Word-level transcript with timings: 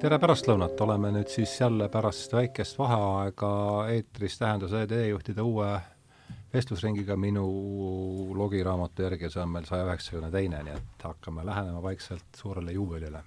tere 0.00 0.18
pärastlõunat, 0.18 0.78
oleme 0.80 1.10
nüüd 1.14 1.28
siis 1.30 1.52
jälle 1.60 1.86
pärast 1.92 2.32
väikest 2.34 2.78
vaheaega 2.78 3.50
eetris 3.92 4.38
Tähenduse 4.38 4.86
teejuhtide 4.90 5.42
uue 5.44 5.68
vestlusringiga 6.54 7.16
minu 7.18 7.44
logiraamatu 8.38 9.04
järgi, 9.06 9.30
see 9.30 9.42
on 9.42 9.52
meil 9.54 9.68
saja 9.68 9.86
üheksakümne 9.86 10.30
teine, 10.34 10.62
nii 10.66 10.74
et 10.78 11.06
hakkame 11.06 11.44
lähenema 11.46 11.82
vaikselt 11.82 12.40
suurele 12.40 12.72
juubelile. 12.72 13.22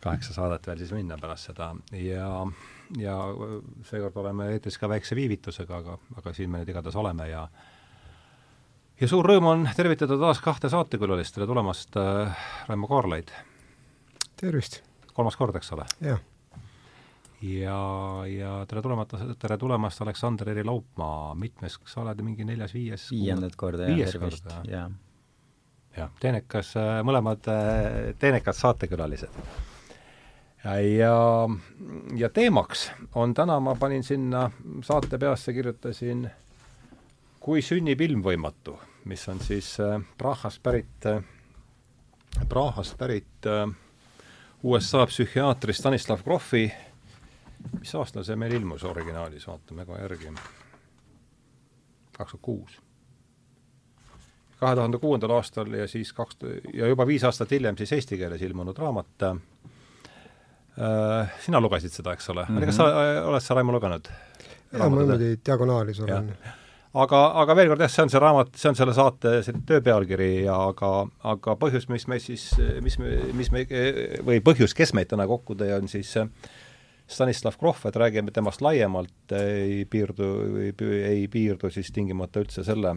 kaheksa 0.00 0.34
saadet 0.34 0.66
veel 0.66 0.78
siis 0.78 0.92
minna 0.92 1.18
pärast 1.18 1.50
seda 1.50 1.72
ja, 1.92 2.28
ja 2.98 3.16
seekord 3.88 4.16
oleme 4.16 4.52
eetris 4.52 4.78
ka 4.78 4.88
väikse 4.88 5.16
viivitusega, 5.16 5.76
aga, 5.76 5.98
aga 6.16 6.32
siin 6.32 6.50
me 6.50 6.60
nüüd 6.60 6.70
igatahes 6.70 6.96
oleme 6.96 7.28
ja 7.28 7.48
ja 9.00 9.08
suur 9.08 9.26
rõõm 9.26 9.48
on 9.54 9.68
tervitada 9.76 10.18
taas 10.18 10.40
kahte 10.40 10.68
saatekülalist, 10.68 11.34
tere 11.34 11.46
tulemast 11.46 11.96
äh,, 11.96 12.46
Raimo 12.68 12.88
Kaarlaid! 12.88 13.32
tervist! 14.36 14.91
Kolmas 15.12 15.36
kord, 15.36 15.56
eks 15.56 15.72
ole? 15.76 15.86
jah. 16.04 16.20
ja, 17.42 17.78
ja 18.28 18.52
tere 18.68 18.82
tulemata, 18.84 19.20
tere 19.40 19.58
tulemast, 19.60 20.02
Aleksander 20.04 20.52
Eri 20.54 20.64
Laupmaa, 20.66 21.34
mitmes, 21.38 21.78
sa 21.86 22.02
oled 22.04 22.22
mingi 22.24 22.46
neljas-viies? 22.48 23.10
viiendat 23.14 23.56
korda, 23.60 23.90
jah, 23.90 24.12
tervist, 24.12 24.48
jah. 24.70 24.92
jah, 25.96 26.12
teenekas, 26.20 26.74
mõlemad 27.06 27.50
teenekad 28.18 28.58
saatekülalised. 28.58 29.40
ja, 30.64 30.78
ja, 30.80 31.16
ja 32.16 32.30
teemaks 32.30 32.90
on 33.14 33.34
täna, 33.34 33.60
ma 33.60 33.76
panin 33.80 34.06
sinna 34.06 34.48
saate 34.84 35.18
peasse, 35.18 35.52
kirjutasin 35.52 36.30
Kui 37.42 37.58
sünnib 37.58 37.98
ilmvõimatu, 38.04 38.76
mis 39.10 39.24
on 39.26 39.40
siis 39.42 39.72
Prahast 40.14 40.60
pärit, 40.62 41.08
Prahast 42.46 42.94
pärit 43.00 43.48
äh, 43.50 43.64
USA 44.62 45.06
psühhiaatri 45.06 45.72
Stanislav 45.72 46.22
Grofi, 46.24 46.72
mis 47.78 47.94
aastal 47.98 48.24
see 48.26 48.36
meil 48.38 48.52
ilmus 48.54 48.84
originaalis, 48.86 49.46
vaatame 49.50 49.86
kohe 49.86 50.00
järgi, 50.02 50.32
kaks 52.16 52.30
tuhat 52.30 52.42
kuus. 52.42 52.78
kahe 54.62 54.74
tuhande 54.78 54.98
kuuendal 55.02 55.30
aastal 55.34 55.72
ja 55.74 55.88
siis 55.90 56.12
kaks, 56.12 56.36
ja 56.74 56.86
juba 56.86 57.06
viis 57.06 57.24
aastat 57.24 57.50
hiljem 57.50 57.76
siis 57.76 57.92
eesti 57.92 58.18
keeles 58.18 58.42
ilmunud 58.42 58.78
raamat 58.78 59.22
äh,, 59.26 59.36
sina 61.42 61.60
lugesid 61.60 61.90
seda, 61.90 62.12
eks 62.12 62.30
ole 62.30 62.46
mm? 62.48 62.58
-hmm. 62.58 62.66
kas 62.66 62.76
sa, 62.76 62.84
oled 63.26 63.40
sa, 63.42 63.54
Raimo, 63.54 63.72
lugenud? 63.72 64.08
jaa, 64.72 64.88
ma 64.88 64.96
niimoodi 64.96 65.36
diagonaalis 65.46 66.00
olen 66.00 66.34
aga, 66.92 67.20
aga 67.42 67.56
veel 67.56 67.72
kord 67.72 67.84
jah, 67.84 67.92
see 67.92 68.04
on 68.04 68.12
see 68.12 68.22
raamat, 68.22 68.52
see 68.58 68.70
on 68.70 68.78
selle 68.78 68.94
saate 68.96 69.36
töö 69.68 69.80
pealkiri 69.84 70.30
ja 70.46 70.58
aga, 70.68 70.90
aga 71.32 71.56
põhjus, 71.60 71.88
mis 71.92 72.06
me 72.10 72.18
siis, 72.22 72.50
mis 72.84 72.98
me, 73.00 73.14
mis 73.38 73.52
me, 73.54 73.64
või 74.26 74.42
põhjus, 74.44 74.76
kes 74.76 74.94
meid 74.96 75.10
täna 75.12 75.26
kokku 75.30 75.56
tõi, 75.58 75.72
on 75.76 75.88
siis 75.90 76.14
Stanislav 77.12 77.58
Grof, 77.60 77.82
et 77.88 77.96
räägime 77.98 78.32
temast 78.32 78.62
laiemalt, 78.64 79.34
ei 79.36 79.82
piirdu, 79.90 80.28
ei 80.72 81.26
piirdu 81.32 81.70
siis 81.72 81.90
tingimata 81.92 82.40
üldse 82.40 82.64
selle 82.64 82.94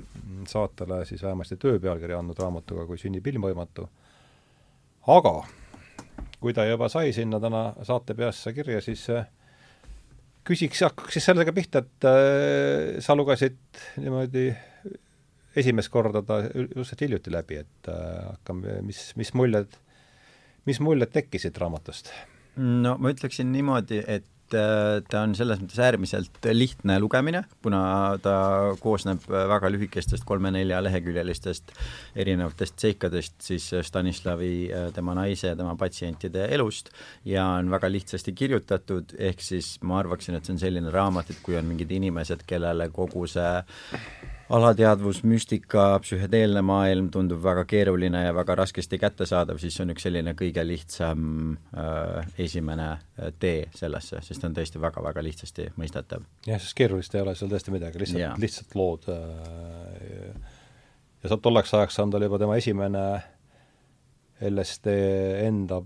saatele 0.48 1.02
siis 1.10 1.24
vähemasti 1.26 1.58
töö 1.60 1.80
pealkiri 1.84 2.16
andnud 2.16 2.40
raamatuga, 2.40 2.86
kui 2.88 3.00
sünnib 3.02 3.28
ilmvõimatu. 3.34 3.90
aga 5.16 5.36
kui 6.40 6.54
ta 6.54 6.66
juba 6.68 6.90
sai 6.92 7.14
sinna 7.14 7.40
täna 7.42 7.72
saate 7.84 8.14
peasse 8.14 8.54
kirja, 8.54 8.82
siis 8.82 9.08
äh, 9.10 9.26
küsiks, 10.46 10.84
hakkaks 10.86 11.18
siis 11.18 11.26
sellega 11.30 11.54
pihta, 11.56 11.82
et 11.84 12.08
äh, 12.10 13.00
sa 13.04 13.16
lugesid 13.18 13.58
niimoodi 14.02 14.50
esimest 15.56 15.92
korda 15.94 16.22
ta 16.26 16.42
just 16.76 17.02
hiljuti 17.02 17.34
läbi, 17.34 17.60
et 17.64 17.90
äh, 17.92 18.30
hakkame, 18.36 18.80
mis, 18.86 19.08
mis 19.20 19.34
muljed, 19.38 19.78
mis 20.70 20.82
muljed 20.84 21.14
tekkisid 21.16 21.58
raamatust? 21.62 22.14
no 22.56 22.96
ma 23.02 23.12
ütleksin 23.12 23.52
niimoodi, 23.52 24.00
et 24.08 24.30
ta 25.10 25.22
on 25.22 25.36
selles 25.38 25.62
mõttes 25.62 25.80
äärmiselt 25.82 26.48
lihtne 26.54 26.98
lugemine, 27.02 27.44
kuna 27.64 27.82
ta 28.24 28.36
koosneb 28.82 29.24
väga 29.30 29.70
lühikestest 29.74 30.26
kolme-nelja 30.28 30.82
leheküljelistest 30.86 31.74
erinevatest 32.16 32.80
seikadest 32.86 33.36
siis 33.50 33.70
Stanislavi, 33.88 34.54
äh, 34.72 34.88
tema 34.96 35.16
naise 35.18 35.52
ja 35.54 35.60
tema 35.60 35.76
patsientide 35.80 36.48
elust 36.56 36.92
ja 37.26 37.46
on 37.60 37.72
väga 37.74 37.90
lihtsasti 37.92 38.34
kirjutatud, 38.34 39.16
ehk 39.20 39.44
siis 39.44 39.76
ma 39.84 40.00
arvaksin, 40.02 40.38
et 40.38 40.48
see 40.48 40.56
on 40.56 40.64
selline 40.64 40.94
raamat, 40.94 41.32
et 41.32 41.44
kui 41.46 41.58
on 41.60 41.68
mingid 41.68 41.92
inimesed, 41.96 42.46
kellele 42.48 42.90
kogu 42.96 43.28
see 43.30 43.52
alateadvus, 44.50 45.24
müstika, 45.26 45.88
psühhedeelne 46.04 46.62
maailm 46.66 47.08
tundub 47.14 47.42
väga 47.44 47.64
keeruline 47.70 48.26
ja 48.28 48.34
väga 48.36 48.56
raskesti 48.62 49.00
kättesaadav, 49.02 49.58
siis 49.62 49.78
see 49.78 49.86
on 49.86 49.94
üks 49.96 50.06
selline 50.06 50.36
kõige 50.38 50.66
lihtsam 50.68 51.56
äh, 51.74 52.28
esimene 52.46 52.90
äh, 52.92 53.32
tee 53.40 53.70
sellesse, 53.76 54.22
sest 54.26 54.44
ta 54.44 54.50
on 54.50 54.58
tõesti 54.58 54.82
väga-väga 54.82 55.24
lihtsasti 55.26 55.72
mõistetav. 55.80 56.28
jah, 56.46 56.62
sest 56.62 56.78
keerulist 56.78 57.16
ei 57.16 57.26
ole 57.26 57.36
seal 57.38 57.52
tõesti 57.52 57.74
midagi, 57.74 58.04
lihtsalt, 58.04 58.38
lihtsalt 58.46 58.78
lood 58.78 59.10
äh, 59.14 60.54
ja 61.24 61.34
saab 61.34 61.42
tolleks 61.46 61.74
ajaks 61.74 61.98
saanud, 61.98 62.20
oli 62.20 62.30
juba 62.30 62.42
tema 62.44 62.60
esimene 62.62 63.06
LSD 64.46 64.94
enda 65.48 65.82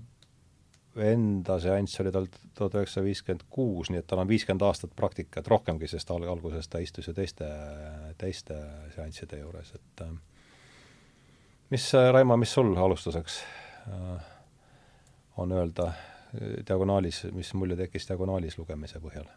enda 1.03 1.59
seanss 1.61 2.01
oli 2.03 2.11
tal 2.11 2.27
tuhat 2.57 2.75
üheksasada 2.79 3.05
viiskümmend 3.05 3.45
kuus, 3.53 3.89
nii 3.91 4.01
et 4.01 4.07
tal 4.09 4.21
on 4.23 4.29
viiskümmend 4.29 4.65
aastat 4.67 4.93
praktikat, 4.97 5.47
rohkemgi, 5.47 5.87
sest 5.87 6.11
al-, 6.13 6.27
alguses 6.29 6.67
ta 6.67 6.81
istus 6.83 7.09
ju 7.09 7.15
teiste, 7.17 7.47
teiste 8.19 8.57
seansside 8.95 9.41
juures, 9.41 9.73
et 9.77 10.05
äh, 10.05 10.13
mis, 11.73 11.89
äh, 11.95 12.11
Raimo, 12.13 12.37
mis 12.37 12.53
sul 12.53 12.75
alustuseks 12.77 13.41
äh, 13.87 14.31
on 15.37 15.55
öelda 15.55 15.91
diagonaalis, 16.67 17.23
mis 17.33 17.53
mulje 17.57 17.79
tekkis 17.79 18.09
diagonaalis 18.11 18.59
lugemise 18.59 19.01
põhjal? 19.01 19.29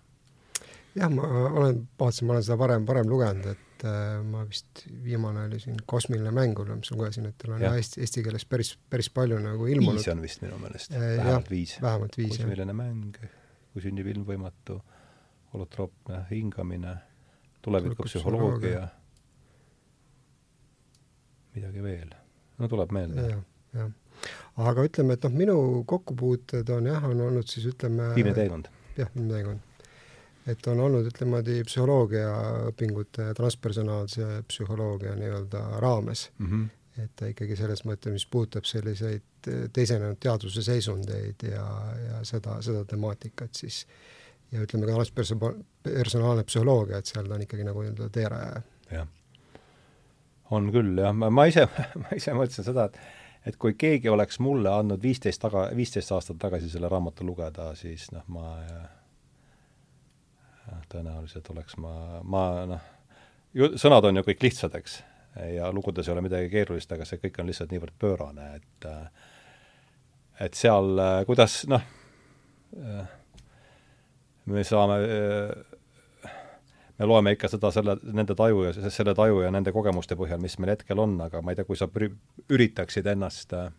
Jah, 0.94 1.10
ma 1.10 1.26
olen, 1.48 1.82
vaatasin, 1.98 2.26
ma 2.28 2.36
olen 2.36 2.46
seda 2.46 2.56
varem, 2.60 2.86
varem 2.88 3.08
lugenud, 3.10 3.46
et 3.52 3.84
äh, 3.88 4.16
ma 4.26 4.44
vist, 4.48 4.84
viimane 5.04 5.46
oli 5.48 5.60
siin 5.62 5.78
Kosmiline 5.88 6.32
mäng, 6.34 6.58
mis 6.68 6.92
ma 6.92 6.98
lugesin, 7.00 7.28
et 7.30 7.38
tal 7.40 7.54
on 7.56 7.64
jah. 7.64 7.76
eesti, 7.80 8.02
eesti 8.04 8.24
keeles 8.26 8.44
päris, 8.48 8.74
päris 8.92 9.08
palju 9.14 9.38
nagu 9.42 9.68
ilmunud. 9.70 10.00
viis 10.00 10.10
on 10.12 10.24
vist 10.24 10.44
minu 10.44 10.58
meelest 10.62 10.96
äh,, 10.96 11.06
vähemalt 11.20 11.52
viis. 11.52 11.76
vähemalt 11.82 12.18
viis, 12.18 12.34
jah. 12.36 12.44
kosmiline 12.44 12.76
mäng, 12.76 13.22
kui 13.72 13.84
sünnib 13.84 14.10
ilmvõimatu, 14.12 14.78
holotroopne 15.54 16.26
hingamine, 16.30 16.98
tulevikupsühholoogia, 17.64 18.84
midagi 21.56 21.88
veel. 21.88 22.14
no 22.60 22.68
tuleb 22.68 22.94
meelde 22.94 23.26
ja,. 23.32 23.42
jah, 23.80 23.90
aga 24.68 24.86
ütleme, 24.88 25.16
et 25.16 25.28
noh, 25.28 25.36
minu 25.44 25.58
kokkupuuted 25.88 26.68
on 26.76 26.92
jah, 26.92 27.08
on 27.08 27.28
olnud 27.30 27.48
siis 27.48 27.70
ütleme 27.72 28.12
viimne 28.18 28.36
teekond. 28.36 28.72
jah, 28.98 29.08
viimne 29.16 29.38
teekond 29.38 29.68
et 30.46 30.66
on 30.66 30.80
olnud, 30.80 31.06
ütleme 31.06 31.30
niimoodi 31.30 31.62
psühholoogiaõpingute 31.68 33.28
transpersonaalse 33.38 34.42
psühholoogia 34.48 35.14
nii-öelda 35.18 35.62
raames 35.82 36.30
mm. 36.38 36.48
-hmm. 36.48 37.04
et 37.04 37.12
ta 37.16 37.30
ikkagi 37.30 37.56
selles 37.56 37.84
mõttes, 37.86 38.12
mis 38.12 38.26
puudutab 38.26 38.66
selliseid 38.66 39.50
teisenenud 39.72 40.18
teadvuse 40.20 40.62
seisundeid 40.62 41.46
ja, 41.46 41.66
ja 42.08 42.20
seda, 42.26 42.58
seda 42.62 42.84
temaatikat, 42.84 43.54
siis 43.54 43.86
ja 44.52 44.62
ütleme 44.66 44.86
ka 44.86 44.98
transpersonaalne 44.98 46.44
psühholoogia, 46.44 46.98
et 46.98 47.10
seal 47.10 47.28
ta 47.28 47.38
on 47.38 47.46
ikkagi 47.46 47.64
nagu 47.64 47.82
nii-öelda 47.82 48.08
teerajaja. 48.12 48.62
jah. 48.90 49.08
on 50.50 50.72
küll, 50.72 50.98
jah, 50.98 51.14
ma, 51.14 51.30
ma 51.30 51.46
ise 51.50 51.68
ma 52.02 52.16
ise 52.16 52.34
mõtlesin 52.36 52.66
seda, 52.70 52.90
et 52.90 53.20
et 53.46 53.56
kui 53.58 53.74
keegi 53.74 54.08
oleks 54.08 54.38
mulle 54.38 54.70
andnud 54.70 55.02
viisteist 55.02 55.40
taga, 55.42 55.64
viisteist 55.74 56.12
aastat 56.14 56.38
tagasi 56.38 56.68
selle 56.70 56.88
raamatu 56.88 57.26
lugeda, 57.26 57.72
siis 57.74 58.04
noh, 58.14 58.22
ma 58.30 58.52
tõenäoliselt 60.92 61.48
oleks 61.54 61.78
ma, 61.82 61.94
ma 62.22 62.44
noh, 62.68 62.84
sõnad 63.80 64.06
on 64.08 64.20
ju 64.20 64.26
kõik 64.26 64.46
lihtsad, 64.46 64.76
eks, 64.78 65.00
ja 65.54 65.70
lugudes 65.74 66.08
ei 66.08 66.14
ole 66.14 66.24
midagi 66.24 66.50
keerulist, 66.52 66.92
aga 66.92 67.06
see 67.08 67.20
kõik 67.22 67.40
on 67.40 67.50
lihtsalt 67.50 67.72
niivõrd 67.72 67.96
pöörane, 68.00 68.48
et 68.60 68.88
et 70.42 70.56
seal, 70.58 70.98
kuidas 71.28 71.62
noh, 71.70 71.84
me 74.44 74.64
saame, 74.66 74.96
me 76.98 77.08
loeme 77.08 77.34
ikka 77.36 77.50
seda 77.52 77.70
selle, 77.74 77.96
nende 78.14 78.34
taju 78.38 78.66
ja 78.68 78.90
selle 78.90 79.14
taju 79.14 79.42
ja 79.44 79.52
nende 79.54 79.74
kogemuste 79.74 80.16
põhjal, 80.18 80.40
mis 80.42 80.58
meil 80.58 80.74
hetkel 80.74 81.02
on, 81.02 81.18
aga 81.24 81.42
ma 81.42 81.52
ei 81.52 81.60
tea, 81.60 81.68
kui 81.68 81.78
sa 81.78 81.88
üritaksid 81.92 83.08
ennast 83.12 83.54
äh, 83.58 83.70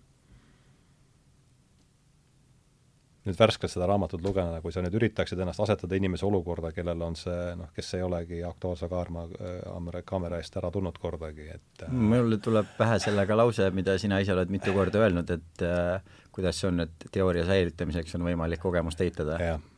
nüüd 3.23 3.39
värskelt 3.39 3.71
seda 3.71 3.87
raamatut 3.87 4.23
lugeda, 4.23 4.59
kui 4.63 4.73
sa 4.75 4.83
nüüd 4.83 4.95
üritaksid 4.99 5.39
ennast 5.39 5.61
asetada 5.63 5.95
inimese 5.95 6.25
olukorda, 6.27 6.73
kellel 6.75 7.01
on 7.05 7.15
see 7.19 7.53
noh, 7.59 7.71
kes 7.75 7.93
ei 7.97 8.03
olegi 8.03 8.41
Aktuaalse 8.47 8.89
kaarma 8.91 9.25
kaamera, 9.31 10.03
kaamera 10.07 10.39
eest 10.43 10.57
ära 10.59 10.71
tulnud 10.73 10.99
kordagi, 11.01 11.47
et 11.55 11.85
äh, 11.87 11.93
mulle 12.13 12.39
tuleb 12.43 12.73
pähe 12.77 12.99
sellega 13.03 13.37
lause, 13.39 13.69
mida 13.75 13.97
sina 14.01 14.19
ise 14.23 14.35
oled 14.35 14.51
mitu 14.53 14.75
korda 14.75 15.05
öelnud, 15.05 15.31
et 15.37 15.67
äh, 15.67 16.17
kuidas 16.35 16.59
see 16.59 16.71
on, 16.71 16.83
et 16.87 17.07
teooria 17.13 17.45
säilitamiseks 17.47 18.17
on 18.19 18.27
võimalik 18.27 18.61
kogemust 18.63 19.01
eitada. 19.05 19.39
jah, 19.41 19.69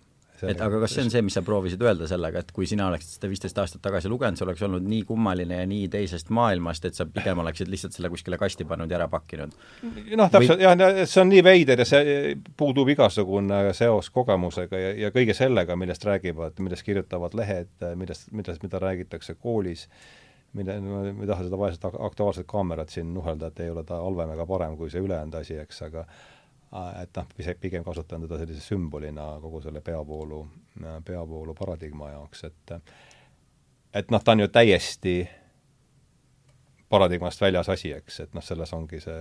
et 0.43 0.61
aga 0.61 0.79
kas 0.83 0.95
see 0.95 1.05
on 1.05 1.11
see, 1.13 1.21
mis 1.25 1.35
sa 1.37 1.43
proovisid 1.45 1.81
öelda 1.85 2.07
sellega, 2.09 2.41
et 2.43 2.51
kui 2.55 2.67
sina 2.69 2.89
oleksid 2.89 3.15
seda 3.15 3.29
viisteist 3.31 3.59
aastat 3.61 3.83
tagasi 3.85 4.11
lugenud, 4.11 4.39
see 4.39 4.47
oleks 4.47 4.63
olnud 4.67 4.87
nii 4.89 5.05
kummaline 5.07 5.61
ja 5.61 5.69
nii 5.69 5.87
teisest 5.93 6.31
maailmast, 6.35 6.87
et 6.89 6.97
sa 6.97 7.07
pigem 7.07 7.39
oleksid 7.43 7.71
lihtsalt 7.71 7.95
selle 7.95 8.11
kuskile 8.13 8.39
kasti 8.41 8.67
pannud 8.67 8.91
ja 8.91 8.99
ära 8.99 9.07
pakkinud? 9.11 9.55
noh, 9.85 10.33
täpselt 10.33 10.59
Või..., 10.59 10.67
jah, 10.67 10.99
see 11.05 11.23
on 11.23 11.31
nii 11.31 11.45
veider 11.45 11.83
ja 11.83 11.87
see 11.87 12.35
puudub 12.57 12.91
igasugune 12.91 13.61
seos 13.77 14.11
kogemusega 14.15 14.81
ja, 14.81 14.91
ja 15.05 15.15
kõige 15.15 15.37
sellega, 15.37 15.79
millest 15.79 16.05
räägivad, 16.07 16.59
millest 16.63 16.85
kirjutavad 16.87 17.37
lehed, 17.37 17.71
millest, 17.95 18.29
millest, 18.35 18.63
mida 18.65 18.81
räägitakse 18.81 19.37
koolis, 19.39 19.87
mille, 20.55 20.77
ma 20.83 21.03
ei 21.09 21.27
taha 21.27 21.47
seda 21.47 21.59
vaesest 21.59 21.87
Aktuaalset 21.91 22.47
Kaamerat 22.47 22.93
siin 22.93 23.13
nuhelda, 23.13 23.51
et 23.51 23.59
ei 23.65 23.71
ole 23.71 23.83
ta 23.87 23.99
halvem 24.03 24.35
ega 24.35 24.47
parem 24.49 24.77
kui 24.79 24.91
see 24.91 25.03
ülejäänud 25.03 25.39
asi, 25.41 25.59
eks, 25.63 25.81
aga 25.89 26.05
et 27.01 27.17
noh, 27.17 27.27
pigem 27.61 27.83
kasutan 27.85 28.25
teda 28.25 28.39
sellise 28.41 28.61
sümbolina 28.63 29.27
kogu 29.41 29.61
selle 29.63 29.81
peavoolu, 29.85 30.41
peavoolu 31.05 31.55
paradigma 31.57 32.11
jaoks, 32.11 32.43
et 32.49 32.75
et 33.95 34.11
noh, 34.11 34.23
ta 34.23 34.35
on 34.35 34.43
ju 34.43 34.47
täiesti 34.51 35.15
paradigmast 36.89 37.41
väljas 37.41 37.69
asi, 37.73 37.91
eks, 37.95 38.19
et 38.25 38.33
noh, 38.37 38.43
selles 38.45 38.73
ongi 38.75 38.99
see, 39.03 39.19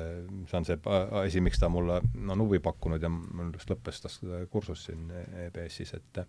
see 0.50 0.58
on 0.58 0.66
see 0.68 0.78
asi, 1.22 1.42
miks 1.44 1.60
ta 1.62 1.70
mulle 1.72 2.00
on 2.30 2.44
huvi 2.44 2.60
pakkunud 2.62 3.02
ja 3.02 3.10
mul 3.10 3.52
just 3.54 3.70
lõppes 3.72 4.02
tas 4.04 4.18
kursus 4.52 4.86
siin 4.88 5.08
EBS-is, 5.46 5.94
et 5.98 6.24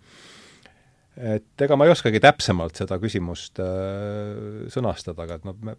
et 1.16 1.64
ega 1.64 1.78
ma 1.80 1.88
ei 1.88 1.94
oskagi 1.94 2.20
täpsemalt 2.24 2.76
seda 2.76 2.98
küsimust 3.00 3.62
äh, 3.64 4.66
sõnastada, 4.72 5.24
aga 5.24 5.40
et 5.40 5.48
noh, 5.48 5.58
me 5.64 5.78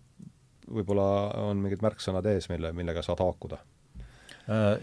võib-olla 0.66 1.08
on 1.46 1.60
mingid 1.62 1.84
märksõnad 1.84 2.26
ees, 2.32 2.48
mille, 2.50 2.72
millega 2.74 3.04
saad 3.04 3.20
haakuda. 3.22 3.60
Äh, 3.60 3.75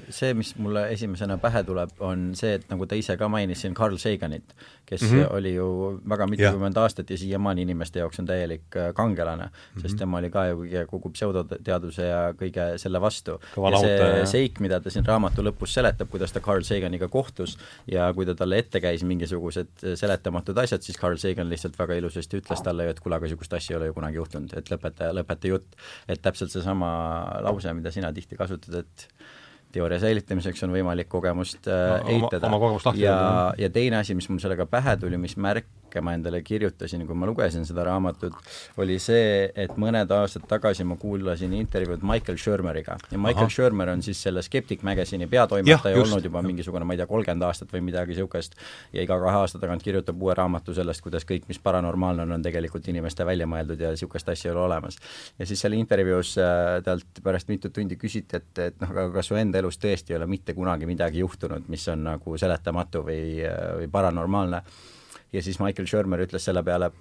see, 0.09 0.33
mis 0.35 0.49
mulle 0.59 0.81
esimesena 0.91 1.37
pähe 1.39 1.61
tuleb, 1.63 1.91
on 2.03 2.31
see, 2.35 2.57
et 2.57 2.65
nagu 2.71 2.83
ta 2.89 2.97
ise 2.99 3.15
ka 3.19 3.29
mainis 3.31 3.61
siin 3.63 3.75
Carl 3.77 3.95
Saganit, 4.01 4.51
kes 4.85 5.01
mm 5.05 5.11
-hmm. 5.11 5.35
oli 5.37 5.53
ju 5.53 5.67
väga 6.09 6.27
mitukümmend 6.27 6.77
aastat 6.77 7.09
ja 7.09 7.17
siiamaani 7.17 7.61
inimeste 7.61 7.99
jaoks 7.99 8.19
on 8.19 8.25
täielik 8.25 8.75
äh, 8.75 8.93
kangelane 8.93 9.43
mm, 9.43 9.49
-hmm. 9.49 9.81
sest 9.81 9.97
tema 9.97 10.17
oli 10.17 10.29
ka 10.29 10.45
ju 10.47 10.57
kogu 10.87 11.09
pseudoteaduse 11.09 12.03
ja 12.03 12.33
kõige 12.33 12.77
selle 12.77 13.01
vastu. 13.01 13.39
ja 13.71 13.79
see 13.79 14.25
seik, 14.25 14.59
mida 14.59 14.79
ta 14.79 14.89
siin 14.89 15.05
raamatu 15.05 15.41
lõpus 15.41 15.73
seletab, 15.73 16.09
kuidas 16.09 16.31
ta 16.31 16.39
Carl 16.39 16.61
Saganiga 16.61 17.07
kohtus 17.07 17.57
ja 17.87 18.13
kui 18.13 18.25
ta 18.25 18.35
talle 18.35 18.57
ette 18.57 18.81
käis 18.81 19.03
mingisugused 19.03 19.95
seletamatud 19.95 20.57
asjad, 20.57 20.81
siis 20.81 20.99
Carl 20.99 21.17
Sagan 21.17 21.49
lihtsalt 21.49 21.79
väga 21.79 21.93
ilusasti 21.93 22.37
ütles 22.37 22.63
talle 22.63 22.83
ju, 22.83 22.89
et 22.89 22.99
kuule, 22.99 23.15
aga 23.15 23.25
niisugust 23.25 23.53
asja 23.53 23.73
ei 23.73 23.77
ole 23.77 23.85
ju 23.85 23.93
kunagi 23.93 24.15
juhtunud, 24.15 24.57
et 24.57 24.71
lõpeta, 24.71 25.13
lõpeta 25.13 25.47
jutt. 25.47 25.75
et 26.07 26.21
täpselt 26.21 26.51
seesama 26.51 26.91
lause, 27.41 27.73
mida 27.73 27.91
sina 27.91 28.11
tihti 28.13 28.35
kasutad, 28.35 28.75
et 28.83 29.07
teooria 29.73 29.99
säilitamiseks 30.03 30.63
on 30.67 30.73
võimalik 30.75 31.09
kogemust 31.11 31.67
äh, 31.71 31.97
eitada. 32.15 32.49
ja, 33.01 33.17
ja 33.57 33.69
teine 33.73 33.99
asi, 34.01 34.15
mis 34.17 34.29
mul 34.29 34.41
sellega 34.43 34.67
pähe 34.69 34.95
tuli, 35.01 35.17
mis 35.21 35.35
märk 35.37 35.69
märke 35.93 36.01
ma 36.01 36.13
endale 36.13 36.41
kirjutasin, 36.41 37.05
kui 37.07 37.15
ma 37.15 37.27
lugesin 37.27 37.65
seda 37.65 37.83
raamatut, 37.85 38.33
oli 38.77 38.97
see, 38.99 39.51
et 39.55 39.75
mõned 39.77 40.09
aastad 40.11 40.45
tagasi 40.49 40.83
ma 40.83 40.95
kuulasin 40.97 41.53
intervjuud 41.53 42.03
Michael 42.03 42.37
Shermeriga 42.37 42.97
ja 43.11 43.17
Michael 43.17 43.45
Aha. 43.45 43.53
Shermer 43.53 43.89
on 43.89 44.01
siis 44.01 44.21
selle 44.21 44.41
Skeptic 44.41 44.83
Magazine'i 44.83 45.27
peatoimetaja 45.27 46.01
olnud 46.01 46.23
juba 46.23 46.41
mingisugune, 46.41 46.85
ma 46.85 46.93
ei 46.93 47.01
tea, 47.01 47.07
kolmkümmend 47.07 47.43
aastat 47.43 47.73
või 47.73 47.83
midagi 47.85 48.13
niisugust, 48.13 48.55
ja 48.93 49.03
iga 49.03 49.17
kahe 49.19 49.41
aasta 49.41 49.59
tagant 49.61 49.83
kirjutab 49.83 50.21
uue 50.21 50.33
raamatu 50.37 50.73
sellest, 50.73 51.01
kuidas 51.03 51.25
kõik, 51.29 51.47
mis 51.47 51.59
paranormaalne 51.63 52.25
on, 52.25 52.35
on 52.37 52.45
tegelikult 52.45 52.87
inimeste 52.89 53.25
välja 53.25 53.47
mõeldud 53.49 53.81
ja 53.81 53.93
niisugust 53.93 54.29
asja 54.29 54.49
ei 54.51 54.55
ole 54.55 54.65
olemas. 54.65 54.97
ja 55.39 55.45
siis 55.45 55.61
seal 55.61 55.77
intervjuus 55.77 56.35
äh, 56.41 56.79
talt 56.85 57.23
pärast 57.23 57.49
mitut 57.49 57.73
tundi 57.73 57.97
küsiti, 57.99 58.41
et, 58.41 58.51
et 58.59 58.81
noh, 58.81 58.89
aga 58.89 59.09
kas 59.19 59.29
su 59.29 59.37
enda 59.39 59.61
elus 59.61 59.79
tõesti 59.81 60.13
ei 60.13 60.19
ole 60.19 60.27
mitte 60.29 60.53
kunagi 60.53 60.89
midagi 60.89 61.23
juhtunud, 61.23 61.69
mis 61.69 61.87
on 61.93 62.03
nagu 62.09 62.37
seletamatu 62.37 63.05
või, 63.05 63.23
äh, 63.45 63.63
või 63.79 63.89
paranormaalne 63.91 64.63
ja 65.33 65.43
siis 65.43 65.59
Michael 65.59 65.87
Shermer 65.89 66.23
ütles 66.25 66.45
selle 66.45 66.63
peale, 66.63 66.91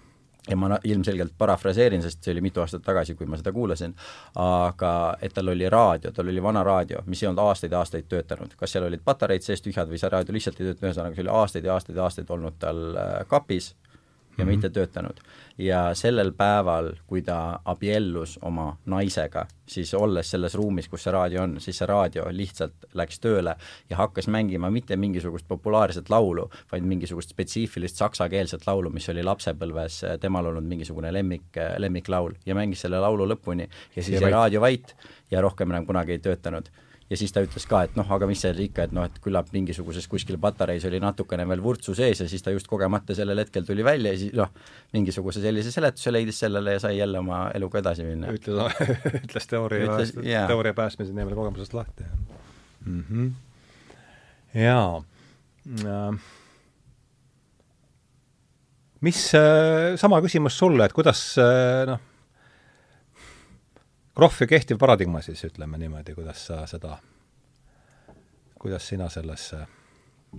ja 0.50 0.56
ma 0.56 0.78
ilmselgelt 0.84 1.34
parafraseerin, 1.38 2.02
sest 2.02 2.24
see 2.24 2.32
oli 2.34 2.42
mitu 2.42 2.60
aastat 2.62 2.82
tagasi, 2.82 3.14
kui 3.14 3.28
ma 3.30 3.38
seda 3.38 3.52
kuulasin, 3.54 3.94
aga 4.42 4.92
et 5.22 5.34
tal 5.36 5.52
oli 5.52 5.68
raadio, 5.70 6.10
tal 6.12 6.30
oli 6.32 6.42
vana 6.42 6.64
raadio, 6.66 7.04
mis 7.06 7.22
ei 7.22 7.28
olnud 7.30 7.44
aastaid 7.44 7.72
ja 7.72 7.82
aastaid 7.82 8.08
töötanud. 8.10 8.56
kas 8.58 8.74
seal 8.74 8.88
olid 8.88 9.04
patareid 9.04 9.46
sees 9.46 9.62
tühjad 9.62 9.90
või 9.90 10.00
see 10.02 10.10
raadio 10.10 10.34
lihtsalt 10.34 10.58
ei 10.58 10.66
töötanud, 10.66 10.88
ühesõnaga 10.88 11.14
see 11.14 11.26
oli 11.26 11.34
aastaid 11.42 11.68
ja 11.68 11.76
aastaid 11.76 12.00
ja 12.00 12.08
aastaid 12.08 12.34
olnud 12.34 12.58
tal 12.58 12.82
äh, 12.96 13.12
kapis 13.30 13.72
ja 14.38 14.44
mm 14.44 14.48
-hmm. 14.48 14.54
mitte 14.54 14.70
töötanud. 14.70 15.16
ja 15.58 15.94
sellel 15.94 16.32
päeval, 16.32 16.92
kui 17.06 17.22
ta 17.22 17.60
abiellus 17.64 18.38
oma 18.42 18.76
naisega, 18.86 19.46
siis 19.66 19.94
olles 19.94 20.30
selles 20.30 20.54
ruumis, 20.54 20.88
kus 20.88 21.02
see 21.02 21.12
raadio 21.12 21.42
on, 21.42 21.60
siis 21.60 21.78
see 21.78 21.86
raadio 21.86 22.24
lihtsalt 22.30 22.86
läks 22.94 23.20
tööle 23.20 23.56
ja 23.90 23.96
hakkas 23.96 24.28
mängima 24.28 24.70
mitte 24.70 24.96
mingisugust 24.96 25.48
populaarset 25.48 26.10
laulu, 26.10 26.50
vaid 26.72 26.82
mingisugust 26.82 27.30
spetsiifilist 27.30 27.96
saksakeelset 27.96 28.66
laulu, 28.66 28.90
mis 28.90 29.08
oli 29.08 29.22
lapsepõlves 29.22 30.04
temal 30.20 30.46
olnud 30.46 30.64
mingisugune 30.64 31.12
lemmik, 31.12 31.56
lemmiklaul 31.78 32.32
ja 32.46 32.54
mängis 32.54 32.80
selle 32.80 33.00
laulu 33.00 33.28
lõpuni 33.28 33.68
ja 33.96 34.02
siis 34.02 34.20
jäi 34.20 34.30
raadio 34.30 34.60
vait 34.60 34.96
ja 35.30 35.40
rohkem 35.40 35.70
enam 35.70 35.86
kunagi 35.86 36.12
ei 36.12 36.18
töötanud 36.18 36.68
ja 37.12 37.18
siis 37.20 37.34
ta 37.34 37.42
ütles 37.44 37.66
ka, 37.68 37.82
et 37.84 37.96
noh, 37.98 38.08
aga 38.16 38.26
mis 38.30 38.40
seal 38.40 38.58
ikka, 38.64 38.86
et 38.88 38.94
noh, 38.96 39.04
et 39.08 39.18
küllap 39.22 39.50
mingisuguses 39.52 40.06
kuskil 40.10 40.38
patareis 40.40 40.86
oli 40.88 41.00
natukene 41.02 41.44
veel 41.50 41.62
vurtsu 41.64 41.94
sees 41.96 42.22
ja 42.24 42.28
siis 42.30 42.44
ta 42.44 42.54
just 42.54 42.70
kogemata 42.70 43.16
sellel 43.16 43.42
hetkel 43.42 43.66
tuli 43.68 43.84
välja 43.84 44.14
ja 44.14 44.20
siis 44.22 44.34
noh, 44.38 44.52
mingisuguse 44.96 45.42
sellise 45.44 45.74
seletuse 45.74 46.14
leidis 46.14 46.40
sellele 46.40 46.78
ja 46.78 46.82
sai 46.86 46.96
jälle 46.96 47.20
oma 47.20 47.44
eluga 47.54 47.82
edasi 47.82 48.06
minna. 48.08 48.32
ütles, 48.32 48.80
ütles 49.24 49.50
teooria, 49.50 49.98
yeah. 50.24 50.48
teooria 50.48 50.76
päästmise 50.78 51.12
nimel 51.12 51.36
kogemusest 51.36 51.76
lahti 51.76 52.08
mm. 52.86 53.04
-hmm. 53.10 53.32
jaa 54.62 55.02
äh, 55.84 56.22
mis 59.00 59.20
äh,, 59.34 59.98
sama 60.00 60.22
küsimus 60.24 60.56
sulle, 60.58 60.86
et 60.88 60.96
kuidas 60.96 61.20
äh, 61.42 61.84
noh, 61.90 62.00
krohv 64.16 64.40
ja 64.44 64.46
kehtiv 64.46 64.80
paradigma 64.82 65.22
siis, 65.24 65.44
ütleme 65.48 65.78
niimoodi, 65.80 66.14
kuidas 66.16 66.46
sa 66.46 66.62
seda, 66.70 66.96
kuidas 68.60 68.88
sina 68.88 69.08
sellesse, 69.12 69.62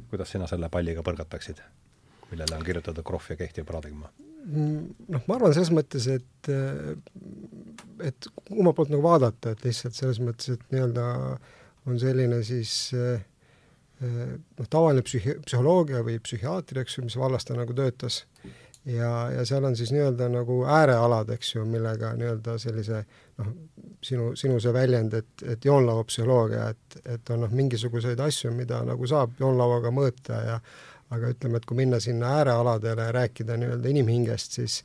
kuidas 0.10 0.32
sina 0.36 0.48
selle 0.50 0.70
palliga 0.74 1.04
põrgataksid, 1.06 1.64
millele 2.32 2.58
on 2.58 2.68
kirjutatud 2.68 3.06
krohv 3.08 3.34
ja 3.34 3.42
kehtiv 3.46 3.68
paradigma? 3.70 4.12
noh, 4.44 5.22
ma 5.24 5.38
arvan 5.38 5.54
selles 5.56 5.72
mõttes, 5.72 6.08
et 6.12 6.50
et 8.04 8.26
omalt 8.52 8.76
poolt 8.76 8.92
nagu 8.92 9.04
vaadata, 9.06 9.54
et 9.54 9.64
lihtsalt 9.64 9.96
selles 9.96 10.20
mõttes, 10.20 10.50
et 10.52 10.66
nii-öelda 10.74 11.06
on 11.88 12.00
selline 12.00 12.42
siis 12.44 12.74
noh, 14.04 14.68
tavaline 14.68 15.04
psühhi-, 15.06 15.38
psühholoogia 15.46 16.04
või 16.04 16.20
psühhiaatria, 16.24 16.84
eks 16.84 16.98
ju, 16.98 17.06
mis 17.08 17.18
vallas 17.20 17.48
ta 17.48 17.56
nagu 17.56 17.76
töötas, 17.78 18.24
ja, 18.86 19.12
ja 19.32 19.46
seal 19.46 19.64
on 19.64 19.76
siis 19.76 19.92
nii-öelda 19.96 20.30
nagu 20.30 20.64
äärealad, 20.66 21.30
eks 21.36 21.56
ju, 21.56 21.66
millega 21.66 22.14
nii-öelda 22.20 22.58
sellise 22.62 23.04
noh, 23.40 23.52
sinu, 24.04 24.32
sinu 24.40 24.60
see 24.64 24.74
väljend, 24.76 25.14
et, 25.20 25.46
et 25.56 25.66
joonlauapsühholoogia, 25.66 26.70
et, 26.74 26.98
et 27.16 27.34
on 27.36 27.46
noh, 27.46 27.54
mingisuguseid 27.54 28.20
asju, 28.20 28.52
mida 28.56 28.82
nagu 28.88 29.08
saab 29.10 29.38
joonlauaga 29.40 29.94
mõõta 29.96 30.42
ja 30.48 30.60
aga 31.14 31.30
ütleme, 31.30 31.60
et 31.60 31.66
kui 31.70 31.78
minna 31.78 32.00
sinna 32.02 32.38
äärealadele 32.40 33.08
ja 33.08 33.16
rääkida 33.16 33.58
nii-öelda 33.62 33.90
inimhingest, 33.92 34.60
siis 34.60 34.80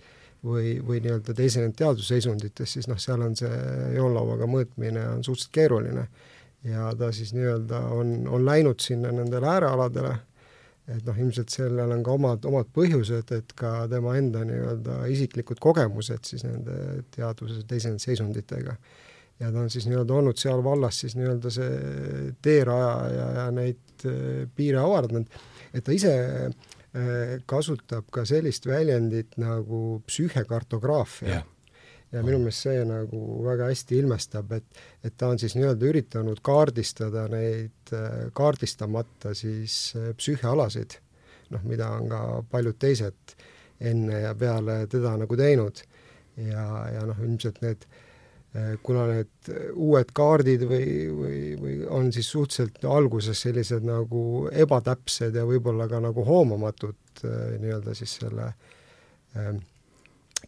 või, 0.45 0.77
või 0.85 1.01
nii-öelda 1.03 1.35
teisenenud 1.35 1.77
teadvusseisunditest, 1.79 2.79
siis 2.79 2.89
noh, 2.91 2.99
seal 3.03 3.23
on 3.25 3.37
see 3.39 3.63
joonlauaga 3.97 4.47
mõõtmine 4.51 5.07
on 5.17 5.25
suhteliselt 5.25 5.55
keeruline. 5.55 6.09
ja 6.65 6.93
ta 6.99 7.13
siis 7.13 7.33
nii-öelda 7.35 7.79
on, 7.95 8.29
on 8.29 8.45
läinud 8.45 8.81
sinna 8.81 9.13
nendele 9.15 9.47
äärealadele 9.47 10.17
et 10.89 11.05
noh, 11.05 11.19
ilmselt 11.21 11.53
sellel 11.53 11.93
on 11.93 12.05
ka 12.05 12.15
omad, 12.17 12.47
omad 12.49 12.71
põhjused, 12.77 13.33
et 13.37 13.53
ka 13.59 13.73
tema 13.91 14.15
enda 14.19 14.45
nii-öelda 14.49 15.03
isiklikud 15.13 15.61
kogemused 15.63 16.25
siis 16.29 16.47
nende 16.47 17.03
teadvuse 17.15 17.65
teisende 17.69 18.03
seisunditega. 18.03 18.77
ja 19.39 19.53
ta 19.53 19.61
on 19.61 19.71
siis 19.71 19.87
nii-öelda 19.87 20.15
olnud 20.15 20.41
seal 20.41 20.65
vallas 20.65 21.01
siis 21.05 21.15
nii-öelda 21.19 21.53
see 21.55 22.33
teeraja 22.43 22.95
ja, 23.13 23.29
ja 23.43 23.51
neid 23.55 24.09
äh, 24.09 24.49
piire 24.55 24.81
avardanud, 24.83 25.39
et 25.73 25.85
ta 25.85 25.95
ise 25.95 26.15
äh, 26.49 27.37
kasutab 27.47 28.09
ka 28.11 28.25
sellist 28.27 28.67
väljendit 28.67 29.39
nagu 29.39 30.03
psüühekartograafia 30.09 31.37
yeah 31.37 31.47
ja 32.13 32.23
minu 32.25 32.41
meelest 32.41 32.65
see 32.65 32.81
nagu 32.89 33.21
väga 33.45 33.69
hästi 33.69 33.99
ilmestab, 34.03 34.53
et, 34.57 34.83
et 35.05 35.17
ta 35.19 35.29
on 35.33 35.41
siis 35.41 35.57
nii-öelda 35.59 35.91
üritanud 35.91 36.41
kaardistada 36.45 37.27
neid 37.33 37.93
kaardistamata 38.37 39.35
siis 39.37 39.79
äh, 39.99 40.11
psüühialasid, 40.17 40.99
noh, 41.55 41.65
mida 41.69 41.91
on 41.99 42.09
ka 42.13 42.25
paljud 42.51 42.81
teised 42.81 43.37
enne 43.79 44.25
ja 44.25 44.35
peale 44.35 44.83
teda 44.91 45.17
nagu 45.21 45.37
teinud. 45.39 45.85
ja, 46.39 46.65
ja 46.95 47.07
noh, 47.07 47.19
ilmselt 47.25 47.61
need 47.63 47.85
äh, 48.57 48.77
kuna 48.83 49.07
need 49.11 49.53
uued 49.75 50.13
kaardid 50.17 50.65
või, 50.71 50.91
või, 51.13 51.41
või 51.61 51.79
on 51.93 52.13
siis 52.13 52.31
suhteliselt 52.31 52.85
alguses 52.89 53.41
sellised 53.45 53.85
nagu 53.85 54.49
ebatäpsed 54.53 55.37
ja 55.37 55.45
võib-olla 55.47 55.89
ka 55.91 56.01
nagu 56.01 56.25
hoomamatud 56.25 57.25
nii-öelda 57.25 57.95
siis 57.99 58.15
selle 58.21 58.53
äh, 58.53 59.59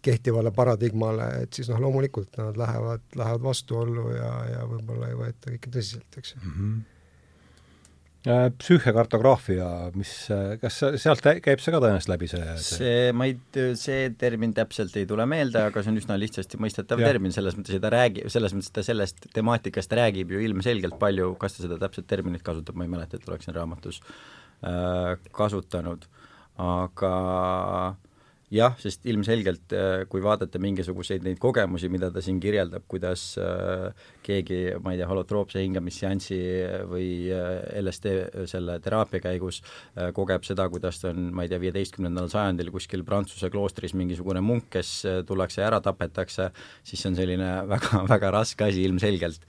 kehtivale 0.05 0.53
paradigmale, 0.55 1.27
et 1.45 1.57
siis 1.57 1.69
noh, 1.73 1.81
loomulikult 1.83 2.39
nad 2.41 2.57
lähevad, 2.61 3.05
lähevad 3.17 3.45
vastuollu 3.45 4.09
ja, 4.15 4.33
ja 4.55 4.65
võib-olla 4.71 5.11
ei 5.11 5.19
võeta 5.19 5.53
kõike 5.53 5.75
tõsiselt, 5.77 6.09
eks 6.17 6.35
ju 6.37 6.41
mm. 6.43 6.57
-hmm. 6.57 6.81
Äh, 8.29 8.51
psüühikartograafia, 8.53 9.67
mis, 9.97 10.11
kas 10.61 10.75
sealt 11.01 11.23
käib 11.25 11.63
see 11.65 11.73
ka 11.73 11.79
tõenäoliselt 11.81 12.11
läbi, 12.13 12.27
see, 12.29 12.43
see 12.61 12.77
see, 12.77 13.13
ma 13.17 13.25
ei, 13.31 13.39
see 13.81 14.11
termin 14.21 14.53
täpselt 14.53 14.93
ei 15.01 15.07
tule 15.09 15.25
meelde, 15.25 15.63
aga 15.71 15.81
see 15.81 15.89
on 15.89 16.01
üsna 16.03 16.19
lihtsasti 16.21 16.61
mõistetav 16.61 17.01
ja. 17.01 17.09
termin, 17.09 17.33
selles 17.33 17.57
mõttes, 17.57 17.79
et 17.79 17.81
ta 17.81 17.89
räägib, 17.95 18.29
selles 18.29 18.53
mõttes, 18.53 18.69
et 18.69 18.77
ta 18.77 18.85
sellest 18.85 19.25
temaatikast 19.33 19.97
räägib 19.97 20.35
ju 20.37 20.43
ilmselgelt 20.51 20.99
palju, 21.01 21.31
kas 21.41 21.57
ta 21.57 21.65
seda 21.65 21.81
täpset 21.81 22.11
terminit 22.13 22.45
kasutab, 22.45 22.77
ma 22.77 22.85
ei 22.85 22.93
mäleta, 22.93 23.17
et 23.17 23.33
oleksin 23.33 23.57
raamatus 23.57 24.03
äh, 24.05 25.17
kasutanud, 25.41 26.05
aga 26.61 27.17
äh, 27.89 28.10
jah, 28.51 28.75
sest 28.83 29.07
ilmselgelt 29.11 29.75
äh, 29.77 30.05
kui 30.11 30.23
vaadata 30.25 30.61
mingisuguseid 30.63 31.25
neid 31.27 31.39
kogemusi, 31.43 31.91
mida 31.93 32.11
ta 32.11 32.23
siin 32.25 32.41
kirjeldab, 32.43 32.87
kuidas 32.91 33.33
äh, 33.39 33.91
keegi, 34.25 34.61
ma 34.83 34.95
ei 34.95 35.01
tea, 35.01 35.09
holotroopse 35.11 35.63
hingamisseansi 35.63 36.39
või 36.91 37.09
äh, 37.35 37.81
LSD 37.81 38.47
selle 38.51 38.79
teraapia 38.83 39.23
käigus 39.25 39.61
kogeb 40.17 40.45
seda, 40.47 40.67
kuidas 40.73 41.01
ta 41.03 41.11
on, 41.11 41.31
ma 41.35 41.45
ei 41.45 41.51
tea, 41.53 41.61
viieteistkümnendal 41.63 42.31
sajandil 42.33 42.71
kuskil 42.75 43.05
Prantsuse 43.07 43.51
kloostris 43.53 43.95
mingisugune 43.99 44.43
munk, 44.45 44.69
kes 44.77 44.93
tullakse 45.29 45.63
ja 45.63 45.69
ära 45.71 45.81
tapetakse, 45.85 46.51
siis 46.87 47.03
see 47.03 47.11
on 47.11 47.19
selline 47.19 47.51
väga, 47.75 48.03
väga 48.11 48.33
raske 48.37 48.69
asi 48.69 48.85
ilmselgelt, 48.87 49.45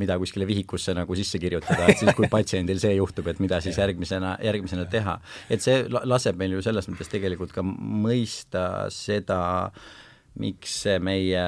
mida 0.00 0.18
kuskile 0.20 0.48
vihikusse 0.48 0.94
nagu 0.96 1.18
sisse 1.18 1.40
kirjutada, 1.42 1.88
et 1.90 2.00
siis 2.00 2.14
kui 2.16 2.30
patsiendil 2.32 2.80
see 2.82 2.96
juhtub, 2.96 3.28
et 3.32 3.40
mida 3.42 3.60
siis 3.64 3.78
järgmisena, 3.80 4.36
järgmisena 4.44 4.86
teha. 4.90 5.18
et 5.50 5.64
see 5.64 5.84
laseb 5.88 6.38
meil 6.40 6.56
ju 6.56 6.64
selles 6.64 6.88
mõttes 6.90 7.10
tegelikult 7.12 7.54
ka 7.54 7.64
mõista 7.66 8.66
seda, 8.92 9.40
miks 10.40 10.80
see 10.84 10.96
meie 11.02 11.44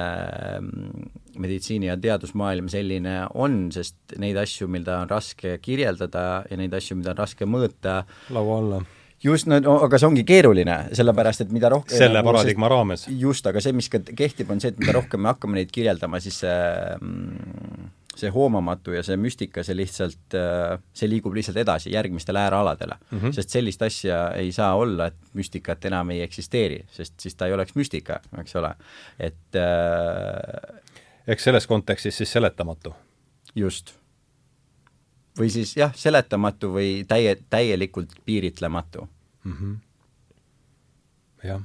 mm, 0.59 1.09
meditsiini- 1.39 1.89
ja 1.91 1.97
teadusmaailm 1.99 2.69
selline 2.71 3.21
on, 3.33 3.67
sest 3.75 4.17
neid 4.21 4.37
asju, 4.41 4.69
mida 4.71 4.99
on 5.03 5.11
raske 5.11 5.57
kirjeldada 5.63 6.45
ja 6.49 6.57
neid 6.59 6.73
asju, 6.73 6.99
mida 6.99 7.13
on 7.13 7.21
raske 7.23 7.49
mõõta, 7.49 8.03
laua 8.33 8.57
alla 8.63 8.81
just, 9.23 9.49
no 9.49 9.77
aga 9.83 9.99
see 9.99 10.09
ongi 10.09 10.25
keeruline, 10.27 10.77
sellepärast 10.97 11.45
et 11.45 11.53
mida 11.55 11.71
rohkem 11.73 11.97
selle 11.97 12.23
paradigma 12.25 12.69
raames. 12.71 13.05
just, 13.11 13.47
aga 13.49 13.61
see, 13.63 13.75
mis 13.75 13.89
ka 13.91 14.01
kehtib, 14.09 14.51
on 14.51 14.61
see, 14.63 14.73
et 14.73 14.79
mida 14.81 14.95
rohkem 14.95 15.23
me 15.23 15.33
hakkame 15.33 15.59
neid 15.59 15.73
kirjeldama, 15.75 16.21
siis 16.23 16.41
see 16.43 16.55
mm, 16.99 17.89
see 18.19 18.31
hoomamatu 18.33 18.93
ja 18.95 19.03
see 19.05 19.17
müstika, 19.19 19.63
see 19.65 19.77
lihtsalt, 19.77 20.35
äh, 20.37 20.75
see 20.95 21.09
liigub 21.09 21.35
lihtsalt 21.35 21.57
edasi 21.61 21.93
järgmistele 21.93 22.39
äärealadele 22.39 22.97
mm. 22.99 23.19
-hmm. 23.19 23.35
sest 23.35 23.55
sellist 23.55 23.81
asja 23.85 24.19
ei 24.37 24.51
saa 24.55 24.75
olla, 24.75 25.09
et 25.09 25.33
müstikat 25.33 25.85
enam 25.85 26.09
ei 26.15 26.21
eksisteeri, 26.21 26.83
sest 26.91 27.19
siis 27.19 27.35
ta 27.35 27.47
ei 27.47 27.53
oleks 27.53 27.75
müstika, 27.75 28.19
eks 28.41 28.55
ole, 28.55 28.73
et 29.19 29.55
äh, 29.55 30.81
eks 31.27 31.43
selles 31.43 31.67
kontekstis 31.67 32.17
siis 32.17 32.31
seletamatu. 32.31 32.93
just. 33.55 33.95
või 35.39 35.49
siis 35.49 35.77
jah, 35.77 35.95
seletamatu 35.95 36.73
või 36.73 37.05
täie, 37.07 37.37
täielikult 37.49 38.11
piiritlematu 38.25 39.09
mm. 39.43 39.53
-hmm. 39.53 39.77
jah 41.43 41.61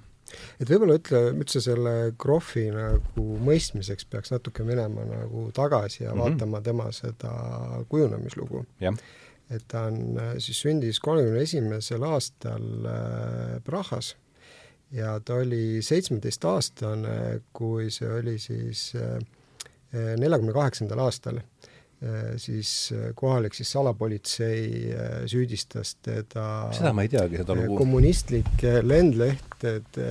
et 0.61 0.71
võib-olla 0.71 0.99
ütle 0.99 1.21
üldse 1.33 1.62
selle 1.64 1.95
Krohvi 2.21 2.67
nagu 2.75 3.26
mõistmiseks 3.45 4.09
peaks 4.11 4.35
natuke 4.35 4.67
minema 4.67 5.07
nagu 5.09 5.49
tagasi 5.57 6.05
ja 6.05 6.12
mm 6.12 6.19
-hmm. 6.19 6.25
vaatama 6.25 6.61
tema 6.61 6.91
seda 6.93 7.33
kujunemislugu. 7.88 8.64
et 9.50 9.64
ta 9.69 9.83
on, 9.83 10.21
siis 10.38 10.61
sündis 10.61 11.00
kolmekümne 11.00 11.43
esimesel 11.43 12.03
aastal 12.03 12.87
äh, 12.87 13.62
Prahas 13.64 14.17
ja 14.91 15.21
ta 15.21 15.35
oli 15.35 15.83
seitsmeteistaastane, 15.83 17.41
kui 17.53 17.91
see 17.91 18.09
oli 18.09 18.38
siis 18.38 18.93
äh, 18.97 19.19
neljakümne 20.17 20.53
kaheksandal 20.53 20.99
aastal 20.99 21.38
Äh, 21.38 21.53
siis 22.37 22.92
äh, 22.92 23.12
kohalik 23.14 23.54
siis 23.54 23.70
salapolitsei 23.73 24.64
äh, 24.92 25.12
süüdistas 25.30 25.94
teda 26.04 26.46
seda 26.75 26.92
ma 26.96 27.04
ei 27.06 27.12
teagi, 27.12 27.40
seda 27.40 27.56
lugu. 27.56 27.78
kommunistlike 27.78 28.80
lendlehtede 28.84 30.08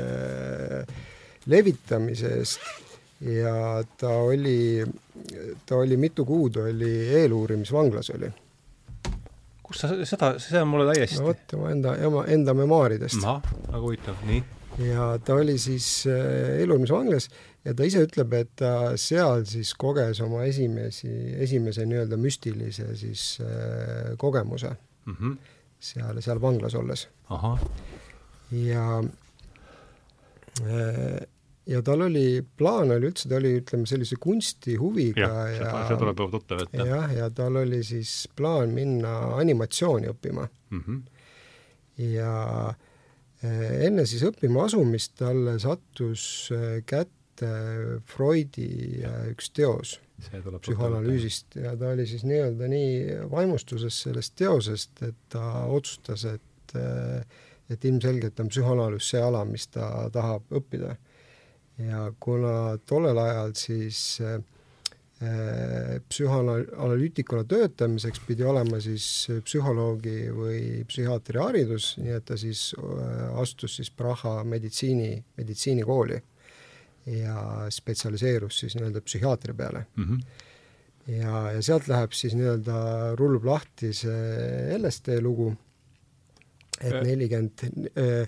levitamise 1.52 2.32
eest 2.40 2.64
ja 3.24 3.84
ta 4.00 4.16
oli, 4.24 4.84
ta 5.68 5.78
oli 5.84 6.00
mitu 6.00 6.26
kuud 6.26 6.58
oli 6.64 6.94
eeluurimisvanglas 7.22 8.10
oli. 8.16 8.32
kus 9.64 9.84
sa 9.84 9.94
seda, 10.08 10.34
see 10.42 10.60
on 10.60 10.72
mulle 10.74 10.90
täiesti 10.92 11.22
no 11.22 11.30
vot, 11.30 11.56
oma 11.60 11.72
enda, 11.76 11.96
ema, 12.10 12.26
enda 12.36 12.58
memuaaridest. 12.58 13.22
ahah, 13.24 13.54
väga 13.68 13.84
huvitav, 13.86 14.28
nii. 14.28 14.44
ja 14.90 15.14
ta 15.24 15.38
oli 15.40 15.58
siis 15.62 16.08
eeluurimisvanglas 16.10 17.30
ja 17.64 17.74
ta 17.74 17.88
ise 17.88 18.04
ütleb, 18.08 18.34
et 18.38 18.54
ta 18.60 18.94
seal 19.00 19.46
siis 19.48 19.74
koges 19.80 20.22
oma 20.26 20.44
esimesi, 20.50 21.12
esimese 21.44 21.86
nii-öelda 21.88 22.20
müstilise 22.20 22.90
siis 23.00 23.38
äh, 23.44 24.14
kogemuse 24.20 24.74
mm 25.06 25.16
-hmm. 25.20 25.38
seal, 25.80 26.22
seal 26.22 26.42
vanglas 26.42 26.76
olles. 26.76 27.08
ja 28.52 29.04
äh, 30.62 31.22
ja 31.66 31.82
tal 31.82 32.02
oli, 32.02 32.44
plaan 32.58 32.92
oli 32.92 33.08
üldse, 33.08 33.30
ta 33.30 33.36
oli, 33.40 33.56
ütleme, 33.62 33.88
sellise 33.88 34.16
kunstihuviga 34.20 35.22
ja, 35.22 35.48
ja 35.56 35.88
see 35.88 35.98
tuleb 36.00 36.20
juba 36.20 36.32
tuttav 36.38 36.64
ette. 36.66 36.88
jah, 36.88 37.14
ja 37.16 37.30
tal 37.30 37.56
oli 37.56 37.84
siis 37.84 38.28
plaan 38.36 38.70
minna 38.76 39.36
animatsiooni 39.40 40.12
õppima 40.12 40.48
mm. 40.70 40.82
-hmm. 40.82 41.02
ja 42.12 42.76
äh, 43.44 43.86
enne 43.88 44.06
siis 44.06 44.24
õppima 44.28 44.66
asumist 44.66 45.16
talle 45.18 45.60
sattus 45.60 46.52
äh, 46.52 46.82
kätte 46.86 47.23
Freudi 48.06 49.02
äh, 49.04 49.30
üks 49.34 49.50
teos 49.56 49.98
psühhoanalüüsist 50.24 51.58
ja 51.60 51.74
ta 51.80 51.90
oli 51.92 52.06
siis 52.08 52.24
nii-öelda 52.28 52.70
nii 52.72 53.18
vaimustuses 53.32 53.98
sellest 54.06 54.36
teosest, 54.40 55.02
et 55.04 55.18
ta 55.34 55.66
otsustas, 55.66 56.26
et 56.30 56.78
äh, 56.80 57.26
et 57.72 57.86
ilmselgelt 57.88 58.40
on 58.44 58.50
psühhoanalüüs 58.52 59.08
see 59.14 59.22
ala, 59.24 59.42
mis 59.48 59.66
ta 59.72 60.10
tahab 60.14 60.52
õppida. 60.54 60.98
ja 61.82 62.12
kuna 62.22 62.78
tollel 62.86 63.18
ajal 63.18 63.56
siis 63.58 64.20
äh, 64.22 64.38
psühhoanalüütikuna 66.10 67.48
töötamiseks 67.50 68.20
pidi 68.28 68.44
olema 68.46 68.80
siis 68.84 69.30
psühholoogi 69.48 70.28
või 70.36 70.60
psühhiaatri 70.86 71.40
haridus, 71.40 71.94
nii 71.98 72.14
et 72.18 72.26
ta 72.28 72.38
siis 72.38 72.74
astus 73.40 73.80
siis 73.80 73.90
Praha 73.90 74.44
meditsiini, 74.44 75.24
meditsiinikooli 75.40 76.20
ja 77.06 77.68
spetsialiseerus 77.70 78.60
siis 78.64 78.78
nii-öelda 78.78 79.02
psühhiaatria 79.04 79.54
peale 79.54 79.86
mm. 79.96 80.04
-hmm. 80.04 80.20
ja, 81.18 81.52
ja 81.52 81.62
sealt 81.62 81.88
läheb 81.88 82.12
siis 82.16 82.36
nii-öelda, 82.36 82.76
rullub 83.20 83.46
lahti 83.46 83.94
see 83.94 84.78
LSD 84.78 85.20
lugu, 85.22 85.54
et 86.82 86.94
äh. 86.94 87.02
nelikümmend 87.04 87.66
äh, 87.98 88.28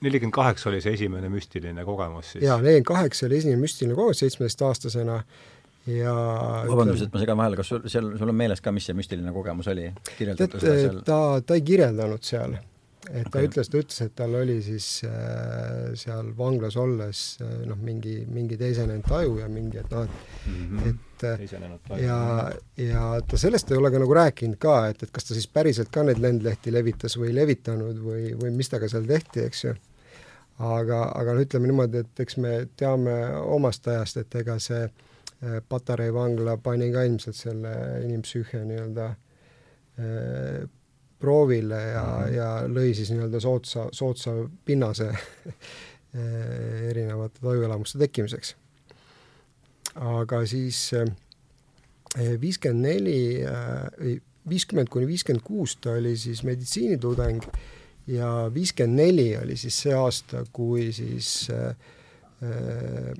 nelikümmend 0.00 0.34
kaheksa 0.34 0.70
oli 0.70 0.80
see 0.80 0.94
esimene 0.98 1.28
müstiline 1.28 1.84
kogemus 1.84 2.32
siis? 2.32 2.44
jaa, 2.44 2.56
nelikümmend 2.56 2.90
kaheksa 2.94 3.26
oli 3.26 3.42
esimene 3.42 3.60
müstiline 3.60 3.94
kogemus 3.94 4.24
seitsmeteistaastasena 4.24 5.22
ja 5.86 6.16
vabandust, 6.68 7.06
et 7.06 7.14
ma 7.14 7.20
segan 7.20 7.36
vahele, 7.36 7.56
kas 7.58 7.72
sul, 7.74 7.86
seal, 7.90 8.12
sul 8.18 8.30
on 8.30 8.36
meeles 8.38 8.60
ka, 8.60 8.72
mis 8.72 8.86
see 8.86 8.96
müstiline 8.96 9.32
kogemus 9.34 9.68
oli? 9.68 9.88
tead, 10.18 11.02
ta, 11.04 11.18
ta 11.46 11.58
ei 11.58 11.64
kirjeldanud 11.66 12.24
seal 12.24 12.56
et 13.10 13.26
ta 13.26 13.38
okay. 13.38 13.48
ütles, 13.48 13.68
ta 13.70 13.80
ütles, 13.80 13.98
et 14.04 14.12
tal 14.18 14.34
oli 14.38 14.56
siis 14.62 14.86
äh, 15.08 15.92
seal 15.98 16.30
vanglas 16.38 16.76
olles 16.78 17.22
äh, 17.42 17.54
noh, 17.66 17.78
mingi, 17.82 18.20
mingi 18.30 18.58
teisenenud 18.60 19.06
taju 19.08 19.38
ja 19.40 19.48
mingi, 19.50 19.80
et 19.82 19.90
noh, 19.90 20.06
et 20.06 20.46
mm, 20.46 20.78
-hmm. 20.78 20.90
et 20.90 22.02
ja, 22.02 22.18
ja 22.78 23.06
ta 23.26 23.38
sellest 23.38 23.70
ei 23.70 23.78
ole 23.78 23.90
ka 23.90 24.02
nagu 24.02 24.14
rääkinud 24.14 24.58
ka, 24.62 24.76
et, 24.90 25.02
et 25.02 25.10
kas 25.10 25.26
ta 25.26 25.34
siis 25.34 25.48
päriselt 25.50 25.90
ka 25.90 26.04
neid 26.06 26.22
lendlehti 26.22 26.72
levitas 26.72 27.18
või 27.18 27.32
ei 27.32 27.38
levitanud 27.40 27.98
või, 28.02 28.34
või 28.38 28.52
mis 28.54 28.70
temaga 28.70 28.90
seal 28.90 29.06
tehti, 29.06 29.46
eks 29.50 29.64
ju. 29.64 29.74
aga, 30.58 31.00
aga 31.18 31.34
no 31.34 31.42
ütleme 31.42 31.70
niimoodi, 31.70 32.04
et 32.04 32.20
eks 32.22 32.36
me 32.36 32.52
teame 32.76 33.16
omast 33.42 33.88
ajast, 33.88 34.22
et 34.22 34.34
ega 34.34 34.58
see 34.62 34.84
äh, 34.84 35.58
Patarei 35.68 36.14
vangla 36.14 36.56
pani 36.56 36.92
ka 36.92 37.02
ilmselt 37.02 37.36
selle 37.36 37.74
inimpsüühia 38.04 38.62
nii-öelda 38.68 39.08
äh, 39.10 40.70
proovile 41.22 41.78
ja 41.92 42.02
mm, 42.02 42.24
-hmm. 42.24 42.34
ja 42.34 42.48
lõi 42.68 42.94
siis 42.98 43.12
nii-öelda 43.14 43.40
soodsa, 43.40 43.86
soodsa 43.92 44.34
pinnase 44.64 45.12
erinevate 46.90 47.40
tajuelamuste 47.40 47.98
tekkimiseks. 47.98 48.56
aga 49.94 50.42
siis 50.46 50.92
eh, 50.92 52.40
viiskümmend 52.40 52.86
neli, 52.86 53.40
eh, 53.40 54.20
viiskümmend 54.48 54.88
kuni 54.88 55.06
viiskümmend 55.06 55.44
kuus 55.44 55.76
ta 55.76 55.94
oli 55.96 56.16
siis 56.16 56.42
meditsiinitudeng 56.44 57.42
ja 58.06 58.50
viiskümmend 58.54 58.96
neli 58.96 59.36
oli 59.36 59.56
siis 59.56 59.82
see 59.82 59.94
aasta, 59.94 60.44
kui 60.52 60.92
siis 60.92 61.48
Äh, 62.42 63.14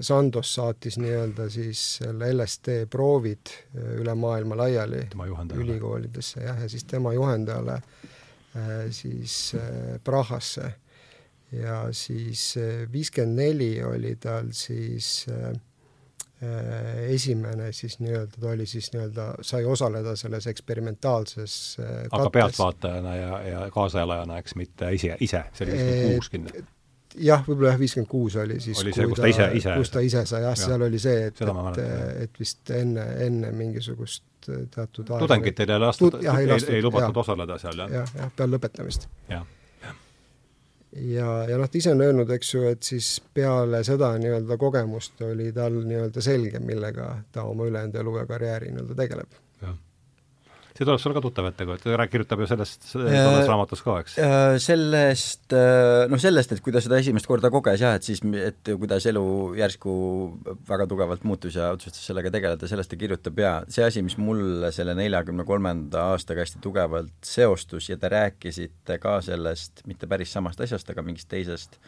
Sandos 0.00 0.52
saatis 0.54 0.94
nii-öelda 1.02 1.48
siis 1.50 1.80
selle 1.98 2.28
LSD 2.30 2.84
proovid 2.90 3.50
äh, 3.50 3.96
üle 3.98 4.14
maailma 4.14 4.56
laiali 4.60 5.08
ülikoolidesse 5.58 6.44
jah, 6.44 6.60
ja 6.62 6.68
siis 6.70 6.86
tema 6.86 7.12
juhendajale 7.16 7.80
äh, 7.80 8.76
siis 8.90 9.56
Prahasse. 10.04 10.72
ja 11.52 11.88
siis 11.92 12.54
viiskümmend 12.92 13.40
neli 13.40 13.72
oli 13.82 14.14
tal 14.20 14.52
siis 14.52 15.26
äh, 16.42 17.10
esimene 17.10 17.72
siis 17.72 17.98
nii-öelda, 17.98 18.40
ta 18.40 18.48
oli 18.48 18.66
siis 18.66 18.92
nii-öelda, 18.92 19.24
sai 19.42 19.64
osaleda 19.64 20.16
selles 20.16 20.46
eksperimentaalses 20.46 21.54
äh, 21.80 22.04
aga 22.10 22.30
pealtvaatajana 22.30 23.14
ja, 23.16 23.40
ja 23.42 23.70
kaasaelajana, 23.74 24.38
eks, 24.38 24.54
mitte 24.54 24.92
ise, 24.94 25.16
ise, 25.20 25.42
see 25.52 25.66
oli 25.66 25.78
viiskümmend 25.78 26.14
kuus 26.14 26.30
kindlasti 26.30 26.77
jah, 27.24 27.42
võib-olla 27.46 27.74
jah, 27.74 27.80
viiskümmend 27.80 28.10
kuus 28.10 28.36
oli 28.40 28.58
siis 28.62 28.80
oli 28.82 28.94
see, 28.96 29.08
kus 29.10 29.20
ta 29.20 29.30
ise, 29.30 29.50
ise 29.58 29.76
kus 29.80 29.92
ta 29.94 30.02
ise 30.04 30.24
sai, 30.28 30.42
jah 30.44 30.54
ja., 30.54 30.62
seal 30.62 30.86
oli 30.86 31.00
see, 31.02 31.28
et, 31.30 31.42
et, 31.42 31.82
et 32.24 32.40
vist 32.40 32.72
enne, 32.74 33.04
enne 33.26 33.52
mingisugust 33.56 34.24
teatud 34.48 35.08
tudengitel 35.10 35.74
ei 35.74 35.82
lastud, 35.82 36.18
ei, 36.22 36.28
ei, 36.46 36.58
ei 36.78 36.82
lubatud 36.84 37.16
ja, 37.16 37.24
osaleda 37.24 37.58
seal, 37.60 37.84
jah? 37.84 37.94
jah, 38.00 38.12
jah, 38.22 38.34
peale 38.36 38.56
lõpetamist. 38.56 39.08
jah 39.32 39.46
ja, 40.92 41.32
ja 41.50 41.58
noh, 41.58 41.68
ta 41.68 41.78
ise 41.80 41.92
on 41.92 42.04
öelnud, 42.04 42.30
eks 42.38 42.54
ju, 42.54 42.62
et 42.70 42.86
siis 42.86 43.10
peale 43.34 43.82
seda 43.86 44.14
nii-öelda 44.20 44.56
kogemust 44.60 45.20
oli 45.26 45.50
tal 45.56 45.82
nii-öelda 45.82 46.24
selge, 46.24 46.62
millega 46.64 47.10
ta 47.32 47.44
oma 47.48 47.68
ülejäänud 47.68 48.00
elu 48.02 48.16
ja 48.22 48.26
karjääri 48.30 48.72
nii-öelda 48.72 48.96
tegeleb 49.02 49.36
see 50.78 50.86
tuleb 50.86 51.00
sulle 51.02 51.16
ka 51.16 51.22
tuttav 51.24 51.48
ette, 51.48 51.66
kui 51.66 51.78
ta 51.82 52.06
kirjutab 52.06 52.42
ju 52.42 52.46
sellest 52.46 52.84
tolles 52.92 53.48
raamatus 53.50 53.82
ka, 53.82 53.96
eks? 54.04 54.16
Äh, 54.22 54.54
sellest, 54.62 55.54
noh 56.12 56.22
sellest, 56.22 56.54
et 56.54 56.62
kui 56.62 56.74
ta 56.74 56.82
seda 56.84 57.00
esimest 57.02 57.26
korda 57.26 57.50
koges 57.50 57.82
jah, 57.82 57.96
et 57.98 58.06
siis, 58.06 58.22
et 58.38 58.72
kuidas 58.78 59.08
elu 59.10 59.24
järsku 59.58 59.94
väga 60.68 60.86
tugevalt 60.90 61.26
muutus 61.26 61.58
ja 61.58 61.72
otsustas 61.74 62.04
sellega 62.06 62.30
tegeleda, 62.34 62.70
sellest 62.70 62.92
ta 62.94 63.00
kirjutab 63.00 63.42
ja 63.42 63.54
see 63.66 63.86
asi, 63.88 64.04
mis 64.06 64.18
mulle 64.22 64.70
selle 64.74 64.94
neljakümne 64.98 65.46
kolmanda 65.48 66.12
aastaga 66.12 66.46
hästi 66.46 66.62
tugevalt 66.62 67.16
seostus 67.26 67.90
ja 67.90 67.98
te 67.98 68.12
rääkisite 68.14 69.00
ka 69.02 69.18
sellest, 69.26 69.82
mitte 69.90 70.06
päris 70.10 70.30
samast 70.36 70.62
asjast, 70.62 70.94
aga 70.94 71.02
mingist 71.06 71.30
teisest 71.32 71.80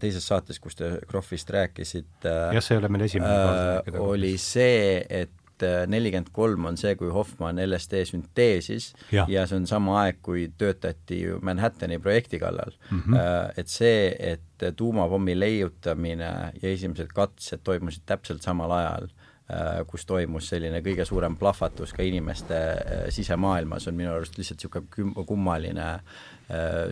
teises 0.00 0.24
saates, 0.26 0.58
kus 0.62 0.74
te 0.78 0.88
Krohvist 1.06 1.50
rääkisite 1.54 2.32
jah, 2.54 2.62
see 2.64 2.74
ei 2.74 2.80
ole 2.80 2.90
meil 2.90 3.04
esimene 3.06 3.34
kord 3.34 3.60
rääkida. 3.60 4.02
oli 4.02 4.32
see, 4.40 5.02
et 5.22 5.35
Äh, 5.62 5.86
nelikümmend 5.88 6.28
kolm 6.36 6.66
on 6.68 6.76
see, 6.76 6.92
kui 7.00 7.08
Hoffmann 7.08 7.56
LSD 7.62 8.02
sünteesis 8.04 8.90
ja. 9.08 9.22
ja 9.28 9.46
see 9.48 9.56
on 9.56 9.66
sama 9.68 9.94
aeg, 10.02 10.18
kui 10.24 10.42
töötati 10.58 11.22
Manhattani 11.40 11.96
projekti 12.02 12.36
kallal 12.38 12.74
mm. 12.90 12.98
-hmm. 13.06 13.54
Et 13.56 13.68
see, 13.68 14.16
et 14.18 14.66
tuumapommi 14.76 15.38
leiutamine 15.40 16.28
ja 16.62 16.68
esimesed 16.68 17.08
katsed 17.14 17.64
toimusid 17.64 18.02
täpselt 18.06 18.42
samal 18.42 18.70
ajal, 18.70 19.08
äh, 19.48 19.86
kus 19.86 20.04
toimus 20.06 20.48
selline 20.48 20.82
kõige 20.84 21.04
suurem 21.04 21.36
plahvatus 21.36 21.92
ka 21.92 22.02
inimeste 22.02 22.60
sisemaailmas, 23.08 23.88
on 23.88 23.94
minu 23.94 24.12
arust 24.12 24.36
lihtsalt 24.38 24.60
niisugune 24.60 25.24
kummaline 25.26 26.00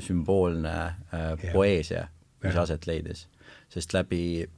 sümboolne 0.00 0.94
poeesia, 1.52 2.08
mis 2.42 2.56
aset 2.56 2.86
leidis. 2.86 3.28
sest 3.68 3.92
läbi, 3.92 4.48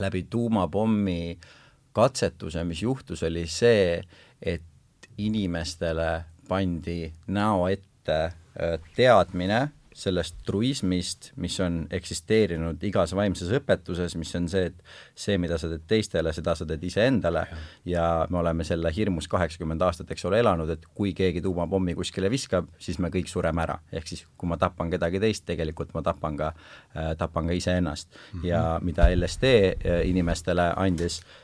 läbi 0.00 0.26
tuumapommi 0.30 1.38
äh, 1.38 1.63
katsetuse, 1.94 2.64
mis 2.66 2.82
juhtus, 2.82 3.22
oli 3.22 3.46
see, 3.50 4.02
et 4.42 5.08
inimestele 5.18 6.24
pandi 6.48 7.12
näo 7.30 7.68
ette 7.70 8.18
teadmine 8.96 9.68
sellest 9.94 10.40
truismist, 10.46 11.28
mis 11.38 11.54
on 11.62 11.84
eksisteerinud 11.94 12.82
igas 12.82 13.12
vaimses 13.14 13.50
õpetuses, 13.54 14.16
mis 14.18 14.32
on 14.34 14.48
see, 14.50 14.72
et 14.72 14.80
see, 15.14 15.36
mida 15.38 15.54
sa 15.60 15.70
teed 15.70 15.84
teistele, 15.90 16.32
seda 16.34 16.56
sa 16.58 16.66
teed 16.66 16.82
iseendale 16.82 17.44
ja. 17.86 18.26
me 18.30 18.40
oleme 18.40 18.66
selle 18.66 18.90
hirmus 18.94 19.28
kaheksakümmend 19.30 19.84
aastat, 19.86 20.10
eks 20.10 20.26
ole, 20.26 20.40
elanud, 20.42 20.72
et 20.74 20.88
kui 20.98 21.14
keegi 21.14 21.42
tuumapommi 21.44 21.94
kuskile 21.94 22.30
viskab, 22.32 22.72
siis 22.82 22.98
me 22.98 23.12
kõik 23.14 23.30
sureme 23.30 23.62
ära. 23.62 23.78
ehk 23.94 24.10
siis 24.10 24.26
kui 24.36 24.50
ma 24.50 24.58
tapan 24.58 24.90
kedagi 24.90 25.22
teist, 25.22 25.46
tegelikult 25.46 25.94
ma 25.94 26.02
tapan 26.02 26.42
ka 26.42 26.50
äh,, 26.50 27.14
tapan 27.18 27.46
ka 27.46 27.54
iseennast 27.54 28.10
mm. 28.10 28.40
-hmm. 28.40 28.46
ja 28.50 28.80
mida 28.82 29.08
LSD 29.14 29.54
inimestele 30.10 30.72
andis 30.76 31.22
äh,, 31.22 31.43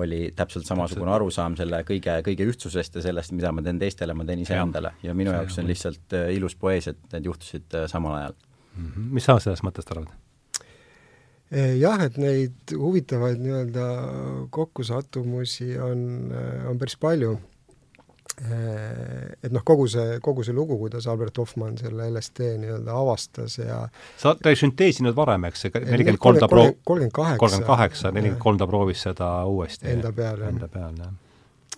oli 0.00 0.32
täpselt 0.36 0.66
samasugune 0.66 1.12
arusaam 1.14 1.54
selle 1.58 1.84
kõige, 1.86 2.16
kõige 2.26 2.46
ühtsusest 2.50 2.98
ja 2.98 3.04
sellest, 3.04 3.32
mida 3.36 3.52
ma 3.54 3.62
teen 3.62 3.78
teistele, 3.78 4.14
ma 4.16 4.26
teen 4.26 4.42
iseendale 4.42 4.96
ja. 5.02 5.14
minu 5.14 5.30
see 5.30 5.38
jaoks 5.38 5.58
on 5.62 5.70
lihtsalt 5.70 6.16
äh, 6.18 6.32
ilus 6.34 6.56
poeesia, 6.58 6.94
et 6.94 7.14
need 7.14 7.28
juhtusid 7.30 7.76
äh, 7.78 7.86
samal 7.90 8.16
ajal 8.18 8.34
mm. 8.34 8.86
-hmm. 8.86 9.08
mis 9.14 9.28
sa 9.30 9.38
sellest 9.38 9.62
mõttest 9.66 9.94
arvad? 9.94 10.10
Eh, 11.54 11.76
jah, 11.78 12.00
et 12.02 12.16
neid 12.18 12.74
huvitavaid 12.74 13.38
nii-öelda 13.38 13.86
kokkusattumusi 14.50 15.78
on, 15.78 16.32
on 16.66 16.78
päris 16.78 16.96
palju. 16.96 17.36
Et 18.34 19.52
noh, 19.54 19.62
kogu 19.62 19.86
see, 19.90 20.18
kogu 20.22 20.42
see 20.42 20.54
lugu, 20.54 20.74
kuidas 20.80 21.06
Albert 21.10 21.36
Hoffmann 21.38 21.76
selle 21.78 22.08
LSD 22.10 22.48
nii-öelda 22.64 22.96
avastas 22.98 23.60
ja 23.60 23.84
sa, 24.18 24.32
ta 24.34 24.50
ei 24.50 24.58
sünteesinud 24.58 25.14
varem, 25.14 25.46
eks, 25.46 25.68
nelikümmend 25.70 26.22
kolm 26.22 26.40
ta 26.42 26.48
proo-, 26.50 26.72
kolmkümmend 26.82 27.14
kaheksa, 27.14 27.38
kolmkümmend 27.44 27.68
kaheksa, 27.68 28.10
nelikümmend 28.16 28.42
kolm 28.42 28.58
ta 28.58 28.68
proovis 28.70 29.04
seda 29.06 29.28
uuesti. 29.46 29.86
Enda 29.92 30.10
peal, 30.16 30.42
jah. 30.42 30.50
Enda 30.50 30.70
peal, 30.72 30.98
jah. 30.98 31.14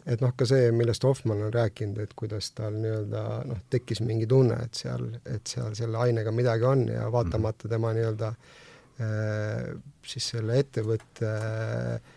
Et 0.07 0.23
noh, 0.23 0.33
ka 0.39 0.49
see, 0.49 0.73
millest 0.73 1.05
Hoffmann 1.05 1.45
on 1.45 1.53
rääkinud, 1.53 2.01
et 2.01 2.17
kuidas 2.17 2.49
tal 2.57 2.81
nii-öelda 2.81 3.23
noh, 3.51 3.63
tekkis 3.71 4.01
mingi 4.07 4.29
tunne, 4.31 4.57
et 4.65 4.81
seal, 4.81 5.11
et 5.29 5.45
seal 5.51 5.77
selle 5.77 6.01
ainega 6.07 6.33
midagi 6.33 6.65
on 6.69 6.89
ja 6.89 7.11
vaatamata 7.13 7.69
tema 7.69 7.93
nii-öelda 7.97 8.33
äh, 8.33 9.73
siis 10.09 10.33
selle 10.33 10.63
ettevõtte 10.63 11.33
äh, 11.37 12.15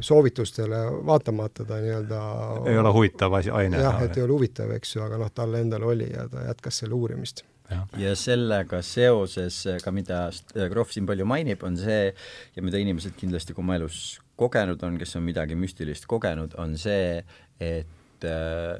soovitustele 0.00 0.78
vaatamata 1.06 1.64
ta 1.64 1.80
nii-öelda 1.82 2.20
ei 2.70 2.78
ole 2.78 2.92
huvitav 2.92 3.34
asi, 3.38 3.50
aine. 3.50 3.80
jah, 3.80 4.00
et 4.04 4.16
ei 4.16 4.24
ole 4.24 4.36
huvitav, 4.36 4.72
eks 4.76 4.96
ju, 4.96 5.02
aga 5.06 5.20
noh, 5.20 5.32
tal 5.34 5.54
endal 5.58 5.86
oli 5.88 6.08
ja 6.12 6.28
ta 6.32 6.46
jätkas 6.48 6.82
selle 6.84 6.98
uurimist 6.98 7.44
Ja. 7.66 7.80
ja 7.98 8.12
sellega 8.14 8.78
seoses 8.86 9.56
ka, 9.82 9.90
mida 9.90 10.28
Krohv 10.54 10.92
siin 10.94 11.06
palju 11.08 11.24
mainib, 11.26 11.64
on 11.66 11.74
see 11.74 12.12
ja 12.54 12.62
mida 12.62 12.78
inimesed 12.78 13.16
kindlasti 13.18 13.56
ka 13.56 13.58
oma 13.58 13.74
elus 13.74 14.20
kogenud 14.38 14.82
on, 14.86 14.98
kes 15.00 15.16
on 15.18 15.24
midagi 15.26 15.56
müstilist 15.58 16.06
kogenud, 16.06 16.54
on 16.62 16.76
see, 16.78 17.24
et 17.58 18.26
äh, 18.28 18.76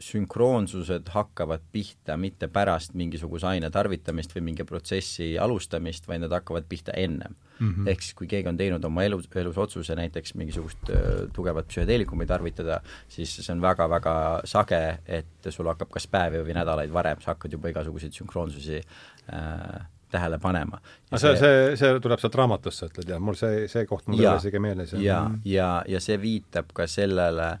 sünkroonsused 0.00 1.08
hakkavad 1.12 1.62
pihta 1.72 2.16
mitte 2.16 2.48
pärast 2.48 2.94
mingisuguse 2.98 3.46
aine 3.50 3.70
tarvitamist 3.70 4.32
või 4.36 4.46
mingi 4.50 4.64
protsessi 4.64 5.34
alustamist, 5.38 6.08
vaid 6.08 6.24
nad 6.24 6.32
hakkavad 6.32 6.66
pihta 6.68 6.94
ennem 6.96 7.36
mm. 7.60 7.68
-hmm. 7.68 7.88
ehk 7.92 8.02
siis, 8.02 8.14
kui 8.14 8.26
keegi 8.30 8.48
on 8.48 8.56
teinud 8.56 8.84
oma 8.84 9.04
elus, 9.04 9.28
elus 9.36 9.58
otsuse 9.58 9.96
näiteks 9.96 10.34
mingisugust 10.34 10.90
äh, 10.90 11.28
tugevat 11.32 11.68
psühhedeelikumit 11.68 12.28
tarvitada, 12.28 12.80
siis 13.08 13.36
see 13.36 13.52
on 13.52 13.62
väga-väga 13.62 14.16
sage, 14.44 14.98
et 15.06 15.50
sul 15.50 15.68
hakkab 15.68 15.92
kas 15.92 16.06
päevi 16.06 16.42
või 16.46 16.56
nädalaid 16.56 16.92
varem, 16.92 17.20
sa 17.20 17.34
hakkad 17.34 17.52
juba 17.52 17.72
igasuguseid 17.72 18.16
sünkroonsusi 18.16 18.80
äh, 18.80 19.86
tähele 20.10 20.38
panema. 20.38 20.80
aga 21.10 21.20
see, 21.20 21.36
see, 21.36 21.76
see 21.76 22.00
tuleb 22.02 22.22
sealt 22.22 22.34
raamatust, 22.40 22.82
sa 22.82 22.88
ütled, 22.90 23.12
jah, 23.14 23.22
mul 23.22 23.38
see, 23.38 23.66
see 23.70 23.86
koht 23.90 24.08
mul 24.08 24.20
ei 24.20 24.26
ole 24.26 24.42
isegi 24.42 24.62
meeles. 24.62 24.96
ja, 24.96 25.00
ja, 25.04 25.20
ja, 25.44 25.70
ja 25.88 26.02
see 26.02 26.18
viitab 26.22 26.72
ka 26.74 26.88
sellele, 26.90 27.52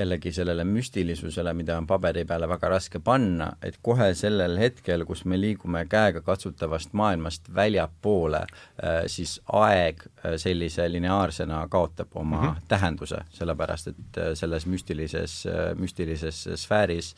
jällegi 0.00 0.32
sellele 0.32 0.64
müstilisusele, 0.64 1.52
mida 1.54 1.76
on 1.78 1.86
paberi 1.86 2.24
peale 2.24 2.48
väga 2.48 2.70
raske 2.72 3.00
panna, 3.04 3.50
et 3.62 3.78
kohe 3.82 4.10
sellel 4.18 4.58
hetkel, 4.60 5.04
kus 5.08 5.24
me 5.24 5.38
liigume 5.40 5.84
käegakatsutavast 5.90 6.94
maailmast 6.96 7.52
väljapoole, 7.54 8.40
äh, 8.40 9.02
siis 9.06 9.38
aeg 9.52 10.02
äh, 10.06 10.34
sellise 10.40 10.88
lineaarsena 10.92 11.66
kaotab 11.68 12.16
oma 12.16 12.40
mm 12.40 12.48
-hmm. 12.48 12.66
tähenduse, 12.68 13.22
sellepärast 13.30 13.92
et 13.92 14.18
äh, 14.18 14.32
selles 14.34 14.66
müstilises, 14.66 15.44
müstilises 15.78 16.48
sfääris 16.54 17.14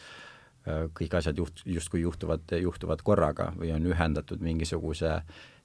kõik 0.95 1.17
asjad 1.19 1.39
juht-, 1.39 1.63
justkui 1.67 2.01
juhtuvad, 2.01 2.53
juhtuvad 2.61 3.01
korraga 3.03 3.53
või 3.59 3.73
on 3.75 3.87
ühendatud 3.87 4.41
mingisuguse 4.41 5.23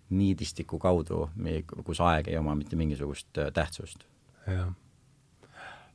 niidistiku 0.10 0.80
kaudu, 0.80 1.27
kus 1.84 2.01
aeg 2.01 2.30
ei 2.32 2.38
oma 2.39 2.56
mitte 2.56 2.75
mingisugust 2.80 3.38
äh, 3.38 3.51
tähtsust. 3.53 4.06
jah 4.47 4.71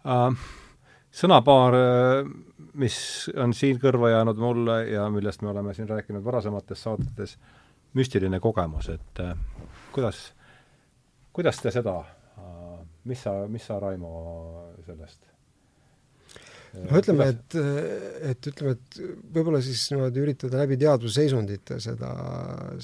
uh,. 0.05 0.37
Sõnapaar, 1.13 1.75
mis 2.81 2.95
on 3.37 3.53
siin 3.53 3.81
kõrva 3.81 4.15
jäänud 4.15 4.39
mulle 4.41 4.79
ja 4.89 5.09
millest 5.13 5.43
me 5.45 5.51
oleme 5.53 5.75
siin 5.77 5.91
rääkinud 5.91 6.25
varasemates 6.25 6.87
saadetes, 6.87 7.37
müstiline 7.93 8.41
kogemus, 8.41 8.89
et 8.95 9.21
uh, 9.21 9.35
kuidas, 9.93 10.23
kuidas 11.37 11.61
te 11.61 11.75
seda 11.75 11.99
uh,, 12.01 12.81
mis 13.05 13.27
sa, 13.27 13.37
mis 13.53 13.69
sa, 13.69 13.77
Raimo, 13.83 14.15
sellest 14.87 15.33
no 16.73 17.01
ütleme, 17.01 17.27
et, 17.33 17.57
et 18.31 18.49
ütleme, 18.49 18.75
et 18.77 18.99
võib-olla 19.35 19.61
siis 19.65 19.85
niimoodi 19.93 20.23
üritada 20.23 20.63
läbi 20.63 20.79
teadvusseisundite 20.81 21.79
seda, 21.83 22.13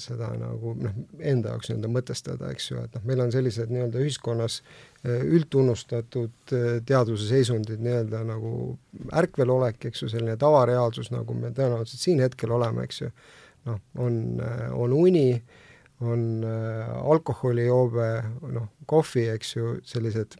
seda 0.01 0.29
nagu 0.37 0.75
noh, 0.77 0.99
enda 1.17 1.55
jaoks 1.55 1.71
nii-öelda 1.71 1.91
mõtestada, 1.93 2.51
eks 2.53 2.69
ju, 2.71 2.83
et 2.85 2.97
noh, 2.97 3.05
meil 3.09 3.23
on 3.25 3.33
sellised 3.33 3.73
nii-öelda 3.73 4.03
ühiskonnas 4.03 4.59
eh, 4.61 4.88
üldtunnustatud 5.07 6.53
eh, 6.55 6.79
teadvuse 6.85 7.29
seisundid 7.29 7.83
nii-öelda 7.83 8.23
nagu 8.27 8.51
ärkvelolek, 9.15 9.85
eks 9.91 10.03
ju, 10.03 10.11
selline 10.11 10.35
tavareaalsus, 10.39 11.11
nagu 11.13 11.35
me 11.37 11.53
tõenäoliselt 11.55 12.03
siin 12.03 12.23
hetkel 12.23 12.51
oleme, 12.55 12.83
eks 12.87 13.03
ju, 13.05 13.13
noh, 13.69 13.79
on, 13.99 14.19
on 14.75 14.95
uni, 14.95 15.29
on 15.99 16.43
alkoholijoobe, 16.45 18.09
noh, 18.55 18.67
kohvi, 18.87 19.27
eks 19.33 19.55
ju, 19.55 19.71
sellised, 19.87 20.35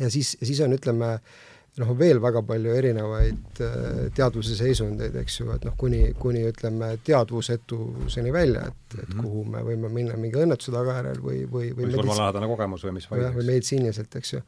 ja 0.00 0.12
siis, 0.12 0.36
siis 0.40 0.60
on, 0.64 0.76
ütleme 0.76 1.16
äh,, 1.16 1.40
noh, 1.80 1.90
on 1.92 1.98
veel 1.98 2.20
väga 2.20 2.42
palju 2.46 2.74
erinevaid 2.76 3.62
äh, 3.64 3.86
teadvuse 4.16 4.56
seisundeid, 4.58 5.16
eks 5.22 5.38
ju, 5.40 5.48
et 5.54 5.64
noh, 5.68 5.76
kuni, 5.80 6.02
kuni 6.20 6.44
ütleme, 6.50 6.92
teadvusetuseni 7.06 8.34
välja, 8.34 8.66
et, 8.68 8.98
et 8.98 9.08
mhm. 9.08 9.24
kuhu 9.24 9.44
me 9.54 9.64
võime 9.66 9.92
minna 9.92 10.18
mingi 10.20 10.40
õnnetuse 10.42 10.74
tagajärjel 10.74 11.22
või, 11.24 11.40
või, 11.46 11.72
või, 11.72 11.88
või 11.88 11.98
surmalähedane 12.00 12.50
kogemus 12.52 12.86
või 12.88 12.96
mis 12.98 13.08
või, 13.10 13.24
või 13.38 13.48
meditsiiniliselt, 13.54 14.20
eks 14.20 14.34
ju. 14.36 14.42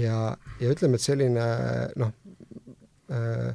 ja, 0.00 0.18
ja 0.62 0.74
ütleme, 0.76 1.00
et 1.00 1.04
selline 1.04 1.48
noh 2.00 2.14
äh,, 3.12 3.52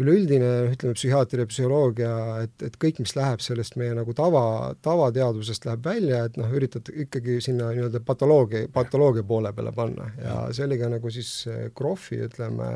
üleüldine, 0.00 0.50
ütleme, 0.72 0.94
psühhiaatria, 0.96 1.46
psühholoogia, 1.50 2.12
et, 2.44 2.54
et 2.66 2.76
kõik, 2.80 3.00
mis 3.04 3.14
läheb 3.16 3.42
sellest 3.44 3.76
meie 3.80 3.94
nagu 3.96 4.14
tava, 4.16 4.42
tavateadvusest 4.84 5.66
läheb 5.68 5.84
välja, 5.84 6.24
et 6.28 6.38
noh, 6.40 6.50
üritad 6.56 6.88
ikkagi 7.04 7.38
sinna 7.44 7.70
nii-öelda 7.76 8.02
patoloogia, 8.06 8.68
patoloogia 8.72 9.24
poole 9.26 9.52
peale 9.56 9.72
panna. 9.76 10.10
Ja 10.20 10.36
see 10.56 10.66
oli 10.68 10.80
ka 10.80 10.90
nagu 10.92 11.12
siis 11.14 11.32
Krohvi, 11.76 12.22
ütleme, 12.28 12.70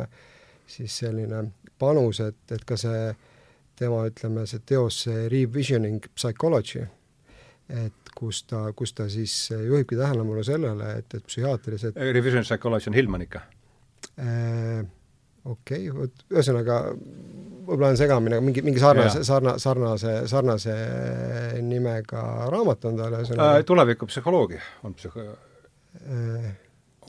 siis 0.71 0.99
selline 1.05 1.47
panus, 1.81 2.21
et, 2.25 2.41
et 2.55 2.67
ka 2.69 2.79
see 2.81 3.07
tema, 3.79 4.05
ütleme, 4.11 4.45
see 4.51 4.63
teos, 4.67 5.05
see 5.07 5.29
Revisioning 5.33 6.05
Psychology, 6.15 6.85
et 7.73 8.13
kus 8.15 8.43
ta, 8.51 8.67
kus 8.77 8.93
ta 8.95 9.09
siis 9.11 9.35
juhibki 9.55 9.97
tähelepanu 9.99 10.45
sellele, 10.47 10.99
et, 11.01 11.17
et 11.17 11.25
psühhiaatrias, 11.31 11.89
et 11.89 12.05
Revisioning 12.05 12.47
Psychology 12.47 12.93
on 12.93 13.01
Hillman 13.01 13.27
ikka? 13.27 13.47
Äh,? 14.21 14.85
Okei 15.45 15.89
okay,, 15.91 15.95
vot 15.95 16.25
ühesõnaga 16.33 16.81
võib-olla 17.65 17.93
on 17.93 18.01
segamini, 18.01 18.39
aga 18.39 18.45
mingi, 18.45 18.65
mingi 18.65 18.83
sarnase, 18.83 19.23
sarna-, 19.27 19.57
sarnase, 19.63 20.17
sarnase 20.31 20.75
nimega 21.65 22.25
raamat 22.53 22.91
on 22.91 23.01
tal 23.01 23.17
ühesõnaga 23.21 23.61
äh,. 23.61 23.65
tulevikupsühholoogia 23.69 24.61
on 24.85 24.97
psühho- 24.99 25.31
äh,, 26.03 26.51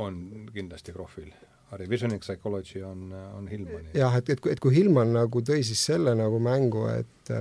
on 0.06 0.22
kindlasti 0.54 0.96
Krohvil. 0.96 1.34
Revisioning 1.76 2.22
psychology 2.22 2.84
on, 2.86 3.10
on 3.36 3.48
Hillmani. 3.52 3.90
jah, 3.98 4.14
et, 4.16 4.30
et, 4.30 4.46
et 4.54 4.60
kui 4.64 4.76
Hillman 4.78 5.10
nagu 5.16 5.42
tõi 5.44 5.64
siis 5.66 5.82
selle 5.90 6.14
nagu 6.16 6.40
mängu, 6.40 6.86
et 6.94 7.34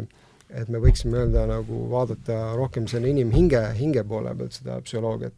et 0.55 0.69
me 0.71 0.79
võiksime 0.83 1.19
öelda 1.19 1.47
nagu 1.49 1.85
vaadata 1.91 2.55
rohkem 2.59 2.87
selle 2.91 3.11
inimhinge, 3.11 3.61
hinge 3.79 4.05
poole 4.07 4.35
pealt 4.39 4.59
seda 4.59 4.77
psühholoogiat, 4.85 5.35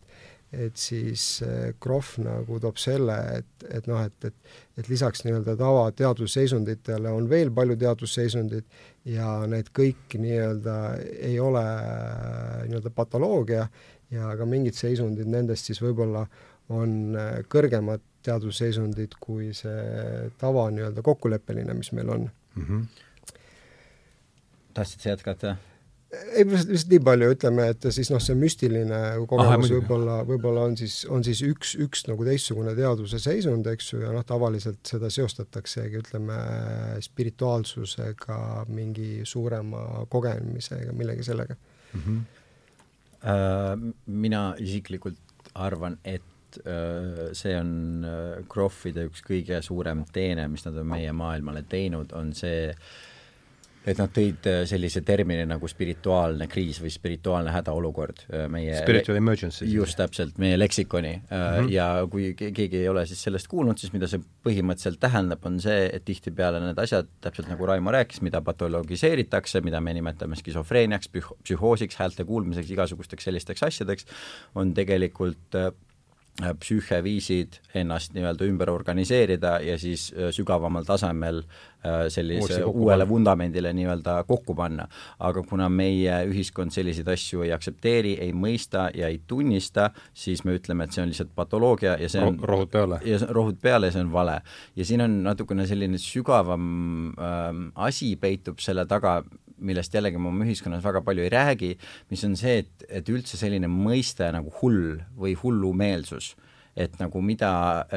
et 0.53 0.77
siis 0.79 1.43
Krohv 1.83 2.21
nagu 2.23 2.61
toob 2.63 2.79
selle, 2.79 3.17
et, 3.41 3.67
et 3.79 3.89
noh, 3.91 4.05
et, 4.07 4.29
et 4.31 4.35
et 4.77 4.89
lisaks 4.89 5.25
nii-öelda 5.25 5.57
tavateadvusseisunditele 5.57 7.11
on 7.11 7.29
veel 7.31 7.51
palju 7.55 7.79
teadvusseisundid 7.81 8.67
ja 9.09 9.31
need 9.49 9.71
kõik 9.77 10.17
nii-öelda 10.21 10.75
ei 11.17 11.39
ole 11.41 11.63
nii-öelda 12.69 12.93
patoloogia 12.95 13.67
ja 14.13 14.35
ka 14.37 14.49
mingid 14.49 14.77
seisundid 14.77 15.31
nendest 15.33 15.71
siis 15.71 15.81
võib-olla 15.83 16.27
on 16.77 17.17
kõrgemad 17.53 18.05
teadvusseisundid 18.27 19.17
kui 19.23 19.53
see 19.57 20.29
tava 20.41 20.67
nii-öelda 20.75 21.05
kokkuleppeline, 21.07 21.75
mis 21.79 21.93
meil 21.97 22.13
on 22.13 22.29
mm. 22.29 22.67
-hmm. 22.69 22.85
tahtsid 24.75 25.01
sa 25.01 25.15
jätkata? 25.15 25.57
Ei, 26.13 26.45
lihtsalt 26.47 26.93
nii 26.93 27.01
palju, 27.07 27.29
ütleme, 27.35 27.67
et 27.73 27.87
siis 27.95 28.11
noh, 28.13 28.21
see 28.23 28.37
müstiline 28.39 29.01
kogemus 29.31 29.73
võib-olla, 29.73 30.21
võib-olla 30.29 30.67
on 30.69 30.77
siis, 30.79 31.01
on 31.13 31.25
siis 31.27 31.43
üks, 31.47 31.75
üks 31.83 32.07
nagu 32.11 32.27
teistsugune 32.27 32.77
teadvuse 32.79 33.21
seisund, 33.23 33.67
eks 33.73 33.93
ju, 33.93 34.03
ja 34.05 34.13
noh, 34.15 34.25
tavaliselt 34.27 34.81
seda 34.87 35.11
seostataksegi, 35.13 36.03
ütleme, 36.05 36.39
spirituaalsusega, 37.05 38.39
mingi 38.71 39.27
suurema 39.27 40.07
kogemisega, 40.13 40.95
millegi 40.97 41.27
sellega 41.27 41.59
mm. 41.59 42.01
-hmm. 42.01 42.25
Uh, 43.27 43.93
mina 44.07 44.55
isiklikult 44.61 45.17
arvan, 45.59 45.97
et 46.05 46.59
uh, 46.61 47.33
see 47.35 47.57
on 47.59 48.05
uh, 48.05 48.45
Krohvide 48.47 49.07
üks 49.09 49.25
kõige 49.25 49.59
suurem 49.65 50.05
teene, 50.13 50.45
mis 50.53 50.63
nad 50.69 50.77
on 50.79 50.87
meie 50.87 51.13
maailmale 51.17 51.65
teinud, 51.67 52.13
on 52.15 52.35
see 52.37 52.69
uh, 52.69 52.77
et 53.87 54.01
nad 54.01 54.11
tõid 54.13 54.47
äh, 54.51 54.63
sellise 54.69 55.03
termini 55.07 55.45
nagu 55.47 55.69
spirituaalne 55.71 56.49
kriis 56.51 56.81
või 56.83 56.91
spirituaalne 56.93 57.53
hädaolukord 57.55 58.25
äh, 58.27 58.47
meie 58.53 58.81
Spiritual 58.81 59.21
emergency. 59.21 59.69
just 59.71 59.99
täpselt, 60.01 60.39
meie 60.43 60.59
leksikoni 60.59 61.13
mm. 61.17 61.31
-hmm. 61.31 61.71
ja 61.73 61.89
kui 62.11 62.33
keegi 62.35 62.83
ei 62.83 62.89
ole 62.89 63.07
siis 63.07 63.23
sellest 63.23 63.49
kuulnud, 63.53 63.79
siis 63.79 63.95
mida 63.95 64.09
see 64.11 64.21
põhimõtteliselt 64.47 65.01
tähendab, 65.01 65.47
on 65.47 65.61
see, 65.63 65.87
et 65.93 66.05
tihtipeale 66.05 66.61
need 66.65 66.79
asjad, 66.83 67.09
täpselt 67.21 67.49
nagu 67.53 67.67
Raimo 67.67 67.95
rääkis, 67.95 68.23
mida 68.27 68.41
patologiseeritakse, 68.43 69.61
mida 69.61 69.81
me 69.81 69.95
nimetame 69.95 70.37
skisofreeniaks, 70.37 71.11
psüh-, 71.15 71.37
psühhoosiks, 71.43 71.99
häälte 72.03 72.25
kuulmiseks, 72.25 72.71
igasugusteks 72.71 73.31
sellisteks 73.31 73.63
asjadeks, 73.63 74.07
on 74.55 74.75
tegelikult 74.75 75.59
Äh, 76.45 76.53
psüüheviisid 76.61 77.55
ennast 77.81 78.13
nii-öelda 78.13 78.45
ümber 78.45 78.69
organiseerida 78.69 79.55
ja 79.65 79.79
siis 79.81 80.11
äh, 80.13 80.27
sügavamal 80.37 80.85
tasemel 80.85 81.39
äh, 81.41 82.11
sellise 82.13 82.59
uuele 82.69 83.07
vundamendile 83.09 83.73
nii-öelda 83.73 84.19
kokku 84.29 84.53
panna. 84.55 84.85
aga 85.19 85.43
kuna 85.43 85.71
meie 85.73 86.19
ühiskond 86.29 86.77
selliseid 86.77 87.09
asju 87.09 87.41
ei 87.47 87.55
aktsepteeri, 87.57 88.19
ei 88.21 88.35
mõista 88.37 88.91
ja 88.93 89.09
ei 89.09 89.23
tunnista, 89.27 89.89
siis 90.13 90.45
me 90.45 90.59
ütleme, 90.59 90.85
et 90.85 90.93
see 90.93 91.07
on 91.07 91.09
lihtsalt 91.09 91.33
patoloogia 91.35 91.97
ja 92.03 92.13
see 92.13 92.21
on 92.21 92.37
rohud 92.43 92.69
peale. 92.69 93.01
ja 93.09 93.17
rohud 93.31 93.57
peale 93.63 93.89
see 93.95 94.05
on 94.05 94.13
vale. 94.13 94.43
ja 94.77 94.85
siin 94.85 95.07
on 95.07 95.23
natukene 95.25 95.65
selline 95.67 95.97
sügavam 95.97 97.15
ähm, 97.17 97.69
asi 97.75 98.13
peitub 98.21 98.61
selle 98.61 98.85
taga, 98.85 99.23
millest 99.59 99.95
jällegi 99.95 100.21
me 100.21 100.31
oma 100.31 100.45
ühiskonnas 100.47 100.85
väga 100.85 101.03
palju 101.07 101.25
ei 101.25 101.33
räägi, 101.33 101.71
mis 102.11 102.25
on 102.29 102.37
see, 102.39 102.59
et, 102.65 102.89
et 103.01 103.09
üldse 103.13 103.39
selline 103.41 103.71
mõiste 103.71 104.29
nagu 104.35 104.53
hull 104.61 104.99
või 105.17 105.37
hullumeelsus, 105.41 106.35
et 106.77 106.99
nagu 107.01 107.23
mida, 107.25 107.51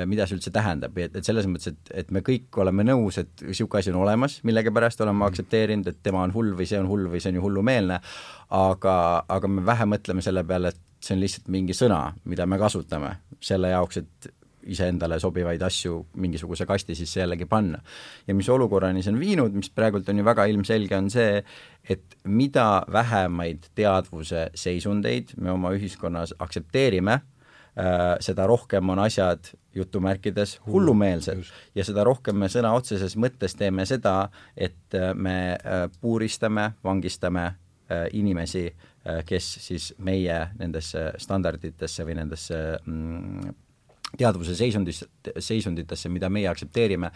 mida 0.07 0.27
see 0.27 0.37
üldse 0.37 0.53
tähendab, 0.55 0.97
et, 1.03 1.15
et 1.19 1.27
selles 1.27 1.47
mõttes, 1.51 1.73
et, 1.73 1.93
et 2.03 2.11
me 2.15 2.23
kõik 2.25 2.55
oleme 2.63 2.85
nõus, 2.87 3.19
et 3.19 3.43
niisugune 3.43 3.83
asi 3.83 3.91
on 3.91 3.99
olemas, 4.05 4.39
millegipärast 4.47 5.03
oleme 5.03 5.27
aktsepteerinud, 5.27 5.91
et 5.91 5.99
tema 6.03 6.23
on 6.23 6.35
hull 6.35 6.53
või 6.55 6.69
see 6.69 6.79
on 6.79 6.87
hull 6.87 7.09
või 7.11 7.19
see 7.19 7.33
on 7.33 7.41
ju 7.41 7.47
hullumeelne, 7.47 7.99
aga, 8.55 8.95
aga 9.27 9.51
me 9.51 9.65
vähe 9.67 9.89
mõtleme 9.95 10.23
selle 10.23 10.45
peale, 10.47 10.71
et 10.71 11.03
see 11.03 11.15
on 11.15 11.23
lihtsalt 11.23 11.51
mingi 11.51 11.75
sõna, 11.75 12.05
mida 12.27 12.47
me 12.47 12.59
kasutame 12.59 13.17
selle 13.43 13.71
jaoks, 13.73 13.99
et 13.99 14.31
iseendale 14.67 15.19
sobivaid 15.19 15.61
asju 15.61 15.99
mingisuguse 16.19 16.65
kasti 16.65 16.95
sisse 16.95 17.19
jällegi 17.21 17.45
panna. 17.45 17.79
ja 18.27 18.35
mis 18.35 18.49
olukorrani 18.49 19.03
see 19.03 19.13
on 19.13 19.19
viinud, 19.19 19.55
mis 19.55 19.69
praegult 19.69 20.09
on 20.09 20.17
ju 20.17 20.25
väga 20.25 20.45
ilmselge, 20.51 20.97
on 20.97 21.09
see, 21.09 21.43
et 21.89 22.17
mida 22.23 22.83
vähemaid 22.91 23.69
teadvuse 23.75 24.49
seisundeid 24.55 25.35
me 25.37 25.51
oma 25.51 25.71
ühiskonnas 25.77 26.33
aktsepteerime 26.39 27.13
äh,, 27.19 28.17
seda 28.19 28.47
rohkem 28.47 28.89
on 28.89 28.99
asjad 29.05 29.53
jutumärkides 29.75 30.59
hullumeelsed 30.67 31.45
ja 31.75 31.85
seda 31.85 32.03
rohkem 32.03 32.37
me 32.39 32.49
sõna 32.51 32.73
otseses 32.75 33.15
mõttes 33.17 33.55
teeme 33.55 33.85
seda, 33.85 34.29
et 34.57 34.97
äh, 34.97 35.13
me 35.15 35.39
äh, 35.55 35.87
puuristame, 36.01 36.73
vangistame 36.83 37.51
inimesi, 38.13 38.67
kes 39.25 39.45
siis 39.63 39.85
meie 40.05 40.35
nendesse 40.59 41.07
standarditesse 41.17 42.03
või 42.05 42.19
nendesse 42.19 42.59
mm, 42.85 43.55
teadvuse 44.17 44.55
seisundis, 44.55 45.03
seisunditesse, 45.39 46.09
mida 46.09 46.29
meie 46.29 46.49
aktsepteerime, 46.49 47.11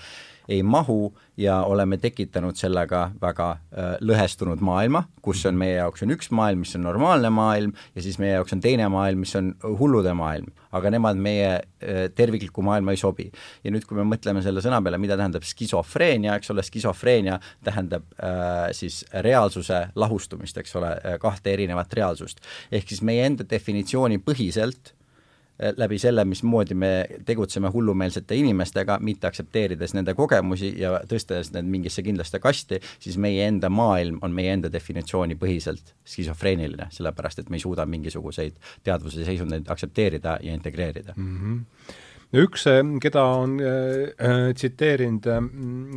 ei 0.48 0.64
mahu 0.64 1.14
ja 1.38 1.62
oleme 1.64 1.98
tekitanud 1.98 2.58
sellega 2.60 3.06
väga 3.22 3.50
äh, 3.52 3.94
lõhestunud 4.04 4.62
maailma, 4.64 5.06
kus 5.24 5.46
on 5.48 5.56
meie 5.58 5.78
jaoks 5.78 6.04
on 6.04 6.14
üks 6.14 6.30
maailm, 6.36 6.64
mis 6.66 6.76
on 6.76 6.84
normaalne 6.84 7.32
maailm, 7.34 7.72
ja 7.96 8.04
siis 8.04 8.20
meie 8.20 8.36
jaoks 8.36 8.54
on 8.56 8.62
teine 8.64 8.90
maailm, 8.92 9.24
mis 9.24 9.36
on 9.40 9.54
hullude 9.80 10.14
maailm. 10.18 10.52
aga 10.74 10.90
nemad 10.90 11.20
meie 11.22 11.50
äh, 11.54 12.10
terviklikku 12.16 12.62
maailma 12.62 12.92
ei 12.92 12.98
sobi. 12.98 13.30
ja 13.64 13.72
nüüd, 13.72 13.86
kui 13.88 13.98
me 13.98 14.06
mõtleme 14.16 14.44
selle 14.44 14.62
sõna 14.62 14.82
peale, 14.84 15.00
mida 15.00 15.18
tähendab 15.18 15.48
skisofreenia, 15.48 16.36
eks 16.36 16.52
ole, 16.52 16.64
skisofreenia 16.64 17.40
tähendab 17.64 18.04
äh, 18.20 18.68
siis 18.72 19.06
reaalsuse 19.14 19.88
lahustumist, 19.96 20.58
eks 20.58 20.76
ole, 20.76 20.92
kahte 21.22 21.54
erinevat 21.54 21.94
reaalsust. 21.94 22.44
ehk 22.72 22.90
siis 22.90 23.02
meie 23.02 23.26
enda 23.26 23.48
definitsiooni 23.50 24.20
põhiselt 24.20 24.94
läbi 25.78 25.98
selle, 26.00 26.26
mismoodi 26.26 26.76
me 26.76 26.92
tegutseme 27.26 27.70
hullumeelsete 27.74 28.36
inimestega, 28.36 28.98
mitte 29.02 29.28
aktsepteerides 29.28 29.94
nende 29.98 30.16
kogemusi 30.18 30.74
ja 30.80 30.98
tõstes 31.10 31.54
need 31.56 31.70
mingisse 31.70 32.04
kindlasse 32.06 32.40
kasti, 32.44 32.80
siis 33.00 33.18
meie 33.18 33.48
enda 33.48 33.70
maailm 33.70 34.20
on 34.22 34.34
meie 34.36 34.54
enda 34.54 34.72
definitsiooni 34.74 35.38
põhiselt 35.40 35.94
skisofreeniline, 36.06 36.90
sellepärast 36.92 37.44
et 37.44 37.52
me 37.52 37.60
ei 37.60 37.66
suuda 37.66 37.86
mingisuguseid 37.90 38.58
teadvuse 38.84 39.26
seisundeid 39.26 39.70
aktsepteerida 39.70 40.40
ja 40.42 40.54
integreerida 40.54 41.14
mm. 41.18 41.38
-hmm 41.38 42.02
üks, 42.34 42.66
eh, 42.68 42.82
keda 43.02 43.24
on 43.38 43.60
äh, 43.62 44.54
tsiteerinud 44.58 45.28
äh, 45.30 45.44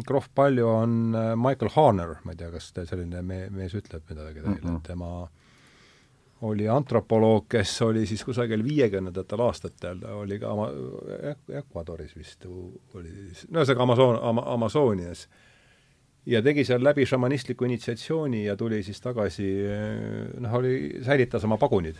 Krohv 0.07 0.29
palju, 0.35 0.69
on 0.69 1.15
äh, 1.15 1.33
Michael 1.37 1.73
Harner, 1.75 2.17
ma 2.25 2.35
ei 2.35 2.37
tea, 2.37 2.51
kas 2.53 2.73
selline 2.77 3.23
me-, 3.23 3.49
mees 3.51 3.75
ütleb 3.75 4.05
midagi 4.11 4.43
teile 4.43 4.61
mm, 4.61 4.67
-hmm. 4.69 4.83
tema 4.85 5.23
äh, 5.23 5.46
oli 6.41 6.69
antropoloog, 6.69 7.47
kes 7.49 7.83
oli 7.83 8.07
siis 8.07 8.25
kusagil 8.25 8.65
viiekümnendatel 8.65 9.41
aastatel, 9.41 10.01
ta 10.03 10.15
oli 10.15 10.39
ka 10.39 10.53
Ama-, 10.53 10.71
Ecuadoris 11.59 12.17
vist 12.17 12.45
oli 12.47 13.09
siis, 13.09 13.47
no 13.51 13.63
ühesõnaga 13.63 13.87
Amazon, 13.87 14.19
Ama-, 14.23 14.45
Amazonias. 14.55 15.27
ja 16.27 16.43
tegi 16.43 16.65
seal 16.65 16.85
läbi 16.85 17.07
šamanistliku 17.07 17.65
initsiatsiooni 17.65 18.45
ja 18.45 18.57
tuli 18.57 18.83
siis 18.83 19.01
tagasi, 19.01 19.49
noh, 20.41 20.55
oli, 20.61 21.03
säilitas 21.07 21.45
oma 21.45 21.57
pagunid. 21.57 21.97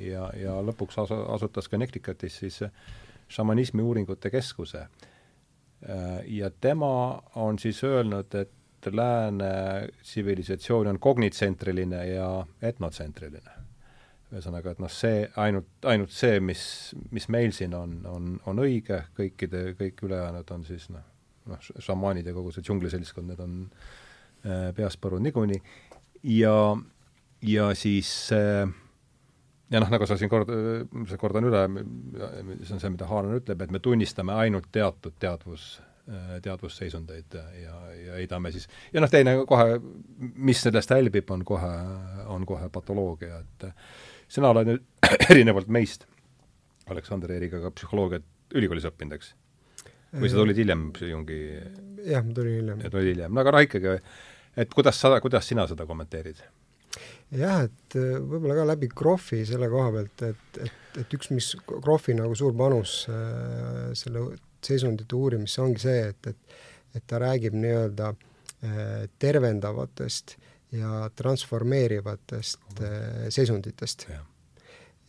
ja, 0.00 0.30
ja 0.36 0.60
lõpuks 0.60 0.98
asu-, 1.00 1.24
asutas 1.34 1.70
Connecticutis 1.70 2.38
siis 2.38 2.60
šamanismi 3.28 3.82
uuringute 3.82 4.30
keskuse. 4.30 4.86
Ja 6.26 6.50
tema 6.60 7.22
on 7.34 7.58
siis 7.58 7.84
öelnud, 7.84 8.34
et 8.34 8.50
lääne 8.94 9.50
tsivilisatsioon 10.02 10.86
on 10.86 10.98
kognitsentriline 10.98 12.06
ja 12.12 12.30
etnotsentriline. 12.62 13.54
ühesõnaga, 14.26 14.72
et 14.74 14.80
noh, 14.82 14.90
see 14.90 15.20
ainult, 15.38 15.68
ainult 15.86 16.10
see, 16.10 16.40
mis, 16.42 16.62
mis 17.14 17.28
meil 17.30 17.52
siin 17.54 17.76
on, 17.78 18.00
on, 18.10 18.32
on 18.50 18.58
õige, 18.58 19.04
kõikide, 19.14 19.68
kõik 19.78 20.02
ülejäänud 20.02 20.50
on 20.50 20.64
siis 20.66 20.88
noh, 20.90 21.04
noh, 21.46 21.68
šamaanid 21.78 22.26
ja 22.26 22.34
kogu 22.34 22.50
see 22.50 22.66
džungliseltskond, 22.66 23.30
need 23.30 23.44
on 23.44 23.54
äh, 23.70 24.72
peast 24.74 24.98
põrunud 25.00 25.28
niikuinii, 25.28 25.60
ja, 26.34 26.56
ja 27.46 27.68
siis 27.78 28.10
äh, 28.34 28.66
ja 29.70 29.82
noh, 29.82 29.90
nagu 29.90 30.06
sa 30.06 30.16
siin 30.18 30.30
kord, 30.30 30.50
kordan 31.20 31.46
üle, 31.48 31.62
see 32.62 32.76
on 32.76 32.82
see, 32.82 32.92
mida 32.94 33.08
Haaran 33.10 33.38
ütleb, 33.38 33.62
et 33.62 33.74
me 33.74 33.82
tunnistame 33.82 34.36
ainult 34.36 34.68
teatud 34.74 35.16
teadvus, 35.22 35.76
teadvusseisundeid 36.42 37.34
ja, 37.34 37.76
ja 37.98 38.18
heidame 38.20 38.52
siis, 38.54 38.68
ja 38.94 39.02
noh, 39.02 39.10
teine 39.10 39.32
kohe, 39.48 39.80
mis 40.18 40.60
sellest 40.62 40.92
hälbib, 40.94 41.30
on 41.34 41.42
kohe, 41.46 41.72
on 42.30 42.46
kohe 42.46 42.68
patoloogia, 42.70 43.40
et 43.42 43.66
sina 44.30 44.52
oled 44.54 44.70
nüüd 44.70 44.84
erinevalt 45.32 45.72
meist, 45.72 46.06
Aleksander 46.86 47.32
Eeriga, 47.34 47.58
ka 47.64 47.72
psühholoogiat 47.74 48.26
ülikoolis 48.54 48.86
õppinud, 48.86 49.18
eks? 49.18 49.32
või 50.16 50.30
sa 50.30 50.38
tulid 50.38 50.60
hiljem 50.60 50.84
Jungi 51.10 51.40
jah, 52.06 52.22
ma 52.24 52.36
tulin 52.36 52.60
hiljem. 52.60 52.84
tulid 52.86 53.10
hiljem, 53.10 53.34
no 53.34 53.42
aga 53.42 53.56
noh, 53.56 53.64
ikkagi, 53.66 53.96
et 54.62 54.72
kuidas 54.72 55.00
sa, 55.02 55.16
kuidas 55.22 55.48
sina 55.48 55.66
seda 55.68 55.86
kommenteerid? 55.88 56.40
jah, 57.36 57.66
et 57.66 57.98
äh, 57.98 58.16
võib-olla 58.22 58.60
ka 58.60 58.68
läbi 58.70 58.88
Krohvi 58.94 59.42
selle 59.48 59.68
koha 59.72 59.90
pealt, 59.98 60.26
et, 60.30 60.60
et, 60.64 61.00
et 61.02 61.16
üks, 61.18 61.32
mis 61.34 61.50
Krohvi 61.66 62.16
nagu 62.16 62.36
suur 62.38 62.54
panus 62.56 63.02
äh, 63.10 63.90
selle 63.98 64.28
seisundite 64.66 65.16
uurimisse 65.16 65.62
ongi 65.62 65.84
see, 65.86 66.00
et, 66.10 66.32
et 66.32 66.56
et 66.96 67.04
ta 67.06 67.20
räägib 67.20 67.56
nii-öelda 67.56 68.10
äh, 68.12 69.08
tervendavatest 69.18 70.36
ja 70.76 71.08
transformeerivatest 71.16 72.82
äh, 72.82 73.26
seisunditest. 73.28 74.08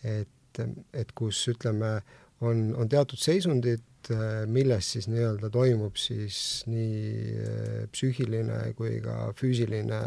et, 0.03 0.59
et 0.93 1.11
kus 1.15 1.43
ütleme, 1.51 1.99
on, 2.41 2.73
on 2.77 2.89
teatud 2.89 3.19
seisundid, 3.19 3.85
äh, 4.11 4.43
milles 4.49 4.91
siis 4.95 5.07
nii-öelda 5.11 5.49
toimub 5.53 5.97
siis 5.99 6.63
nii 6.67 7.87
psüühiline 7.93 8.73
kui 8.77 8.99
ka 9.05 9.31
füüsiline 9.37 10.01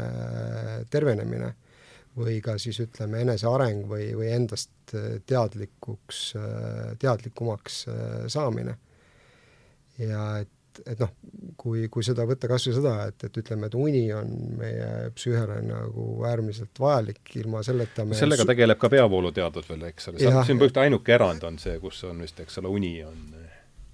tervenemine 0.90 1.54
või 2.16 2.40
ka 2.42 2.56
siis 2.58 2.80
ütleme, 2.82 3.22
eneseareng 3.22 3.84
või, 3.88 4.10
või 4.18 4.32
endast 4.34 4.94
teadlikuks, 5.30 6.32
teadlikumaks 6.98 7.84
saamine. 8.34 8.74
Ja 10.00 10.24
et, 10.42 10.80
et 10.86 11.00
noh, 11.02 11.12
kui, 11.60 11.86
kui 11.92 12.04
seda 12.06 12.24
võtta 12.28 12.48
kas 12.50 12.68
või 12.68 12.76
seda, 12.78 12.94
et, 13.10 13.26
et 13.28 13.40
ütleme, 13.42 13.70
et 13.70 13.76
uni 13.78 14.04
on 14.16 14.32
meie 14.60 15.10
psüühele 15.16 15.60
nagu 15.66 16.06
äärmiselt 16.28 16.80
vajalik, 16.80 17.22
ilma 17.40 17.64
selleta 17.66 18.06
me 18.08 18.18
sellega 18.18 18.46
tegeleb 18.48 18.80
ka 18.80 18.92
peavooluteadus 18.92 19.68
veel, 19.70 19.88
eks 19.90 20.12
ole, 20.12 20.22
siin 20.22 20.32
põhimõtteliselt 20.36 20.82
ainuke 20.84 21.16
erand 21.16 21.46
on 21.48 21.60
see, 21.62 21.76
kus 21.82 22.02
on 22.08 22.22
vist, 22.24 22.40
eks 22.44 22.62
ole, 22.62 22.72
uni 22.80 22.94
on 23.06 23.20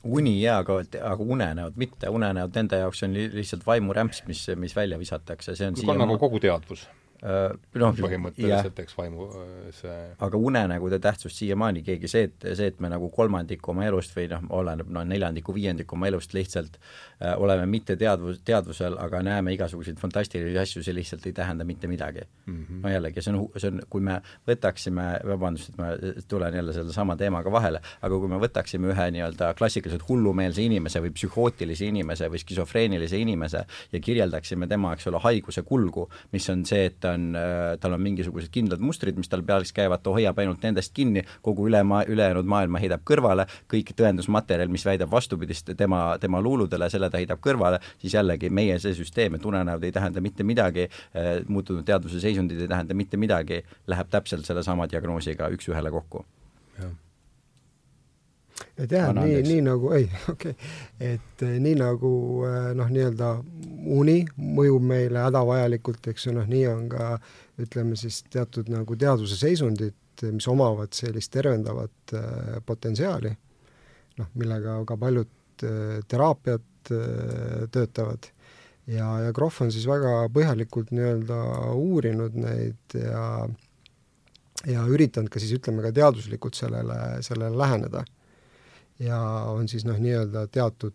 uni 0.07 0.37
jaa, 0.39 0.61
aga, 0.63 0.79
aga 1.03 1.25
unenäod 1.35 1.79
mitte, 1.81 2.11
unenäod 2.15 2.55
nende 2.55 2.79
jaoks 2.79 3.03
on 3.03 3.17
lihtsalt 3.17 3.65
vaimurämps, 3.67 4.23
mis, 4.29 4.45
mis 4.61 4.77
välja 4.77 4.99
visatakse, 5.01 5.57
see 5.59 5.73
on 5.73 5.79
siia 5.79 5.97
nagu 5.99 6.19
kogu 6.23 6.39
teadvus 6.43 6.87
noh, 7.23 7.97
põhimõtteliselt, 7.97 8.81
eks 8.85 8.97
vaimu 8.99 9.29
see 9.77 9.97
aga 10.27 10.41
unenägude 10.49 10.99
tähtsust 11.03 11.41
siiamaani 11.41 11.83
keegi, 11.87 12.11
see, 12.11 12.29
et, 12.29 12.47
see, 12.59 12.71
et 12.73 12.83
me 12.85 12.91
nagu 12.93 13.09
kolmandiku 13.15 13.73
oma 13.73 13.87
elust 13.89 14.13
või 14.17 14.29
noh, 14.33 14.45
oleneb 14.61 14.91
no 14.93 15.05
neljandiku, 15.09 15.55
viiendiku 15.57 15.97
oma 15.97 16.11
elust 16.11 16.37
lihtsalt 16.37 16.77
äh, 16.77 17.16
oleme 17.37 17.67
mitte 17.67 17.97
teadvus, 17.97 18.41
teadvusel, 18.45 18.99
aga 19.01 19.23
näeme 19.25 19.55
igasuguseid 19.55 19.97
fantastilisi 20.01 20.59
asju, 20.59 20.83
see 20.85 20.95
lihtsalt 20.95 21.27
ei 21.27 21.33
tähenda 21.33 21.65
mitte 21.65 21.89
midagi 21.89 22.21
mm. 22.47 22.55
-hmm. 22.55 22.83
no 22.83 22.89
jällegi, 22.89 23.23
see 23.23 23.33
on, 23.35 23.49
see 23.57 23.71
on, 23.73 23.81
kui 23.91 24.01
me 24.01 24.21
võtaksime, 24.49 25.07
vabandust, 25.27 25.71
et 25.73 25.79
ma 25.79 25.89
tulen 26.29 26.55
jälle 26.55 26.73
sellesama 26.73 27.17
teemaga 27.17 27.53
vahele, 27.53 27.81
aga 28.03 28.19
kui 28.19 28.29
me 28.29 28.41
võtaksime 28.43 28.93
ühe 28.93 29.07
nii-öelda 29.17 29.55
klassikaliselt 29.59 30.09
hullumeelse 30.09 30.63
inimese 30.63 31.01
või 31.01 31.13
psühhootilise 31.17 31.89
inimese 31.89 32.29
või 32.33 32.43
skisofreenilise 32.43 33.19
inimese 33.19 33.65
ja 33.93 34.01
kirjeldaksime 34.01 34.67
tema, 34.67 34.93
eks 34.93 35.07
ole, 35.11 35.21
haiguse 35.23 35.63
kulgu, 35.63 36.09
mis 36.33 36.49
on 36.53 36.65
see, 36.69 36.87
et 36.91 37.01
ta 37.01 37.15
on, 37.17 37.29
äh, 37.37 37.79
tal 37.81 37.97
on 37.97 38.03
mingisugused 38.03 38.53
kindlad 38.53 38.81
mustrid, 38.85 39.17
mis 39.17 39.31
tal 39.33 39.45
peas 39.47 39.73
käivad, 39.77 40.03
ta 40.03 40.15
hoiab 40.15 40.39
ainult 40.43 40.63
nendest 40.67 40.95
kinni, 40.97 41.25
kogu 41.43 41.69
üle 41.71 41.83
maa, 41.87 42.05
ülejäänud 42.09 42.49
maailma 42.49 42.83
heidab 42.83 43.05
kõrvale, 43.09 43.47
kõik 43.73 43.95
tõendusmaterjal, 43.99 44.71
mis 44.73 44.87
väidab 44.87 45.11
vastupidist 45.13 45.73
tema, 45.77 46.03
tema 46.21 46.41
luuludele, 46.43 46.91
selle 46.91 47.06
ta 47.11 47.21
heidab 47.23 47.43
kõrvale, 47.45 47.81
siis 48.03 48.15
jällegi 48.17 48.51
meie 48.51 48.79
see 48.83 48.95
süsteem, 48.97 49.39
et 49.39 49.45
unenäod 49.47 49.85
ei 49.85 49.95
tähenda 49.95 50.23
mitte 50.25 50.47
midagi, 50.47 50.89
äh, 51.17 51.33
muutunud 51.49 51.87
teadvuse 51.87 52.21
seisundid 52.21 52.65
ei 52.65 52.71
tähenda 52.71 52.95
mitte 52.95 53.21
midagi, 53.21 53.63
läheb 53.87 54.11
täpselt 54.13 54.47
sellesama 54.49 54.89
diagnoosiga 54.91 55.51
üks-ühele 55.57 55.91
kokku. 55.95 56.25
et 58.77 58.93
jah, 58.93 59.11
nii, 59.13 59.41
nii 59.45 59.63
nagu, 59.65 59.91
ei, 59.97 60.07
okei 60.33 60.53
okay., 60.53 60.71
et 61.13 61.43
eh, 61.45 61.57
nii 61.61 61.77
nagu 61.81 62.11
eh, 62.49 62.71
noh, 62.77 62.89
nii-öelda 62.93 63.31
uni 63.97 64.19
mõjub 64.37 64.85
meile 64.85 65.25
hädavajalikult, 65.27 66.09
eks 66.13 66.29
ju, 66.29 66.35
noh, 66.37 66.49
nii 66.49 66.65
on 66.71 66.87
ka 66.93 67.11
ütleme 67.63 67.97
siis 68.01 68.23
teatud 68.33 68.69
nagu 68.73 68.97
teadvuse 69.01 69.39
seisundid, 69.41 69.97
mis 70.33 70.49
omavad 70.49 70.93
sellist 70.97 71.33
tervendavat 71.35 72.17
äh, 72.17 72.57
potentsiaali, 72.67 73.33
noh, 74.21 74.33
millega 74.41 74.79
ka 74.89 74.97
paljud 75.01 75.65
äh, 75.65 75.99
teraapiad 76.09 76.65
äh, 76.95 77.67
töötavad. 77.73 78.31
ja, 78.87 79.07
ja 79.21 79.33
Krohv 79.35 79.63
on 79.67 79.73
siis 79.75 79.87
väga 79.89 80.29
põhjalikult 80.33 80.93
nii-öelda 80.95 81.39
uurinud 81.75 82.37
neid 82.39 82.95
ja 82.95 83.49
ja 84.67 84.85
üritanud 84.89 85.31
ka 85.31 85.41
siis 85.43 85.57
ütleme 85.59 85.85
ka 85.85 85.93
teaduslikult 85.95 86.57
sellele, 86.59 87.23
sellele 87.23 87.59
läheneda. 87.59 88.05
Ja 88.99 89.19
on 89.53 89.69
siis 89.69 89.85
noh, 89.85 89.99
nii-öelda 90.01 90.47
teatud, 90.53 90.95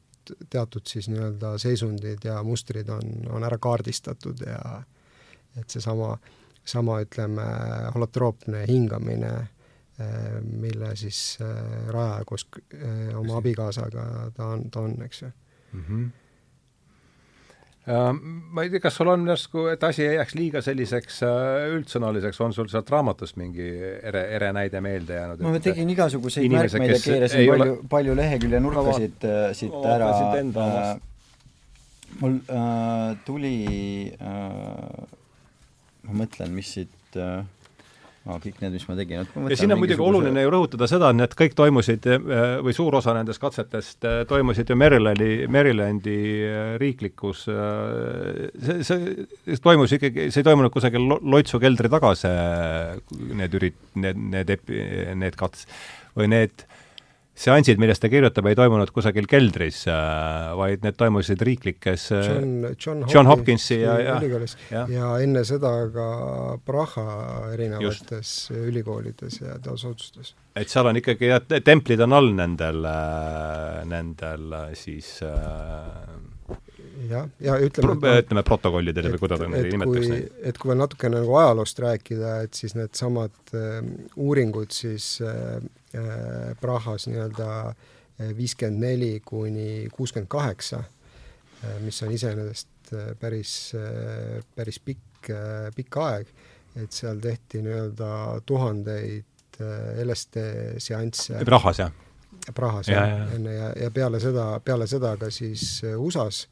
teatud 0.49 0.87
siis 0.89 1.09
nii-öelda 1.11 1.55
seisundid 1.61 2.25
ja 2.25 2.41
mustrid 2.43 2.89
on, 2.89 3.11
on 3.29 3.45
ära 3.45 3.59
kaardistatud 3.61 4.41
ja 4.47 4.81
et 5.59 5.69
seesama, 5.69 6.15
sama 6.65 7.01
ütleme, 7.03 7.45
holotroopne 7.93 8.63
hingamine, 8.69 9.33
eh, 9.99 10.39
mille 10.41 10.95
siis 10.95 11.37
eh, 11.43 11.91
rajaja 11.93 12.25
koos 12.25 12.47
oma 13.19 13.37
abikaasaga 13.41 14.05
ta 14.37 14.53
on, 14.55 14.69
ta 14.71 14.87
on, 14.87 14.97
eks 15.05 15.25
ju 15.25 15.31
mm. 15.73 15.85
-hmm 15.87 16.09
ma 17.81 18.61
ei 18.61 18.69
tea, 18.69 18.79
kas 18.79 18.93
sul 18.99 19.09
on 19.09 19.23
järsku, 19.25 19.63
et 19.71 19.83
asi 19.83 20.03
ei 20.05 20.15
jääks 20.19 20.35
liiga 20.37 20.61
selliseks 20.61 21.23
äh, 21.25 21.71
üldsõnaliseks, 21.73 22.37
on 22.45 22.53
sul 22.53 22.67
sealt 22.69 22.89
raamatust 22.93 23.39
mingi 23.41 23.65
ere, 24.05 24.21
ere 24.37 24.51
näide 24.53 24.81
meelde 24.85 25.17
jäänud? 25.17 25.41
ma 25.41 25.61
tegin 25.63 25.89
igasuguseid 25.89 26.45
inimesed, 26.45 26.77
märkmeid 26.77 26.93
ja 26.93 27.01
keerasin 27.07 27.47
palju 27.49 27.73
ole..., 27.73 27.87
palju 27.89 28.17
lehekülje 28.19 28.59
nurkasid 28.61 29.25
äh, 29.25 29.47
siit 29.57 29.73
ära. 29.81 30.11
Äh, 30.45 30.91
mul 32.21 32.37
äh, 32.45 33.17
tuli 33.25 33.55
äh,, 34.13 35.09
ma 36.05 36.19
mõtlen, 36.21 36.53
mis 36.53 36.75
siit 36.77 37.17
äh, 37.17 37.41
no 38.27 38.37
kõik 38.41 38.59
need, 38.61 38.75
mis 38.75 38.85
ma 38.85 38.95
tegin, 38.97 39.23
et 39.23 39.51
ja 39.53 39.57
siin 39.57 39.73
on 39.73 39.79
muidugi 39.81 40.03
oluline 40.05 40.43
ju 40.43 40.51
rõhutada 40.53 40.87
seda, 40.89 41.09
et 41.09 41.17
need 41.17 41.35
kõik 41.39 41.55
toimusid 41.57 42.07
äh, 42.11 42.57
või 42.61 42.75
suur 42.77 42.97
osa 42.99 43.15
nendest 43.17 43.41
katsetest 43.41 44.05
äh, 44.07 44.19
toimusid 44.29 44.69
ju 44.69 44.77
Marylandi, 44.77 45.29
Marylandi 45.51 46.17
äh, 46.45 46.73
riiklikus, 46.81 47.47
see, 47.47 48.77
see 48.85 49.61
toimus 49.63 49.95
ikkagi, 49.97 50.29
see 50.29 50.43
ei 50.43 50.49
toimunud 50.51 50.73
kusagil 50.73 51.07
loitsu 51.21 51.61
keldri 51.61 51.89
taga, 51.91 52.13
see, 52.19 52.35
need 53.41 53.57
ürit-, 53.57 53.81
need, 53.97 54.21
need 54.35 54.53
epi-, 54.57 54.83
need 55.17 55.39
kats- 55.39 55.65
või 56.17 56.29
need 56.35 56.67
seansid, 57.41 57.79
millest 57.81 58.03
ta 58.03 58.09
kirjutab, 58.11 58.47
ei 58.49 58.57
toimunud 58.57 58.91
kusagil 58.93 59.27
keldris, 59.29 59.83
äh, 59.89 60.51
vaid 60.59 60.85
need 60.85 60.97
toimusid 60.99 61.41
riiklikes 61.47 62.07
äh, 62.15 62.27
John, 62.29 62.53
John, 62.75 63.05
John 63.11 63.29
Hopkinsi 63.29 63.81
ja, 63.81 63.97
ja 64.01 64.17
ja. 64.71 64.85
ja 64.91 65.11
enne 65.23 65.43
seda 65.47 65.73
ka 65.93 66.07
Praha 66.65 67.07
erinevates 67.53 68.33
Just. 68.49 68.51
ülikoolides 68.51 69.41
ja 69.41 69.57
teadusasutustes. 69.57 70.35
et 70.55 70.69
seal 70.71 70.91
on 70.91 70.99
ikkagi 71.01 71.31
jah, 71.31 71.41
templid 71.65 72.03
on 72.05 72.17
all 72.19 72.33
nendel, 72.37 72.85
äh, 72.85 73.81
nendel 73.89 74.57
siis 74.77 75.17
jah, 77.09 77.25
ja 77.41 77.57
ütleme 77.57 77.97
Pro, 77.97 78.15
ütleme 78.21 78.45
protokollidele 78.45 79.15
või 79.15 79.23
kuidas 79.25 79.45
neid 79.47 79.71
nimetatakse 79.73 80.21
et 80.51 80.61
kui 80.61 80.71
veel 80.71 80.81
natukene 80.83 81.23
nagu 81.23 81.37
ajaloost 81.41 81.81
rääkida, 81.81 82.37
et 82.45 82.57
siis 82.57 82.77
needsamad 82.77 83.55
äh, 83.57 83.81
uuringud 84.15 84.73
siis 84.75 85.15
Äh, 85.21 85.61
Prahas 86.61 87.07
nii-öelda 87.07 87.49
äh, 87.69 88.31
viiskümmend 88.37 88.83
neli 88.83 89.13
kuni 89.25 89.87
kuuskümmend 89.93 90.29
kaheksa, 90.31 90.83
äh, 91.63 91.79
mis 91.85 92.01
on 92.03 92.11
iseenesest 92.11 92.69
päris, 93.19 93.71
päris 94.55 94.79
pikk, 94.83 95.29
pikk 95.75 95.97
aeg, 96.03 96.31
et 96.75 96.91
seal 96.91 97.21
tehti 97.23 97.61
nii-öelda 97.63 98.41
tuhandeid 98.45 99.59
LSD 100.03 100.43
seansse. 100.81 101.45
Prahas, 101.47 101.79
jah? 101.79 101.93
Prahas 102.55 102.87
Ja, 102.87 103.05
ja. 103.07 103.25
enne 103.35 103.53
ja, 103.53 103.69
ja 103.79 103.91
peale 103.91 104.19
seda, 104.19 104.59
peale 104.65 104.87
seda 104.89 105.13
ka 105.19 105.29
siis 105.31 105.83
äh, 105.85 105.95
USA-s, 105.99 106.47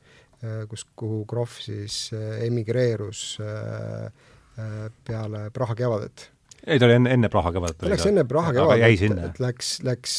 kus, 0.69 0.85
kuhu 0.95 1.23
Krohv 1.27 1.59
siis 1.59 2.11
äh, 2.13 2.45
emigreerus 2.45 3.37
äh, 3.41 4.05
äh, 4.05 4.91
peale 5.05 5.49
Praha 5.51 5.75
kevadet 5.75 6.29
ei, 6.67 6.79
ta 6.79 6.85
oli 6.85 6.93
enne, 6.99 7.11
enne 7.15 7.29
Praha 7.29 7.51
kevadet. 7.55 7.77
ta 7.79 7.89
läks 7.91 8.05
enne 8.09 8.23
Praha 8.27 8.49
aga 8.53 8.75
jäi 8.77 8.95
kevadet, 8.95 8.99
sinna. 8.99 9.25
et 9.29 9.39
läks, 9.43 9.69
läks, 9.87 10.15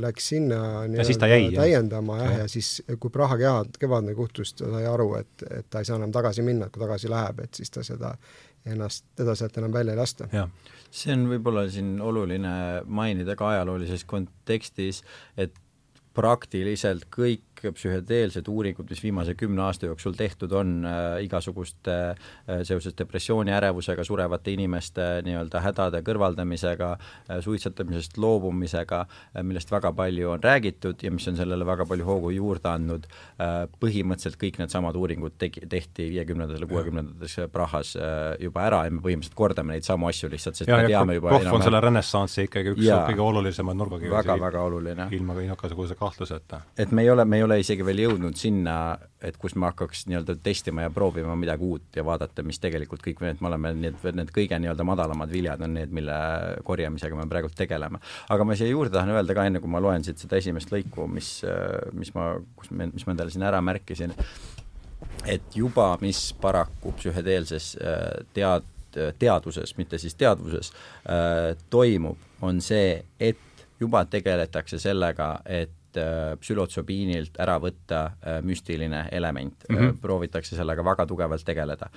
läks 0.00 0.28
sinna 0.32 0.60
Ja 0.96 1.04
siis 1.04 1.18
ta 1.20 1.28
jäi, 1.30 1.50
jah. 1.52 1.62
täiendama 1.64 2.18
jah, 2.18 2.30
Jah. 2.30 2.38
ja 2.44 2.48
siis 2.48 2.82
kui 3.00 3.10
Praha 3.14 3.36
kevad, 3.40 3.76
kevadne 3.80 4.14
kuhtus, 4.18 4.54
ta 4.58 4.70
sai 4.72 4.86
aru, 4.86 5.14
et, 5.20 5.46
et 5.50 5.66
ta 5.70 5.78
ei 5.82 5.88
saa 5.88 5.96
enam 6.00 6.12
tagasi 6.12 6.42
minna, 6.46 6.66
et 6.66 6.72
kui 6.74 6.82
tagasi 6.84 7.10
läheb, 7.12 7.40
et 7.44 7.54
siis 7.60 7.70
ta 7.70 7.82
seda 7.86 8.14
ennast, 8.66 9.04
teda 9.16 9.34
sealt 9.34 9.56
enam 9.56 9.72
välja 9.72 9.92
ei 9.94 10.00
lasta. 10.00 10.28
see 10.90 11.12
on 11.14 11.28
võib-olla 11.30 11.68
siin 11.70 12.00
oluline 12.02 12.82
mainida 12.86 13.36
ka 13.38 13.48
ajaloolises 13.54 14.04
kontekstis, 14.10 15.02
et 15.36 15.54
praktiliselt 16.14 17.04
kõik 17.62 17.76
psühhedeelsed 17.78 18.48
uuringud, 18.48 18.88
mis 18.90 19.02
viimase 19.02 19.34
kümne 19.38 19.62
aasta 19.66 19.88
jooksul 19.88 20.16
tehtud 20.18 20.52
on 20.56 20.84
äh, 20.88 21.20
igasuguste 21.24 21.96
äh, 22.10 22.62
seoses 22.66 22.96
depressiooni, 22.98 23.52
ärevusega 23.54 24.04
surevate 24.06 24.54
inimeste 24.54 25.06
nii-öelda 25.26 25.62
hädade 25.64 26.02
kõrvaldamisega 26.06 26.90
äh,, 26.96 27.40
suitsetamisest 27.44 28.18
loobumisega 28.20 29.00
äh,, 29.04 29.42
millest 29.46 29.72
väga 29.72 29.92
palju 29.96 30.30
on 30.34 30.44
räägitud 30.44 31.02
ja 31.02 31.12
mis 31.14 31.28
on 31.28 31.38
sellele 31.38 31.66
väga 31.66 31.86
palju 31.86 32.06
hoogu 32.08 32.32
juurde 32.34 32.72
andnud 32.72 33.08
äh,, 33.10 33.64
põhimõtteliselt 33.82 34.40
kõik 34.40 34.60
needsamad 34.62 34.96
uuringud 34.96 35.36
tegi, 35.38 35.64
tehti 35.70 36.10
viiekümnendatel, 36.14 36.66
kuuekümnendates 36.70 37.38
Prahas 37.52 37.94
äh, 37.96 38.34
juba 38.40 38.64
ära 38.68 38.84
ja 38.86 38.94
me 38.94 39.02
põhimõtteliselt 39.04 39.38
kordame 39.38 39.76
neid 39.76 39.86
samu 39.86 40.10
asju 40.10 40.30
lihtsalt, 40.32 40.60
sest 40.60 40.70
ja, 40.70 40.78
me 40.80 40.88
ja 40.88 40.98
teame 40.98 41.18
juba 41.18 41.34
Krohv 41.34 41.58
on 41.58 41.64
selle 41.66 41.80
renessansi 41.84 42.46
ikkagi 42.48 42.74
üks 42.74 42.84
Jaa. 42.86 43.04
kõige 43.08 43.24
olulisemaid 43.24 43.78
nurgakive 43.80 44.14
väga-väga 44.14 44.62
oluline 44.68 45.08
ilma 45.16 45.36
igasuguse 45.44 45.96
kahtluseta. 45.98 46.60
et 46.78 46.92
me 46.92 47.02
ei 47.02 47.10
ole, 47.10 47.24
me 47.24 47.40
ei 47.40 47.46
ole 47.46 47.49
isegi 47.58 47.84
veel 47.86 48.02
jõudnud 48.04 48.36
sinna, 48.38 48.74
et 49.24 49.36
kus 49.40 49.56
me 49.58 49.66
hakkaks 49.68 50.04
nii-öelda 50.10 50.36
testima 50.44 50.84
ja 50.84 50.92
proovima 50.94 51.34
midagi 51.38 51.66
uut 51.66 51.96
ja 51.96 52.04
vaadata, 52.06 52.44
mis 52.46 52.60
tegelikult 52.62 53.02
kõik 53.04 53.22
need, 53.24 53.40
me 53.42 53.50
oleme 53.50 53.72
need, 53.76 53.98
need 54.16 54.32
kõige 54.34 54.58
nii-öelda 54.62 54.86
madalamad 54.86 55.32
viljad 55.32 55.64
on 55.66 55.74
need, 55.78 55.92
mille 55.94 56.16
korjamisega 56.66 57.18
me 57.18 57.26
praegult 57.30 57.56
tegeleme. 57.58 58.00
aga 58.28 58.46
ma 58.46 58.56
siia 58.58 58.70
juurde 58.70 58.94
tahan 58.94 59.14
öelda 59.16 59.36
ka, 59.36 59.46
enne 59.48 59.62
kui 59.62 59.72
ma 59.72 59.82
loen 59.82 60.06
siit 60.06 60.22
seda 60.22 60.38
esimest 60.40 60.72
lõiku, 60.72 61.08
mis, 61.10 61.32
mis 61.92 62.14
ma, 62.14 62.32
kus 62.56 62.70
me, 62.70 62.90
mis 62.94 63.06
ma 63.06 63.16
endale 63.16 63.34
siin 63.34 63.46
ära 63.48 63.60
märkisin, 63.64 64.14
et 65.26 65.56
juba, 65.56 65.92
mis 66.04 66.30
paraku 66.40 66.94
psühhedeelses 67.00 67.74
tead-, 68.36 68.70
teaduses, 69.18 69.76
mitte 69.78 69.98
siis 69.98 70.16
teadvuses 70.18 70.72
toimub, 71.70 72.18
on 72.42 72.60
see, 72.64 72.98
et 73.20 73.66
juba 73.80 74.04
tegeletakse 74.04 74.78
sellega, 74.80 75.34
et 75.48 75.70
äh, 75.96 76.36
psülotsobiinilt 76.40 77.38
ära 77.42 77.56
võtta 77.62 78.00
äh, 78.06 78.38
müstiline 78.46 79.06
element 79.12 79.64
mm. 79.68 79.76
-hmm. 79.76 79.98
proovitakse 80.00 80.56
sellega 80.56 80.84
väga 80.84 81.06
tugevalt 81.06 81.44
tegeleda. 81.44 81.90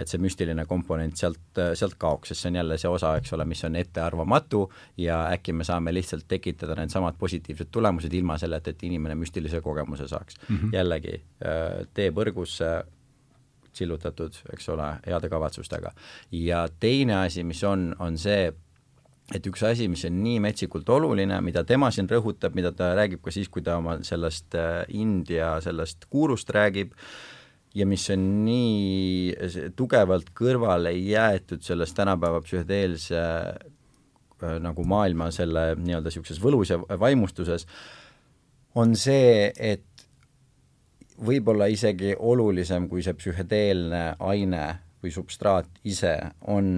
Et 0.00 0.08
see 0.08 0.18
müstiline 0.18 0.64
komponent 0.66 1.16
sealt, 1.16 1.60
sealt 1.74 1.94
kaoks, 1.98 2.28
sest 2.28 2.40
see 2.40 2.50
on 2.50 2.56
jälle 2.56 2.78
see 2.78 2.90
osa, 2.90 3.16
eks 3.16 3.32
ole, 3.32 3.44
mis 3.44 3.64
on 3.64 3.76
ettearvamatu 3.76 4.72
ja 4.96 5.24
äkki 5.32 5.52
me 5.52 5.64
saame 5.64 5.94
lihtsalt 5.94 6.24
tekitada 6.28 6.74
needsamad 6.74 7.14
positiivsed 7.18 7.68
tulemused 7.70 8.12
ilma 8.12 8.38
selleta, 8.38 8.70
et 8.70 8.82
inimene 8.82 9.14
müstilise 9.14 9.60
kogemuse 9.60 10.08
saaks 10.08 10.34
mm. 10.48 10.56
-hmm. 10.56 10.76
jällegi, 10.76 11.22
tee 11.94 12.10
põrgusse, 12.10 12.84
sillutatud, 13.78 14.34
eks 14.52 14.68
ole, 14.68 14.88
heade 15.06 15.28
kavatsustega. 15.28 15.92
ja 16.32 16.68
teine 16.80 17.16
asi, 17.24 17.44
mis 17.44 17.64
on, 17.64 17.94
on 17.98 18.18
see, 18.18 18.52
et 19.34 19.46
üks 19.50 19.62
asi, 19.68 19.88
mis 19.92 20.04
on 20.08 20.20
nii 20.22 20.38
metsikult 20.40 20.88
oluline, 20.88 21.40
mida 21.44 21.64
tema 21.68 21.90
siin 21.92 22.08
rõhutab, 22.08 22.54
mida 22.56 22.72
ta 22.76 22.94
räägib 22.96 23.20
ka 23.24 23.32
siis, 23.34 23.50
kui 23.52 23.64
ta 23.64 23.76
oma 23.80 23.98
sellest 24.06 24.56
äh, 24.56 24.84
India 24.96 25.56
sellest 25.64 26.08
guurust 26.12 26.48
räägib, 26.54 26.94
ja 27.76 27.86
mis 27.86 28.06
on 28.14 28.24
nii 28.46 29.72
tugevalt 29.76 30.32
kõrvale 30.36 30.94
jäetud 30.96 31.62
sellest 31.64 31.96
tänapäeva 31.98 32.40
psühhedeelse 32.46 33.20
äh, 33.20 34.56
nagu 34.64 34.86
maailma 34.88 35.28
selle 35.34 35.74
nii-öelda 35.76 36.08
niisuguses 36.08 36.40
võlus 36.42 36.72
ja 36.72 36.80
vaimustuses, 37.00 37.68
on 38.78 38.96
see, 38.96 39.52
et 39.52 39.84
võib-olla 41.18 41.66
isegi 41.68 42.14
olulisem 42.14 42.88
kui 42.88 43.02
see 43.04 43.16
psühhedeelne 43.18 44.02
aine 44.22 44.64
või 45.02 45.12
substraat 45.14 45.80
ise 45.86 46.14
on 46.46 46.68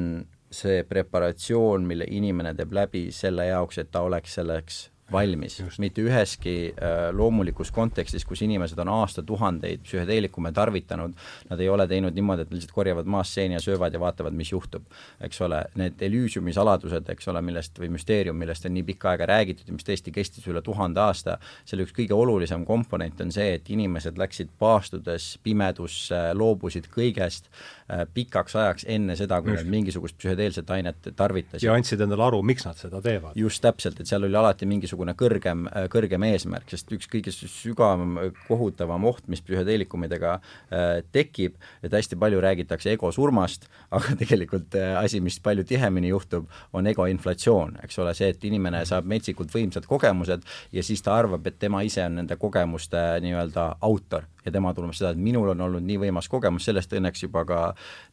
see 0.50 0.82
preparatsioon, 0.88 1.84
mille 1.86 2.06
inimene 2.10 2.54
teeb 2.58 2.72
läbi 2.74 3.08
selle 3.14 3.46
jaoks, 3.50 3.78
et 3.78 3.90
ta 3.90 4.02
oleks 4.06 4.34
selleks 4.40 4.88
valmis, 5.12 5.56
mitte 5.78 6.02
üheski 6.04 6.54
äh, 6.70 7.08
loomulikus 7.14 7.70
kontekstis, 7.74 8.24
kus 8.24 8.42
inimesed 8.46 8.78
on 8.78 8.88
aastatuhandeid 8.94 9.82
psühhedeelikume 9.82 10.52
tarvitanud, 10.54 11.16
nad 11.50 11.60
ei 11.60 11.68
ole 11.68 11.86
teinud 11.90 12.14
niimoodi, 12.14 12.46
et 12.46 12.52
lihtsalt 12.54 12.74
korjavad 12.74 13.08
maast 13.10 13.34
seeni 13.34 13.56
ja 13.56 13.62
söövad 13.62 13.94
ja 13.94 14.00
vaatavad, 14.00 14.36
mis 14.36 14.52
juhtub. 14.52 14.86
eks 15.20 15.40
ole, 15.40 15.64
need 15.74 16.02
Elysiumi 16.02 16.52
saladused, 16.54 17.08
eks 17.10 17.28
ole, 17.28 17.42
millest, 17.42 17.78
või 17.78 17.90
müsteerium, 17.96 18.38
millest 18.38 18.66
on 18.66 18.74
nii 18.76 18.86
pikka 18.92 19.10
aega 19.14 19.26
räägitud 19.32 19.68
ja 19.68 19.74
mis 19.74 19.86
tõesti 19.86 20.14
kestis 20.14 20.46
üle 20.50 20.62
tuhande 20.62 21.02
aasta, 21.02 21.38
selle 21.64 21.86
üks 21.86 21.94
kõige 21.96 22.14
olulisem 22.14 22.64
komponent 22.68 23.20
on 23.20 23.34
see, 23.34 23.54
et 23.58 23.70
inimesed 23.70 24.18
läksid 24.18 24.54
paastudes 24.58 25.32
pimedusse, 25.42 26.22
loobusid 26.38 26.86
kõigest 26.94 27.50
äh, 27.50 27.79
pikaks 28.14 28.56
ajaks 28.56 28.84
enne 28.88 29.16
seda, 29.18 29.40
kui 29.42 29.54
nad 29.54 29.66
mingisugust 29.70 30.16
psühhedeelset 30.20 30.70
ainet 30.74 31.10
tarvitasid. 31.16 31.64
Ja 31.66 31.74
andsid 31.74 32.00
endale 32.04 32.24
aru, 32.26 32.40
miks 32.46 32.66
nad 32.66 32.78
seda 32.78 33.00
teevad. 33.04 33.36
just 33.38 33.62
täpselt, 33.62 34.00
et 34.00 34.10
seal 34.10 34.24
oli 34.26 34.36
alati 34.36 34.68
mingisugune 34.68 35.14
kõrgem, 35.18 35.66
kõrgem 35.92 36.26
eesmärk, 36.30 36.68
sest 36.70 36.92
üks 36.94 37.08
kõige 37.10 37.32
sügavam, 37.34 38.18
kohutavam 38.46 39.04
oht, 39.10 39.26
mis 39.32 39.42
psühhedeelikumidega 39.44 40.36
äh, 40.36 40.88
tekib, 41.12 41.58
et 41.82 41.94
hästi 41.94 42.18
palju 42.20 42.40
räägitakse 42.44 42.94
ego 42.94 43.12
surmast, 43.14 43.66
aga 43.96 44.16
tegelikult 44.20 44.76
äh, 44.78 44.94
asi, 45.00 45.22
mis 45.24 45.40
palju 45.42 45.66
tihemini 45.68 46.12
juhtub, 46.12 46.50
on 46.72 46.86
ego 46.90 47.06
inflatsioon, 47.10 47.78
eks 47.84 47.98
ole, 48.02 48.14
see, 48.18 48.30
et 48.34 48.44
inimene 48.50 48.84
saab 48.88 49.08
metsikult 49.10 49.52
võimsad 49.54 49.88
kogemused 49.90 50.46
ja 50.72 50.84
siis 50.86 51.02
ta 51.02 51.16
arvab, 51.18 51.46
et 51.46 51.58
tema 51.58 51.82
ise 51.86 52.04
on 52.06 52.20
nende 52.22 52.38
kogemuste 52.40 53.02
nii-öelda 53.24 53.72
autor 53.80 54.28
ja 54.44 54.52
tema 54.54 54.72
tuleb 54.76 54.94
seda, 54.96 55.12
et 55.14 55.22
minul 55.22 55.52
on 55.54 55.64
olnud 55.66 55.86
nii 55.86 56.00
võimas 56.06 56.28
kogemus, 56.30 56.66
sellest 56.68 56.92
õnneks 56.96 57.24
juba 57.26 57.44
ka 57.48 57.60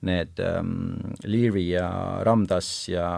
need 0.07 0.39
ähm, 0.43 0.95
Leary 1.25 1.67
ja 1.71 1.89
Ramdas 2.27 2.69
ja, 2.91 3.09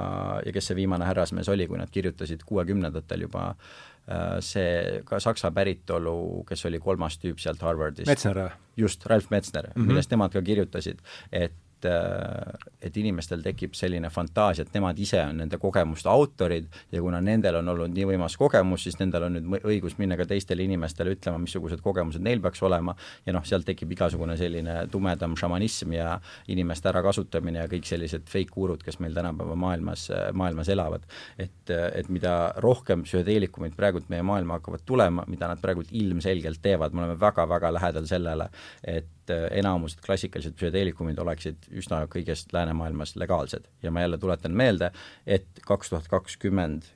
ja 0.45 0.56
kes 0.56 0.72
see 0.72 0.80
viimane 0.80 1.08
härrasmees 1.08 1.50
oli, 1.52 1.67
kui 1.69 1.80
nad 1.80 1.91
kirjutasid 1.93 2.43
kuuekümnendatel 2.48 3.28
juba 3.28 3.45
äh, 3.52 4.38
see 4.45 5.02
ka 5.08 5.22
saksa 5.24 5.54
päritolu, 5.56 6.43
kes 6.50 6.65
oli 6.69 6.82
kolmas 6.84 7.19
tüüp 7.22 7.41
sealt 7.41 7.63
Harvardist. 7.65 8.10
Metsner 8.10 8.43
või? 8.43 8.52
just, 8.80 9.06
Ralf 9.06 9.30
Metzner 9.30 9.67
mm. 9.67 9.74
-hmm. 9.76 9.88
millest 9.91 10.12
nemad 10.12 10.32
ka 10.34 10.41
kirjutasid, 10.41 11.02
et 11.32 11.56
et 11.87 12.97
inimestel 12.97 13.43
tekib 13.45 13.75
selline 13.77 14.09
fantaasia, 14.13 14.65
et 14.65 14.75
nemad 14.75 14.99
ise 14.99 15.19
on 15.23 15.39
nende 15.43 15.59
kogemuste 15.61 16.09
autorid 16.11 16.67
ja 16.91 17.01
kuna 17.01 17.21
nendel 17.23 17.59
on 17.61 17.73
olnud 17.73 17.93
nii 17.95 18.07
võimas 18.11 18.35
kogemus, 18.39 18.83
siis 18.87 18.99
nendel 18.99 19.27
on 19.27 19.37
nüüd 19.37 19.67
õigus 19.67 19.97
minna 19.99 20.17
ka 20.19 20.27
teistele 20.29 20.65
inimestele 20.65 21.13
ütlema, 21.15 21.41
missugused 21.43 21.83
kogemused 21.85 22.23
neil 22.25 22.41
peaks 22.43 22.63
olema 22.65 22.95
ja 23.25 23.35
noh, 23.35 23.45
sealt 23.47 23.67
tekib 23.69 23.93
igasugune 23.95 24.37
selline 24.39 24.81
tumedam 24.91 25.35
šamanism 25.39 25.95
ja 25.97 26.15
inimeste 26.51 26.91
ärakasutamine 26.91 27.63
ja 27.63 27.67
kõik 27.71 27.87
sellised 27.89 28.27
fake-gurud, 28.31 28.83
kes 28.85 28.99
meil 29.03 29.15
tänapäeva 29.17 29.55
maailmas, 29.59 30.09
maailmas 30.33 30.69
elavad. 30.69 31.05
et, 31.37 31.69
et 31.69 32.09
mida 32.09 32.53
rohkem 32.57 33.03
psühhedeelikumeid 33.03 33.75
praegult 33.77 34.09
meie 34.09 34.23
maailma 34.25 34.59
hakkavad 34.59 34.83
tulema, 34.85 35.23
mida 35.27 35.47
nad 35.51 35.61
praegult 35.61 35.91
ilmselgelt 35.91 36.61
teevad, 36.61 36.93
me 36.93 37.05
oleme 37.05 37.19
väga-väga 37.19 37.73
lähedal 37.73 38.09
sellele, 38.09 38.49
et 38.83 39.07
enamused 39.31 40.01
klassikalised 40.05 40.55
psühhedeelikumid 40.57 41.19
oleksid 41.21 41.69
üsna 41.71 42.03
kõigest 42.11 42.53
läänemaailmas 42.53 43.15
legaalsed. 43.19 43.67
Ja 43.83 43.91
ma 43.91 44.05
jälle 44.05 44.17
tuletan 44.17 44.55
meelde, 44.55 44.91
et 45.27 45.47
kaks 45.65 45.93
tuhat 45.93 46.07
kakskümmend 46.11 46.89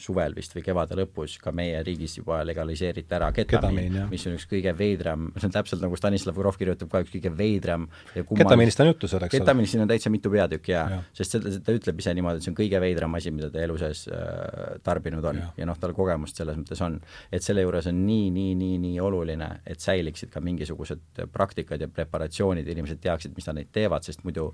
suvel 0.00 0.34
vist 0.36 0.54
või 0.56 0.64
kevade 0.64 0.96
lõpus 0.98 1.36
ka 1.42 1.52
meie 1.56 1.82
riigis 1.86 2.16
juba 2.18 2.40
legaliseeriti 2.46 3.16
ära 3.16 3.30
Ketamiin, 3.36 3.98
mis 4.10 4.26
on 4.28 4.36
üks 4.36 4.46
kõige 4.50 4.72
veidram, 4.76 5.28
see 5.36 5.48
on 5.48 5.54
täpselt 5.54 5.82
nagu 5.84 5.98
Stanislav 5.98 6.38
Grof 6.38 6.58
kirjutab 6.60 6.90
ka, 6.92 7.02
üks 7.04 7.12
kõige 7.14 7.32
veidram 7.36 7.86
ja 8.14 8.24
ketamiinist 8.26 8.82
on 8.84 8.90
juttu 8.90 9.10
seal, 9.10 9.24
eks 9.26 9.36
ole? 9.36 9.44
ketamiinist 9.44 9.76
siin 9.76 9.84
on 9.84 9.90
täitsa 9.90 10.12
mitu 10.12 10.32
peatükki 10.32 10.74
jaa 10.74 10.86
ja. 10.94 11.00
sest 11.16 11.36
seda, 11.36 11.54
ta 11.64 11.74
ütleb 11.76 12.02
ise 12.02 12.14
niimoodi, 12.16 12.40
et 12.40 12.46
see 12.46 12.52
on 12.52 12.58
kõige 12.60 12.82
veidram 12.82 13.18
asi, 13.18 13.34
mida 13.34 13.50
ta 13.52 13.62
elu 13.64 13.78
sees 13.80 14.04
äh, 14.10 14.78
tarbinud 14.86 15.26
on 15.32 15.42
ja, 15.42 15.50
ja 15.62 15.68
noh, 15.70 15.80
tal 15.80 15.94
kogemust 15.96 16.40
selles 16.40 16.58
mõttes 16.60 16.80
on. 16.86 17.00
et 17.32 17.44
selle 17.46 17.64
juures 17.66 17.90
on 17.90 18.00
nii, 18.06 18.30
nii, 18.36 18.54
nii, 18.60 18.78
nii 18.86 19.02
oluline, 19.04 19.50
et 19.68 19.82
säiliksid 19.82 20.32
ka 20.32 20.42
mingisugused 20.44 21.24
praktikad 21.32 21.82
ja 21.82 21.90
preparatsioonid, 21.92 22.68
inimesed 22.68 23.02
teaksid, 23.02 23.36
mis 23.36 23.48
nad 23.50 23.60
neid 23.60 23.70
teevad, 23.74 24.06
sest 24.06 24.24
muidu 24.26 24.50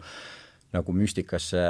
nagu 0.75 0.93
müstikasse 0.97 1.63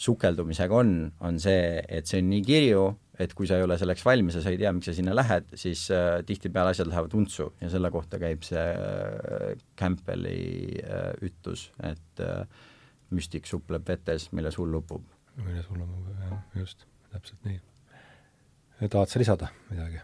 sukeldumisega 0.00 0.74
on, 0.74 1.12
on 1.20 1.38
see, 1.40 1.80
et 1.88 2.08
see 2.08 2.22
on 2.22 2.30
nii 2.32 2.42
kirju, 2.46 2.84
et 3.20 3.34
kui 3.36 3.48
sa 3.48 3.58
ei 3.58 3.64
ole 3.66 3.76
selleks 3.80 4.02
valmis 4.06 4.36
ja 4.38 4.42
sa 4.44 4.52
ei 4.52 4.58
tea, 4.60 4.72
miks 4.74 4.88
sa 4.90 4.94
sinna 4.96 5.14
lähed, 5.16 5.48
siis 5.58 5.86
äh, 5.94 6.20
tihtipeale 6.26 6.72
asjad 6.74 6.88
lähevad 6.90 7.14
untsu 7.18 7.50
ja 7.60 7.70
selle 7.72 7.90
kohta 7.92 8.20
käib 8.22 8.44
see 8.46 8.60
äh, 8.60 9.50
Campbelli 9.78 10.80
äh, 10.80 11.10
ütlus, 11.26 11.68
et 11.86 12.22
äh, 12.24 12.44
müstik 13.14 13.48
supleb 13.50 13.88
vetes, 13.88 14.30
milles 14.36 14.56
hull 14.60 14.78
upub. 14.78 15.04
milles 15.40 15.68
hull 15.70 15.82
on, 15.84 15.98
jah, 16.22 16.38
just, 16.62 16.86
täpselt 17.12 17.44
nii. 17.48 17.60
tahad 18.86 19.12
sa 19.12 19.20
lisada 19.22 19.50
midagi? 19.70 20.00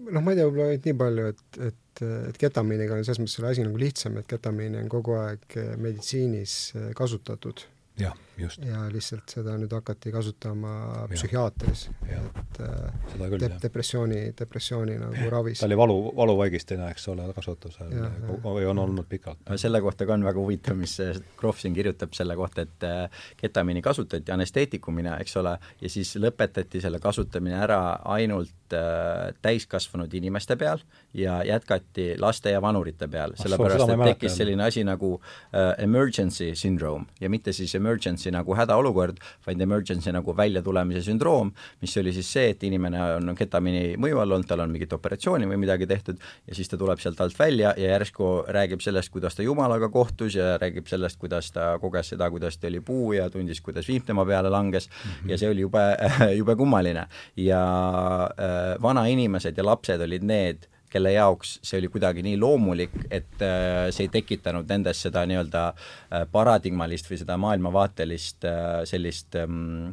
noh, 0.00 0.22
ma 0.24 0.32
ei 0.32 0.38
tea, 0.38 0.48
võib-olla 0.48 0.70
ainult 0.70 0.88
nii 0.88 0.98
palju, 1.02 1.26
et, 1.34 1.60
et, 1.68 2.04
et 2.30 2.40
ketamiiniga 2.40 2.96
on 2.96 3.04
selles 3.04 3.20
mõttes 3.20 3.36
selle 3.36 3.52
asi 3.52 3.66
nagu 3.66 3.82
lihtsam, 3.82 4.16
et 4.16 4.30
ketamiini 4.30 4.80
on 4.80 4.88
kogu 4.92 5.18
aeg 5.20 5.60
meditsiinis 5.82 6.56
kasutatud 6.96 7.66
jah. 8.00 8.16
Ja 8.64 8.84
lihtsalt 8.92 9.32
seda 9.32 9.56
nüüd 9.60 9.72
hakati 9.74 10.12
kasutama 10.14 10.72
ja. 10.72 11.04
psühhiaatris, 11.12 11.86
et 12.08 12.60
äh, 12.64 13.30
de 13.40 13.50
depressiooni, 13.62 14.20
depressiooni 14.38 14.96
nagu 15.00 15.30
ravis. 15.32 15.60
ta 15.60 15.68
oli 15.68 15.78
valu, 15.78 15.98
valuvaigistina, 16.16 16.90
eks 16.94 17.08
ole, 17.12 17.26
kasutusel. 17.36 17.92
Ja, 17.94 18.10
või 18.44 18.66
on 18.70 18.78
olnud 18.82 19.08
pikalt. 19.10 19.42
selle 19.60 19.80
kohta 19.80 20.06
ka 20.06 20.16
on 20.16 20.24
väga 20.24 20.40
huvitav, 20.40 20.78
mis 20.80 20.96
Krohv 21.40 21.60
siin 21.60 21.74
kirjutab 21.76 22.14
selle 22.16 22.36
kohta, 22.36 22.66
et 22.66 22.86
äh, 22.86 23.22
ketamiini 23.40 23.82
kasutati 23.82 24.32
anesteetikumina, 24.32 25.18
eks 25.22 25.36
ole, 25.40 25.56
ja 25.80 25.92
siis 25.92 26.14
lõpetati 26.20 26.82
selle 26.82 27.00
kasutamine 27.02 27.58
ära 27.60 27.80
ainult 28.14 28.76
äh, 28.76 29.30
täiskasvanud 29.42 30.14
inimeste 30.14 30.56
peal 30.60 30.82
ja 31.14 31.40
jätkati 31.44 32.14
laste 32.20 32.50
ja 32.54 32.62
vanurite 32.62 33.08
peal, 33.08 33.34
ah, 33.34 33.42
sellepärast 33.42 33.94
et 33.94 34.04
tekkis 34.12 34.36
selline 34.40 34.64
asi 34.64 34.84
nagu 34.86 35.14
uh, 35.16 35.72
emergency 35.78 36.52
syndrome 36.54 37.06
ja 37.20 37.30
mitte 37.30 37.52
siis 37.56 37.74
emergency 37.74 38.29
nagu 38.34 38.54
hädaolukord, 38.56 39.20
vaid 39.46 39.60
emergency 39.60 40.12
nagu 40.14 40.34
väljatulemise 40.36 41.02
sündroom, 41.06 41.52
mis 41.82 41.96
oli 42.00 42.12
siis 42.16 42.32
see, 42.32 42.50
et 42.54 42.62
inimene 42.66 43.00
on 43.16 43.34
ketamiini 43.38 43.96
mõju 44.00 44.20
all 44.22 44.36
olnud, 44.36 44.48
tal 44.48 44.64
on 44.64 44.72
mingit 44.72 44.92
operatsiooni 44.96 45.48
või 45.50 45.60
midagi 45.64 45.88
tehtud 45.90 46.20
ja 46.46 46.56
siis 46.56 46.70
ta 46.70 46.78
tuleb 46.80 47.00
sealt 47.02 47.20
alt 47.20 47.38
välja 47.38 47.74
ja 47.76 47.92
järsku 47.94 48.30
räägib 48.48 48.82
sellest, 48.84 49.12
kuidas 49.12 49.36
ta 49.36 49.46
Jumalaga 49.46 49.90
kohtus 49.92 50.36
ja 50.38 50.56
räägib 50.60 50.88
sellest, 50.90 51.18
kuidas 51.20 51.50
ta 51.54 51.72
koges 51.82 52.14
seda, 52.14 52.30
kuidas 52.30 52.58
ta 52.58 52.70
oli 52.70 52.80
puu 52.84 53.12
ja 53.16 53.28
tundis, 53.30 53.60
kuidas 53.64 53.88
viim 53.88 54.04
tema 54.06 54.24
peale 54.26 54.50
langes 54.50 54.88
mm 54.88 55.10
-hmm. 55.10 55.30
ja 55.30 55.38
see 55.38 55.50
oli 55.50 55.66
jube, 55.66 55.84
jube 56.38 56.56
kummaline. 56.56 57.06
ja 57.36 57.62
äh, 58.30 58.82
vanainimesed 58.82 59.56
ja 59.56 59.64
lapsed 59.64 60.00
olid 60.00 60.22
need, 60.22 60.69
kelle 60.90 61.12
jaoks 61.14 61.56
see 61.66 61.78
oli 61.80 61.88
kuidagi 61.92 62.24
nii 62.26 62.36
loomulik, 62.40 62.94
et 63.10 63.42
äh, 63.46 63.88
see 63.94 64.08
ei 64.08 64.12
tekitanud 64.20 64.68
nendes 64.70 65.02
seda 65.06 65.24
nii-öelda 65.28 65.64
äh, 65.70 66.24
paradigmalist 66.32 67.10
või 67.10 67.20
seda 67.20 67.38
maailmavaatelist 67.40 68.46
äh, 68.48 68.68
sellist 68.90 69.38
ähm, 69.38 69.92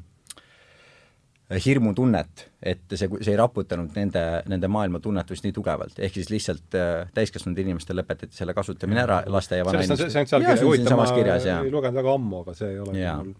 hirmutunnet, 1.63 2.47
et 2.59 2.81
see, 2.91 3.07
see 3.21 3.31
ei 3.31 3.39
raputanud 3.39 3.93
nende, 3.95 4.23
nende 4.51 4.67
maailmatunnetust 4.71 5.45
nii 5.47 5.55
tugevalt, 5.55 6.01
ehk 6.03 6.17
siis 6.19 6.31
lihtsalt 6.33 6.75
täiskasvanud 7.15 7.61
inimestel 7.63 7.95
lõpetati 8.01 8.35
selle 8.35 8.55
kasutamine 8.57 9.05
ära, 9.05 9.21
laste 9.31 9.61
ja 9.61 9.67
vanainimeste 9.67 10.09
see 10.11 10.25
on 10.25 10.31
seal 10.33 10.43
kirjas, 10.43 10.65
huvitav, 10.65 10.99
ma 10.99 11.61
ei 11.63 11.71
lugenud 11.71 12.01
väga 12.01 12.17
ammu, 12.19 12.41
aga 12.43 12.57
see 12.57 12.73
ei 12.73 12.81
ole 12.83 12.97
mul 12.97 13.31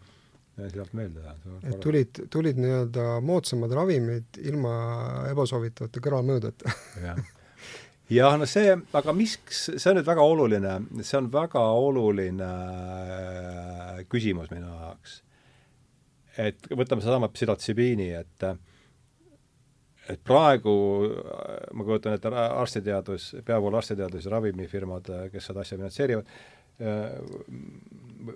sealt 0.57 0.93
meelde 0.93 1.19
jäänud. 1.19 1.63
et 1.63 1.79
tulid, 1.79 2.21
tulid 2.29 2.57
nii-öelda 2.57 3.19
moodsamad 3.21 3.71
ravimid 3.77 4.39
ilma 4.41 4.71
ebasoovitavate 5.31 6.01
kõrvalmõjudeta 6.01 6.71
jah 8.11 8.37
no 8.39 8.47
see, 8.49 8.71
aga 8.99 9.13
miks, 9.15 9.67
see 9.73 9.91
on 9.91 9.99
nüüd 9.99 10.07
väga 10.07 10.23
oluline, 10.23 10.77
see 11.03 11.17
on 11.19 11.29
väga 11.33 11.63
oluline 11.75 12.51
äh, 12.51 14.03
küsimus 14.11 14.51
minu 14.53 14.69
jaoks. 14.69 15.21
et 16.37 16.69
võtame 16.69 17.03
sedasama 17.03 17.31
psühhotsibiini, 17.33 18.11
et 18.21 18.47
et 20.07 20.21
praegu 20.23 20.73
ma 21.75 21.83
kujutan 21.83 22.15
ette, 22.15 22.31
arstiteadus, 22.31 23.33
peavoolu 23.45 23.79
arstiteadus 23.79 24.27
ja 24.27 24.37
ravimifirmad, 24.37 25.09
kes 25.33 25.49
seda 25.49 25.65
asja 25.65 25.75
finantseerivad, 25.79 26.29
äh, 26.79 27.17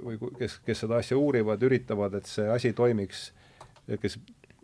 või 0.01 0.19
kes, 0.39 0.59
kes 0.65 0.83
seda 0.83 0.99
asja 0.99 1.15
uurivad, 1.19 1.63
üritavad, 1.63 2.19
et 2.19 2.27
see 2.27 2.49
asi 2.51 2.73
toimiks, 2.75 3.29
kes 4.01 4.19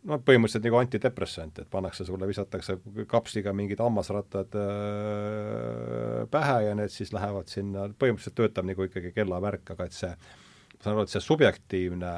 noh, 0.08 0.22
põhimõtteliselt 0.24 0.66
nagu 0.68 0.80
antidepressant, 0.80 1.62
et 1.62 1.70
pannakse 1.72 2.05
sulle, 2.08 2.28
visatakse 2.30 2.78
kapsliga 3.10 3.53
mingid 3.55 3.82
hammasrattad 3.84 4.58
äh, 4.62 6.24
pähe 6.34 6.58
ja 6.68 6.74
need 6.78 6.93
siis 6.93 7.14
lähevad 7.16 7.51
sinna, 7.51 7.88
põhimõtteliselt 7.91 8.38
töötab 8.39 8.70
nagu 8.70 8.88
ikkagi 8.88 9.14
kellavärk, 9.16 9.76
aga 9.76 9.88
et 9.88 9.97
see, 9.97 10.12
ma 10.12 10.82
saan 10.82 10.95
aru, 10.95 11.05
et 11.08 11.16
see 11.16 11.24
subjektiivne, 11.28 12.14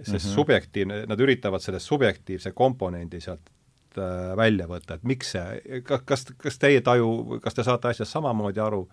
see 0.00 0.12
mm 0.12 0.18
-hmm. 0.18 0.36
subjektiivne, 0.38 1.00
nad 1.10 1.26
üritavad 1.26 1.62
selle 1.62 1.80
subjektiivse 1.80 2.52
komponendi 2.52 3.20
sealt 3.20 3.50
äh, 3.98 4.36
välja 4.36 4.68
võtta, 4.70 4.98
et 4.98 5.04
miks 5.04 5.34
see, 5.36 5.80
kas, 5.86 6.26
kas 6.36 6.58
teie 6.58 6.80
taju, 6.80 7.40
kas 7.42 7.54
te 7.54 7.66
saate 7.66 7.88
asjast 7.88 8.12
samamoodi 8.12 8.60
aru, 8.60 8.88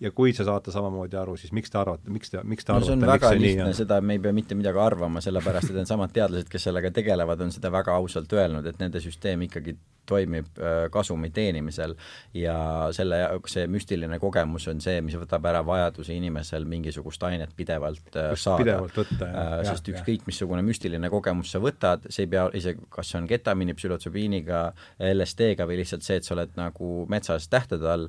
ja 0.00 0.10
kui 0.16 0.32
te 0.36 0.44
saate 0.46 0.72
samamoodi 0.72 1.18
aru, 1.20 1.36
siis 1.40 1.52
miks 1.56 1.72
te 1.72 1.78
arvate, 1.80 2.10
miks 2.12 2.32
te, 2.32 2.40
miks 2.48 2.66
te 2.66 2.72
no, 2.72 2.80
arvate, 2.80 2.96
miks 2.96 3.04
see 3.04 3.12
väga 3.12 3.32
lihtne, 3.36 3.70
seda 3.76 4.00
me 4.00 4.16
ei 4.16 4.22
pea 4.24 4.32
mitte 4.36 4.56
midagi 4.58 4.80
arvama, 4.80 5.22
sellepärast 5.24 5.72
et 5.72 5.80
needsamad 5.80 6.14
teadlased, 6.16 6.48
kes 6.52 6.68
sellega 6.68 6.92
tegelevad, 6.96 7.44
on 7.44 7.52
seda 7.54 7.72
väga 7.74 7.96
ausalt 8.00 8.32
öelnud, 8.36 8.66
et 8.66 8.80
nende 8.80 9.02
süsteem 9.04 9.44
ikkagi 9.48 9.76
toimib 10.10 10.58
äh, 10.58 10.84
kasumi 10.92 11.30
teenimisel. 11.34 11.94
Ja 12.36 12.56
selle 12.96 13.22
jaoks 13.22 13.56
see 13.56 13.66
müstiline 13.70 14.18
kogemus 14.22 14.66
on 14.70 14.82
see, 14.82 15.00
mis 15.04 15.16
võtab 15.18 15.46
ära 15.50 15.62
vajaduse 15.66 16.14
inimesel 16.16 16.66
mingisugust 16.68 17.22
ainet 17.28 17.54
pidevalt 17.56 18.18
äh, 18.18 18.32
saada. 18.34 18.64
pidevalt 18.64 18.98
võtta, 19.02 19.28
jah. 19.28 19.52
Äh, 19.60 19.64
sest 19.70 19.90
ükskõik, 19.92 20.26
missugune 20.28 20.64
müstiline 20.66 21.10
kogemus 21.12 21.52
sa 21.54 21.62
võtad, 21.62 22.08
see 22.12 22.26
ei 22.26 22.32
pea 22.34 22.46
isegi, 22.60 22.88
kas 22.92 23.12
see 23.12 23.20
on 23.20 23.28
ketamiini, 23.30 23.76
psülotsobiiniga, 23.78 24.64
LSD-ga 25.10 25.68
või 25.68 25.80
lihtsalt 25.82 26.06
see, 26.06 26.20
et 26.20 26.26
sa 26.26 26.36
oled 26.36 26.56
nagu 26.58 26.90
metsas 27.10 27.48
tähtede 27.50 27.88
all, 27.90 28.08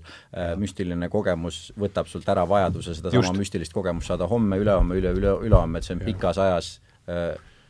müstiline 0.60 1.10
kogemus 1.12 1.64
võtab 1.80 2.10
sult 2.12 2.28
ära 2.32 2.44
vajaduse 2.50 2.96
sedasama 2.98 3.34
müstilist 3.38 3.74
kogemust 3.76 4.12
saada 4.12 4.28
homme, 4.32 4.60
ülehomme, 4.62 4.98
üle, 5.00 5.14
üle, 5.18 5.38
ülehomme, 5.48 5.80
et 5.80 5.88
see 5.88 5.98
on 5.98 6.04
pikas 6.06 6.40
ajas 6.42 6.76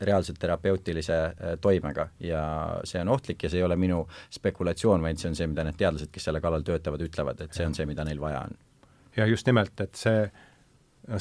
reaalselt 0.06 0.38
terapeutilise 0.40 1.16
äh, 1.16 1.56
toimega 1.60 2.08
ja 2.20 2.44
see 2.88 3.00
on 3.02 3.12
ohtlik 3.14 3.42
ja 3.42 3.50
see 3.50 3.60
ei 3.60 3.66
ole 3.66 3.76
minu 3.76 4.02
spekulatsioon, 4.30 5.02
vaid 5.02 5.20
see 5.20 5.30
on 5.30 5.38
see, 5.38 5.48
mida 5.50 5.64
need 5.66 5.78
teadlased, 5.80 6.12
kes 6.12 6.28
selle 6.28 6.40
kallal 6.44 6.64
töötavad, 6.66 7.02
ütlevad, 7.04 7.42
et 7.44 7.56
see 7.56 7.66
on 7.66 7.76
see, 7.78 7.86
mida 7.88 8.06
neil 8.08 8.20
vaja 8.20 8.44
on. 8.46 8.56
ja 9.16 9.26
just 9.30 9.46
nimelt, 9.46 9.74
et 9.84 9.98
see, 9.98 10.24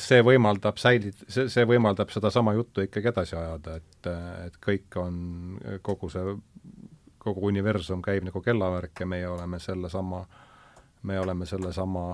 see 0.07 0.21
võimaldab 0.25 0.79
säilit-, 0.81 1.25
see, 1.27 1.49
see 1.51 1.67
võimaldab 1.67 2.13
sedasama 2.13 2.55
juttu 2.57 2.85
ikkagi 2.87 3.11
edasi 3.13 3.37
ajada, 3.39 3.77
et, 3.81 4.11
et 4.47 4.57
kõik 4.63 4.99
on, 5.01 5.21
kogu 5.85 6.09
see, 6.13 6.35
kogu 7.21 7.45
universum 7.51 8.01
käib 8.01 8.25
nagu 8.25 8.41
kellavärk 8.41 9.03
ja 9.03 9.07
meie 9.07 9.29
oleme 9.29 9.59
sellesama, 9.61 10.25
me 11.03 11.19
oleme 11.19 11.45
sellesama 11.49 12.05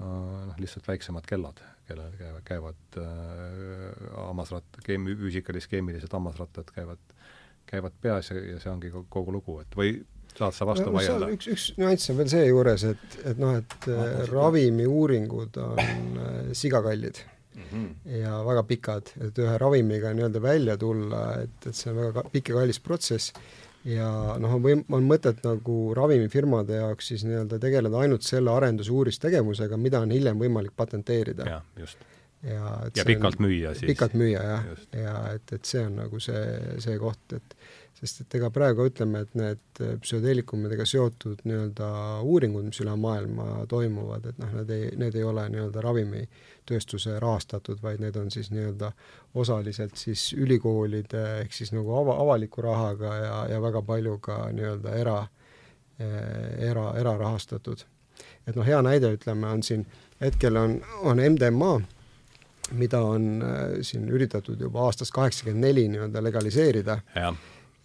noh, 0.00 0.58
lihtsalt 0.58 0.88
väiksemad 0.88 1.26
kellad 1.28 1.60
kellel 1.88 2.16
käivad, 2.18 2.42
käivad 2.48 2.98
äh, 3.02 4.08
hammasratt-, 4.16 4.80
keemi-, 4.86 5.16
füüsikalised, 5.20 5.70
keemilised 5.70 6.12
hammasrattad 6.12 6.72
käivad, 6.74 7.02
käivad 7.66 7.96
peas 8.00 8.30
ja, 8.30 8.40
ja 8.54 8.60
see 8.62 8.72
ongi 8.72 8.92
kogu 9.12 9.34
lugu, 9.34 9.60
et 9.64 9.78
või 9.78 9.98
saad 10.34 10.56
sa 10.56 10.66
vastu 10.68 10.88
no, 10.88 10.96
vaielda? 10.98 11.28
üks, 11.34 11.48
üks 11.50 11.66
nüanss 11.78 12.10
on 12.10 12.18
veel 12.20 12.32
seejuures, 12.32 12.86
et, 12.90 13.18
et 13.22 13.40
noh, 13.40 13.54
et 13.60 13.76
no, 13.90 14.00
äh, 14.00 14.24
ravimiuuringud 14.32 15.60
on 15.62 16.18
äh, 16.24 16.38
sigakallid 16.56 17.20
mm 17.54 17.68
-hmm. 17.70 18.16
ja 18.20 18.40
väga 18.46 18.62
pikad, 18.70 19.12
et 19.28 19.38
ühe 19.38 19.58
ravimiga 19.58 20.14
nii-öelda 20.14 20.42
välja 20.42 20.76
tulla, 20.76 21.26
et, 21.42 21.60
et 21.66 21.76
see 21.76 21.92
on 21.92 22.00
väga 22.08 22.26
pikk 22.32 22.50
ja 22.50 22.60
kallis 22.60 22.80
protsess 22.80 23.32
ja 23.88 24.08
noh, 24.40 24.56
on 24.56 24.64
võim-, 24.64 24.84
on 24.96 25.06
mõtet 25.08 25.44
nagu 25.44 25.78
ravimifirmade 25.96 26.80
jaoks 26.80 27.12
siis 27.12 27.24
nii-öelda 27.28 27.60
tegeleda 27.62 28.00
ainult 28.04 28.26
selle 28.26 28.52
arendus- 28.54 28.90
ja 28.90 28.96
uuristegevusega, 28.96 29.78
mida 29.80 30.00
on 30.04 30.14
hiljem 30.14 30.40
võimalik 30.40 30.74
patenteerida. 30.76 31.46
jah, 31.48 31.64
just. 31.78 32.00
ja, 32.42 32.74
ja 32.96 33.06
pikalt 33.06 33.40
on, 33.40 33.46
müüa 33.48 33.74
siis. 33.76 33.88
pikalt 33.92 34.16
müüa, 34.18 34.42
jah. 34.42 34.68
ja 34.96 35.16
et, 35.36 35.56
et 35.56 35.64
see 35.68 35.84
on 35.84 35.98
nagu 36.04 36.20
see, 36.22 36.44
see 36.84 36.98
koht, 37.00 37.36
et 37.36 37.56
sest 37.94 38.24
et 38.24 38.36
ega 38.40 38.50
praegu 38.52 38.88
ütleme, 38.88 39.22
et 39.24 39.36
need 39.38 39.82
psühhedeelikumidega 40.02 40.86
seotud 40.88 41.44
nii-öelda 41.46 41.90
uuringud, 42.26 42.66
mis 42.66 42.80
üle 42.82 42.96
maailma 43.00 43.64
toimuvad, 43.70 44.26
et 44.32 44.40
noh, 44.42 44.50
need 44.58 44.72
ei, 44.74 44.90
need 45.00 45.16
ei 45.20 45.24
ole 45.26 45.46
nii-öelda 45.52 45.84
ravimitööstuse 46.64 47.18
rahastatud, 47.20 47.82
vaid 47.82 48.00
need 48.00 48.16
on 48.16 48.30
siis 48.30 48.50
nii-öelda 48.50 48.92
osaliselt 49.34 49.96
siis 49.96 50.32
ülikoolide 50.32 51.40
ehk 51.42 51.52
siis 51.52 51.72
nagu 51.72 51.94
ava, 51.94 52.16
avaliku 52.22 52.62
rahaga 52.62 53.14
ja, 53.14 53.46
ja 53.50 53.60
väga 53.60 53.82
palju 53.82 54.18
ka 54.18 54.50
nii-öelda 54.52 54.94
era, 54.96 55.26
era, 55.98 56.94
erarahastatud. 56.96 57.84
et 58.46 58.56
noh, 58.56 58.64
hea 58.64 58.80
näide, 58.82 59.12
ütleme, 59.12 59.46
on 59.46 59.62
siin, 59.62 59.86
hetkel 60.20 60.56
on, 60.56 60.80
on 61.02 61.18
MDMA, 61.18 61.80
mida 62.72 63.00
on 63.00 63.42
äh, 63.42 63.82
siin 63.82 64.08
üritatud 64.08 64.60
juba 64.60 64.84
aastast 64.84 65.12
kaheksakümmend 65.12 65.64
neli 65.64 65.88
nii-öelda 65.88 66.22
legaliseerida 66.22 67.00
ja 67.14 67.34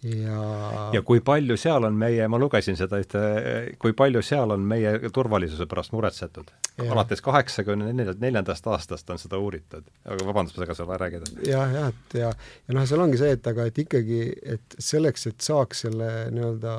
ja 0.02 0.90
ja 0.94 1.02
kui 1.04 1.20
palju 1.24 1.56
seal 1.60 1.84
on 1.84 1.96
meie, 1.98 2.24
ma 2.28 2.38
lugesin 2.40 2.78
seda 2.78 3.00
ühte, 3.02 3.20
kui 3.80 3.92
palju 3.96 4.22
seal 4.24 4.54
on 4.54 4.64
meie 4.64 5.10
turvalisuse 5.12 5.66
pärast 5.70 5.92
muretsetud? 5.96 6.52
alates 6.80 7.20
kaheksakümne 7.20 7.90
neljandast 7.92 8.66
aastast 8.72 9.10
on 9.12 9.18
seda 9.20 9.36
uuritud, 9.42 9.84
aga 10.08 10.24
vabandust, 10.24 10.56
ma 10.56 10.64
segan 10.64 10.78
sulle 10.78 10.96
rääkida. 11.02 11.32
jah, 11.44 11.74
jah, 11.74 11.92
et 11.92 12.16
ja, 12.16 12.32
ja 12.68 12.76
noh, 12.76 12.86
seal 12.88 13.04
ongi 13.04 13.20
see, 13.20 13.34
et 13.36 13.50
aga 13.52 13.68
et 13.68 13.82
ikkagi, 13.84 14.22
et 14.56 14.78
selleks, 14.80 15.26
et 15.28 15.44
saaks 15.44 15.84
selle 15.84 16.10
nii-öelda 16.32 16.74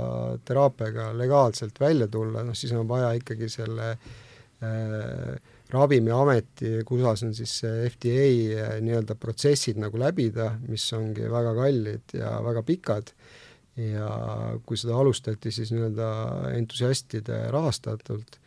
teraapiaga 0.47 1.11
legaalselt 1.19 1.77
välja 1.79 2.09
tulla, 2.09 2.41
noh 2.47 2.57
siis 2.57 2.73
on 2.73 2.89
vaja 2.89 3.13
ikkagi 3.19 3.51
selle 3.53 3.91
äh, 3.91 5.50
Ravimiameti, 5.71 6.81
USA-s 6.91 7.23
on 7.27 7.35
siis 7.35 7.53
FDA 7.63 8.27
äh, 8.65 8.75
nii-öelda 8.83 9.15
protsessid 9.19 9.79
nagu 9.81 9.99
läbida, 9.99 10.51
mis 10.67 10.85
ongi 10.97 11.29
väga 11.31 11.53
kallid 11.57 12.15
ja 12.17 12.35
väga 12.43 12.63
pikad, 12.67 13.13
ja 13.79 14.07
kui 14.67 14.79
seda 14.79 14.97
alustati 14.99 15.51
siis 15.53 15.71
nii-öelda 15.71 16.07
entusiastide 16.57 17.43
rahastatult, 17.55 18.39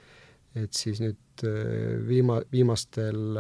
et 0.61 0.73
siis 0.77 1.01
nüüd 1.03 1.47
äh, 1.49 2.01
viima-, 2.09 2.43
viimastel 2.53 3.39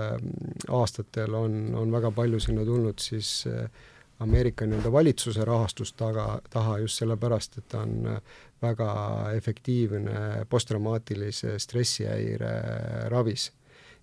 aastatel 0.68 1.37
on, 1.39 1.59
on 1.78 1.93
väga 1.93 2.12
palju 2.14 2.41
sinna 2.41 2.64
tulnud 2.64 3.03
siis 3.05 3.43
Ameerika 4.24 4.64
nii-öelda 4.64 4.93
valitsuse 4.95 5.45
rahastust 5.45 5.97
taga, 5.99 6.39
taha 6.51 6.78
just 6.85 7.03
sellepärast, 7.03 7.59
et 7.59 7.66
ta 7.68 7.82
on 7.82 8.07
väga 8.62 8.89
efektiivne 9.35 10.47
posttraumaatilise 10.49 11.59
stressihäire 11.59 12.55
ravis 13.12 13.51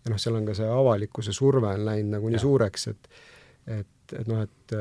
ja 0.05 0.13
noh, 0.13 0.19
seal 0.21 0.37
on 0.39 0.45
ka 0.45 0.57
see 0.57 0.67
avalikkuse 0.67 1.33
surve 1.35 1.73
on 1.75 1.85
läinud 1.85 2.17
nagu 2.17 2.29
nii 2.29 2.41
suureks, 2.41 2.87
et 2.93 3.11
et, 3.79 4.13
et 4.17 4.27
noh, 4.27 4.41
et 4.41 4.77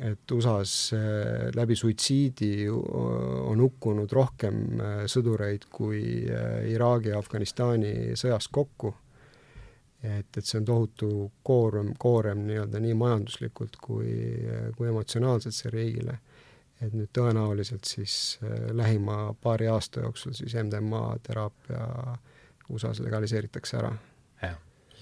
et 0.00 0.32
USA-s 0.32 0.92
äh, 0.94 1.50
läbi 1.54 1.76
suitsiidi 1.76 2.68
on 2.70 3.60
hukkunud 3.60 4.12
rohkem 4.12 4.80
äh, 4.80 4.96
sõdureid 5.10 5.66
kui 5.72 6.02
äh, 6.30 6.70
Iraagi 6.70 7.10
ja 7.10 7.18
Afganistani 7.18 8.16
sõjas 8.18 8.48
kokku. 8.52 8.94
et, 10.02 10.30
et 10.36 10.44
see 10.46 10.56
on 10.56 10.64
tohutu 10.64 11.08
koorem, 11.44 11.92
koorem 11.98 12.46
nii-öelda 12.46 12.80
nii 12.80 12.94
majanduslikult 12.96 13.76
kui, 13.82 14.14
kui 14.76 14.88
emotsionaalselt 14.88 15.54
see 15.54 15.72
riigile. 15.74 16.18
et 16.80 16.94
nüüd 16.96 17.10
tõenäoliselt 17.12 17.84
siis 17.84 18.38
lähima 18.72 19.34
paari 19.42 19.68
aasta 19.68 20.00
jooksul 20.00 20.32
siis 20.32 20.54
MDMA 20.54 21.18
teraapia 21.22 22.16
USA-s 22.70 23.02
legaliseeritakse 23.04 23.76
ära 23.76 23.92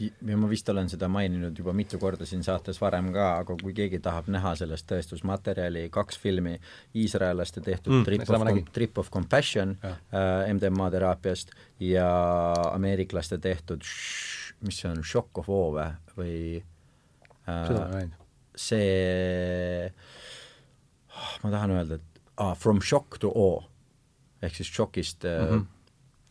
ja 0.00 0.36
ma 0.38 0.48
vist 0.50 0.68
olen 0.68 0.88
seda 0.90 1.08
maininud 1.10 1.58
juba 1.58 1.72
mitu 1.76 1.98
korda 1.98 2.26
siin 2.28 2.42
saates 2.46 2.80
varem 2.80 3.10
ka, 3.14 3.28
aga 3.42 3.56
kui 3.60 3.74
keegi 3.76 4.00
tahab 4.04 4.28
näha 4.32 4.54
sellest 4.58 4.86
tõestusmaterjali, 4.90 5.86
kaks 5.94 6.18
filmi 6.22 6.56
iisraellaste 6.94 7.62
tehtud 7.64 8.00
mm, 8.00 8.04
Trip, 8.08 8.24
of, 8.30 8.72
Trip 8.72 8.98
of 9.02 9.10
Compassion 9.14 9.76
äh, 9.84 9.94
MDMA 10.52 10.90
teraapiast 10.94 11.54
ja 11.84 12.08
ameeriklaste 12.72 13.38
tehtud 13.42 13.86
mis 14.66 14.80
see 14.80 14.90
on, 14.90 15.02
Shock 15.06 15.42
of 15.42 15.50
Awe 15.52 15.88
või 16.18 16.36
äh, 17.48 17.96
see 18.58 19.88
oh, 21.14 21.32
ma 21.44 21.54
tahan 21.54 21.74
öelda, 21.78 21.98
et 21.98 22.22
ah, 22.42 22.54
From 22.58 22.82
Shock 22.82 23.20
to 23.22 23.32
Awe. 23.34 23.66
Ehk 24.42 24.54
siis 24.54 24.68
šokist 24.70 25.24
mm 25.26 25.50
-hmm 25.50 25.66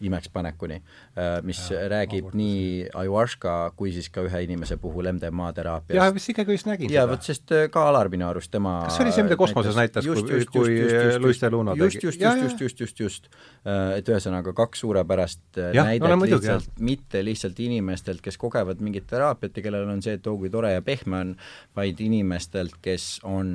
imekspanekuni, 0.01 0.75
äh, 1.17 1.39
mis 1.43 1.59
ja, 1.71 1.87
räägib 1.89 2.29
nii 2.37 2.89
ayahuasca 2.93 3.53
kui 3.77 3.91
siis 3.95 4.09
ka 4.13 4.21
ühe 4.27 4.43
inimese 4.45 4.77
puhul 4.81 5.09
MDMA 5.09 5.49
teraapiast. 5.57 5.97
jah, 5.97 6.11
vist 6.13 6.29
ikkagi 6.33 6.53
just 6.53 6.69
nägin 6.69 6.91
ja, 6.93 7.03
seda. 7.03 7.11
vot 7.13 7.25
sest 7.25 7.53
äh, 7.55 7.65
ka 7.73 7.87
Alar 7.89 8.09
minu 8.13 8.27
arust 8.27 8.51
tema 8.53 8.75
kas 8.85 8.99
see 8.99 9.07
oli 9.07 9.15
see, 9.15 9.25
mida 9.25 9.37
kosmoses 9.39 9.79
näitas, 9.79 10.05
kui, 10.05 10.43
kui 10.53 10.75
Luis 11.23 11.41
de 11.41 11.49
Luna 11.53 11.73
tegi? 11.73 12.01
just, 12.05 12.21
just, 12.21 12.21
just, 12.21 12.61
just, 12.61 12.83
just, 12.85 12.99
just. 13.01 13.31
Äh, 13.65 13.97
et 13.97 14.11
ühesõnaga 14.11 14.53
kaks 14.57 14.83
suurepärast 14.85 15.61
ja, 15.73 15.87
näidet 15.87 16.05
no, 16.05 16.19
muidugi, 16.21 16.45
lihtsalt, 16.45 16.83
mitte 16.91 17.23
lihtsalt 17.25 17.63
inimestelt, 17.65 18.21
kes 18.25 18.37
kogevad 18.41 18.83
mingit 18.85 19.07
teraapiat 19.09 19.57
ja 19.57 19.65
kellel 19.65 19.89
on 19.89 20.03
see, 20.05 20.19
et 20.19 20.29
oo 20.29 20.37
kui 20.37 20.53
tore 20.53 20.75
ja 20.75 20.85
pehme 20.85 21.23
on, 21.23 21.33
vaid 21.77 22.05
inimestelt, 22.05 22.77
kes 22.85 23.17
on 23.25 23.49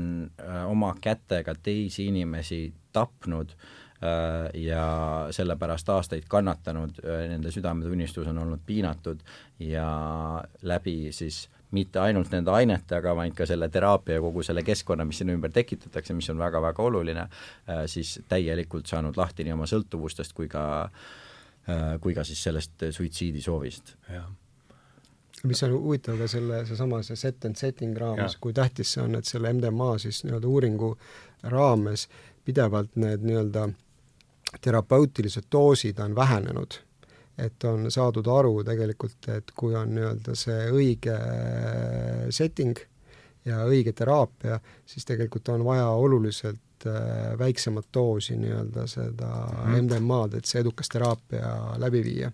oma 0.66 0.96
kätega 1.00 1.54
teisi 1.62 2.08
inimesi 2.10 2.64
tapnud 2.92 3.54
äh, 3.54 3.70
Äh, 3.70 3.81
ja 4.54 5.26
sellepärast 5.30 5.88
aastaid 5.88 6.24
kannatanud, 6.28 6.98
äh, 7.04 7.28
nende 7.30 7.50
südametunnistus 7.54 8.26
on 8.26 8.38
olnud 8.38 8.60
piinatud 8.66 9.20
ja 9.58 9.86
läbi 10.62 11.12
siis 11.12 11.48
mitte 11.70 12.00
ainult 12.00 12.32
nende 12.34 12.50
ainetega, 12.50 13.14
vaid 13.16 13.36
ka 13.38 13.46
selle 13.46 13.68
teraapia 13.72 14.18
ja 14.18 14.20
kogu 14.20 14.42
selle 14.42 14.64
keskkonna, 14.66 15.04
mis 15.08 15.22
sinna 15.22 15.36
ümber 15.36 15.52
tekitatakse, 15.54 16.16
mis 16.18 16.28
on 16.30 16.38
väga-väga 16.38 16.82
oluline, 16.82 17.20
äh, 17.70 17.84
siis 17.86 18.18
täielikult 18.28 18.90
saanud 18.90 19.16
lahti 19.16 19.46
nii 19.46 19.54
oma 19.54 19.68
sõltuvustest 19.70 20.34
kui 20.34 20.50
ka, 20.50 20.64
kui 22.02 22.10
ka 22.14 22.24
siis 22.26 22.42
sellest 22.42 22.82
suitsiidisoovist. 22.90 23.94
mis 25.46 25.62
on 25.62 25.72
huvitav 25.72 26.18
ka 26.18 26.26
selle, 26.26 26.64
seesama 26.66 27.02
see 27.06 27.16
set 27.16 27.44
and 27.44 27.56
setting 27.56 27.94
raames, 27.98 28.34
kui 28.36 28.52
tähtis 28.52 28.92
see 28.94 29.02
on, 29.02 29.14
et 29.14 29.24
selle 29.24 29.52
MDMA 29.52 29.94
siis 29.98 30.24
nii-öelda 30.24 30.48
uuringu 30.48 30.96
raames 31.54 32.08
pidevalt 32.44 32.96
need 32.96 33.22
nii-öelda 33.22 33.68
terapeutilised 34.60 35.48
doosid 35.52 35.98
on 35.98 36.14
vähenenud, 36.14 36.74
et 37.38 37.64
on 37.64 37.90
saadud 37.90 38.26
aru 38.26 38.64
tegelikult, 38.64 39.28
et 39.28 39.52
kui 39.56 39.74
on 39.74 39.94
nii-öelda 39.94 40.34
see 40.36 40.66
õige 40.70 41.16
setting 42.30 42.78
ja 43.48 43.64
õige 43.66 43.92
teraapia, 43.96 44.60
siis 44.86 45.06
tegelikult 45.08 45.48
on 45.48 45.64
vaja 45.64 45.88
oluliselt 45.88 46.86
äh, 46.86 47.32
väiksemat 47.38 47.88
doosi 47.94 48.36
nii-öelda 48.36 48.86
seda 48.86 49.30
mm 49.30 49.74
-hmm. 49.74 49.82
MDMA-d, 49.82 50.38
et 50.38 50.44
see 50.44 50.60
edukas 50.60 50.88
teraapia 50.88 51.56
läbi 51.78 52.04
viia. 52.04 52.32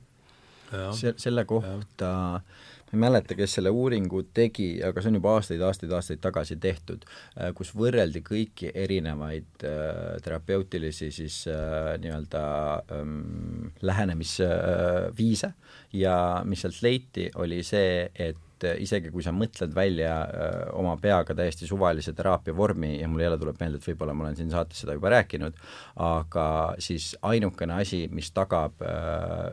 Se-, 0.92 1.14
selle 1.16 1.44
kohta 1.44 2.04
ja 2.04 2.40
ma 2.88 2.96
ei 2.96 3.02
mäleta, 3.04 3.36
kes 3.38 3.58
selle 3.58 3.72
uuringu 3.74 4.22
tegi, 4.34 4.68
aga 4.84 5.02
see 5.02 5.12
on 5.12 5.18
juba 5.18 5.34
aastaid, 5.36 5.62
aastaid, 5.64 5.92
aastaid 5.92 6.22
tagasi 6.24 6.56
tehtud, 6.62 7.04
äh, 7.36 7.52
kus 7.56 7.74
võrreldi 7.76 8.22
kõiki 8.24 8.72
erinevaid 8.74 9.66
äh, 9.68 10.16
terapeutilisi 10.24 11.10
siis 11.14 11.42
äh, 11.52 11.94
nii-öelda 12.02 12.42
ähm, 12.96 13.70
lähenemisviise. 13.82 15.52
Äh, 15.52 15.80
ja 15.92 16.18
mis 16.44 16.64
sealt 16.64 16.82
leiti, 16.84 17.30
oli 17.40 17.62
see, 17.66 18.08
et 18.14 18.36
isegi 18.78 19.12
kui 19.14 19.22
sa 19.22 19.30
mõtled 19.30 19.70
välja 19.74 20.14
öö, 20.26 20.64
oma 20.80 20.96
peaga 20.98 21.34
täiesti 21.38 21.68
suvalise 21.68 22.10
teraapia 22.16 22.56
vormi 22.56 22.96
ja 22.98 23.08
mul 23.08 23.22
jälle 23.22 23.38
tuleb 23.38 23.60
meelde, 23.60 23.78
et 23.78 23.86
võib-olla 23.86 24.16
ma 24.16 24.26
olen 24.26 24.38
siin 24.38 24.50
saates 24.50 24.82
seda 24.82 24.96
juba 24.96 25.12
rääkinud, 25.14 25.60
aga 26.02 26.48
siis 26.82 27.12
ainukene 27.22 27.78
asi, 27.78 28.06
mis 28.10 28.32
tagab 28.34 28.82
öö, 28.82 29.52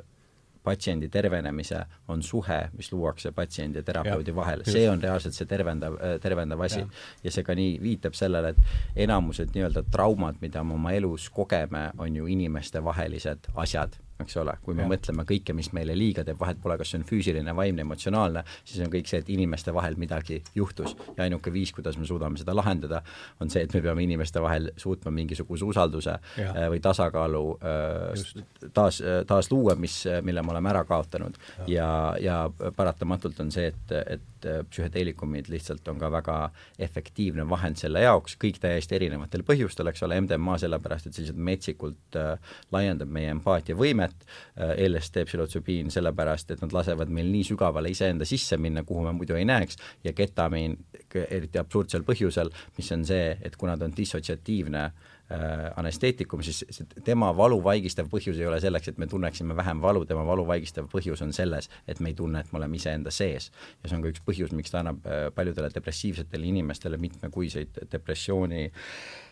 patsiendi 0.65 1.09
tervenemise 1.13 1.83
on 2.11 2.23
suhe, 2.23 2.59
mis 2.77 2.91
luuakse 2.93 3.31
patsiendi 3.35 3.79
ja 3.81 3.83
terapeudi 3.85 4.33
ja, 4.33 4.35
vahel, 4.35 4.63
see 4.67 4.87
on 4.89 5.03
reaalselt 5.03 5.37
see 5.37 5.49
tervendav, 5.49 5.99
äh, 5.99 6.17
tervendav 6.21 6.65
asi. 6.65 6.83
ja 7.23 7.31
see 7.31 7.45
ka 7.45 7.55
nii 7.57 7.77
viitab 7.81 8.17
sellele, 8.17 8.55
et 8.55 9.05
enamused 9.07 9.53
nii-öelda 9.55 9.85
traumad, 9.91 10.41
mida 10.41 10.63
me 10.63 10.75
oma 10.79 10.95
elus 10.97 11.29
kogeme, 11.29 11.89
on 11.97 12.15
ju 12.15 12.27
inimestevahelised 12.37 13.51
asjad 13.55 13.95
eks 14.23 14.37
ole, 14.39 14.53
kui 14.63 14.75
me 14.77 14.85
ja. 14.85 14.89
mõtleme 14.89 15.25
kõike, 15.27 15.53
mis 15.57 15.71
meile 15.75 15.95
liiga 15.97 16.23
teeb, 16.25 16.39
vahet 16.39 16.59
pole, 16.63 16.77
kas 16.79 16.93
see 16.93 17.01
on 17.01 17.05
füüsiline, 17.07 17.55
vaimne, 17.55 17.83
emotsionaalne, 17.85 18.45
siis 18.63 18.83
on 18.85 18.91
kõik 18.93 19.09
see, 19.11 19.19
et 19.23 19.31
inimeste 19.33 19.73
vahel 19.75 19.97
midagi 19.99 20.41
juhtus 20.55 20.95
ja 21.17 21.25
ainuke 21.25 21.53
viis, 21.53 21.73
kuidas 21.75 21.99
me 21.99 22.07
suudame 22.07 22.39
seda 22.39 22.55
lahendada, 22.55 23.01
on 23.43 23.51
see, 23.51 23.65
et 23.67 23.75
me 23.75 23.81
peame 23.83 24.05
inimeste 24.05 24.41
vahel 24.43 24.71
suutma 24.79 25.11
mingisuguse 25.15 25.67
usalduse 25.67 26.15
ja. 26.15 26.51
Äh, 26.51 26.69
või 26.71 26.81
tasakaalu 26.83 27.43
äh, 27.59 28.05
Just. 28.15 28.39
taas, 28.73 29.01
äh, 29.03 29.23
taas 29.27 29.51
luua, 29.51 29.75
mis, 29.79 30.01
mille 30.23 30.43
me 30.45 30.55
oleme 30.55 30.71
ära 30.71 30.85
kaotanud. 30.87 31.37
ja, 31.67 32.15
ja, 32.21 32.37
ja 32.59 32.71
paratamatult 32.75 33.39
on 33.43 33.51
see, 33.51 33.67
et, 33.71 33.91
et 34.05 34.45
psühhedeelikumid 34.69 35.49
lihtsalt 35.49 35.87
on 35.87 35.99
ka 35.99 36.09
väga 36.11 36.35
efektiivne 36.79 37.45
vahend 37.49 37.79
selle 37.79 38.03
jaoks, 38.03 38.35
kõik 38.41 38.59
täiesti 38.61 38.97
erinevatel 38.97 39.43
põhjustel, 39.47 39.89
eks 39.89 40.03
ole, 40.05 40.19
MDMA 40.21 40.57
sellepärast, 40.61 41.07
et 41.07 41.17
see 41.17 41.25
lihtsalt 41.25 41.41
metsikult 41.49 42.19
äh, 42.19 42.53
laiendab 42.75 43.11
meie 43.11 43.31
empaatiavõimet, 43.33 44.04
võimet, 44.05 44.25
äh, 44.57 44.87
LSD, 44.87 45.25
psühhotsübiin 45.25 45.91
sellepärast, 45.91 46.51
et 46.51 46.61
nad 46.61 46.73
lasevad 46.73 47.09
meil 47.09 47.29
nii 47.31 47.43
sügavale 47.43 47.89
iseenda 47.89 48.25
sisse 48.25 48.57
minna, 48.57 48.83
kuhu 48.83 49.03
me 49.03 49.13
muidu 49.13 49.35
ei 49.35 49.45
näeks, 49.45 49.77
ja 50.03 50.13
ketamiin 50.13 50.77
eriti 51.29 51.59
absurdsel 51.59 52.03
põhjusel, 52.03 52.51
mis 52.77 52.91
on 52.91 53.05
see, 53.05 53.37
et 53.41 53.55
kuna 53.55 53.77
ta 53.77 53.85
on 53.85 53.93
dissotsiatiivne 53.95 54.83
äh, 54.83 55.71
anesteetikum, 55.77 56.41
siis 56.43 56.63
tema 57.03 57.31
valu 57.35 57.61
vaigistav 57.63 58.09
põhjus 58.11 58.39
ei 58.39 58.47
ole 58.47 58.59
selleks, 58.61 58.87
et 58.89 58.97
me 58.97 59.07
tunneksime 59.07 59.55
vähem 59.55 59.81
valu, 59.81 60.05
tema 60.05 60.25
valu 60.25 60.45
vaigistav 60.47 60.89
põhjus 60.91 61.23
on 61.23 61.33
selles, 61.33 61.69
et 61.87 61.99
me 61.99 62.11
ei 62.11 62.15
tunne, 62.15 62.39
et 62.39 62.51
me 62.51 62.59
oleme 62.59 62.75
iseenda 62.75 63.11
sees. 63.11 63.51
ja 63.83 63.89
see 63.89 63.97
on 63.97 64.03
ka 64.03 64.11
üks 64.13 64.23
põhjus, 64.25 64.51
miks 64.55 64.71
ta 64.71 64.81
annab 64.83 65.05
äh, 65.05 65.29
paljudele 65.35 65.71
depressiivsetele 65.73 66.51
inimestele 66.51 66.97
mitmekuiseid 66.97 67.85
depressiooni 67.91 68.65
Äh, 68.65 69.24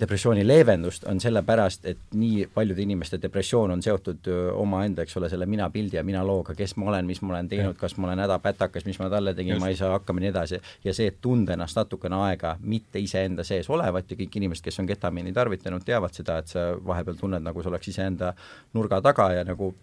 depressiooni 0.00 0.42
leevendust, 0.46 1.04
on 1.06 1.20
sellepärast, 1.22 1.84
et 1.86 1.98
nii 2.18 2.48
paljude 2.54 2.82
inimeste 2.82 3.20
depressioon 3.22 3.70
on 3.70 3.82
seotud 3.82 4.26
omaenda, 4.58 5.04
eks 5.06 5.16
ole, 5.20 5.28
selle 5.30 5.46
mina-pildi 5.46 5.96
ja 6.00 6.02
mina-looga, 6.04 6.56
kes 6.58 6.74
ma 6.76 6.88
olen, 6.90 7.06
mis 7.06 7.22
ma 7.22 7.36
olen 7.36 7.48
teinud, 7.48 7.78
kas 7.78 7.94
ma 7.96 8.08
olen 8.08 8.24
hädapätakas, 8.24 8.86
mis 8.88 8.98
ma 8.98 9.06
talle 9.12 9.34
tegin, 9.38 9.60
ma 9.62 9.70
ei 9.70 9.78
saa 9.78 9.92
hakkama 9.94 10.18
ja 10.18 10.26
nii 10.26 10.32
edasi, 10.34 10.60
ja 10.84 10.94
see, 10.94 11.12
et 11.12 11.20
tunda 11.22 11.54
ennast 11.54 11.78
natukene 11.78 12.18
aega 12.26 12.56
mitte 12.60 12.98
iseenda 12.98 13.46
sees 13.46 13.70
olevat 13.70 14.10
ja 14.10 14.18
kõik 14.18 14.40
inimesed, 14.40 14.66
kes 14.66 14.82
on 14.82 14.90
ketamiini 14.90 15.32
tarvitanud, 15.36 15.86
teavad 15.86 16.16
seda, 16.16 16.40
et 16.42 16.50
sa 16.50 16.72
vahepeal 16.74 17.20
tunned, 17.20 17.46
nagu 17.46 17.62
sa 17.62 17.70
oleks 17.70 17.94
iseenda 17.94 18.34
nurga 18.74 18.98
taga 19.04 19.30
ja 19.38 19.46
nagu 19.46 19.76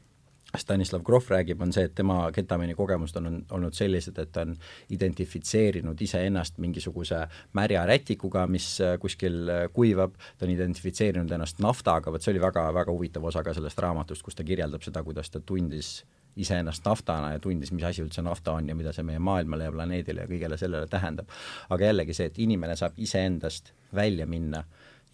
Stanislav 0.57 1.03
Grof 1.03 1.29
räägib, 1.31 1.61
on 1.61 1.73
see, 1.73 1.85
et 1.87 1.95
tema 1.95 2.31
ketamiini 2.35 2.75
kogemused 2.75 3.17
on 3.21 3.39
olnud 3.51 3.75
sellised, 3.77 4.17
et 4.21 4.31
ta 4.35 4.45
on 4.45 4.55
identifitseerinud 4.95 6.01
iseennast 6.01 6.59
mingisuguse 6.63 7.21
märja 7.57 7.85
rätikuga, 7.85 8.47
mis 8.47 8.69
äh, 8.81 8.97
kuskil 9.01 9.49
äh, 9.49 9.63
kuivab, 9.73 10.17
ta 10.37 10.47
on 10.47 10.53
identifitseerinud 10.55 11.31
ennast 11.31 11.63
naftaga, 11.63 12.11
vot 12.11 12.23
see 12.23 12.35
oli 12.35 12.43
väga, 12.43 12.67
väga 12.73 12.93
huvitav 12.93 13.25
osa 13.31 13.43
ka 13.43 13.53
sellest 13.53 13.79
raamatust, 13.81 14.25
kus 14.25 14.37
ta 14.37 14.47
kirjeldab 14.47 14.85
seda, 14.85 15.03
kuidas 15.03 15.31
ta 15.33 15.39
tundis 15.39 15.99
iseennast 16.35 16.85
naftana 16.85 17.31
ja 17.31 17.39
tundis, 17.39 17.71
mis 17.71 17.83
asi 17.87 18.03
üldse 18.03 18.23
nafta 18.25 18.57
on 18.59 18.69
ja 18.69 18.75
mida 18.75 18.91
see 18.93 19.05
meie 19.07 19.19
maailmale 19.23 19.69
ja 19.69 19.71
planeedile 19.71 20.25
ja 20.25 20.31
kõigele 20.31 20.57
sellele 20.59 20.87
tähendab. 20.91 21.31
aga 21.69 21.91
jällegi 21.91 22.13
see, 22.13 22.27
et 22.31 22.39
inimene 22.43 22.75
saab 22.75 22.99
iseendast 22.99 23.71
välja 23.95 24.27
minna 24.27 24.65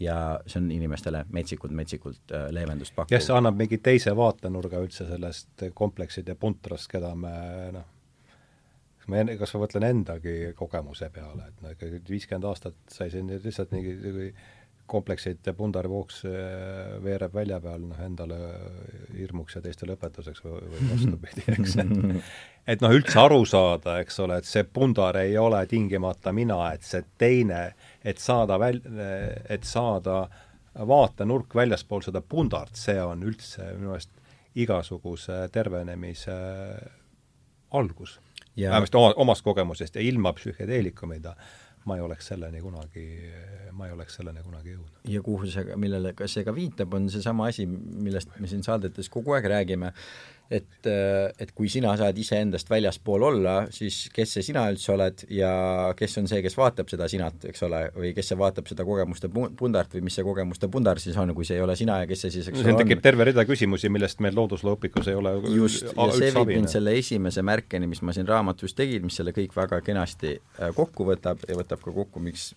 ja 0.02 0.18
see 0.48 0.60
on 0.62 0.70
inimestele 0.74 1.24
metsikult, 1.36 1.74
metsikult 1.78 2.34
äh, 2.36 2.50
leevendust 2.54 2.96
pakkuv. 2.96 3.16
jah, 3.16 3.24
see 3.24 3.38
annab 3.38 3.58
mingi 3.60 3.82
teise 3.84 4.14
vaatenurga 4.18 4.82
üldse 4.84 5.08
sellest 5.10 5.66
komplekside 5.78 6.36
puntrast, 6.40 6.90
keda 6.92 7.14
me 7.16 7.34
noh, 7.76 7.90
kas 9.02 9.12
ma 9.12 9.22
enne, 9.22 9.38
kas 9.40 9.54
ma 9.56 9.64
mõtlen 9.66 9.88
endagi 9.88 10.36
kogemuse 10.58 11.12
peale, 11.14 11.50
et 11.50 11.62
no 11.64 11.76
ikkagi 11.76 12.02
viiskümmend 12.10 12.50
aastat 12.50 12.78
sai 12.94 13.10
siin 13.14 13.30
lihtsalt 13.34 13.74
mingi 13.76 14.32
kompleksid 14.92 15.48
Pundari 15.58 15.90
Vox 15.90 16.22
äh, 16.28 16.98
veereb 17.04 17.34
välja 17.36 17.62
peal 17.64 17.86
noh, 17.88 18.00
endale 18.04 18.38
hirmuks 19.16 19.58
ja 19.58 19.64
teistele 19.64 19.96
õpetuseks 19.98 20.44
või, 20.46 20.62
või 20.74 20.88
vastupidi, 20.94 21.46
eks, 21.56 21.76
et 21.84 21.96
et 22.76 22.84
noh, 22.84 22.94
üldse 22.94 23.18
aru 23.20 23.42
saada, 23.50 23.98
eks 24.04 24.20
ole, 24.24 24.38
et 24.42 24.48
see 24.50 24.64
Pundar 24.68 25.18
ei 25.22 25.38
ole 25.40 25.64
tingimata 25.70 26.34
mina, 26.36 26.60
et 26.76 26.86
see 26.86 27.04
teine, 27.22 27.64
et 28.04 28.22
saada 28.22 28.60
väl-, 28.62 28.84
et 29.50 29.68
saada 29.68 30.24
vaatenurk 30.76 31.56
väljaspool 31.56 32.04
seda 32.06 32.22
Pundart, 32.22 32.76
see 32.80 33.00
on 33.04 33.24
üldse 33.28 33.74
minu 33.76 33.92
meelest 33.92 34.12
igasuguse 34.62 35.46
tervenemise 35.52 36.36
algus. 37.72 38.20
Vähemasti 38.58 38.98
oma, 39.00 39.14
omast 39.16 39.44
kogemusest 39.44 39.96
ja 39.96 40.04
ilma 40.04 40.34
psühhedeelikumida 40.36 41.36
ma 41.86 41.98
ei 41.98 42.04
oleks 42.06 42.28
selleni 42.32 42.62
kunagi, 42.62 43.06
ma 43.78 43.88
ei 43.88 43.96
oleks 43.96 44.20
selleni 44.20 44.44
kunagi 44.46 44.76
jõudnud. 44.76 45.00
ja 45.10 45.22
kuhu 45.26 45.50
see, 45.50 45.78
millele 45.82 46.14
ka 46.18 46.28
see 46.30 46.46
ka 46.48 46.54
viitab, 46.56 46.94
on 46.94 47.10
seesama 47.14 47.50
asi, 47.52 47.66
millest 47.68 48.38
me 48.40 48.50
siin 48.52 48.64
saadetes 48.66 49.10
kogu 49.10 49.38
aeg 49.38 49.50
räägime, 49.52 49.94
et, 50.52 50.88
et 51.40 51.52
kui 51.56 51.70
sina 51.72 51.94
saad 52.00 52.18
iseendast 52.20 52.70
väljaspool 52.70 53.24
olla, 53.30 53.56
siis 53.72 54.04
kes 54.14 54.36
see 54.36 54.46
sina 54.50 54.66
üldse 54.72 54.92
oled 54.94 55.24
ja 55.32 55.52
kes 55.98 56.18
on 56.20 56.28
see, 56.28 56.42
kes 56.44 56.58
vaatab 56.60 56.92
seda 56.92 57.08
sinat, 57.12 57.46
eks 57.48 57.64
ole, 57.68 57.82
või 57.96 58.12
kes 58.18 58.32
see 58.32 58.40
vaatab 58.40 58.68
seda 58.68 58.86
kogemuste 58.88 59.30
pundart 59.32 59.96
või 59.96 60.04
mis 60.08 60.18
see 60.20 60.28
kogemuste 60.28 60.68
pundar 60.72 61.00
siis 61.00 61.18
on, 61.22 61.32
kui 61.38 61.48
see 61.48 61.60
ei 61.60 61.64
ole 61.64 61.78
sina 61.80 62.02
ja 62.04 62.10
kes 62.10 62.26
see 62.26 62.36
siis, 62.36 62.52
eks 62.52 62.64
ole, 62.64 62.76
on. 62.76 62.82
tekib 62.84 63.04
terve 63.06 63.30
rida 63.32 63.46
küsimusi, 63.48 63.92
millest 63.94 64.24
meil 64.24 64.36
looduslooõpikus 64.38 65.12
ei 65.12 65.20
ole 65.20 65.38
just, 65.56 65.88
ja 65.88 66.10
see 66.18 66.34
viib 66.36 66.54
mind 66.56 66.72
selle 66.74 66.98
esimese 67.00 67.46
märkeni, 67.48 67.88
mis 67.92 68.04
ma 68.04 68.16
siin 68.16 68.28
raamatus 68.28 68.76
tegin, 68.76 69.08
mis 69.08 69.22
selle 69.22 69.36
kõik 69.36 69.56
väga 69.56 69.80
kenasti 69.86 70.36
äh, 70.36 70.74
kokku 70.76 71.08
võtab 71.08 71.48
ja 71.48 71.58
võtab 71.60 71.84
ka 71.86 71.96
kokku, 71.96 72.24
miks 72.24 72.52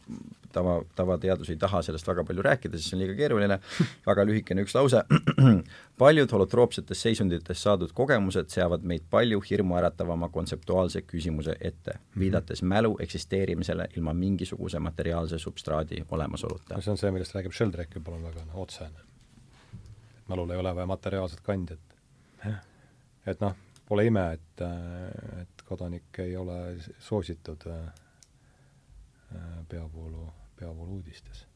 tava, 0.55 0.81
tavateadus 0.99 1.51
ei 1.53 1.61
taha 1.61 1.83
sellest 1.87 2.09
väga 2.09 2.25
palju 2.27 2.45
rääkida, 2.47 2.79
sest 2.79 2.91
see 2.93 2.99
on 2.99 3.05
liiga 3.05 3.17
keeruline, 3.19 3.59
väga 4.11 4.27
lühikene 4.29 4.67
üks 4.67 4.75
lause, 4.77 5.05
paljud 5.99 6.33
holotroopsetes 6.33 7.03
seisundites 7.03 7.63
saadud 7.63 7.93
kogemused 7.95 8.49
seavad 8.49 8.83
meid 8.83 9.05
palju 9.11 9.41
hirmuäratavama 9.51 10.29
kontseptuaalse 10.29 11.03
küsimuse 11.03 11.57
ette, 11.61 11.93
mhm. 11.95 12.21
viidates 12.21 12.63
mälu 12.63 12.97
eksisteerimisele 13.01 13.89
ilma 13.97 14.15
mingisuguse 14.15 14.79
materiaalse 14.79 15.39
substraadi 15.39 16.05
olemasoluta. 16.11 16.81
see 16.81 16.91
on 16.91 16.99
see, 16.99 17.11
millest 17.11 17.35
räägib 17.35 17.53
Sheldrake 17.53 17.99
võib-olla 17.99 18.31
väga 18.31 18.45
no, 18.45 18.63
otsene. 18.63 19.07
mälul 20.29 20.51
ei 20.51 20.59
ole 20.59 20.75
vaja 20.75 20.87
materiaalset 20.87 21.41
kandjat. 21.41 21.81
et 23.27 23.41
noh, 23.41 23.57
pole 23.89 24.07
ime, 24.07 24.33
et, 24.33 24.67
et 25.43 25.63
kodanik 25.65 26.19
ei 26.19 26.37
ole 26.37 26.77
soositud 26.99 27.67
äh, 27.71 27.93
peavoolu, 29.69 30.29
peavoolu 30.57 31.01
uudistes 31.01 31.47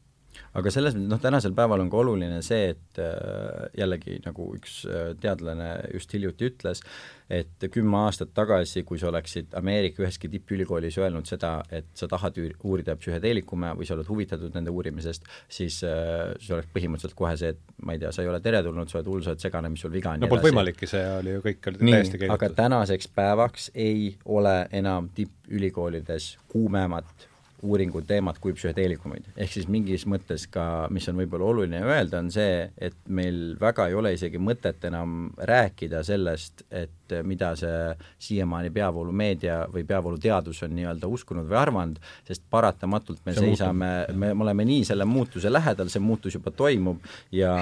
aga 0.59 0.71
selles 0.73 0.95
mõttes, 0.95 1.09
noh, 1.11 1.21
tänasel 1.21 1.53
päeval 1.57 1.83
on 1.83 1.91
ka 1.91 2.01
oluline 2.01 2.41
see, 2.45 2.73
et 2.73 3.01
äh, 3.03 3.69
jällegi 3.77 4.19
nagu 4.25 4.49
üks 4.57 4.81
äh, 4.89 5.13
teadlane 5.21 5.69
just 5.93 6.13
hiljuti 6.15 6.49
ütles, 6.49 6.83
et 7.29 7.67
kümme 7.71 7.99
aastat 8.07 8.31
tagasi, 8.33 8.83
kui 8.87 8.97
sa 9.01 9.09
oleksid 9.11 9.53
Ameerika 9.59 10.01
üheski 10.03 10.31
tippülikoolis 10.33 10.97
öelnud 10.97 11.29
seda, 11.29 11.59
et 11.71 11.89
sa 11.97 12.09
tahad 12.09 12.39
uurida 12.39 12.95
psühhedeelikume 12.97 13.75
või 13.77 13.87
sa 13.87 13.95
oled 13.97 14.09
huvitatud 14.09 14.55
nende 14.57 14.73
uurimisest, 14.73 15.29
siis 15.51 15.81
äh, 15.87 16.33
see 16.41 16.57
oleks 16.57 16.71
põhimõtteliselt 16.73 17.17
kohe 17.19 17.35
see, 17.39 17.53
et 17.53 17.85
ma 17.85 17.95
ei 17.95 18.01
tea, 18.01 18.13
sa 18.15 18.25
ei 18.25 18.31
ole 18.31 18.41
teretulnud, 18.43 18.89
sa 18.89 18.99
oled 18.99 19.11
hull, 19.13 19.25
sa 19.25 19.35
oled 19.35 19.45
segane, 19.45 19.71
mis 19.73 19.85
sul 19.85 19.93
viga 19.93 20.15
on 20.15 20.25
no 20.25 20.31
polnud 20.31 20.49
võimalikki, 20.49 20.89
see 20.89 21.05
oli 21.19 21.37
ju 21.37 21.45
kõik 21.45 21.71
oli 21.71 21.83
täiesti 21.83 22.23
keelatud. 22.23 22.37
aga 22.37 22.61
tänaseks 22.63 23.11
päevaks 23.15 23.71
ei 23.77 24.13
ole 24.25 24.55
enam 24.81 25.11
tippülikoolides 25.15 26.33
kuumemat 26.49 27.28
uuringu 27.61 28.01
teemat 28.07 28.39
kui 28.39 28.53
psühhedeelikumid. 28.53 29.31
ehk 29.37 29.51
siis 29.51 29.67
mingis 29.67 30.05
mõttes 30.07 30.45
ka, 30.51 30.87
mis 30.93 31.07
on 31.11 31.19
võib-olla 31.19 31.49
oluline 31.51 31.81
öelda, 31.83 32.21
on 32.23 32.31
see, 32.31 32.69
et 32.77 32.95
meil 33.07 33.55
väga 33.59 33.89
ei 33.89 33.97
ole 33.99 34.13
isegi 34.15 34.39
mõtet 34.39 34.85
enam 34.87 35.31
rääkida 35.37 36.03
sellest, 36.07 36.63
et 36.71 37.15
mida 37.25 37.51
see 37.59 37.95
siiamaani 38.21 38.69
peavoolumeedia 38.73 39.63
või 39.73 39.83
peavooluteadus 39.89 40.63
on 40.67 40.75
nii-öelda 40.77 41.09
uskunud 41.09 41.49
või 41.49 41.59
arvanud, 41.59 41.99
sest 42.27 42.45
paratamatult 42.49 43.25
me 43.25 43.33
see 43.33 43.49
seisame, 43.49 43.91
me, 44.13 44.33
me 44.33 44.47
oleme 44.47 44.65
nii 44.69 44.85
selle 44.87 45.07
muutuse 45.09 45.51
lähedal, 45.51 45.89
see 45.91 46.03
muutus 46.03 46.37
juba 46.37 46.53
toimub 46.55 47.03
ja, 47.35 47.53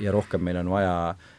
ja 0.00 0.12
rohkem 0.14 0.42
meil 0.42 0.62
on 0.64 0.72
vaja 0.78 0.96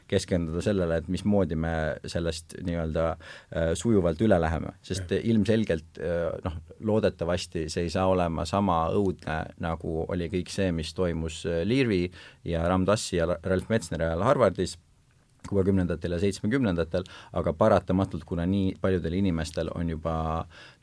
keskenduda 0.08 0.62
sellele, 0.64 1.00
et 1.02 1.10
mismoodi 1.12 1.58
me 1.60 1.74
sellest 2.08 2.58
nii-öelda 2.66 3.06
äh, 3.12 3.72
sujuvalt 3.78 4.22
üle 4.24 4.40
läheme, 4.42 4.74
sest 4.86 5.14
ilmselgelt 5.18 6.02
äh, 6.02 6.32
noh, 6.46 6.58
loodetavasti 6.88 7.68
see 7.72 7.88
ei 7.88 7.94
saa 7.94 8.08
olema 8.12 8.46
sama 8.48 8.86
õudne, 8.96 9.40
nagu 9.64 10.04
oli 10.08 10.30
kõik 10.34 10.52
see, 10.54 10.72
mis 10.76 10.94
toimus 10.98 11.44
äh, 11.48 11.64
Leary 11.68 12.06
ja 12.48 12.66
Ram 12.68 12.88
Dassi 12.88 13.20
ja 13.20 13.30
Ralph 13.36 13.72
Metzneri 13.74 14.08
ajal 14.08 14.28
Harvardis, 14.28 14.78
kuuekümnendatel 15.48 16.12
ja 16.12 16.18
seitsmekümnendatel, 16.20 17.06
aga 17.40 17.54
paratamatult, 17.56 18.26
kuna 18.28 18.44
nii 18.50 18.74
paljudel 18.82 19.14
inimestel 19.16 19.70
on 19.76 19.94
juba, 19.94 20.16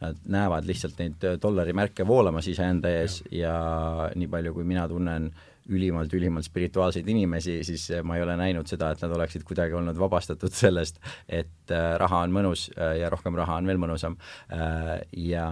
nad 0.00 0.22
näevad 0.30 0.64
lihtsalt 0.64 1.00
neid 1.02 1.26
dollarimärke 1.42 2.06
voolamas 2.08 2.48
iseenda 2.48 2.92
ees 3.02 3.20
ja, 3.28 3.52
ja 3.52 4.12
nii 4.16 4.30
palju, 4.32 4.54
kui 4.56 4.64
mina 4.64 4.86
tunnen 4.88 5.28
äh, 5.28 5.50
ülimalt, 5.68 6.12
ülimalt 6.14 6.44
spirituaalseid 6.44 7.08
inimesi, 7.08 7.58
siis 7.64 7.86
äh, 7.90 8.02
ma 8.04 8.18
ei 8.18 8.24
ole 8.24 8.36
näinud 8.36 8.68
seda, 8.68 8.90
et 8.92 9.02
nad 9.04 9.12
oleksid 9.16 9.44
kuidagi 9.48 9.76
olnud 9.76 9.98
vabastatud 9.98 10.52
sellest, 10.62 11.00
et 11.28 11.72
äh, 11.72 11.94
raha 12.00 12.24
on 12.26 12.34
mõnus 12.34 12.68
äh, 12.76 12.98
ja 13.00 13.10
rohkem 13.12 13.36
raha 13.38 13.60
on 13.60 13.70
veel 13.70 13.80
mõnusam. 13.80 14.18
Ja 15.16 15.46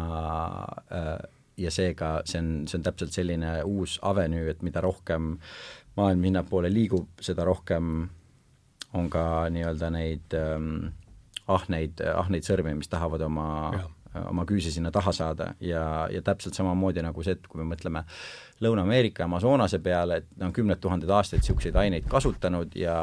ja 1.61 1.71
seega 1.71 2.23
see 2.29 2.41
on, 2.41 2.51
see 2.69 2.79
on 2.79 2.85
täpselt 2.87 3.15
selline 3.15 3.59
uus 3.69 3.99
avenüü, 4.03 4.47
et 4.51 4.63
mida 4.65 4.81
rohkem 4.83 5.37
maailm 5.97 6.25
sinnapoole 6.25 6.71
liigub, 6.73 7.11
seda 7.21 7.45
rohkem 7.45 8.09
on 8.97 9.11
ka 9.13 9.25
nii-öelda 9.53 9.91
neid 9.93 10.37
ähm, 10.37 10.93
ahneid, 11.53 12.01
ahneid 12.15 12.49
sõrmi, 12.49 12.75
mis 12.79 12.91
tahavad 12.93 13.25
oma 13.29 13.49
ja 13.77 13.85
oma 14.29 14.45
küüsi 14.49 14.73
sinna 14.75 14.91
taha 14.93 15.13
saada 15.13 15.53
ja, 15.61 16.09
ja 16.13 16.23
täpselt 16.23 16.57
samamoodi 16.59 17.03
nagu 17.05 17.25
see, 17.25 17.37
et 17.39 17.47
kui 17.49 17.63
me 17.63 17.69
mõtleme 17.73 18.05
Lõuna-Ameerika 18.63 19.25
Amazonase 19.27 19.81
peale, 19.83 20.21
et 20.21 20.29
nad 20.37 20.49
on 20.51 20.55
kümned 20.55 20.79
tuhanded 20.83 21.11
aastaid 21.11 21.43
niisuguseid 21.43 21.77
aineid 21.81 22.07
kasutanud 22.11 22.77
ja, 22.79 22.97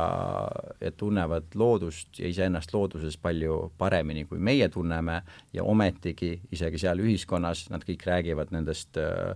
ja 0.79 0.91
tunnevad 0.95 1.55
loodust 1.59 2.21
ja 2.21 2.29
iseennast 2.31 2.73
looduses 2.73 3.17
palju 3.19 3.61
paremini, 3.77 4.23
kui 4.29 4.39
meie 4.39 4.69
tunneme. 4.71 5.19
Ja 5.53 5.65
ometigi 5.67 6.37
isegi 6.55 6.79
seal 6.79 7.01
ühiskonnas 7.03 7.67
nad 7.73 7.83
kõik 7.87 8.05
räägivad 8.07 8.53
nendest 8.55 9.01
äh, 9.01 9.33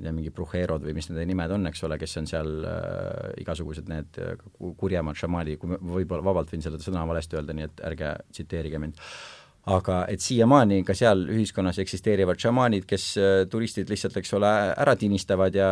ma 0.00 0.06
ei 0.06 0.08
tea, 0.08 0.14
mingi 0.16 0.32
Brujerod 0.32 0.84
või 0.84 0.94
mis 0.96 1.10
nende 1.10 1.26
nimed 1.28 1.52
on, 1.52 1.68
eks 1.68 1.84
ole, 1.84 1.98
kes 2.00 2.16
on 2.16 2.28
seal 2.30 2.64
äh, 2.64 3.34
igasugused 3.42 3.90
need 3.92 4.16
äh, 4.22 4.32
kurjemad 4.80 5.18
šamaadi, 5.20 5.58
kui 5.60 5.74
ma 5.74 5.78
võib-olla 5.80 6.24
vabalt 6.24 6.54
võin 6.54 6.64
seda 6.64 6.80
sõna 6.80 7.04
valesti 7.08 7.36
öelda, 7.36 7.56
nii 7.56 7.68
et 7.68 7.84
ärge 7.90 8.14
tsiteerige 8.32 8.80
mind 8.80 8.98
aga 9.68 10.04
et 10.08 10.22
siiamaani 10.24 10.80
ka 10.88 10.94
seal 10.96 11.26
ühiskonnas 11.28 11.78
eksisteerivad 11.82 12.40
šamaanid, 12.40 12.86
kes 12.88 13.06
äh, 13.20 13.32
turistid 13.50 13.90
lihtsalt, 13.92 14.16
eks 14.20 14.32
ole, 14.38 14.52
ära 14.72 14.94
tinistavad 14.96 15.56
ja 15.56 15.68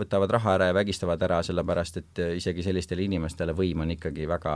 võtavad 0.00 0.34
raha 0.36 0.56
ära 0.58 0.70
ja 0.70 0.76
vägistavad 0.76 1.22
ära, 1.24 1.40
sellepärast 1.46 2.02
et 2.02 2.20
äh, 2.20 2.34
isegi 2.40 2.64
sellistele 2.66 3.06
inimestele 3.06 3.56
võim 3.56 3.86
on 3.86 3.94
ikkagi 3.96 4.28
väga 4.28 4.54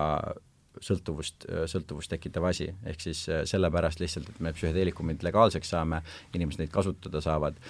sõltuvust, 0.84 1.48
äh, 1.48 1.64
sõltuvust 1.70 2.12
tekitav 2.12 2.50
asi, 2.50 2.68
ehk 2.84 3.00
siis 3.00 3.24
sellepärast 3.48 4.04
lihtsalt, 4.04 4.28
et 4.28 4.44
me 4.44 4.52
psühhedeelikumid 4.52 5.24
legaalseks 5.24 5.74
saame, 5.76 6.04
inimesed 6.36 6.64
neid 6.64 6.74
kasutada 6.74 7.24
saavad 7.24 7.60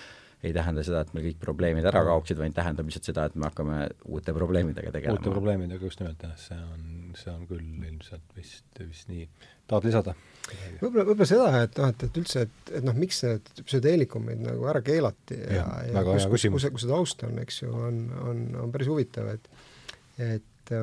ei 0.44 0.52
tähenda 0.52 0.82
seda, 0.84 1.00
et 1.00 1.14
meil 1.16 1.30
kõik 1.30 1.38
probleemid 1.40 1.86
ära 1.88 2.02
kaoksid, 2.04 2.36
vaid 2.36 2.52
tähendab 2.56 2.88
lihtsalt 2.88 3.08
seda, 3.08 3.24
et 3.30 3.36
me 3.38 3.46
hakkame 3.48 3.86
uute 4.12 4.34
probleemidega 4.36 4.92
tegelema. 4.92 5.16
uute 5.16 5.32
probleemidega, 5.32 5.80
just 5.88 6.02
nimelt 6.02 6.20
jah, 6.20 6.34
see 6.36 6.58
on, 6.58 7.03
see 7.18 7.32
on 7.32 7.44
küll 7.50 7.64
ilmselt 7.88 8.36
vist, 8.36 8.66
vist 8.80 9.10
nii. 9.10 9.26
tahad 9.70 9.88
lisada? 9.88 10.14
võib-olla, 10.80 11.06
võib-olla 11.08 11.28
seda, 11.28 11.50
et 11.64 11.78
noh, 11.80 11.92
et, 11.94 12.06
et 12.08 12.18
üldse, 12.20 12.46
et, 12.48 12.72
et 12.80 12.84
noh, 12.84 12.96
miks 12.98 13.22
need 13.24 13.52
psühhedeelikumid 13.62 14.42
nagu 14.44 14.66
ära 14.70 14.82
keelati 14.84 15.38
ja, 15.40 15.68
ja, 15.88 15.94
ja 15.94 16.04
kus, 16.06 16.28
kus, 16.32 16.48
kus, 16.52 16.68
kus 16.76 16.86
see 16.86 16.92
taust 16.92 17.24
on, 17.28 17.38
eks 17.44 17.62
ju, 17.62 17.70
on, 17.72 18.02
on, 18.28 18.42
on 18.64 18.74
päris 18.74 18.90
huvitav, 18.92 19.30
et 19.34 19.48
et 20.22 20.74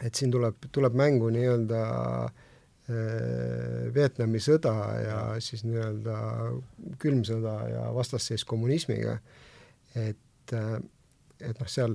et 0.00 0.16
siin 0.16 0.32
tuleb, 0.32 0.56
tuleb 0.72 0.96
mängu 0.96 1.28
nii-öelda 1.34 1.80
äh, 1.80 2.46
Äh, 2.90 3.90
Vietnami 3.94 4.40
sõda 4.42 4.72
ja 4.98 5.18
siis 5.44 5.62
nii-öelda 5.66 6.14
külm 6.98 7.20
sõda 7.28 7.52
ja 7.70 7.82
vastasseis 7.94 8.42
kommunismiga, 8.48 9.18
et, 9.94 10.54
äh, 10.56 10.72
et 11.38 11.60
noh, 11.60 11.68
seal 11.70 11.94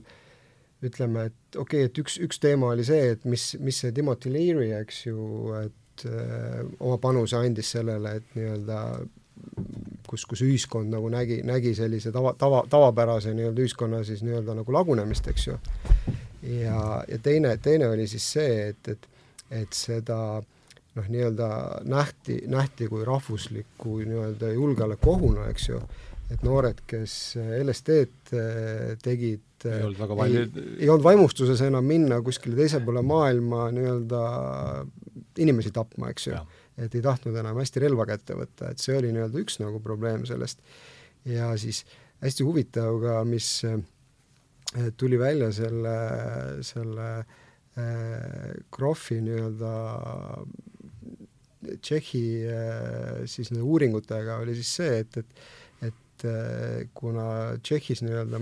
ütleme, 0.88 1.27
et 1.29 1.57
okei 1.59 1.83
okay,, 1.83 1.89
et 1.89 1.99
üks, 2.03 2.19
üks 2.23 2.39
teema 2.43 2.71
oli 2.73 2.86
see, 2.88 3.11
et 3.15 3.25
mis, 3.29 3.53
mis 3.63 3.81
see 3.83 3.93
Timothy 3.95 4.31
Leary, 4.33 4.71
eks 4.81 5.05
ju, 5.07 5.19
et 5.63 6.05
öö, 6.09 6.65
oma 6.79 6.97
panuse 7.01 7.38
andis 7.39 7.71
sellele, 7.75 8.17
et 8.19 8.36
nii-öelda 8.38 8.79
kus, 10.07 10.25
kus 10.29 10.43
ühiskond 10.45 10.91
nagu 10.93 11.09
nägi, 11.11 11.41
nägi 11.47 11.73
sellise 11.77 12.11
tava, 12.15 12.33
tava, 12.39 12.63
tavapärase 12.69 13.33
nii-öelda 13.36 13.63
ühiskonna 13.65 14.03
siis 14.07 14.23
nii-öelda 14.25 14.55
nagu 14.59 14.73
lagunemist, 14.73 15.27
eks 15.31 15.47
ju. 15.47 15.57
ja, 16.61 16.79
ja 17.07 17.19
teine, 17.23 17.55
teine 17.57 17.89
oli 17.91 18.07
siis 18.07 18.27
see, 18.38 18.69
et, 18.71 18.91
et, 18.91 19.07
et 19.63 19.77
seda 19.77 20.19
noh, 20.95 21.07
nii-öelda 21.11 21.49
nähti, 21.91 22.41
nähti 22.51 22.89
kui 22.91 23.05
rahvuslikku 23.07 23.99
nii-öelda 24.03 24.53
julgeolekuohuna, 24.55 25.49
eks 25.51 25.69
ju, 25.69 25.81
et 26.31 26.45
noored, 26.45 26.86
kes 26.88 27.36
LSD-d 27.63 28.36
äh, 28.39 28.95
tegid, 29.62 29.80
ei 29.80 29.88
olnud 29.88 30.01
väga 30.01 30.18
palju 30.20 30.43
ei, 30.43 30.89
olnud 30.89 31.06
vaimustuses 31.06 31.64
enam 31.66 31.88
minna 31.88 32.20
kuskile 32.26 32.58
teise 32.60 32.82
poole 32.86 33.03
maailma 33.06 33.70
nii-öelda 33.76 34.22
inimesi 35.43 35.74
tapma, 35.76 36.12
eks 36.14 36.30
ju 36.30 36.38
et 36.82 36.95
ei 36.95 37.03
tahtnud 37.03 37.36
enam 37.39 37.60
hästi 37.62 37.84
relva 37.86 38.06
kätte 38.10 38.36
võtta, 38.36 38.72
et 38.72 38.84
see 38.84 38.97
oli 38.97 39.14
nii-öelda 39.16 39.41
üks 39.41 39.60
nagu 39.62 39.80
probleem 39.84 40.26
sellest. 40.28 40.60
ja 41.26 41.53
siis 41.60 41.86
hästi 42.24 42.47
huvitav 42.47 42.99
ka, 43.03 43.18
mis 43.28 43.49
äh, 43.68 43.80
tuli 44.97 45.20
välja 45.20 45.51
selle, 45.56 45.97
selle 46.68 47.10
äh, 47.16 48.56
Krohvi 48.76 49.22
nii-öelda 49.24 49.76
Tšehhi 51.82 52.26
äh, 52.45 53.22
siis 53.30 53.49
nende 53.51 53.64
uuringutega 53.66 54.41
oli 54.43 54.58
siis 54.60 54.76
see, 54.82 54.99
et, 55.01 55.18
et 55.18 55.45
et 56.16 56.26
äh, 56.26 56.88
kuna 56.93 57.58
Tšehhis 57.62 58.03
nii-öelda 58.06 58.39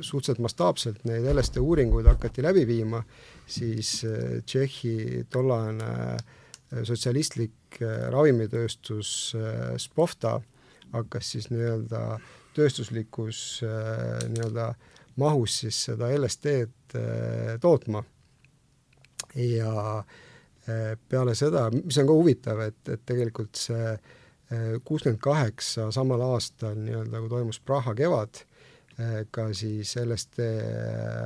suhteliselt 0.00 0.42
mastaapselt 0.42 1.04
neid 1.08 1.26
LSD 1.32 1.60
uuringuid 1.62 2.06
hakati 2.06 2.42
läbi 2.44 2.66
viima, 2.66 3.02
siis 3.46 4.02
äh, 4.04 4.38
Tšehhi 4.46 5.26
tollane 5.30 5.90
äh, 6.12 6.82
sotsialistlik 6.82 7.80
äh, 7.80 8.08
ravimitööstus 8.12 9.34
Spovta 9.80 10.38
hakkas 10.92 11.30
siis 11.34 11.48
nii-öelda 11.52 12.18
tööstuslikus 12.52 13.62
nii-öelda 13.62 14.66
mahus 15.16 15.54
siis 15.62 15.78
seda 15.86 16.10
LSD-d 16.12 17.00
tootma. 17.60 18.02
ja 19.34 20.04
peale 21.08 21.34
seda, 21.34 21.70
mis 21.72 21.96
on 21.98 22.10
ka 22.10 22.16
huvitav, 22.18 22.60
et, 22.60 22.82
et 22.92 23.00
tegelikult 23.08 23.56
see 23.56 23.94
kuuskümmend 24.84 25.22
kaheksa 25.24 25.88
samal 25.96 26.20
aastal 26.26 26.76
nii-öelda, 26.76 27.22
kui 27.22 27.32
toimus 27.32 27.60
Praha 27.64 27.94
kevad, 27.96 28.42
ka 29.32 29.46
siis 29.56 29.94
LSD 29.96 30.44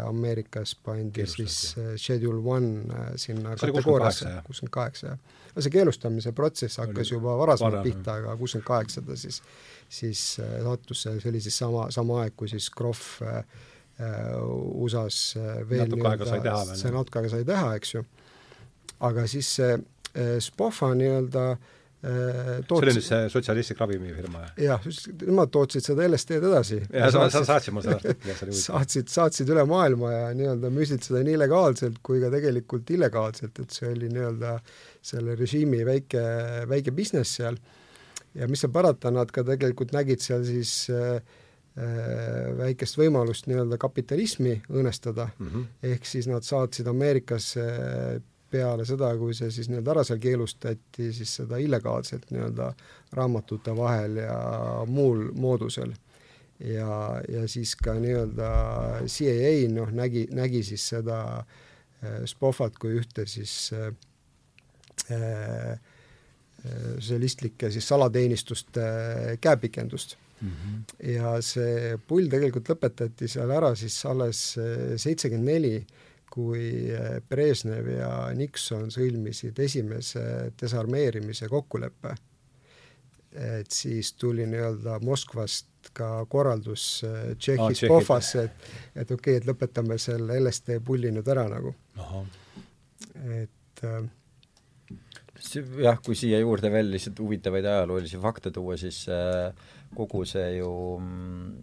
Ameerikas 0.07 0.77
pandi 0.85 1.11
Keelustati. 1.13 1.49
siis 1.51 2.03
Schedule 2.03 2.39
One 2.39 3.01
sinna 3.19 3.57
kategooriasse, 3.59 4.37
kuuskümmend 4.47 4.75
kaheksa, 4.77 5.15
jah 5.15 5.37
no 5.57 5.65
see 5.65 5.73
keelustamise 5.73 6.33
protsess 6.37 6.81
hakkas 6.83 7.11
juba 7.15 7.37
varasemalt 7.41 7.81
pihta, 7.87 8.19
aga 8.21 8.37
kuuskümmend 8.37 8.67
kaheksa 8.69 9.03
ta 9.07 9.17
siis, 9.17 9.41
siis 9.89 10.25
sattus 10.37 11.07
see, 11.07 11.17
oli 11.31 11.41
siis 11.41 11.57
sama, 11.65 11.87
sama 11.95 12.21
aeg, 12.25 12.37
kui 12.37 12.51
siis 12.53 12.69
Krohv 12.77 13.07
äh, 13.25 13.41
USA-s 14.77 15.39
veel 15.71 15.87
natuke 15.87 16.11
aega 16.11 16.29
sai 16.29 16.43
teha 16.45 16.61
veel. 16.69 16.81
see 16.83 16.93
natuke 16.93 17.23
aega 17.23 17.33
sai 17.33 17.49
teha, 17.49 17.73
eks 17.81 17.95
ju. 17.95 18.05
aga 19.09 19.25
siis 19.33 19.55
see 19.59 19.73
äh, 19.79 20.37
Spofa 20.45 20.93
nii-öelda 20.99 21.49
äh, 21.55 21.73
tootsid... 22.07 22.69
see 22.69 22.77
oli 22.77 22.95
nüüd 22.97 23.07
see 23.07 23.31
sotsialistlik 23.33 23.81
ravimifirma, 23.83 24.43
jah? 24.63 24.85
nemad 25.23 25.53
tootsid 25.55 25.87
seda 25.89 26.05
LSD-d 26.07 26.51
edasi. 26.51 26.79
jah, 26.85 27.09
sa, 27.15 27.25
sa 27.33 27.43
saatsid 27.49 27.75
mulle 27.75 27.87
seda 27.89 27.99
artikli, 27.99 28.59
saatsid, 28.61 29.09
saatsid 29.13 29.51
üle 29.55 29.65
maailma 29.69 30.13
ja 30.13 30.29
nii-öelda 30.39 30.71
müüsid 30.75 31.07
seda 31.07 31.23
nii 31.27 31.39
legaalselt 31.41 31.99
kui 32.07 32.21
ka 32.23 32.31
tegelikult 32.35 32.93
illegaalselt, 32.95 33.59
et 33.63 33.79
see 33.79 33.91
oli 33.91 34.11
nii-öelda 34.13 34.59
selle 35.07 35.35
režiimi 35.39 35.83
väike, 35.87 36.23
väike 36.71 36.95
business 36.95 37.41
seal. 37.41 37.59
ja 38.37 38.47
mis 38.51 38.63
seal 38.63 38.73
parata, 38.75 39.11
nad 39.11 39.33
ka 39.33 39.47
tegelikult 39.47 39.97
nägid 39.97 40.23
seal 40.23 40.47
siis 40.47 40.77
äh, 40.93 41.19
äh 41.77 42.55
väikest 42.61 43.01
võimalust 43.01 43.51
nii-öelda 43.51 43.81
kapitalismi 43.83 44.61
õõnestada 44.71 45.31
mm, 45.33 45.51
-hmm. 45.51 45.69
ehk 45.93 46.07
siis 46.07 46.31
nad 46.31 46.47
saatsid 46.47 46.87
Ameerikasse 46.87 47.67
peale 48.51 48.87
seda, 48.87 49.11
kui 49.19 49.35
see 49.35 49.51
siis 49.55 49.69
nii-öelda 49.71 49.93
ära 49.95 50.05
seal 50.07 50.21
keelustati, 50.23 51.11
siis 51.15 51.35
seda 51.41 51.59
illegaalselt 51.63 52.31
nii-öelda 52.31 52.71
raamatute 53.19 53.75
vahel 53.77 54.21
ja 54.23 54.37
muul 54.87 55.31
moodusel. 55.35 55.95
ja, 56.61 57.21
ja 57.29 57.49
siis 57.49 57.75
ka 57.77 57.99
nii-öelda 58.01 58.51
CIA 59.13 59.69
noh, 59.75 59.91
nägi, 59.93 60.27
nägi 60.33 60.63
siis 60.65 60.87
seda 60.95 61.19
äh, 61.37 62.23
Spoffat 62.25 62.79
kui 62.81 62.97
ühte 63.01 63.27
siis 63.27 63.73
äh, 63.77 63.93
äh 65.11 65.79
sotsialistlike 66.67 67.69
siis 67.71 67.89
salateenistuste 67.89 68.81
käepikendust 69.41 70.17
mm. 70.41 70.49
-hmm. 70.49 71.11
ja 71.13 71.37
see 71.43 71.99
pull 72.09 72.27
tegelikult 72.33 72.73
lõpetati 72.73 73.29
seal 73.31 73.53
ära 73.55 73.75
siis 73.79 74.01
alles 74.09 74.41
seitsekümmend 74.97 75.47
neli 75.47 75.77
kui 76.37 76.91
eh, 76.93 77.19
Brežnev 77.25 77.89
ja 77.95 78.11
Nixon 78.37 78.91
sõlmisid 78.93 79.57
esimese 79.65 80.25
desarmeerimise 80.61 81.49
kokkuleppe, 81.49 82.13
et 83.37 83.73
siis 83.73 84.13
tuli 84.21 84.45
nii-öelda 84.49 84.99
Moskvast 85.05 85.91
ka 85.97 86.11
korraldus 86.29 86.85
eh, 87.09 87.33
Tšehhis 87.41 87.87
ah, 87.87 87.95
Pohvasse, 87.95 88.45
et 88.45 88.69
et 89.03 89.15
okei 89.15 89.17
okay,, 89.17 89.41
et 89.41 89.49
lõpetame 89.49 89.99
selle 90.03 90.37
LSD 90.43 90.81
pulli 90.85 91.13
nüüd 91.15 91.29
ära 91.33 91.47
nagu. 91.53 91.73
et 93.41 93.85
äh, 93.85 94.05
jah, 95.85 96.01
kui 96.05 96.17
siia 96.19 96.41
juurde 96.43 96.69
veel 96.73 96.93
lihtsalt 96.93 97.21
huvitavaid 97.25 97.65
ajaloolisi 97.65 98.21
fakte 98.21 98.53
tuua, 98.53 98.77
siis 98.81 99.07
äh, 99.09 99.53
kogu 99.95 100.25
see 100.29 100.57
ju, 100.57 100.71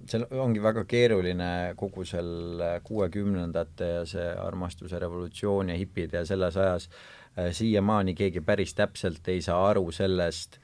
see 0.10 0.24
ongi 0.40 0.62
väga 0.64 0.86
keeruline, 0.90 1.50
kogu 1.80 2.06
seal 2.08 2.62
kuuekümnendate 2.86 3.90
ja 3.98 4.06
see 4.10 4.30
armastuse 4.46 5.02
revolutsioon 5.02 5.74
ja 5.74 5.78
hipid 5.80 6.16
ja 6.16 6.24
selles 6.26 6.58
ajas 6.58 6.90
äh, 6.90 7.52
siiamaani 7.52 8.16
keegi 8.16 8.42
päris 8.46 8.76
täpselt 8.78 9.28
ei 9.28 9.42
saa 9.42 9.60
aru 9.70 9.92
sellest, 9.92 10.60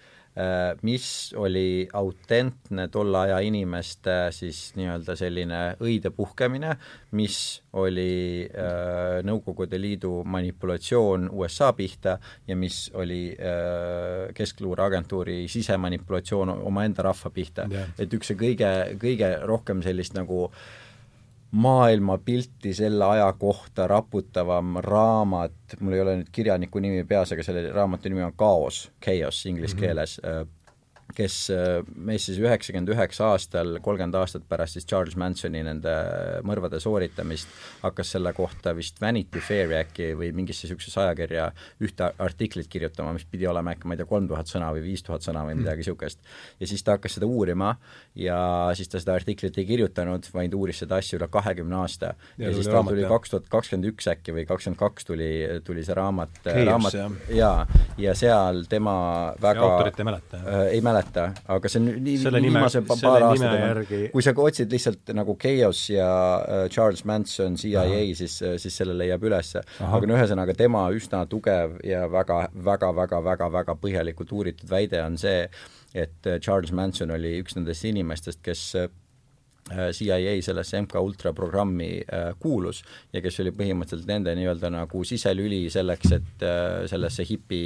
mis 0.82 1.34
oli 1.36 1.88
autentne 1.94 2.88
tolle 2.88 3.18
aja 3.18 3.40
inimeste 3.44 4.30
siis 4.32 4.72
nii-öelda 4.78 5.16
selline 5.20 5.62
õide 5.84 6.12
puhkemine, 6.16 6.76
mis 7.18 7.40
oli 7.74 8.46
äh, 8.48 9.20
Nõukogude 9.26 9.80
Liidu 9.82 10.24
manipulatsioon 10.26 11.30
USA 11.34 11.74
pihta 11.74 12.18
ja 12.48 12.56
mis 12.56 12.88
oli 12.94 13.34
äh, 13.34 14.30
Keskluureagentuuri 14.36 15.48
sisemanipulatsioon 15.52 16.56
omaenda 16.60 17.10
rahva 17.10 17.34
pihta. 17.34 17.68
Yeah.. 17.70 17.92
et 18.00 18.14
üks 18.14 18.32
see 18.32 18.40
kõige, 18.40 18.70
kõige 19.02 19.34
rohkem 19.50 19.84
sellist 19.86 20.16
nagu 20.18 20.46
äh, 20.48 20.89
maailmapilti 21.52 22.74
selle 22.74 23.06
aja 23.06 23.34
kohta 23.34 23.88
raputavam 23.88 24.76
raamat, 24.86 25.54
mul 25.80 25.94
ei 25.94 26.02
ole 26.02 26.16
nüüd 26.20 26.30
kirjaniku 26.32 26.82
nimi 26.84 27.04
peas, 27.10 27.34
aga 27.34 27.44
selle 27.44 27.64
raamatu 27.74 28.10
nimi 28.10 28.24
on 28.24 28.36
Chaos, 28.38 28.92
Chaos 29.06 29.46
inglise 29.46 29.76
mm 29.76 29.82
-hmm. 29.82 30.48
Kes 31.20 31.38
äh, 31.54 31.82
meist 31.96 32.30
siis 32.30 32.40
üheksakümmend 32.42 32.94
üheksa 32.94 33.34
aastal, 33.34 33.78
kolmkümmend 33.84 34.16
aastat 34.20 34.46
pärast 34.50 34.78
siis 34.78 34.88
Charles 34.88 35.18
Mansoni 35.20 35.62
nende 35.66 35.94
mõrvade 36.48 36.80
sooritamist, 36.84 37.52
hakkas 37.84 38.14
selle 38.16 38.32
kohta 38.38 38.74
vist 38.78 39.02
Vanity 39.04 39.44
Fair 39.44 39.74
äkki 39.82 40.14
või 40.20 40.32
mingisse 40.36 40.68
niisugusesse 40.68 41.02
ajakirja 41.04 41.50
ühte 41.84 42.12
artiklit 42.24 42.70
kirjutama, 42.72 43.14
mis 43.18 43.28
pidi 43.30 43.48
olema 43.50 43.74
äkki, 43.76 43.90
ma 43.90 43.98
ei 43.98 44.02
tea, 44.02 44.10
kolm 44.10 44.30
tuhat 44.30 44.52
sõna 44.52 44.72
või 44.76 44.86
viis 44.86 45.04
tuhat 45.06 45.26
sõna 45.26 45.44
või 45.48 45.56
hmm. 45.56 45.66
midagi 45.66 45.84
niisugust. 45.84 46.24
ja 46.60 46.70
siis 46.70 46.84
ta 46.86 46.96
hakkas 46.98 47.18
seda 47.20 47.30
uurima 47.30 47.74
ja 48.16 48.40
siis 48.78 48.92
ta 48.92 49.02
seda 49.02 49.18
artiklit 49.20 49.58
ei 49.60 49.68
kirjutanud, 49.68 50.28
vaid 50.34 50.56
uuris 50.56 50.84
seda 50.84 51.00
asja 51.02 51.20
üle 51.20 51.28
kahekümne 51.32 51.82
aasta. 51.82 52.14
ja, 52.38 52.48
ja 52.48 52.56
siis 52.56 52.70
tal 52.72 52.88
tuli 52.88 53.08
kaks 53.10 53.36
tuhat 53.36 53.52
kakskümmend 53.52 53.92
üks 53.92 54.10
äkki 54.12 54.36
või 54.36 54.48
kakskümmend 54.50 54.80
kaks 54.80 55.10
tuli, 55.10 55.30
tuli 55.68 55.84
see 55.86 55.98
raamat, 55.98 56.42
raamat 56.46 57.00
jaa, 57.36 57.68
ja 58.00 58.16
seal 58.18 58.64
tema 58.72 58.96
väga 59.42 59.68
autorit 59.68 60.00
ei 60.00 60.08
mäleta? 60.08 60.40
Äh, 60.40 60.66
ei 60.78 60.82
mäleta 60.86 61.09
mäleta, 61.10 61.44
aga 61.48 61.72
see 61.72 61.82
on 61.82 61.90
nii 62.04 62.18
selle 62.22 62.42
viimase 62.44 62.82
nime, 62.82 62.98
paar 63.02 63.26
aastat 63.30 63.58
järgi... 63.60 64.02
kui 64.14 64.26
sa 64.26 64.34
otsid 64.36 64.72
lihtsalt 64.74 65.14
nagu 65.18 65.36
Chaos 65.42 65.82
ja 65.92 66.10
uh, 66.40 66.68
Charles 66.70 67.06
Manson, 67.06 67.58
CIA, 67.60 67.86
siis, 68.18 68.40
siis 68.62 68.80
selle 68.82 68.96
leiab 68.98 69.24
üles. 69.28 69.56
aga 69.80 70.10
no 70.10 70.18
ühesõnaga, 70.18 70.56
tema 70.58 70.86
üsna 70.96 71.26
tugev 71.30 71.80
ja 71.86 72.06
väga, 72.12 72.46
väga, 72.54 72.94
väga, 72.96 73.22
väga, 73.26 73.52
väga 73.60 73.78
põhjalikult 73.82 74.34
uuritud 74.36 74.70
väide 74.70 75.04
on 75.04 75.18
see, 75.20 75.48
et 75.94 76.28
äh, 76.28 76.40
Charles 76.40 76.72
Manson 76.72 77.12
oli 77.12 77.38
üks 77.42 77.58
nendest 77.58 77.86
inimestest, 77.90 78.44
kes 78.46 78.70
Äh, 78.80 78.90
CIA 79.92 80.42
sellesse 80.42 80.82
MK 80.82 80.96
Ultra 81.02 81.34
programmi 81.34 82.02
äh, 82.02 82.34
kuulus 82.40 82.82
ja 83.14 83.22
kes 83.22 83.40
oli 83.44 83.52
põhimõtteliselt 83.56 84.10
nende 84.10 84.34
nii-öelda 84.38 84.72
nagu 84.74 85.04
siselüli 85.06 85.62
selleks, 85.72 86.14
et 86.16 86.46
äh, 86.46 86.86
sellesse 86.90 87.26
hipi, 87.30 87.62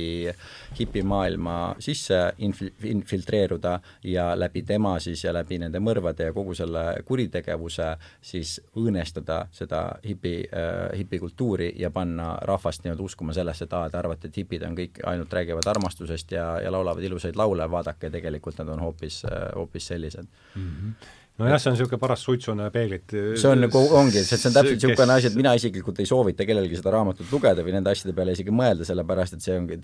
hipimaailma 0.80 1.58
sisse 1.84 2.20
infi-, 2.45 2.72
infiltreeruda 2.91 3.78
ja 4.10 4.32
läbi 4.39 4.64
tema 4.68 4.97
siis 5.04 5.24
ja 5.24 5.34
läbi 5.36 5.60
nende 5.62 5.82
mõrvade 5.84 6.30
ja 6.30 6.36
kogu 6.36 6.56
selle 6.58 6.86
kuritegevuse 7.08 7.93
siis 8.22 8.58
õõnestada 8.78 9.43
seda 9.54 9.84
hipi, 10.06 10.36
hipikultuuri 10.97 11.74
ja 11.80 11.91
panna 11.91 12.34
rahvast 12.41 12.84
nii-öelda 12.84 13.04
uskuma 13.04 13.34
sellesse, 13.36 13.68
et 13.68 13.74
aa, 13.78 13.89
te 13.89 13.99
arvate, 13.99 14.30
et 14.30 14.38
hipid 14.43 14.64
on 14.68 14.78
kõik, 14.78 15.01
ainult 15.10 15.34
räägivad 15.34 15.68
armastusest 15.74 16.36
ja, 16.36 16.45
ja 16.64 16.72
laulavad 16.72 17.04
ilusaid 17.04 17.38
laule, 17.39 17.68
vaadake, 17.72 18.12
tegelikult 18.14 18.60
nad 18.62 18.72
on 18.76 18.84
hoopis, 18.88 19.24
hoopis 19.56 19.91
sellised 19.93 20.28
mm. 20.56 20.72
-hmm 20.72 21.22
nojah, 21.41 21.57
see 21.57 21.71
on 21.71 21.73
niisugune 21.73 21.99
paras 22.01 22.23
suitsune 22.27 22.67
peeglit 22.73 23.13
see 23.13 23.49
on 23.49 23.63
nagu, 23.63 23.79
ongi, 23.97 24.21
see 24.27 24.38
on 24.38 24.53
täpselt 24.53 24.75
niisugune 24.77 25.15
asi, 25.15 25.31
et 25.31 25.38
mina 25.38 25.53
isiklikult 25.57 26.01
ei 26.03 26.09
soovita 26.09 26.45
kellelgi 26.45 26.77
seda 26.77 26.93
raamatut 26.93 27.31
lugeda 27.34 27.65
või 27.65 27.73
nende 27.73 27.89
asjade 27.93 28.13
peale 28.17 28.36
isegi 28.38 28.53
mõelda, 28.53 28.86
sellepärast 28.86 29.38
et 29.38 29.45
see 29.47 29.55
ongi, 29.57 29.79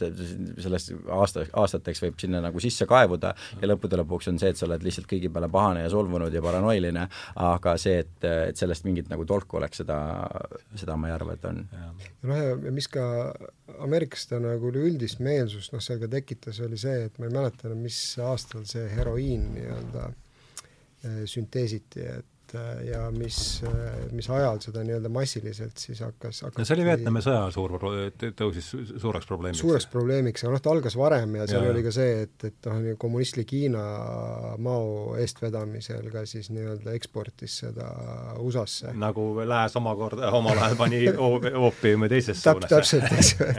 sellest 0.62 0.94
aasta, 1.16 1.48
aastateks 1.64 2.04
võib 2.06 2.22
sinna 2.22 2.44
nagu 2.46 2.62
sisse 2.62 2.86
kaevuda 2.90 3.34
ja 3.62 3.72
lõppude 3.72 3.98
lõpuks 4.04 4.30
on 4.30 4.38
see, 4.42 4.54
et 4.54 4.62
sa 4.62 4.68
oled 4.70 4.86
lihtsalt 4.86 5.10
kõigi 5.10 5.34
peale 5.34 5.50
pahane 5.52 5.88
ja 5.88 5.90
solvunud 5.94 6.38
ja 6.38 6.46
paranoiline, 6.46 7.08
aga 7.50 7.76
see, 7.82 7.98
et, 8.06 8.30
et 8.54 8.62
sellest 8.62 8.86
mingit 8.86 9.10
nagu 9.10 9.26
tolku 9.30 9.58
oleks, 9.58 9.82
seda, 9.82 10.00
seda 10.78 11.00
ma 11.02 11.10
ei 11.10 11.18
arva, 11.18 11.34
et 11.34 11.50
on. 11.50 11.66
noh, 12.30 12.46
ja 12.70 12.76
mis 12.76 12.90
ka 12.94 13.10
Ameerikas 13.80 14.26
ta 14.30 14.40
nagu 14.42 14.70
üleüldist 14.70 15.22
meelsust 15.24 15.74
noh, 15.74 15.82
seal 15.82 16.02
ka 16.02 16.10
tekitas, 16.12 16.62
oli 16.66 16.78
see, 16.78 17.06
et 17.10 17.22
ma 17.22 17.30
ei 17.30 17.34
mäleta 17.34 17.70
enam, 17.70 17.82
mis 17.86 18.00
aastal 18.22 18.66
see 18.70 18.86
heroiin 18.94 19.54
nii-öelda 19.56 20.10
sünteesiti, 21.30 22.04
et 22.04 22.56
äh, 22.56 22.82
ja 22.90 23.02
mis, 23.12 23.38
äh, 23.64 24.12
mis 24.16 24.30
ajal 24.34 24.60
seda 24.64 24.82
nii-öelda 24.86 25.12
massiliselt 25.14 25.80
siis 25.80 26.02
hakkas, 26.04 26.42
hakkas 26.44 26.60
no 26.60 26.66
see 26.68 26.76
oli 26.78 26.88
Vietnami 26.88 27.22
sõja 27.24 27.46
suur, 27.54 27.76
tõusis 28.40 28.70
suureks 28.90 29.30
probleemiks. 29.30 29.62
suureks 29.64 29.88
probleemiks, 29.92 30.44
aga 30.44 30.56
noh, 30.56 30.64
ta 30.66 30.74
algas 30.74 30.98
varem 31.00 31.38
ja 31.40 31.48
seal 31.50 31.68
ja, 31.68 31.74
oli 31.74 31.84
ka 31.86 31.94
see, 31.96 32.26
et, 32.26 32.48
et 32.50 32.70
noh, 32.72 32.90
kommunistlik 33.02 33.54
Hiina 33.56 33.84
Mao 34.60 35.16
eestvedamisel 35.22 36.10
ka 36.14 36.26
siis 36.30 36.52
nii-öelda 36.56 36.96
eksportis 36.98 37.62
seda 37.64 37.90
USA-sse. 38.42 38.96
nagu 39.00 39.30
Lääs 39.40 39.78
omakorda 39.80 40.34
omal 40.36 40.58
ajal 40.58 40.80
pani 40.80 41.06
oopiumi 41.66 42.12
teisesse 42.12 42.44
suunas. 42.50 42.74
täpselt, 42.74 43.12
eks 43.14 43.36
ju 43.40 43.50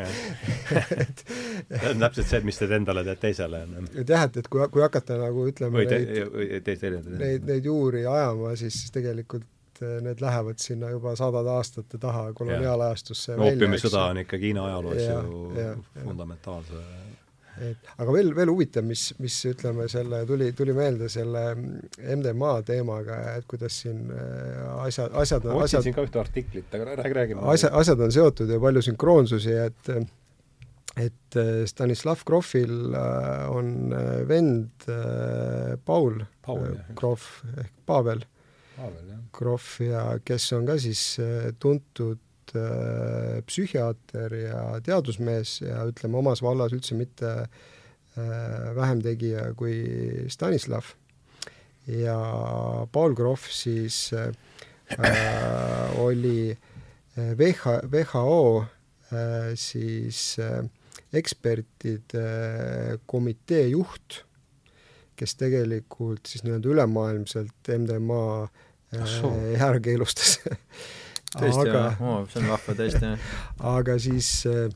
et 1.04 1.24
see 1.70 1.92
on 1.92 2.02
täpselt 2.02 2.30
see, 2.30 2.42
mis 2.46 2.58
teed 2.60 2.74
endale, 2.80 3.04
teed 3.06 3.22
teisele. 3.22 3.62
et 3.94 4.12
jah, 4.14 4.26
et, 4.26 4.40
et 4.42 4.50
kui, 4.50 4.62
kui 4.74 4.84
hakata 4.84 5.18
nagu 5.20 5.46
ütleme 5.50 5.82
või 5.82 5.88
te, 5.90 6.00
neid, 6.02 6.66
te, 6.66 6.92
neid, 7.10 7.46
neid 7.46 7.70
juuri 7.70 8.04
ajama, 8.10 8.54
siis 8.58 8.82
tegelikult 8.94 9.82
eh, 9.84 10.00
need 10.04 10.22
lähevad 10.24 10.60
sinna 10.62 10.90
juba 10.94 11.14
sadade 11.18 11.54
aastate 11.54 12.00
taha 12.02 12.30
koloniaalajastusse 12.38 13.38
no, 13.38 13.48
oopiumisõda 13.50 14.10
on 14.14 14.24
ikka 14.24 14.40
Hiina 14.42 14.66
ajaloos 14.70 15.02
ja, 15.04 15.22
ju 15.22 15.46
ja, 15.58 15.72
fundamentaalse 16.02 16.84
et 17.60 17.90
aga 18.00 18.12
veel, 18.14 18.30
veel 18.36 18.48
huvitav, 18.48 18.84
mis, 18.86 19.10
mis 19.20 19.34
ütleme, 19.50 19.84
selle 19.92 20.22
tuli, 20.28 20.50
tuli 20.56 20.72
meelde 20.76 21.10
selle 21.12 21.42
MDMA 21.56 22.54
teemaga, 22.66 23.18
et 23.36 23.44
kuidas 23.50 23.82
siin 23.82 24.06
eh, 24.14 24.62
asjad, 24.86 25.12
asjad 25.20 25.44
ma 25.50 25.58
otsisin 25.66 25.96
ka 25.96 26.06
ühte 26.06 26.22
artiklit, 26.22 26.70
aga 26.72 26.96
räägi, 27.02 27.16
räägi. 27.18 27.36
asja, 27.54 27.72
asjad 27.82 28.06
on 28.06 28.14
seotud 28.14 28.50
ja 28.50 28.60
palju 28.62 28.82
sünkroonsusi, 28.88 29.58
et 29.66 29.92
et 30.98 31.36
eh, 31.38 31.62
Stanislav 31.70 32.24
Grofil 32.26 32.94
on 32.94 33.94
vend 34.26 34.88
Paul, 35.84 36.24
Paul 36.42 36.76
Grof 36.98 37.44
ehk 37.56 37.72
Pavel. 37.86 38.26
Krohv 39.32 39.80
ja 39.84 40.04
kes 40.24 40.50
on 40.56 40.66
ka 40.68 40.76
siis 40.80 41.02
äh, 41.22 41.50
tuntud 41.60 42.54
äh, 42.56 43.40
psühhiaater 43.46 44.34
ja 44.38 44.62
teadusmees 44.84 45.60
ja 45.62 45.84
ütleme, 45.88 46.18
omas 46.20 46.42
vallas 46.42 46.74
üldse 46.76 46.96
mitte 46.98 47.34
äh, 47.44 48.70
vähem 48.76 49.02
tegija 49.04 49.50
kui 49.58 49.76
Stanislav. 50.32 50.94
ja 51.86 52.16
Paul 52.92 53.14
Krohv 53.18 53.46
siis 53.50 54.12
äh, 54.12 54.32
oli 55.98 56.56
VH, 57.16 57.84
WHO 57.90 58.64
äh, 59.12 59.54
siis 59.54 60.38
äh, 60.38 60.64
ekspertide 61.16 62.24
komitee 63.10 63.68
juht, 63.72 64.22
kes 65.18 65.36
tegelikult 65.40 66.30
siis 66.30 66.44
nii-öelda 66.46 66.70
ülemaailmselt 66.74 67.70
MDMA 67.76 68.24
ära 69.60 69.80
keelustas 69.82 70.38
tõesti 71.40 71.66
aga, 71.66 71.82
oh, 72.02 72.22
see 72.30 72.42
on 72.42 72.48
vahva 72.50 72.76
tõesti, 72.78 73.10
jah. 73.12 73.34
aga 73.76 73.96
siis 74.02 74.30
äh, 74.50 74.70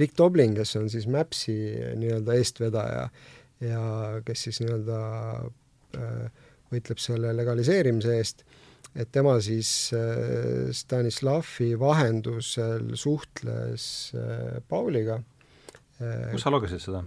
Rick 0.00 0.16
Doblin, 0.18 0.56
kes 0.56 0.74
on 0.80 0.90
siis 0.92 1.06
Mapsi 1.08 1.56
nii-öelda 1.96 2.36
eestvedaja 2.36 3.06
ja 3.64 3.84
kes 4.26 4.48
siis 4.48 4.60
nii-öelda 4.64 4.98
äh, 5.96 6.44
võitleb 6.72 7.00
selle 7.00 7.32
legaliseerimise 7.36 8.18
eest, 8.20 8.44
et 8.94 9.10
tema 9.12 9.36
siis 9.44 9.92
äh, 9.96 10.70
Stanislavi 10.72 11.74
vahendusel 11.80 12.94
suhtles 12.96 14.12
äh, 14.14 14.60
Pauliga 14.68 15.20
äh,. 16.00 16.30
kus 16.32 16.46
sa 16.46 16.52
lugesid 16.54 16.82
seda 16.82 17.04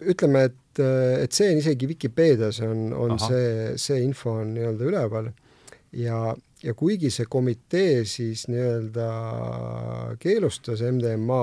ütleme, 0.00 0.42
et, 0.50 0.80
et 0.80 1.32
see 1.32 1.52
on 1.52 1.60
isegi 1.60 1.88
Vikipeedias 1.88 2.58
on, 2.66 2.90
on 2.92 3.14
Aha. 3.14 3.28
see, 3.28 3.78
see 3.80 4.02
info 4.04 4.34
on 4.42 4.54
nii-öelda 4.56 4.88
üleval 4.90 5.30
ja, 5.96 6.34
ja 6.62 6.74
kuigi 6.76 7.10
see 7.14 7.28
komitee 7.30 8.04
siis 8.08 8.46
nii-öelda 8.50 9.08
keelustas 10.22 10.82
MDMA, 10.84 11.42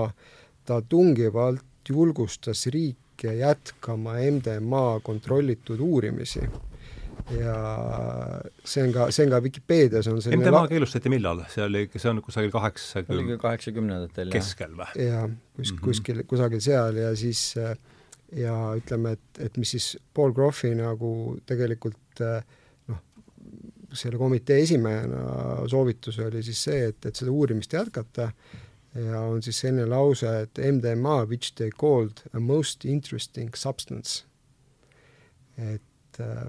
ta 0.68 0.82
tungivalt 0.82 1.90
julgustas 1.90 2.66
riike 2.74 3.34
jätkama 3.40 4.18
MDMA 4.32 5.00
kontrollitud 5.04 5.80
uurimisi 5.80 6.44
ja 7.34 7.58
see 8.64 8.86
on 8.86 8.94
ka, 8.96 9.10
see 9.12 9.26
on 9.28 9.34
ka 9.34 9.42
Vikipeedias 9.44 10.08
on 10.12 10.22
selline 10.24 10.46
MDMA 10.46 10.64
keelustati 10.72 11.12
millal? 11.12 11.44
see 11.52 11.66
oli, 11.66 11.84
see 11.96 12.12
on 12.12 12.22
kusagil 12.24 12.54
kaheksakümne 12.54 13.38
kaheksakümnendatel, 13.42 14.32
jah. 14.32 14.40
keskel 14.40 14.78
või? 14.80 14.90
jaa, 15.04 15.26
kus 15.28 15.72
mm, 15.72 15.78
-hmm. 15.78 15.84
kuskil, 15.90 16.24
kusagil 16.30 16.64
seal 16.64 17.02
ja 17.02 17.12
siis 17.20 17.50
äh, 17.60 17.76
ja 18.36 18.54
ütleme, 18.78 19.16
et, 19.18 19.42
et 19.48 19.58
mis 19.58 19.72
siis 19.76 19.96
Paul 20.14 20.34
Groffi 20.36 20.74
nagu 20.76 21.10
tegelikult 21.48 22.24
noh, 22.92 23.02
selle 23.94 24.20
komitee 24.20 24.62
esimehena 24.66 25.68
soovitus 25.72 26.20
oli 26.24 26.44
siis 26.44 26.64
see, 26.70 26.88
et, 26.92 27.06
et 27.06 27.16
seda 27.16 27.32
uurimist 27.32 27.74
jätkata 27.74 28.32
ja 28.98 29.22
on 29.22 29.44
siis 29.44 29.60
selline 29.62 29.86
lause, 29.90 30.30
et 30.44 30.60
MDMA 30.60 31.24
which 31.26 31.54
they 31.56 31.70
called 31.70 32.24
a 32.34 32.40
most 32.40 32.86
interesting 32.86 33.56
substance. 33.56 34.24
et, 35.58 36.20
eh, 36.20 36.48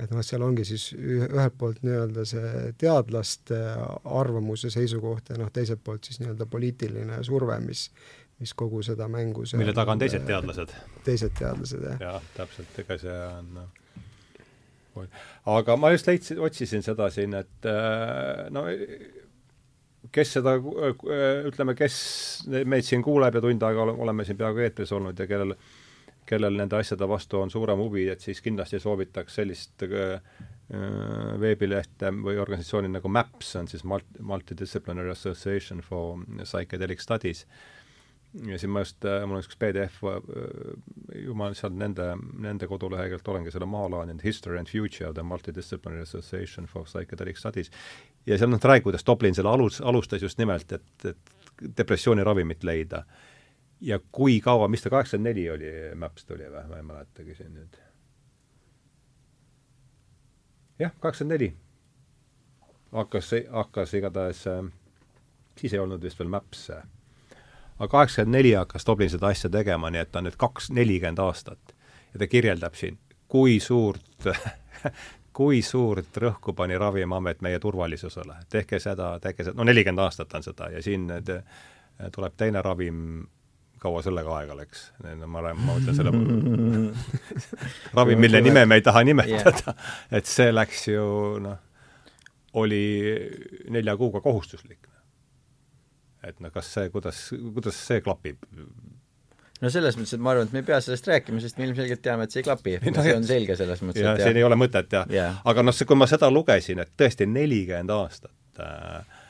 et 0.00 0.10
noh, 0.12 0.22
seal 0.24 0.42
ongi 0.44 0.64
siis 0.68 0.88
ühelt 0.96 1.58
poolt 1.58 1.82
nii-öelda 1.84 2.24
see 2.28 2.72
teadlaste 2.80 3.58
arvamus 4.04 4.66
ja 4.66 4.72
seisukoht 4.72 5.32
ja 5.32 5.38
noh, 5.40 5.52
teiselt 5.52 5.82
poolt 5.84 6.08
siis 6.08 6.22
nii-öelda 6.22 6.48
poliitiline 6.50 7.22
surve, 7.26 7.58
mis 7.66 7.90
mis 8.42 8.54
kogu 8.58 8.80
seda 8.82 9.06
mängu 9.10 9.44
seal 9.46 9.60
mille 9.62 9.74
taga 9.76 9.94
on 9.94 10.00
teised 10.02 10.24
teadlased? 10.26 10.74
teised 11.06 11.36
teadlased, 11.38 11.84
jah. 11.86 12.00
jah, 12.00 12.28
täpselt, 12.36 12.74
ega 12.82 12.98
see 12.98 13.18
on 13.28 13.50
noh, 13.60 15.08
aga 15.52 15.76
ma 15.80 15.92
just 15.94 16.08
leidsin, 16.10 16.40
otsisin 16.42 16.82
seda 16.84 17.08
siin, 17.12 17.36
et 17.38 17.68
äh, 17.68 18.48
no 18.52 18.66
kes 20.12 20.34
seda, 20.38 20.56
ütleme, 21.48 21.76
kes 21.78 21.96
meid 22.68 22.84
siin 22.86 23.04
kuuleb 23.04 23.38
ja 23.38 23.44
tund 23.44 23.62
aega 23.64 23.86
oleme 23.92 24.26
siin 24.26 24.38
peaaegu 24.40 24.64
eetris 24.64 24.92
olnud 24.92 25.18
ja 25.18 25.28
kellel, 25.30 25.54
kellel 26.32 26.56
nende 26.56 26.80
asjade 26.80 27.08
vastu 27.08 27.42
on 27.42 27.52
suurem 27.52 27.80
huvi, 27.84 28.08
et 28.12 28.24
siis 28.24 28.40
kindlasti 28.44 28.80
soovitaks 28.82 29.38
sellist 29.40 29.84
äh, 29.84 30.16
veebilehte 31.40 32.10
või 32.16 32.38
organisatsiooni 32.40 32.88
nagu 32.88 33.12
MAPS, 33.12 33.54
on 33.60 33.68
siis 33.68 33.84
Multidisciplinary 33.84 35.12
Association 35.12 35.84
for 35.84 36.24
Psychedelic 36.42 37.04
Studies 37.04 37.44
äh,, 37.44 37.82
ja 38.46 38.58
siin 38.58 38.70
ma 38.72 38.80
just, 38.80 39.04
äh, 39.04 39.24
mul 39.26 39.38
on 39.38 39.44
üks 39.44 39.58
PDF, 39.60 39.98
äh, 40.08 41.24
ju 41.24 41.34
ma 41.36 41.50
sealt 41.56 41.76
nende, 41.78 42.12
nende 42.40 42.68
koduleheküljelt 42.70 43.28
olengi 43.28 43.52
selle 43.52 43.68
maha 43.68 43.90
laadinud, 43.92 44.24
History 44.24 44.58
and 44.60 44.70
Future 44.70 45.10
of 45.10 45.16
the 45.18 45.24
Multidisciplinary 45.26 46.06
Association 46.06 46.66
for 46.70 46.88
Psychedelic 46.88 47.40
Studies. 47.40 47.70
ja 48.26 48.38
seal 48.38 48.50
nad 48.50 48.64
räägivad, 48.64 48.88
kuidas 48.88 49.06
Dublin 49.06 49.34
selle 49.34 49.50
alus, 49.50 49.80
alustas 49.80 50.22
just 50.22 50.38
nimelt, 50.38 50.72
et, 50.72 51.04
et 51.04 51.76
depressiooniravimit 51.76 52.64
leida. 52.64 53.04
Ja 53.82 53.98
kui 54.12 54.40
kaua, 54.40 54.68
mis 54.68 54.82
ta, 54.82 54.90
kaheksakümmend 54.90 55.30
neli 55.30 55.48
oli, 55.50 55.72
MAPS 55.98 56.26
tuli 56.28 56.46
või, 56.46 56.64
ma 56.70 56.78
ei 56.78 56.86
mäletagi 56.86 57.34
siin 57.34 57.54
nüüd. 57.56 57.78
jah, 60.78 60.94
kaheksakümmend 61.00 61.34
neli. 61.38 61.52
hakkas, 62.92 63.30
hakkas 63.50 63.94
igatahes, 63.94 64.46
äh, 64.46 64.64
siis 65.58 65.74
ei 65.74 65.82
olnud 65.82 66.02
vist 66.02 66.18
veel 66.18 66.30
MAPS 66.30 66.68
aga 67.78 67.88
kaheksakümmend 67.88 68.36
neli 68.36 68.52
hakkas 68.54 68.86
Dublin 68.86 69.10
seda 69.10 69.32
asja 69.32 69.50
tegema, 69.50 69.90
nii 69.90 70.04
et 70.04 70.12
ta 70.12 70.20
on 70.20 70.28
nüüd 70.28 70.38
kaks, 70.38 70.70
nelikümmend 70.70 71.18
aastat. 71.18 71.74
ja 72.14 72.18
ta 72.18 72.26
kirjeldab 72.26 72.74
siin, 72.78 72.98
kui 73.28 73.60
suurt 73.60 74.28
kui 75.36 75.62
suurt 75.62 76.16
rõhku 76.16 76.52
pani 76.54 76.78
Ravimiamet 76.78 77.40
meie 77.40 77.58
turvalisusele, 77.58 78.36
tehke 78.52 78.78
seda, 78.80 79.16
tehke 79.20 79.44
seda, 79.44 79.56
no 79.56 79.64
nelikümmend 79.64 80.04
aastat 80.04 80.34
on 80.34 80.44
seda 80.44 80.68
ja 80.70 80.82
siin 80.82 81.06
nüüd 81.08 81.32
tuleb 82.12 82.34
teine 82.36 82.62
ravim, 82.62 83.26
kaua 83.82 84.02
sellega 84.04 84.36
aega 84.38 84.56
läks? 84.56 84.86
ma, 85.02 85.42
ma 85.42 85.52
mõtlen 85.58 85.98
selle 85.98 86.14
ravim, 87.98 88.22
mille 88.22 88.42
nime 88.44 88.64
me 88.68 88.78
ei 88.80 88.86
taha 88.86 89.04
nimetada 89.08 89.74
yeah., 89.74 89.92
et 90.18 90.30
see 90.30 90.48
läks 90.54 90.86
ju 90.92 91.04
noh, 91.42 91.60
oli 92.62 92.84
nelja 93.72 93.96
kuuga 94.00 94.22
kohustuslik. 94.24 94.88
et 96.22 96.38
noh, 96.40 96.52
kas 96.54 96.72
see, 96.76 96.90
kuidas, 96.94 97.28
kuidas 97.54 97.78
see 97.88 98.02
klapib 98.04 98.44
no 99.62 99.70
selles 99.70 99.96
mõttes, 99.98 100.16
et 100.16 100.22
ma 100.22 100.34
arvan, 100.34 100.48
et 100.48 100.54
me 100.54 100.62
ei 100.62 100.68
pea 100.68 100.80
sellest 100.82 101.08
rääkima, 101.10 101.40
sest 101.42 101.58
me 101.58 101.66
ilmselgelt 101.68 102.02
teame, 102.04 102.26
et 102.26 102.34
see 102.34 102.42
ei 102.42 102.46
klapi 102.46 102.76
no,. 102.82 103.06
see 103.06 103.16
on 103.16 103.26
selge 103.28 103.56
selles 103.58 103.82
mõttes, 103.84 104.06
et 104.14 104.24
siin 104.26 104.40
ei 104.40 104.46
ole 104.46 104.58
mõtet 104.58 104.98
jah 104.98 105.10
yeah.. 105.12 105.40
aga 105.48 105.66
noh, 105.66 105.76
see, 105.76 105.88
kui 105.88 105.98
ma 105.98 106.08
seda 106.10 106.30
lugesin, 106.32 106.82
et 106.82 106.94
tõesti 106.98 107.28
nelikümmend 107.30 107.94
aastat 107.94 108.62
äh, 108.62 109.22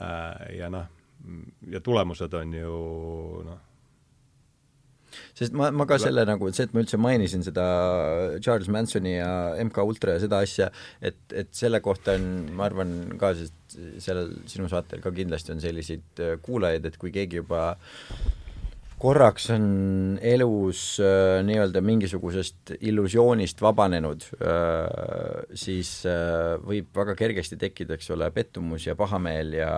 äh, 0.00 0.58
ja 0.60 0.72
noh, 0.72 0.90
ja 1.72 1.80
tulemused 1.84 2.34
on 2.40 2.58
ju 2.58 2.80
noh, 3.46 3.62
sest 5.38 5.56
ma, 5.56 5.70
ma 5.74 5.86
ka 5.90 5.98
selle 6.02 6.24
nagu, 6.28 6.50
see, 6.54 6.68
et 6.68 6.76
ma 6.76 6.84
üldse 6.84 7.00
mainisin 7.00 7.44
seda 7.46 7.64
Charles 8.44 8.70
Mansoni 8.72 9.16
ja 9.16 9.32
MK 9.64 9.84
Ultra 9.88 10.16
ja 10.16 10.24
seda 10.24 10.40
asja, 10.44 10.70
et, 11.04 11.18
et 11.34 11.50
selle 11.56 11.80
kohta 11.84 12.16
on, 12.18 12.30
ma 12.56 12.68
arvan 12.68 12.94
ka, 13.20 13.34
sest 13.38 13.78
sellel 14.04 14.30
sinu 14.50 14.70
saatel 14.70 15.02
ka 15.02 15.12
kindlasti 15.14 15.54
on 15.54 15.62
selliseid 15.62 16.24
kuulajaid, 16.44 16.86
et 16.86 16.98
kui 17.00 17.12
keegi 17.14 17.42
juba 17.42 17.72
korraks 19.04 19.50
on 19.52 19.64
elus 20.24 20.96
äh, 21.02 21.42
nii-öelda 21.44 21.82
mingisugusest 21.84 22.72
illusioonist 22.88 23.60
vabanenud 23.60 24.24
äh,, 24.38 25.42
siis 25.60 25.90
äh, 26.08 26.54
võib 26.64 26.88
väga 26.96 27.16
kergesti 27.18 27.58
tekkida, 27.60 27.98
eks 27.98 28.08
ole, 28.14 28.30
pettumus 28.34 28.86
ja 28.88 28.96
pahameel 28.96 29.52
ja, 29.58 29.74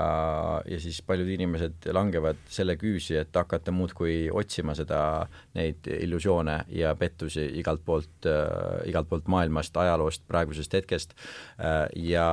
ja 0.69 0.79
siis 0.83 1.01
paljud 1.07 1.33
inimesed 1.35 1.89
langevad 1.97 2.39
selle 2.53 2.79
küüsi, 2.79 3.19
et 3.19 3.35
hakata 3.35 3.75
muudkui 3.75 4.29
otsima 4.31 4.77
seda, 4.79 5.01
neid 5.59 5.91
illusioone 5.99 6.61
ja 6.77 6.95
pettusi 6.99 7.49
igalt 7.59 7.83
poolt 7.87 8.31
äh,, 8.31 8.87
igalt 8.93 9.11
poolt 9.11 9.27
maailmast, 9.33 9.75
ajaloost, 9.83 10.23
praegusest 10.31 10.79
hetkest. 10.79 11.19
Äh, 11.59 11.89
ja 12.15 12.29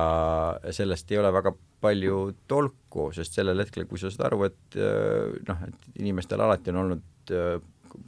sellest 0.70 1.10
ei 1.10 1.18
ole 1.18 1.34
väga 1.34 1.56
palju 1.84 2.18
tolku, 2.50 3.10
sest 3.16 3.36
sellel 3.36 3.62
hetkel, 3.64 3.86
kui 3.90 4.00
sa 4.00 4.10
saad 4.12 4.28
aru, 4.30 4.44
et 4.48 4.80
äh, 4.80 5.36
noh, 5.48 5.64
et 5.68 6.02
inimestel 6.02 6.42
alati 6.44 6.72
on 6.72 6.82
olnud 6.84 7.34
äh, 7.34 7.56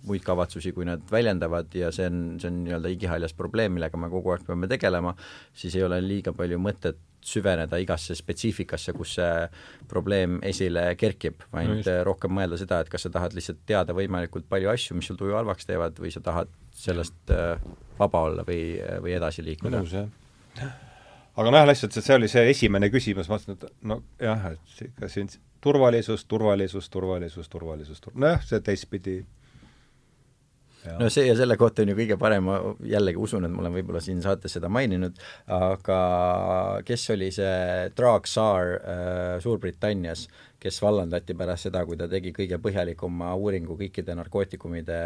muid 0.07 0.25
kavatsusi, 0.27 0.73
kui 0.75 0.87
nad 0.87 1.03
väljendavad 1.11 1.75
ja 1.79 1.93
see 1.95 2.09
on, 2.11 2.23
see 2.43 2.51
on 2.51 2.63
nii-öelda 2.65 2.91
igihaljas 2.91 3.35
probleem, 3.39 3.77
millega 3.77 3.99
me 4.01 4.11
kogu 4.11 4.33
aeg 4.35 4.47
peame 4.47 4.69
tegelema, 4.71 5.15
siis 5.55 5.77
ei 5.79 5.85
ole 5.87 6.01
liiga 6.03 6.35
palju 6.37 6.59
mõtet 6.63 6.99
süveneda 7.27 7.79
igasse 7.83 8.15
spetsiifikasse, 8.15 8.95
kus 8.95 9.17
see 9.19 9.47
probleem 9.91 10.39
esile 10.47 10.89
kerkib, 10.99 11.43
vaid 11.55 11.81
no 11.81 11.97
rohkem 12.07 12.35
mõelda 12.39 12.59
seda, 12.61 12.81
et 12.83 12.91
kas 12.93 13.07
sa 13.07 13.13
tahad 13.15 13.35
lihtsalt 13.35 13.65
teada 13.67 13.97
võimalikult 13.99 14.47
palju 14.51 14.71
asju, 14.71 14.99
mis 14.99 15.11
sul 15.11 15.19
tuju 15.19 15.35
halvaks 15.39 15.67
teevad, 15.67 15.99
või 16.03 16.13
sa 16.15 16.23
tahad 16.23 16.53
sellest 16.77 17.35
äh, 17.35 17.57
vaba 17.99 18.27
olla 18.29 18.47
või, 18.47 18.77
või 19.03 19.17
edasi 19.19 19.47
liikuda. 19.47 19.81
nõus, 19.81 19.97
jah 19.97 20.75
aga 21.37 21.53
noh, 21.53 21.67
lihtsalt 21.69 21.97
see 22.01 22.17
oli 22.17 22.29
see 22.33 22.47
esimene 22.51 22.91
küsimus, 22.93 23.29
ma 23.29 23.37
mõtlesin, 23.37 23.59
et 23.59 23.83
nojah, 23.93 24.47
et 24.55 24.85
ikka 24.89 25.11
siin 25.13 25.29
turvalisus, 25.65 26.25
turvalisus, 26.31 26.89
turvalisus, 26.93 27.51
turvalisus, 27.53 28.01
tur-, 28.05 28.17
nojah, 28.17 28.45
see 28.47 28.63
teistpidi. 28.65 29.19
No 31.01 31.09
see 31.11 31.25
ja 31.27 31.35
selle 31.35 31.57
kohta 31.59 31.83
on 31.83 31.91
ju 31.91 31.97
kõige 31.99 32.15
parem, 32.21 32.47
ma 32.47 32.61
jällegi 32.87 33.19
usun, 33.19 33.45
et 33.45 33.51
ma 33.51 33.65
olen 33.65 33.75
võib-olla 33.75 33.99
siin 34.05 34.21
saates 34.23 34.55
seda 34.55 34.71
maininud, 34.71 35.19
aga 35.51 35.97
kes 36.87 37.09
oli 37.17 37.33
see 37.35 37.89
Drag 37.99 38.29
Saar 38.31 38.77
äh, 38.77 39.33
Suurbritannias, 39.43 40.29
kes 40.67 40.83
vallandati 40.83 41.37
pärast 41.39 41.69
seda, 41.69 41.85
kui 41.87 41.99
ta 42.01 42.11
tegi 42.11 42.35
kõige 42.37 42.59
põhjalikuma 42.63 43.33
uuringu 43.39 43.79
kõikide 43.79 44.17
narkootikumide 44.19 45.01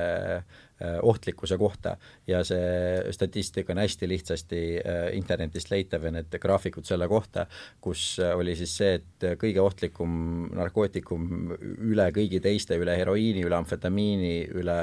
Äh, 0.80 0.96
ohtlikkuse 1.02 1.58
kohta 1.60 1.90
ja 2.26 2.38
see 2.40 3.12
statistika 3.12 3.74
on 3.74 3.82
hästi 3.82 4.06
lihtsasti 4.08 4.60
äh, 4.80 5.00
internetist 5.12 5.68
leitav 5.68 6.06
ja 6.06 6.12
need 6.14 6.32
graafikud 6.40 6.86
selle 6.88 7.04
kohta, 7.08 7.42
kus 7.84 8.14
äh, 8.16 8.32
oli 8.32 8.54
siis 8.56 8.72
see, 8.78 8.94
et 8.96 9.26
kõige 9.42 9.60
ohtlikum 9.60 10.14
narkootikum 10.56 11.26
üle 11.84 12.06
kõigi 12.16 12.40
teiste, 12.40 12.78
üle 12.80 12.94
heroiini, 12.96 13.42
üle 13.44 13.58
amfetamiini, 13.58 14.30
üle 14.56 14.78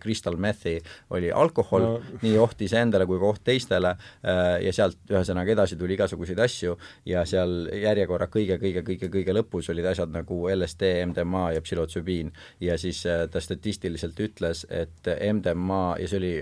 crystal 0.00 0.40
methi 0.40 0.78
oli 1.12 1.28
alkohol 1.28 1.84
no., 1.84 1.92
nii 2.22 2.32
oht 2.40 2.64
iseendale 2.64 3.04
kui 3.10 3.20
ka 3.20 3.34
oht 3.34 3.44
teistele 3.44 3.92
ja 4.24 4.72
sealt 4.72 4.96
ühesõnaga 5.12 5.52
edasi 5.52 5.76
tuli 5.76 5.98
igasuguseid 5.98 6.40
asju 6.40 6.78
ja 7.12 7.26
seal 7.28 7.66
järjekorra 7.76 8.30
kõige-kõige-kõige-kõige 8.32 9.36
lõpus 9.36 9.68
olid 9.74 9.92
asjad 9.92 10.16
nagu 10.16 10.21
LSD, 10.28 10.92
MDMA 11.06 11.52
ja 11.56 11.62
psühhotsübiin 11.62 12.32
ja 12.60 12.78
siis 12.78 13.02
ta 13.30 13.40
statistiliselt 13.40 14.20
ütles, 14.20 14.66
et 14.70 15.08
MDMA 15.32 15.96
ja 16.00 16.08
see 16.08 16.20
oli 16.22 16.34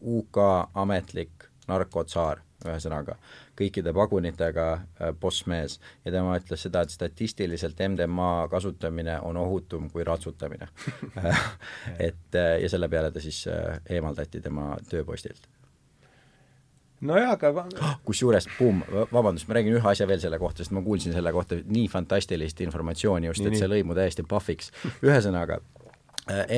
UK 0.00 0.38
ametlik 0.74 1.50
narkotsaar, 1.70 2.40
ühesõnaga, 2.64 3.16
kõikide 3.58 3.92
pagunitega 3.96 4.66
äh, 4.72 5.12
bossmees 5.20 5.78
ja 6.04 6.12
tema 6.12 6.36
ütles 6.40 6.66
seda, 6.66 6.82
et 6.84 6.92
statistiliselt 6.94 7.80
MDMA 7.88 8.48
kasutamine 8.52 9.18
on 9.26 9.38
ohutum 9.40 9.88
kui 9.92 10.04
ratsutamine. 10.04 10.68
Et 12.08 12.36
äh, 12.36 12.56
ja 12.64 12.72
selle 12.72 12.88
peale 12.92 13.12
ta 13.14 13.22
siis 13.22 13.46
äh, 13.48 13.80
eemaldati 13.96 14.42
tema 14.44 14.74
tööpostilt 14.90 15.48
nojah, 17.00 17.34
aga 17.36 17.64
kusjuures, 18.06 18.48
buum, 18.58 18.82
vabandust, 19.12 19.48
ma 19.48 19.56
räägin 19.56 19.78
ühe 19.78 19.90
asja 19.92 20.08
veel 20.08 20.20
selle 20.22 20.38
kohta, 20.40 20.64
sest 20.64 20.74
ma 20.76 20.82
kuulsin 20.84 21.14
selle 21.16 21.32
kohta 21.32 21.58
nii 21.64 21.88
fantastilist 21.92 22.60
informatsiooni 22.66 23.30
just, 23.30 23.46
et 23.46 23.56
see 23.58 23.70
lõi 23.70 23.82
mu 23.86 23.96
täiesti 23.96 24.24
pahviks. 24.28 24.72
ühesõnaga, 25.06 25.60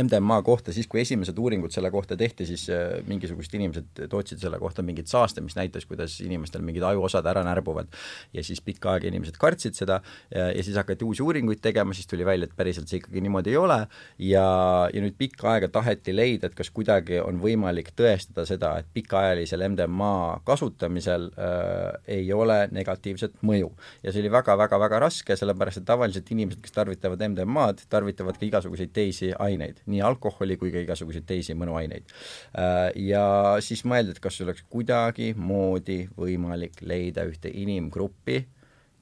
MDMA 0.02 0.42
kohta, 0.42 0.72
siis 0.72 0.88
kui 0.90 1.00
esimesed 1.02 1.38
uuringud 1.38 1.72
selle 1.72 1.90
kohta 1.90 2.16
tehti, 2.18 2.46
siis 2.48 2.66
äh, 2.72 2.98
mingisugused 3.08 3.54
inimesed 3.56 4.02
tootsid 4.10 4.42
selle 4.42 4.58
kohta 4.60 4.84
mingit 4.84 5.10
saaste, 5.10 5.40
mis 5.44 5.56
näitas, 5.58 5.86
kuidas 5.88 6.18
inimestel 6.24 6.64
mingid 6.66 6.84
ajuosad 6.86 7.26
ära 7.26 7.44
närbuvad. 7.46 7.92
ja 8.32 8.44
siis 8.44 8.60
pikka 8.60 8.92
aega 8.92 9.08
inimesed 9.08 9.36
kartsid 9.40 9.76
seda 9.78 10.00
ja, 10.30 10.48
ja 10.52 10.62
siis 10.62 10.76
hakati 10.76 11.04
uusi 11.04 11.22
uuringuid 11.22 11.60
tegema, 11.62 11.94
siis 11.94 12.06
tuli 12.06 12.26
välja, 12.26 12.48
et 12.48 12.56
päriselt 12.56 12.88
see 12.88 13.00
ikkagi 13.00 13.22
niimoodi 13.24 13.52
ei 13.52 13.56
ole 13.56 13.78
ja, 14.18 14.46
ja 14.92 15.04
nüüd 15.04 15.16
pikka 15.18 15.52
aega 15.54 15.68
taheti 15.72 16.14
leida, 16.16 16.50
et 16.50 16.58
kas 16.58 16.70
kuidagi 16.70 17.20
on 17.22 17.40
võimalik 17.42 17.92
tõestada 17.98 18.46
seda, 18.48 18.74
et 18.80 18.88
pikaajalisel 18.94 19.66
MDMA 19.68 20.40
kasutamisel 20.48 21.30
äh, 21.32 22.18
ei 22.18 22.32
ole 22.32 22.66
negatiivset 22.72 23.40
mõju. 23.42 23.72
ja 24.02 24.12
see 24.12 24.24
oli 24.24 24.32
väga-väga-väga 24.32 25.02
raske, 25.06 25.36
sellepärast 25.36 25.82
et 25.82 25.88
tavaliselt 25.88 26.30
inimesed, 26.34 26.62
kes 26.62 26.74
tarvitavad 26.76 27.22
MDMA-d, 27.28 27.86
tarvitavad 27.92 28.38
ka 28.38 28.46
igasuguseid 28.46 28.92
teisi 28.92 29.32
aineid 29.38 29.61
aineid, 29.62 29.82
nii 29.86 30.02
alkoholi 30.04 30.56
kui 30.60 30.72
ka 30.74 30.82
igasuguseid 30.82 31.26
teisi 31.28 31.54
mõnuaineid. 31.58 32.10
Äh, 32.58 32.88
ja 33.08 33.24
siis 33.64 33.84
mõeldi, 33.88 34.16
et 34.16 34.22
kas 34.22 34.40
oleks 34.44 34.64
kuidagimoodi 34.72 36.02
võimalik 36.18 36.82
leida 36.82 37.26
ühte 37.28 37.52
inimgruppi, 37.52 38.42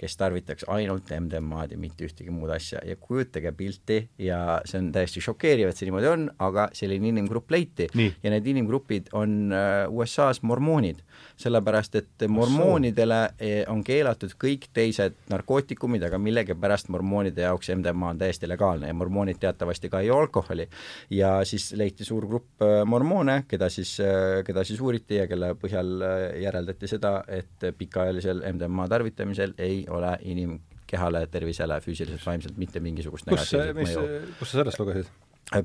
kes 0.00 0.16
tarvitaks 0.16 0.64
ainult 0.72 1.10
MDMA-d 1.12 1.76
ja 1.76 1.80
mitte 1.80 2.06
ühtegi 2.08 2.32
muud 2.32 2.52
asja 2.54 2.80
ja 2.86 2.96
kujutage 2.96 3.52
pilti 3.56 4.00
ja 4.18 4.60
see 4.64 4.80
on 4.80 4.90
täiesti 4.94 5.22
šokeeriv, 5.24 5.70
et 5.70 5.80
see 5.80 5.88
niimoodi 5.88 6.08
on, 6.10 6.28
aga 6.40 6.70
selline 6.76 7.12
inimgrupp 7.12 7.52
leiti 7.52 7.90
Nii. 7.94 8.14
ja 8.24 8.32
need 8.32 8.48
inimgrupid 8.54 9.12
on 9.20 9.52
äh, 9.52 9.84
USA-s 9.92 10.42
mormoonid 10.46 11.04
sellepärast 11.40 11.96
et 12.00 12.26
mormoonidele 12.28 13.18
eh, 13.38 13.62
on 13.70 13.82
keelatud 13.84 14.34
kõik 14.40 14.68
teised 14.76 15.16
narkootikumid, 15.32 16.04
aga 16.06 16.18
millegipärast 16.20 16.90
mormoonide 16.92 17.46
jaoks 17.46 17.70
MDMA 17.74 18.12
on 18.14 18.20
täiesti 18.20 18.48
legaalne 18.50 18.90
ja 18.90 18.96
mormoonid 18.96 19.40
teatavasti 19.40 19.90
ka 19.92 20.02
ei 20.02 20.10
joo 20.10 20.20
alkoholi. 20.20 20.68
ja 21.10 21.32
siis 21.44 21.72
leiti 21.72 22.04
suur 22.04 22.26
grupp 22.28 22.62
eh, 22.62 22.82
mormoone, 22.84 23.44
keda 23.48 23.70
siis, 23.72 23.96
eh, 24.04 24.42
keda 24.46 24.64
siis 24.64 24.80
uuriti 24.80 25.20
ja 25.20 25.26
kelle 25.30 25.54
põhjal 25.60 26.04
järeldati 26.42 26.88
seda, 26.90 27.14
et 27.28 27.68
pikaajalisel 27.78 28.44
MDMA 28.52 28.88
tarvitamisel 28.88 29.54
ei 29.58 29.84
ole 29.96 30.12
inimkehale, 30.32 31.26
tervisele, 31.32 31.80
füüsiliselt, 31.84 32.26
vaimselt 32.26 32.60
mitte 32.60 32.82
mingisugust 32.84 33.30
negatiivset 33.30 33.74
mõju. 33.76 34.06
kus 34.38 34.54
sa 34.54 34.62
sellest 34.62 34.82
lugesid? 34.82 35.10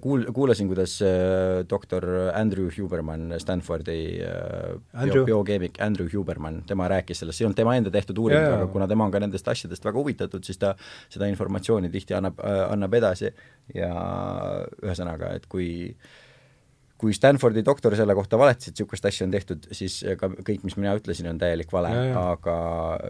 kuul-, 0.01 0.25
kuulasin, 0.33 0.67
kuidas 0.67 0.99
doktor 1.69 2.05
Andrew 2.33 2.69
Huberman, 2.77 3.33
Stanfordi 3.39 3.99
bio, 5.03 5.25
biokeemik 5.25 5.79
Andrew 5.81 6.09
Huberman, 6.13 6.63
tema 6.67 6.87
rääkis 6.89 7.21
sellest, 7.21 7.37
see 7.37 7.45
ei 7.45 7.49
olnud 7.49 7.59
tema 7.59 7.75
enda 7.77 7.93
tehtud 7.93 8.17
uuring, 8.17 8.41
aga 8.41 8.67
kuna 8.73 8.87
tema 8.89 9.05
on 9.05 9.13
ka 9.13 9.21
nendest 9.21 9.47
asjadest 9.51 9.85
väga 9.85 10.01
huvitatud, 10.01 10.45
siis 10.45 10.59
ta 10.61 10.73
seda 11.13 11.29
informatsiooni 11.31 11.91
tihti 11.93 12.17
annab 12.17 12.41
annab 12.45 12.97
edasi. 12.97 13.31
Ja 13.75 13.93
ühesõnaga, 14.83 15.35
et 15.37 15.49
kui 15.49 15.95
kui 17.01 17.13
Stanfordi 17.13 17.61
doktor 17.65 17.93
selle 17.97 18.15
kohta 18.15 18.39
valetas, 18.39 18.69
et 18.69 18.77
niisugust 18.77 19.05
asja 19.05 19.25
on 19.27 19.33
tehtud, 19.33 19.65
siis 19.75 19.99
ka 20.17 20.29
kõik, 20.31 20.63
mis 20.63 20.77
mina 20.79 20.95
ütlesin, 20.97 21.27
on 21.29 21.41
täielik 21.41 21.73
vale, 21.75 21.91
aga 22.15 22.55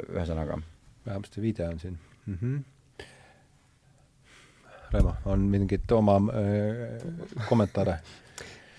ühesõnaga 0.10 0.58
vähemasti 1.06 1.42
viide 1.42 1.68
on 1.68 1.80
siin 1.80 2.00
mm. 2.26 2.38
-hmm 2.42 2.64
Reimo, 4.94 5.16
on 5.26 5.40
mingit 5.40 5.92
oma 5.92 6.16
äh, 6.16 7.48
kommentaare? 7.50 8.00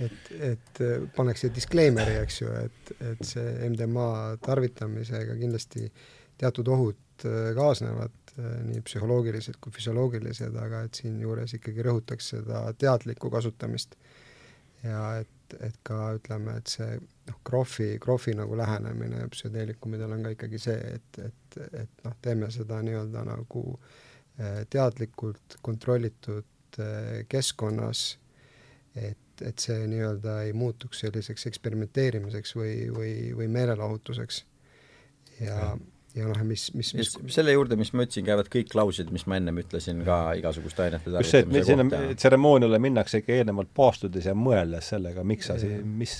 et, 0.00 0.30
et 0.40 0.80
paneks 1.16 1.40
siia 1.40 1.54
disclaimer'i, 1.54 2.18
eks 2.20 2.40
ju, 2.40 2.52
et, 2.66 2.92
et 3.00 3.22
see 3.24 3.68
MDMA 3.68 4.36
tarvitamisega 4.44 5.36
kindlasti 5.40 5.88
teatud 6.38 6.68
ohud 6.68 7.24
kaasnevad, 7.56 8.16
nii 8.68 8.82
psühholoogilised 8.84 9.56
kui 9.60 9.72
füsioloogilised, 9.72 10.56
aga 10.60 10.82
et 10.84 10.98
siinjuures 11.00 11.56
ikkagi 11.56 11.84
rõhutaks 11.86 12.34
seda 12.34 12.66
teadlikku 12.78 13.30
kasutamist. 13.32 13.96
ja 14.84 15.16
et, 15.22 15.35
et 15.60 15.78
ka 15.86 16.00
ütleme, 16.16 16.56
et 16.60 16.72
see 16.72 16.98
noh, 16.98 17.38
krohvi, 17.46 17.96
krohvi 18.02 18.34
nagu 18.38 18.58
lähenemine 18.58 19.26
psühhedeelikumidel 19.32 20.16
on 20.16 20.26
ka 20.26 20.34
ikkagi 20.34 20.60
see, 20.62 20.76
et, 20.98 21.20
et, 21.28 21.58
et 21.82 22.04
noh, 22.04 22.16
teeme 22.22 22.50
seda 22.54 22.80
nii-öelda 22.86 23.24
nagu 23.28 23.64
eh, 24.38 24.62
teadlikult 24.72 25.58
kontrollitud 25.66 26.80
eh, 26.82 27.24
keskkonnas, 27.30 28.06
et, 28.96 29.44
et 29.44 29.66
see 29.66 29.86
nii-öelda 29.92 30.40
ei 30.46 30.54
muutuks 30.56 31.04
selliseks 31.04 31.48
eksperimenteerimiseks 31.52 32.56
või, 32.56 32.74
või, 32.94 33.12
või 33.36 33.50
meelelahutuseks. 33.58 34.44
ja, 35.40 35.52
ja 35.52 35.76
ja 36.16 36.26
noh, 36.30 36.38
mis, 36.48 36.66
mis, 36.76 36.92
mis 36.96 37.14
selle 37.34 37.52
juurde, 37.52 37.76
mis 37.78 37.92
ma 37.92 38.06
ütlesin, 38.06 38.24
käivad 38.26 38.48
kõik 38.52 38.70
klausid, 38.72 39.10
mis 39.14 39.26
ma 39.28 39.38
ennem 39.40 39.60
ütlesin 39.60 40.00
ka 40.06 40.18
igasuguste 40.38 40.86
ainete 40.86 41.12
just 41.12 41.34
see, 41.34 41.42
et 41.44 41.50
meil 41.52 41.66
sinna 41.68 42.02
tseremooniale 42.16 42.80
minnakse 42.82 43.20
ikka 43.22 43.34
eelnevalt 43.36 43.72
paastudes 43.76 44.28
ja 44.30 44.34
mõeldes 44.38 44.88
sellega, 44.94 45.24
miks 45.28 45.50
sa 45.50 45.58
mis, 45.84 46.16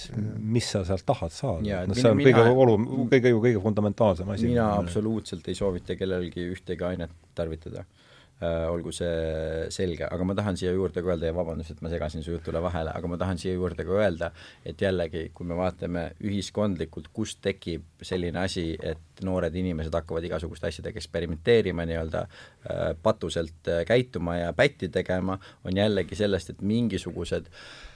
mis 0.56 0.68
sa 0.74 0.84
sealt 0.88 1.06
tahad 1.08 1.34
saada. 1.34 1.84
no 1.88 1.96
see 1.96 2.10
on 2.12 2.20
mina, 2.20 2.32
kõige 2.44 2.64
olu-, 2.64 3.06
kõige 3.12 3.32
ju 3.32 3.44
kõige 3.48 3.62
fundamentaalsem 3.64 4.34
asi. 4.36 4.50
mina 4.52 4.68
absoluutselt 4.76 5.48
ei 5.48 5.58
soovita 5.58 5.96
kellelgi 5.98 6.50
ühtegi 6.52 6.86
ainet 6.90 7.16
tarvitada 7.36 7.86
olgu 8.44 8.92
see 8.92 9.68
selge, 9.72 10.04
aga 10.04 10.24
ma 10.28 10.34
tahan 10.36 10.58
siia 10.60 10.74
juurde 10.76 11.00
ka 11.00 11.14
öelda 11.14 11.30
ja 11.30 11.36
vabandust, 11.36 11.72
et 11.72 11.80
ma 11.80 11.88
segasin 11.88 12.24
su 12.24 12.34
jutule 12.34 12.60
vahele, 12.60 12.92
aga 12.92 13.08
ma 13.08 13.16
tahan 13.16 13.40
siia 13.40 13.54
juurde 13.54 13.86
ka 13.88 13.96
öelda, 13.96 14.28
et 14.64 14.82
jällegi, 14.84 15.30
kui 15.32 15.48
me 15.48 15.56
vaatame 15.56 16.10
ühiskondlikult, 16.20 17.08
kust 17.16 17.40
tekib 17.46 18.04
selline 18.04 18.42
asi, 18.42 18.66
et 18.76 19.24
noored 19.24 19.56
inimesed 19.56 19.94
hakkavad 19.96 20.28
igasuguste 20.28 20.68
asjadega 20.68 21.00
eksperimenteerima, 21.00 21.88
nii-öelda 21.88 22.26
äh, 22.26 22.92
patuselt 23.02 23.72
äh, 23.72 23.86
käituma 23.88 24.36
ja 24.42 24.52
pätti 24.52 24.92
tegema, 24.92 25.38
on 25.64 25.80
jällegi 25.80 26.18
sellest, 26.20 26.52
et 26.52 26.60
mingisugused 26.60 27.48
äh, 27.48 27.95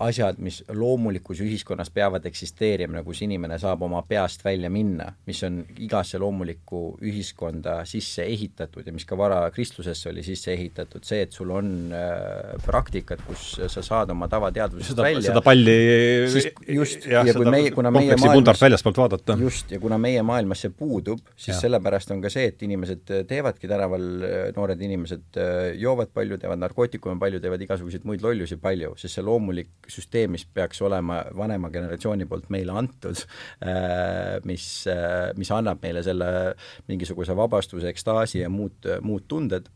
asjad, 0.00 0.38
mis 0.40 0.62
loomulikus 0.72 1.42
ühiskonnas 1.44 1.90
peavad 1.92 2.24
eksisteerima, 2.28 3.02
kus 3.04 3.20
inimene 3.26 3.58
saab 3.60 3.82
oma 3.84 4.00
peast 4.08 4.44
välja 4.44 4.70
minna, 4.72 5.10
mis 5.28 5.42
on 5.44 5.58
igasse 5.84 6.18
loomulikku 6.20 6.82
ühiskonda 7.04 7.82
sisse 7.88 8.24
ehitatud 8.24 8.86
ja 8.86 8.94
mis 8.94 9.04
ka 9.08 9.18
vara 9.18 9.42
kristlusesse 9.52 10.08
oli 10.08 10.24
sisse 10.24 10.54
ehitatud, 10.54 11.04
see, 11.04 11.20
et 11.26 11.36
sul 11.36 11.52
on 11.52 11.92
äh, 11.92 12.54
praktikad, 12.64 13.20
kus 13.26 13.58
sa 13.68 13.84
saad 13.84 14.14
oma 14.14 14.28
tavateadvusest 14.32 15.02
välja 15.02 15.26
seda 15.28 15.42
palli 15.44 15.76
siis 16.32 16.48
just, 16.64 17.04
ja, 17.10 17.26
ja 17.28 17.34
kui 17.36 17.50
meie, 17.52 17.72
kuna 17.74 17.92
meie 17.94 18.16
maailmas 18.20 18.62
väljaspoolt 18.64 19.02
vaadata. 19.02 19.36
just, 19.42 19.72
ja 19.74 19.80
kuna 19.82 20.00
meie 20.00 20.22
maailmas 20.26 20.64
see 20.64 20.72
puudub, 20.72 21.20
siis 21.36 21.54
ja. 21.56 21.60
sellepärast 21.66 22.12
on 22.14 22.24
ka 22.24 22.32
see, 22.32 22.48
et 22.54 22.64
inimesed 22.64 23.12
teevadki 23.28 23.68
tänaval, 23.70 24.08
noored 24.56 24.80
inimesed 24.88 25.40
äh, 25.42 25.54
joovad 25.80 26.12
palju, 26.14 26.40
teevad 26.40 26.64
narkootikume 26.64 27.20
palju, 27.20 27.42
teevad 27.44 27.68
igasuguseid 27.68 28.08
muid 28.08 28.24
lollusi 28.24 28.56
palju, 28.62 28.94
sest 28.96 29.18
see 29.18 29.26
loomulik 29.26 29.57
loomulik 29.58 29.88
süsteem, 29.88 30.32
mis 30.32 30.44
peaks 30.46 30.82
olema 30.82 31.22
vanema 31.36 31.70
generatsiooni 31.70 32.26
poolt 32.28 32.50
meile 32.50 32.72
antud, 32.76 33.24
äh, 33.62 34.38
mis, 34.44 34.86
äh, 34.86 35.32
mis 35.36 35.50
annab 35.50 35.82
meile 35.82 36.02
selle 36.02 36.54
mingisuguse 36.88 37.36
vabastuse, 37.36 37.88
ekstaasi 37.88 38.44
ja 38.44 38.48
muud, 38.48 38.86
muud 39.02 39.26
tunded. 39.28 39.68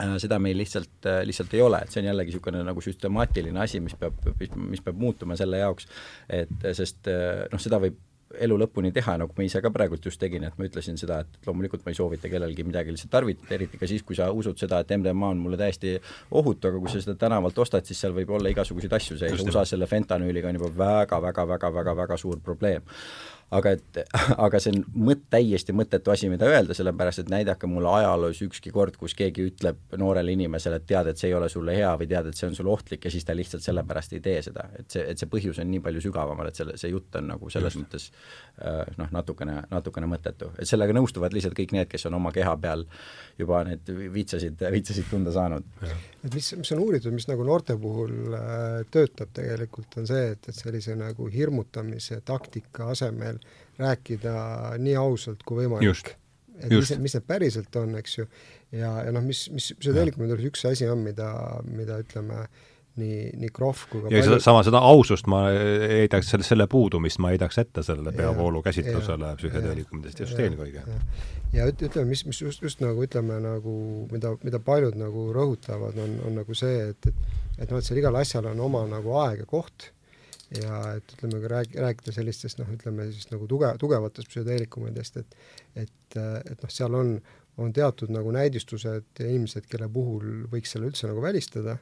Äh, 0.00 0.16
seda 0.18 0.38
meil 0.38 0.56
lihtsalt, 0.56 1.04
lihtsalt 1.24 1.54
ei 1.54 1.62
ole, 1.62 1.82
et 1.82 1.90
see 1.92 2.00
on 2.02 2.10
jällegi 2.10 2.32
niisugune 2.32 2.62
nagu 2.64 2.80
süstemaatiline 2.80 3.60
asi, 3.60 3.80
mis 3.80 3.94
peab, 3.94 4.14
mis 4.56 4.80
peab 4.80 4.96
muutuma 4.96 5.36
selle 5.36 5.60
jaoks, 5.60 5.88
et 6.28 6.70
sest 6.76 7.10
noh, 7.10 7.60
seda 7.60 7.80
võib 7.82 7.98
elu 8.38 8.56
lõpuni 8.62 8.92
teha, 8.94 9.16
nagu 9.18 9.34
ma 9.36 9.46
ise 9.46 9.62
ka 9.62 9.72
praegult 9.74 10.04
just 10.06 10.20
tegin, 10.22 10.44
et 10.46 10.58
ma 10.58 10.66
ütlesin 10.68 10.98
seda, 11.00 11.20
et 11.24 11.48
loomulikult 11.48 11.82
ma 11.86 11.90
ei 11.90 11.98
soovita 11.98 12.30
kellelgi 12.30 12.66
midagi 12.66 12.94
lihtsalt 12.94 13.12
tarvitada, 13.16 13.54
eriti 13.56 13.80
ka 13.80 13.88
siis, 13.90 14.04
kui 14.06 14.18
sa 14.18 14.30
usud 14.30 14.58
seda, 14.60 14.82
et 14.84 14.94
MDMA 14.96 15.32
on 15.34 15.42
mulle 15.42 15.58
täiesti 15.60 15.96
ohutu, 16.30 16.70
aga 16.70 16.78
kui 16.78 16.92
sa 16.92 17.02
seda 17.02 17.16
tänavalt 17.18 17.58
ostad, 17.58 17.86
siis 17.88 17.98
seal 18.04 18.14
võib 18.16 18.30
olla 18.38 18.52
igasuguseid 18.52 18.94
asju 19.00 19.18
sees, 19.18 19.42
USA-s 19.42 19.74
selle 19.74 19.90
fentanüüliga 19.90 20.52
on 20.52 20.60
juba 20.60 20.72
väga-väga-väga-väga-väga 20.84 22.20
suur 22.20 22.38
probleem 22.44 22.86
aga 23.50 23.72
et, 23.76 24.00
aga 24.46 24.60
see 24.62 24.72
on 24.74 24.84
mõt-, 25.08 25.24
täiesti 25.32 25.74
mõttetu 25.76 26.12
asi, 26.12 26.30
mida 26.32 26.48
öelda, 26.50 26.74
sellepärast 26.76 27.24
et 27.24 27.32
näidake 27.32 27.68
mulle 27.70 27.90
ajaloos 27.98 28.40
ükski 28.46 28.72
kord, 28.74 28.96
kus 29.00 29.14
keegi 29.18 29.48
ütleb 29.50 29.96
noorele 30.00 30.34
inimesele, 30.36 30.78
et 30.80 30.86
tead, 30.90 31.10
et 31.10 31.20
see 31.20 31.30
ei 31.30 31.36
ole 31.36 31.50
sulle 31.52 31.74
hea 31.76 31.90
või 32.00 32.08
tead, 32.10 32.30
et 32.30 32.38
see 32.38 32.48
on 32.50 32.56
sulle 32.58 32.72
ohtlik 32.72 33.06
ja 33.06 33.12
siis 33.12 33.26
ta 33.26 33.36
lihtsalt 33.36 33.66
sellepärast 33.66 34.14
ei 34.16 34.22
tee 34.24 34.38
seda. 34.46 34.68
et 34.78 34.90
see, 34.90 35.04
et 35.12 35.18
see 35.18 35.30
põhjus 35.30 35.60
on 35.62 35.70
nii 35.70 35.82
palju 35.84 36.04
sügavamal, 36.06 36.50
et 36.50 36.62
selle, 36.62 36.76
see 36.80 36.92
jutt 36.92 37.18
on 37.20 37.30
nagu 37.32 37.50
selles 37.50 37.74
Just. 37.74 37.82
mõttes 37.84 38.08
äh, 38.62 38.94
noh, 39.00 39.10
natukene, 39.18 39.60
natukene 39.70 40.10
mõttetu. 40.10 40.52
et 40.58 40.70
sellega 40.70 40.94
nõustuvad 40.96 41.34
lihtsalt 41.34 41.58
kõik 41.58 41.74
need, 41.76 41.90
kes 41.90 42.06
on 42.10 42.18
oma 42.20 42.32
keha 42.34 42.54
peal 42.60 42.86
juba 43.40 43.64
need 43.66 43.90
viitsasid, 44.14 44.62
viitsasid 44.70 45.10
tunda 45.10 45.34
saanud. 45.34 45.66
Et 46.24 46.34
mis, 46.34 46.52
mis 46.60 46.72
on 46.74 46.82
uuritud, 46.84 47.14
mis 47.16 47.26
nagu 47.30 47.44
noorte 47.46 47.76
puhul 47.80 48.34
äh, 48.36 48.80
töötab 48.92 49.32
tegelikult, 49.36 49.98
on 50.00 50.08
see, 50.10 50.30
et, 50.34 50.48
et 50.50 50.56
sellise 50.56 50.96
nagu 50.98 51.28
hirmutamise 51.32 52.20
taktika 52.26 52.90
asemel 52.94 53.40
rääkida 53.80 54.34
nii 54.82 54.96
ausalt 55.00 55.44
kui 55.48 55.62
võimalik. 55.62 56.16
et 56.60 56.72
Just. 56.72 56.92
mis, 56.92 57.06
mis 57.06 57.16
need 57.16 57.28
päriselt 57.28 57.76
on, 57.80 57.96
eks 58.00 58.18
ju, 58.18 58.26
ja, 58.76 58.92
ja 59.06 59.14
noh, 59.16 59.24
mis, 59.24 59.46
mis, 59.54 59.72
tegelikult 59.80 60.44
üks 60.50 60.66
asi 60.68 60.88
on, 60.90 61.00
mida, 61.06 61.30
mida 61.64 62.00
ütleme, 62.04 62.44
nii, 63.00 63.18
nii 63.40 63.52
Krohv 63.56 63.86
kui 63.90 64.04
ka 64.04 64.12
ja 64.12 64.22
palju... 64.22 64.40
sama, 64.44 64.62
seda 64.66 64.84
ausust 64.92 65.28
ma 65.30 65.46
heidaks, 65.50 66.30
selle, 66.34 66.46
selle 66.46 66.68
puudumist 66.70 67.20
ma 67.22 67.34
heidaks 67.34 67.60
ette 67.64 67.84
sellele 67.86 68.14
peavoolu 68.16 68.62
käsitlusele 68.66 69.34
psühhedeelikumidest 69.40 70.24
just 70.24 70.40
eelkõige. 70.40 70.86
ja 71.56 71.68
ütleme, 71.70 72.08
mis, 72.12 72.24
mis 72.28 72.40
just, 72.44 72.62
just 72.62 72.84
nagu 72.84 73.04
ütleme 73.06 73.40
nagu, 73.42 73.76
mida, 74.12 74.36
mida 74.44 74.62
paljud 74.62 74.98
nagu 75.00 75.30
rõhutavad, 75.34 75.96
on, 76.00 76.18
on 76.28 76.42
nagu 76.42 76.56
see, 76.56 76.90
et, 76.92 77.10
et 77.10 77.38
et 77.60 77.70
noh, 77.70 77.80
et 77.80 77.86
seal 77.86 78.00
igal 78.00 78.16
asjal 78.20 78.48
on 78.50 78.62
oma 78.64 78.84
nagu 78.88 79.16
aeg 79.22 79.44
ja 79.44 79.48
koht. 79.48 79.90
Ja 80.50 80.80
et 80.96 81.12
ütleme, 81.14 81.38
kui 81.38 81.50
rääk-, 81.52 81.76
rääkida 81.78 82.14
sellistest 82.14 82.58
noh, 82.58 82.70
ütleme 82.74 83.06
siis 83.12 83.28
nagu 83.30 83.46
tuge-, 83.50 83.70
tugevatest 83.78 84.32
psühhedeelikumidest, 84.32 85.20
et 85.20 85.36
et, 85.84 86.16
et 86.16 86.64
noh, 86.64 86.72
seal 86.74 86.96
on, 86.98 87.12
on 87.62 87.70
teatud 87.76 88.10
nagu 88.10 88.32
näidistused 88.34 89.20
ja 89.20 89.28
inimesed, 89.28 89.68
kelle 89.70 89.86
puhul 89.92 90.48
võiks 90.50 90.74
selle 90.74 90.90
üldse 90.90 91.06
nagu 91.06 91.22
välistada, 91.22 91.76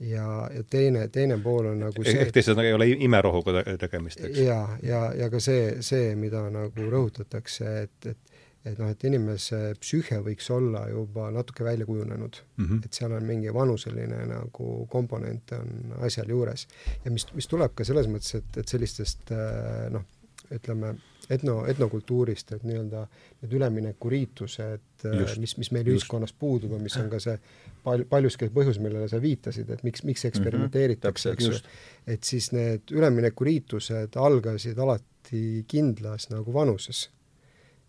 ja, 0.00 0.50
ja 0.54 0.62
teine, 0.70 1.08
teine 1.08 1.38
pool 1.42 1.72
on 1.72 1.84
nagu 1.86 2.04
see 2.04 2.20
ehk 2.20 2.34
teisisõnu 2.36 2.64
ei 2.66 2.76
ole 2.76 2.88
imerohuga 3.08 3.62
tegemist, 3.80 4.20
eks? 4.20 4.38
jaa, 4.44 4.78
ja, 4.82 4.88
ja, 4.90 5.02
ja 5.24 5.30
ka 5.32 5.40
see, 5.40 5.76
see, 5.84 6.14
mida 6.20 6.46
nagu 6.52 6.90
rõhutatakse, 6.92 7.76
et, 7.86 8.10
et 8.12 8.36
et 8.66 8.80
noh, 8.80 8.90
et 8.90 9.04
inimese 9.06 9.58
psüühe 9.78 10.18
võiks 10.26 10.48
olla 10.50 10.86
juba 10.90 11.28
natuke 11.34 11.64
välja 11.64 11.86
kujunenud 11.86 12.38
mm, 12.42 12.64
-hmm. 12.64 12.80
et 12.84 12.98
seal 12.98 13.12
on 13.14 13.26
mingi 13.26 13.52
vanuseline 13.54 14.24
nagu 14.26 14.70
komponent 14.90 15.52
on 15.58 15.94
asjal 16.08 16.30
juures. 16.34 16.66
ja 17.04 17.10
mis, 17.10 17.26
mis 17.34 17.46
tuleb 17.46 17.74
ka 17.74 17.84
selles 17.84 18.10
mõttes, 18.10 18.34
et, 18.40 18.56
et 18.56 18.68
sellistest 18.68 19.30
äh, 19.30 19.86
noh, 19.94 20.02
ütleme, 20.50 20.94
etno, 21.30 21.60
etnokultuurist, 21.66 22.52
et 22.52 22.66
nii-öelda 22.66 23.06
need 23.42 23.54
üleminekuriitused, 23.58 25.06
äh, 25.06 25.38
mis, 25.42 25.56
mis 25.58 25.72
meil 25.74 25.94
ühiskonnas 25.94 26.34
puudub 26.34 26.76
ja 26.76 26.82
mis 26.82 26.96
on 27.02 27.10
ka 27.10 27.22
see 27.22 27.38
pal-, 27.86 28.04
paljuski 28.10 28.48
põhjus, 28.54 28.80
millele 28.82 29.08
sa 29.10 29.20
viitasid, 29.22 29.70
et 29.72 29.82
miks, 29.86 30.04
miks 30.06 30.24
eksperimenteeritakse 30.28 31.32
mm, 31.32 31.36
-hmm, 31.36 31.56
eks 31.56 31.66
ju, 31.66 32.14
et 32.14 32.30
siis 32.30 32.50
need 32.54 32.94
üleminekuriitused 32.94 34.18
algasid 34.20 34.78
alati 34.82 35.64
kindlas 35.68 36.30
nagu 36.32 36.54
vanuses. 36.54 37.06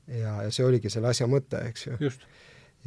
Ja, 0.07 0.37
ja 0.45 0.51
see 0.53 0.65
oligi 0.65 0.89
selle 0.93 1.11
asja 1.11 1.27
mõte, 1.27 1.59
eks 1.67 1.87
ju. 1.87 2.11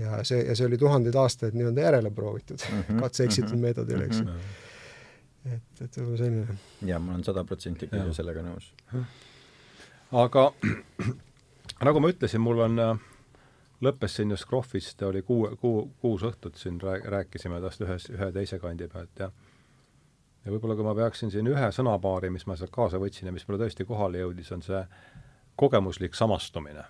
ja 0.01 0.23
see, 0.25 0.41
ja 0.47 0.57
see 0.57 0.67
oli 0.71 0.79
tuhandeid 0.81 1.17
aastaid 1.21 1.57
nii-öelda 1.59 1.89
järele 1.89 2.11
proovitud 2.11 2.63
mm 2.65 2.83
-hmm, 2.83 3.01
katse-eksitud 3.05 3.51
mm 3.51 3.57
-hmm, 3.57 3.67
meetodil, 3.69 4.01
eks 4.01 4.19
ju. 4.19 4.25
mm 4.25 4.31
-hmm.. 4.31 5.55
et, 5.55 5.83
et 5.85 5.99
võib-olla 5.99 6.19
selline. 6.19 6.59
jaa, 6.93 6.99
ma 6.99 7.13
olen 7.13 7.25
sada 7.25 7.45
protsenti 7.45 7.91
küll 7.91 8.15
sellega 8.17 8.43
nõus. 8.47 8.73
aga 10.13 10.53
nagu 11.89 12.01
ma 12.01 12.09
ütlesin, 12.15 12.41
mul 12.41 12.65
on 12.65 12.79
äh, 12.79 13.10
lõppes 13.85 14.19
siin 14.19 14.31
just 14.31 14.49
Krohvist, 14.49 15.03
oli 15.03 15.23
kuu, 15.23 15.49
kuu, 15.61 15.87
kuus 16.01 16.25
õhtut 16.27 16.59
siin 16.61 16.81
rääk-, 16.81 17.09
rääkisime 17.09 17.61
tast 17.61 17.81
ühes, 17.81 18.11
ühe 18.13 18.33
teise 18.33 18.59
kandi 18.61 18.89
pealt 18.89 19.25
ja 19.25 19.31
ja 20.45 20.53
võib-olla 20.53 20.77
kui 20.77 20.87
ma 20.87 20.95
peaksin 20.97 21.33
siin 21.33 21.49
ühe 21.51 21.69
sõnapaari, 21.75 22.31
mis 22.33 22.47
ma 22.49 22.57
sealt 22.57 22.73
kaasa 22.75 23.01
võtsin 23.01 23.29
ja 23.29 23.35
mis 23.35 23.45
mulle 23.49 23.61
tõesti 23.65 23.87
kohale 23.89 24.23
jõudis, 24.23 24.53
on 24.57 24.65
see 24.65 24.81
kogemuslik 25.61 26.17
samastumine. 26.17 26.87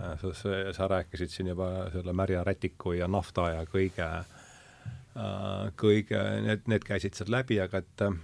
Äh, 0.00 0.16
sa, 0.18 0.54
sa, 0.74 0.88
rääkisid 0.90 1.30
siin 1.32 1.52
juba 1.52 1.88
selle 1.94 2.12
märja 2.12 2.42
rätiku 2.44 2.96
ja 2.98 3.06
nafta 3.08 3.46
ja 3.54 3.60
kõige, 3.70 4.08
äh, 4.08 5.68
kõige, 5.78 6.22
need, 6.44 6.66
need 6.70 6.86
käisid 6.86 7.14
sealt 7.14 7.30
läbi, 7.32 7.60
aga 7.62 7.82
et 7.84 8.06
äh, 8.08 8.18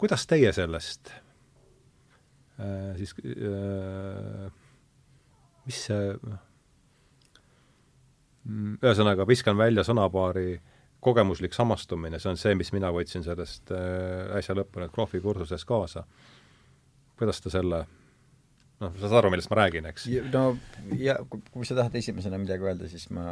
kuidas 0.00 0.26
teie 0.26 0.52
sellest 0.56 1.12
siis, 2.98 3.14
mis 5.66 5.78
see, 5.88 6.12
ühesõnaga 8.48 9.26
viskan 9.28 9.56
välja 9.58 9.84
sõnapaari 9.86 10.60
kogemuslik 11.02 11.54
samastumine, 11.54 12.18
see 12.22 12.30
on 12.30 12.38
see, 12.38 12.54
mis 12.58 12.70
mina 12.74 12.92
võtsin 12.94 13.24
sellest 13.26 13.72
äh, 13.74 14.30
äsja 14.38 14.54
lõppenud 14.58 14.92
Krohvi 14.94 15.20
kursusest 15.22 15.66
kaasa. 15.66 16.04
kuidas 17.18 17.40
ta 17.40 17.50
selle 17.50 17.84
noh, 18.82 18.92
sa 18.98 19.08
saad 19.08 19.20
aru, 19.22 19.30
millest 19.34 19.50
ma 19.52 19.58
räägin, 19.62 19.86
eks? 19.90 20.06
no 20.32 20.42
ja 20.98 21.16
kui 21.28 21.66
sa 21.68 21.76
tahad 21.78 21.94
esimesena 21.98 22.38
midagi 22.40 22.66
öelda, 22.66 22.88
siis 22.90 23.08
ma, 23.14 23.24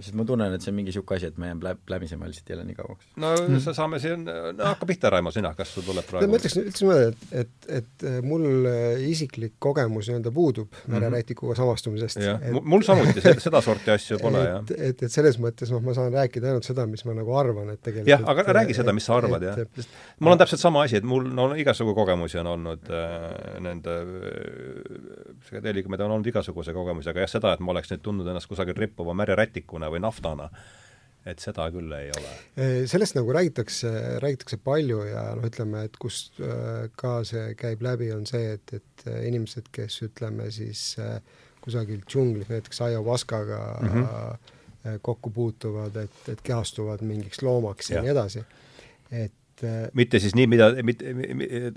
sest 0.00 0.16
ma 0.18 0.26
tunnen, 0.28 0.54
et 0.56 0.64
see 0.64 0.72
on 0.72 0.78
mingi 0.78 0.92
niisugune 0.92 1.20
asi, 1.20 1.30
et 1.30 1.38
ma 1.40 1.50
jään 1.50 1.62
pläb-, 1.62 1.82
pläbisema 1.88 2.28
lihtsalt 2.30 2.52
jälle 2.52 2.64
nii 2.66 2.78
kauaks. 2.78 3.08
no 3.22 3.32
mm. 3.36 3.60
saame 3.66 4.00
siin, 4.02 4.26
no 4.26 4.68
hakka 4.70 4.88
pihta, 4.90 5.10
Raimo, 5.14 5.32
sina, 5.34 5.52
kas 5.58 5.72
sul 5.76 5.86
tuleb 5.86 6.08
praegu 6.08 6.30
ma 6.30 6.40
ütleks, 6.40 6.58
ütleks 6.60 6.82
niimoodi, 6.82 7.08
et, 7.12 7.38
et, 7.42 7.66
et 7.80 8.26
mul 8.26 8.68
isiklik 9.06 9.56
kogemus 9.62 10.10
nii-öelda 10.10 10.32
puudub 10.34 10.70
mm 10.70 10.78
-hmm. 10.80 10.96
mererätikuga 10.96 11.54
samastumisest. 11.58 12.18
mul 12.62 12.86
samuti, 12.86 13.24
sedasorti 13.46 13.94
asju 13.94 14.18
pole, 14.22 14.44
jah. 14.44 14.62
et, 14.62 14.74
et, 14.90 15.06
et 15.08 15.12
selles 15.12 15.38
mõttes 15.42 15.70
noh, 15.72 15.82
ma 15.84 15.94
saan 15.94 16.12
rääkida 16.12 16.52
ainult 16.52 16.66
seda, 16.66 16.86
mis 16.90 17.04
ma 17.04 17.14
nagu 17.16 17.36
arvan, 17.36 17.70
et 17.74 17.82
tegelikult 17.82 18.12
jah, 18.14 18.26
aga 18.26 18.58
räägi 18.60 18.78
seda, 18.80 18.92
mis 18.96 19.06
sa 19.06 19.16
arvad, 19.20 19.42
jah. 19.42 19.62
mul 20.20 20.34
on 20.34 20.42
täpselt 20.42 20.60
sama 20.60 20.82
asi, 20.86 20.96
et 21.00 21.04
mul 21.04 21.28
no 21.34 21.52
igasugu 21.54 21.94
kogemusi 21.94 22.38
on 22.42 22.52
olnud 22.56 22.90
äh, 22.90 23.60
nende 23.62 23.96
psühhedeelikumid 25.44 26.02
on 26.04 26.16
olnud 26.16 26.32
igasuguse 26.32 26.74
kogemuse, 26.76 27.12
aga 27.12 27.24
jah, 27.24 27.32
seda, 27.36 27.54
et 27.54 27.62
ma 27.64 27.74
oleks 27.74 27.92
nüüd 27.92 28.02
tundnud 28.04 28.28
ennast 28.32 28.50
kusagil 28.50 28.76
rippuva 28.78 29.14
mererätikuna 29.18 29.90
või 29.92 30.02
naftana, 30.04 30.50
et 31.26 31.42
seda 31.42 31.66
küll 31.74 31.92
ei 31.96 32.10
ole. 32.14 32.34
sellest 32.90 33.18
nagu 33.18 33.32
räägitakse, 33.34 33.92
räägitakse 34.22 34.60
palju 34.64 35.00
ja 35.08 35.24
noh, 35.38 35.48
ütleme, 35.48 35.86
et 35.88 35.96
kust 36.02 36.40
äh, 36.40 36.86
ka 36.98 37.18
see 37.26 37.54
käib 37.58 37.82
läbi, 37.86 38.12
on 38.14 38.26
see, 38.28 38.56
et, 38.58 38.76
et 38.78 39.08
inimesed, 39.26 39.72
kes 39.74 40.02
ütleme 40.06 40.50
siis 40.54 40.92
äh, 41.02 41.18
kusagil 41.64 42.04
džunglis 42.06 42.52
näiteks 42.52 42.80
ayahuascaga 42.90 43.62
mm 43.80 43.88
-hmm. 43.88 45.00
kokku 45.02 45.30
puutuvad, 45.30 45.96
et, 45.96 46.28
et 46.28 46.42
kehastuvad 46.42 47.02
mingiks 47.02 47.42
loomaks 47.42 47.90
ja, 47.90 47.96
ja 47.96 48.02
nii 48.02 48.10
edasi, 48.10 48.44
et 49.10 49.32
et 49.56 49.64
äh, 49.68 49.88
mitte 49.96 50.20
siis 50.20 50.34
nii, 50.36 50.46
mida, 50.50 50.70
mitte, 50.84 51.12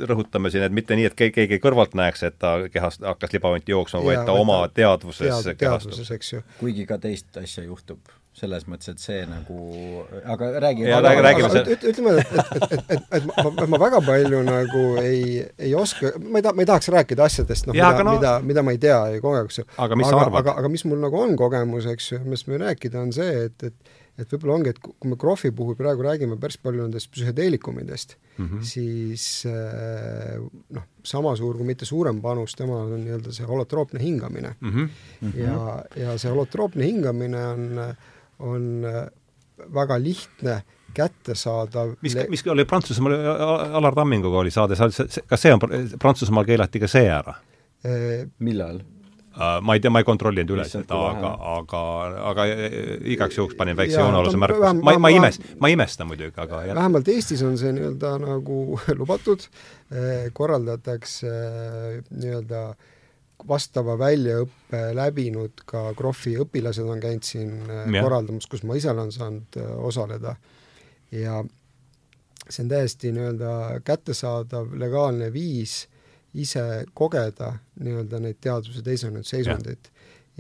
rõhutame 0.10 0.52
siin, 0.52 0.66
et 0.68 0.76
mitte 0.76 0.98
nii, 1.00 1.08
et 1.10 1.18
keegi, 1.18 1.36
keegi 1.42 1.60
kõrvalt 1.64 1.96
näeks, 1.98 2.24
et 2.28 2.40
ta 2.40 2.58
kehast 2.72 3.04
hakkas 3.06 3.36
libavanti 3.36 3.76
jooksma, 3.76 4.04
vaid 4.04 4.24
ta 4.28 4.36
oma 4.36 4.62
teadvuses 4.74 5.44
tead, 5.46 5.60
teadvuses, 5.64 6.12
eks 6.16 6.34
ju. 6.34 6.46
kuigi 6.60 6.88
ka 6.90 7.00
teist 7.02 7.40
asja 7.40 7.64
juhtub 7.64 8.00
selles 8.40 8.64
mõttes, 8.70 8.94
et 8.94 9.02
see 9.04 9.24
nagu, 9.28 10.04
aga 10.32 10.50
räägi. 10.64 10.86
ütleme, 10.88 11.50
et, 11.60 11.72
et, 11.74 11.84
et, 11.84 11.98
et, 12.00 12.92
et, 12.96 13.08
et 13.18 13.26
ma, 13.28 13.66
ma 13.74 13.80
väga 13.82 14.00
palju 14.06 14.42
nagu 14.48 14.84
ei, 15.02 15.42
ei 15.60 15.74
oska, 15.76 16.14
ma 16.24 16.40
ei 16.40 16.46
taha, 16.46 16.56
ma 16.56 16.64
ei 16.64 16.70
tahaks 16.70 16.92
rääkida 16.94 17.26
asjadest, 17.26 17.68
noh, 17.68 17.76
mida 17.76 18.06
no,, 18.06 18.16
mida, 18.16 18.34
mida 18.46 18.64
ma 18.64 18.76
ei 18.76 18.80
tea 18.80 19.00
ja 19.16 19.24
kogemus. 19.24 19.60
aga 19.76 20.00
mis 20.00 20.08
aga, 20.08 20.14
sa 20.14 20.28
arvad? 20.28 20.40
aga, 20.44 20.56
aga 20.62 20.72
mis 20.72 20.86
mul 20.88 21.02
nagu 21.04 21.20
on 21.20 21.36
kogemus, 21.40 21.90
eks 21.92 22.14
ju, 22.14 22.22
millest 22.24 22.48
võin 22.48 22.64
rääkida, 22.64 23.02
on 23.02 23.12
see, 23.18 23.50
et, 23.50 23.68
et 23.72 23.99
et 24.20 24.34
võib-olla 24.34 24.56
ongi, 24.58 24.74
et 24.74 24.80
kui 24.84 25.10
me 25.10 25.18
Krohvi 25.20 25.52
puhul 25.56 25.78
praegu 25.80 26.04
räägime 26.06 26.38
päris 26.42 26.60
palju 26.62 26.84
nendest 26.84 27.12
psühhedeelikumidest 27.14 28.16
mm, 28.16 28.46
-hmm. 28.46 28.64
siis 28.72 29.46
äh, 29.50 30.40
noh, 30.76 30.88
sama 31.04 31.36
suur 31.40 31.58
kui 31.58 31.68
mitte 31.68 31.86
suurem 31.86 32.22
panus 32.22 32.56
temal 32.60 32.92
on 32.92 33.06
nii-öelda 33.06 33.34
see 33.36 33.48
holotroopne 33.48 34.02
hingamine 34.04 34.56
mm. 34.60 34.70
-hmm. 34.70 35.38
ja, 35.38 35.84
ja 35.96 36.18
see 36.18 36.32
holotroopne 36.32 36.86
hingamine 36.86 37.46
on, 37.48 37.96
on 38.40 38.86
äh, 38.86 39.08
väga 39.74 40.00
lihtne 40.04 40.62
kättesaadav 40.94 41.96
mis, 42.02 42.18
mis 42.30 42.48
oli 42.48 42.66
Prantsusmaal, 42.66 43.14
Alar 43.74 43.96
Tamminguga 43.96 44.38
oli 44.38 44.52
saade, 44.52 44.76
kas 45.28 45.42
see 45.42 45.54
on, 45.54 45.60
Prantsusmaal 46.00 46.46
keelati 46.46 46.80
ka 46.80 46.88
see 46.88 47.08
ära? 47.08 47.36
Äh, 47.86 48.28
millal? 48.40 48.82
Äh, 49.40 49.62
ma 49.62 49.74
ei 49.74 49.80
tea, 49.80 49.92
ma 49.94 50.02
ei 50.02 50.08
kontrollinud 50.08 50.52
üle 50.52 50.66
seda, 50.68 50.98
aga, 51.14 51.30
aga, 51.54 51.82
aga 52.28 52.46
igaks 53.08 53.38
juhuks 53.38 53.56
panin 53.56 53.78
väikse 53.80 54.02
joonealuse 54.02 54.40
märkuse. 54.42 54.72
ma, 54.84 54.96
ma 55.00 55.12
ei 55.14 55.16
imesta, 55.16 55.52
ma 55.64 55.70
ei 55.70 55.78
imesta 55.78 56.08
muidugi, 56.08 56.36
aga 56.36 56.64
jah. 56.68 56.76
vähemalt 56.76 57.08
Eestis 57.14 57.44
on 57.48 57.56
see 57.62 57.72
nii-öelda 57.78 58.18
nagu 58.20 58.58
lubatud, 59.00 59.46
äh, 59.96 60.26
korraldatakse 60.36 61.32
äh, 61.32 62.02
nii-öelda 62.12 62.64
vastava 63.48 63.96
väljaõppe 64.02 64.82
läbinud 65.00 65.64
ka 65.70 65.86
Krohvi 65.96 66.36
õpilased 66.44 66.90
on 66.92 67.00
käinud 67.00 67.24
siin 67.24 67.54
ja. 67.70 68.02
korraldamas, 68.02 68.50
kus 68.52 68.66
ma 68.68 68.76
ise 68.76 68.92
olen 68.92 69.14
saanud 69.16 69.56
osaleda. 69.88 70.36
ja 71.16 71.40
see 72.50 72.66
on 72.66 72.74
täiesti 72.74 73.14
nii-öelda 73.16 73.80
kättesaadav 73.88 74.76
legaalne 74.84 75.32
viis 75.32 75.86
ise 76.38 76.86
kogeda 76.94 77.54
nii-öelda 77.82 78.20
neid 78.22 78.38
teadvuse 78.42 78.84
teisenenud 78.86 79.26
seisundit 79.26 79.90
ja, 79.90 79.96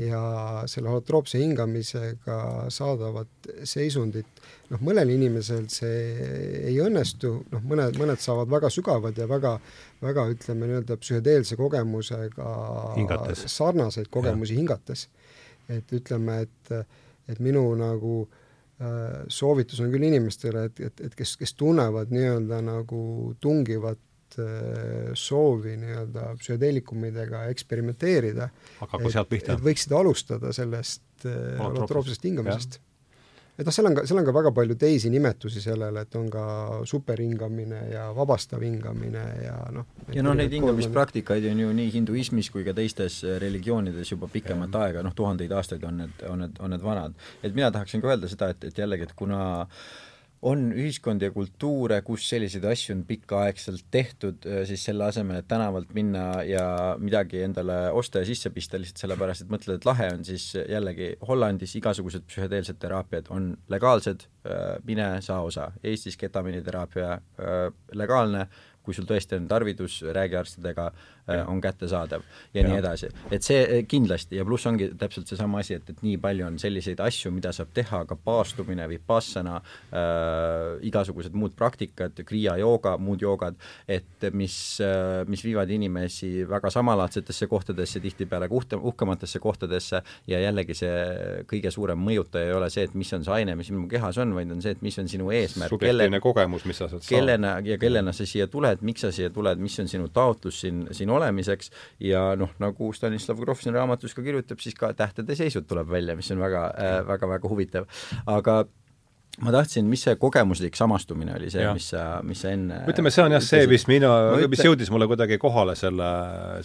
ja 0.07 0.21
selle 0.69 0.89
holotroopse 0.91 1.39
hingamisega 1.41 2.39
saadavat 2.71 3.49
seisundit, 3.67 4.41
noh, 4.69 4.81
mõnel 4.85 5.11
inimesel 5.15 5.67
see 5.73 6.27
ei 6.71 6.77
õnnestu, 6.83 7.33
noh, 7.51 7.63
mõned, 7.71 7.97
mõned 7.99 8.21
saavad 8.23 8.51
väga 8.51 8.71
sügavad 8.73 9.17
ja 9.17 9.27
väga, 9.29 9.55
väga 10.03 10.27
ütleme 10.33 10.69
nii-öelda 10.69 10.99
psühhedeelse 11.01 11.57
kogemusega 11.59 12.51
hingates. 12.97 13.45
sarnaseid 13.51 14.11
kogemusi 14.13 14.55
ja. 14.55 14.63
hingates. 14.63 15.07
et 15.69 15.91
ütleme, 15.93 16.41
et, 16.47 16.71
et 17.29 17.39
minu 17.43 17.61
nagu 17.77 18.23
äh, 18.23 19.25
soovitus 19.29 19.81
on 19.83 19.91
küll 19.93 20.07
inimestele, 20.07 20.69
et, 20.69 20.79
et, 20.87 21.01
et 21.09 21.17
kes, 21.17 21.35
kes 21.37 21.53
tunnevad 21.53 22.13
nii-öelda 22.13 22.61
nagu 22.65 23.01
tungivat 23.41 23.99
soovi 25.13 25.77
nii-öelda 25.77 26.35
psühhedeelikumidega 26.39 27.45
eksperimenteerida. 27.53 28.49
hakaku 28.79 29.11
sealt 29.11 29.29
pihta. 29.29 29.55
et 29.55 29.65
võiksid 29.65 29.95
alustada 29.95 30.53
sellest 30.53 31.25
holotroopsest 31.59 32.25
äh, 32.25 32.29
hingamisest. 32.29 32.79
et 33.59 33.67
noh, 33.67 33.75
seal 33.75 33.89
on 33.89 33.95
ka, 33.97 34.03
seal 34.07 34.21
on 34.21 34.27
ka 34.27 34.33
väga 34.35 34.51
palju 34.55 34.75
teisi 34.79 35.09
nimetusi 35.11 35.61
sellele, 35.61 36.03
et 36.05 36.15
on 36.15 36.29
ka 36.31 36.43
superhingamine 36.87 37.81
ja 37.93 38.09
vabastav 38.15 38.63
hingamine 38.63 39.23
ja 39.43 39.55
noh. 39.75 39.87
ja 40.15 40.25
noh, 40.25 40.37
neid 40.37 40.53
hingamispraktikaid 40.55 41.49
on 41.51 41.63
ju 41.65 41.71
nii 41.81 41.93
hinduismis 41.95 42.51
kui 42.53 42.67
ka 42.67 42.75
teistes 42.77 43.21
religioonides 43.45 44.13
juba 44.15 44.31
pikemat 44.31 44.75
ja. 44.75 44.85
aega, 44.87 45.05
noh, 45.05 45.15
tuhandeid 45.15 45.51
aastaid 45.51 45.83
on 45.87 46.03
need, 46.05 46.27
on 46.29 46.45
need, 46.45 46.59
on 46.59 46.75
need 46.75 46.85
vanad. 46.85 47.17
et 47.43 47.55
mina 47.55 47.71
tahaksin 47.71 48.03
ka 48.03 48.13
öelda 48.13 48.31
seda, 48.31 48.53
et, 48.55 48.69
et 48.71 48.85
jällegi, 48.85 49.09
et 49.09 49.17
kuna 49.19 49.41
äh, 49.61 49.89
on 50.41 50.69
ühiskondi 50.71 51.27
ja 51.27 51.33
kultuure, 51.35 51.99
kus 52.07 52.23
selliseid 52.29 52.63
asju 52.69 52.93
on 52.95 53.03
pikaaegselt 53.07 53.85
tehtud, 53.91 54.45
äh, 54.47 54.61
siis 54.69 54.85
selle 54.87 55.07
asemel, 55.09 55.41
et 55.41 55.49
tänavalt 55.51 55.91
minna 55.95 56.43
ja 56.47 56.65
midagi 56.99 57.43
endale 57.43 57.79
osta 57.91 58.23
ja 58.23 58.29
sisse 58.29 58.51
pista 58.55 58.79
lihtsalt 58.79 59.03
sellepärast, 59.03 59.43
et 59.45 59.51
mõtled, 59.51 59.79
et 59.79 59.87
lahe 59.89 60.09
on, 60.13 60.23
siis 60.27 60.51
jällegi 60.55 61.11
Hollandis 61.27 61.75
igasugused 61.79 62.27
psühhedeelsed 62.29 62.79
teraapiad 62.79 63.27
on 63.35 63.51
legaalsed, 63.71 64.27
äh, 64.47 64.77
mine 64.87 65.11
saa 65.25 65.41
osa. 65.43 65.69
Eestis 65.83 66.17
ketamiiniteraapia 66.19 67.11
äh, 67.13 67.61
legaalne, 67.99 68.47
kui 68.89 68.97
sul 68.97 69.05
tõesti 69.09 69.37
on 69.37 69.45
tarvidus, 69.49 69.99
räägi 70.15 70.37
arstidega, 70.39 70.87
äh, 71.29 71.43
on 71.49 71.61
kättesaadav 71.61 72.23
ja, 72.25 72.61
ja 72.61 72.65
nii 72.65 72.79
edasi. 72.81 73.11
et 73.29 73.45
see 73.45 73.59
äh, 73.61 73.83
kindlasti 73.89 74.39
ja 74.39 74.45
pluss 74.47 74.65
ongi 74.69 74.89
täpselt 74.97 75.29
seesama 75.29 75.61
asi, 75.61 75.77
et, 75.77 75.91
et 75.93 76.01
nii 76.05 76.17
palju 76.21 76.47
on 76.47 76.57
selliseid 76.61 77.01
asju, 77.05 77.31
mida 77.35 77.53
saab 77.55 77.69
teha, 77.77 78.01
ka 78.09 78.17
paastumine, 78.17 78.87
vipassana 78.89 79.59
äh,, 79.59 80.79
igasugused 80.89 81.37
muud 81.37 81.53
praktikad, 81.59 82.17
kriia 82.25 82.55
jooga, 82.61 82.95
muud 82.97 83.21
joogad, 83.21 83.59
et 83.87 84.25
mis 84.33 84.55
äh,, 84.81 85.21
mis 85.29 85.45
viivad 85.45 85.69
inimesi 85.69 86.47
väga 86.49 86.73
samalaadsetesse 86.73 87.49
kohtadesse, 87.51 88.01
tihtipeale 88.01 88.49
uhte, 88.49 88.79
uhkematesse 88.79 89.39
kohtadesse 89.43 90.01
ja 90.27 90.41
jällegi 90.41 90.77
see 90.81 90.97
kõige 91.49 91.71
suurem 91.73 92.01
mõjutaja 92.01 92.49
ei 92.49 92.57
ole 92.57 92.71
see, 92.73 92.87
et 92.89 92.97
mis 92.97 93.13
on 93.13 93.25
see 93.27 93.37
aine, 93.37 93.53
mis 93.59 93.69
sinu 93.69 93.85
kehas 93.91 94.17
on, 94.21 94.33
vaid 94.37 94.49
on 94.55 94.65
see, 94.65 94.73
et 94.77 94.83
mis 94.85 94.97
on 95.01 95.09
sinu 95.11 95.29
eesmärk. 95.35 95.69
subjektiivne 95.75 96.09
kelle, 96.09 96.23
kogemus, 96.23 96.65
mis 96.69 96.79
sa 96.79 96.89
sealt 96.89 97.05
saad. 97.05 97.13
kellena 97.13 97.55
ja 97.65 97.77
kellena 97.81 98.13
sa 98.15 98.25
siia 98.29 98.47
tuled, 98.51 98.78
et 98.79 98.87
miks 98.87 99.05
sa 99.05 99.13
siia 99.15 99.29
tuled, 99.33 99.61
mis 99.61 99.77
on 99.83 99.91
sinu 99.91 100.09
taotlus 100.15 100.63
siin, 100.63 100.85
siin 100.95 101.11
olemiseks 101.13 101.73
ja 102.09 102.29
noh, 102.39 102.55
nagu 102.63 102.91
Stanislav 102.95 103.39
Grof 103.43 103.63
siin 103.63 103.75
raamatus 103.75 104.15
ka 104.17 104.25
kirjutab, 104.25 104.63
siis 104.63 104.77
ka 104.79 104.93
tähtede 104.97 105.37
seisud 105.39 105.67
tuleb 105.69 105.89
välja, 105.91 106.17
mis 106.19 106.31
on 106.33 106.41
väga 106.41 106.65
äh,, 106.73 106.99
väga-väga 107.07 107.51
huvitav. 107.51 107.89
aga 108.25 108.63
ma 109.43 109.53
tahtsin, 109.53 109.87
mis 109.87 110.01
see 110.03 110.15
kogemuslik 110.19 110.75
samastumine 110.77 111.33
oli 111.37 111.49
see, 111.53 111.63
mis 111.75 111.89
sa, 111.93 112.03
mis 112.25 112.41
sa 112.43 112.51
enne 112.55 112.79
ütleme, 112.91 113.11
see 113.13 113.23
on 113.23 113.35
jah 113.35 113.43
see, 113.43 113.67
mis 113.71 113.85
mina, 113.89 114.09
mis 114.51 114.63
jõudis 114.65 114.91
mulle 114.91 115.07
kuidagi 115.09 115.37
kohale 115.41 115.75
selle, 115.79 116.09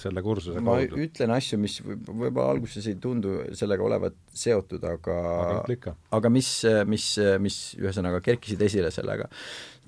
selle 0.03 0.25
kursuse 0.25 0.63
ma 0.65 0.79
kaudu. 0.79 0.99
ma 0.99 1.07
ütlen 1.07 1.35
asju, 1.37 1.61
mis 1.63 1.79
võib-olla 1.85 2.49
alguses 2.57 2.89
ei 2.91 2.99
tundu 3.03 3.37
sellega 3.57 3.87
olevat 3.87 4.19
seotud, 4.35 4.83
aga 4.91 5.19
aga, 5.61 5.95
aga 6.19 6.33
mis, 6.33 6.51
mis, 6.91 7.09
mis 7.45 7.61
ühesõnaga 7.79 8.23
kerkisid 8.25 8.67
esile 8.67 8.91
sellega. 8.95 9.31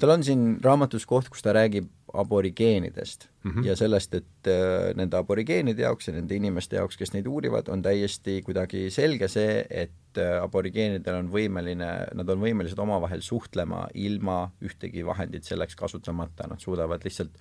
tal 0.01 0.15
on 0.15 0.27
siin 0.27 0.49
raamatus 0.63 1.09
koht, 1.09 1.33
kus 1.33 1.43
ta 1.43 1.57
räägib 1.57 1.91
aborigeenidest 2.17 3.29
mm 3.45 3.51
-hmm. 3.51 3.67
ja 3.67 3.77
sellest, 3.77 4.15
et 4.15 4.51
äh, 4.51 4.95
nende 4.97 5.17
aborigeenide 5.17 5.83
jaoks 5.83 6.09
ja 6.09 6.15
nende 6.15 6.35
inimeste 6.35 6.77
jaoks, 6.77 6.97
kes 6.97 7.13
neid 7.13 7.27
uurivad, 7.27 7.69
on 7.69 7.83
täiesti 7.83 8.43
kuidagi 8.43 8.91
selge 8.91 9.29
see, 9.29 9.65
et 9.71 10.19
äh, 10.19 10.43
aborigeenidel 10.43 11.15
on 11.15 11.33
võimeline, 11.33 11.93
nad 12.15 12.29
on 12.29 12.41
võimelised 12.41 12.79
omavahel 12.79 13.21
suhtlema 13.21 13.89
ilma 13.95 14.51
ühtegi 14.63 15.07
vahendit 15.07 15.45
selleks 15.45 15.77
kasutamata, 15.77 16.49
nad 16.49 16.61
suudavad 16.61 17.05
lihtsalt 17.05 17.39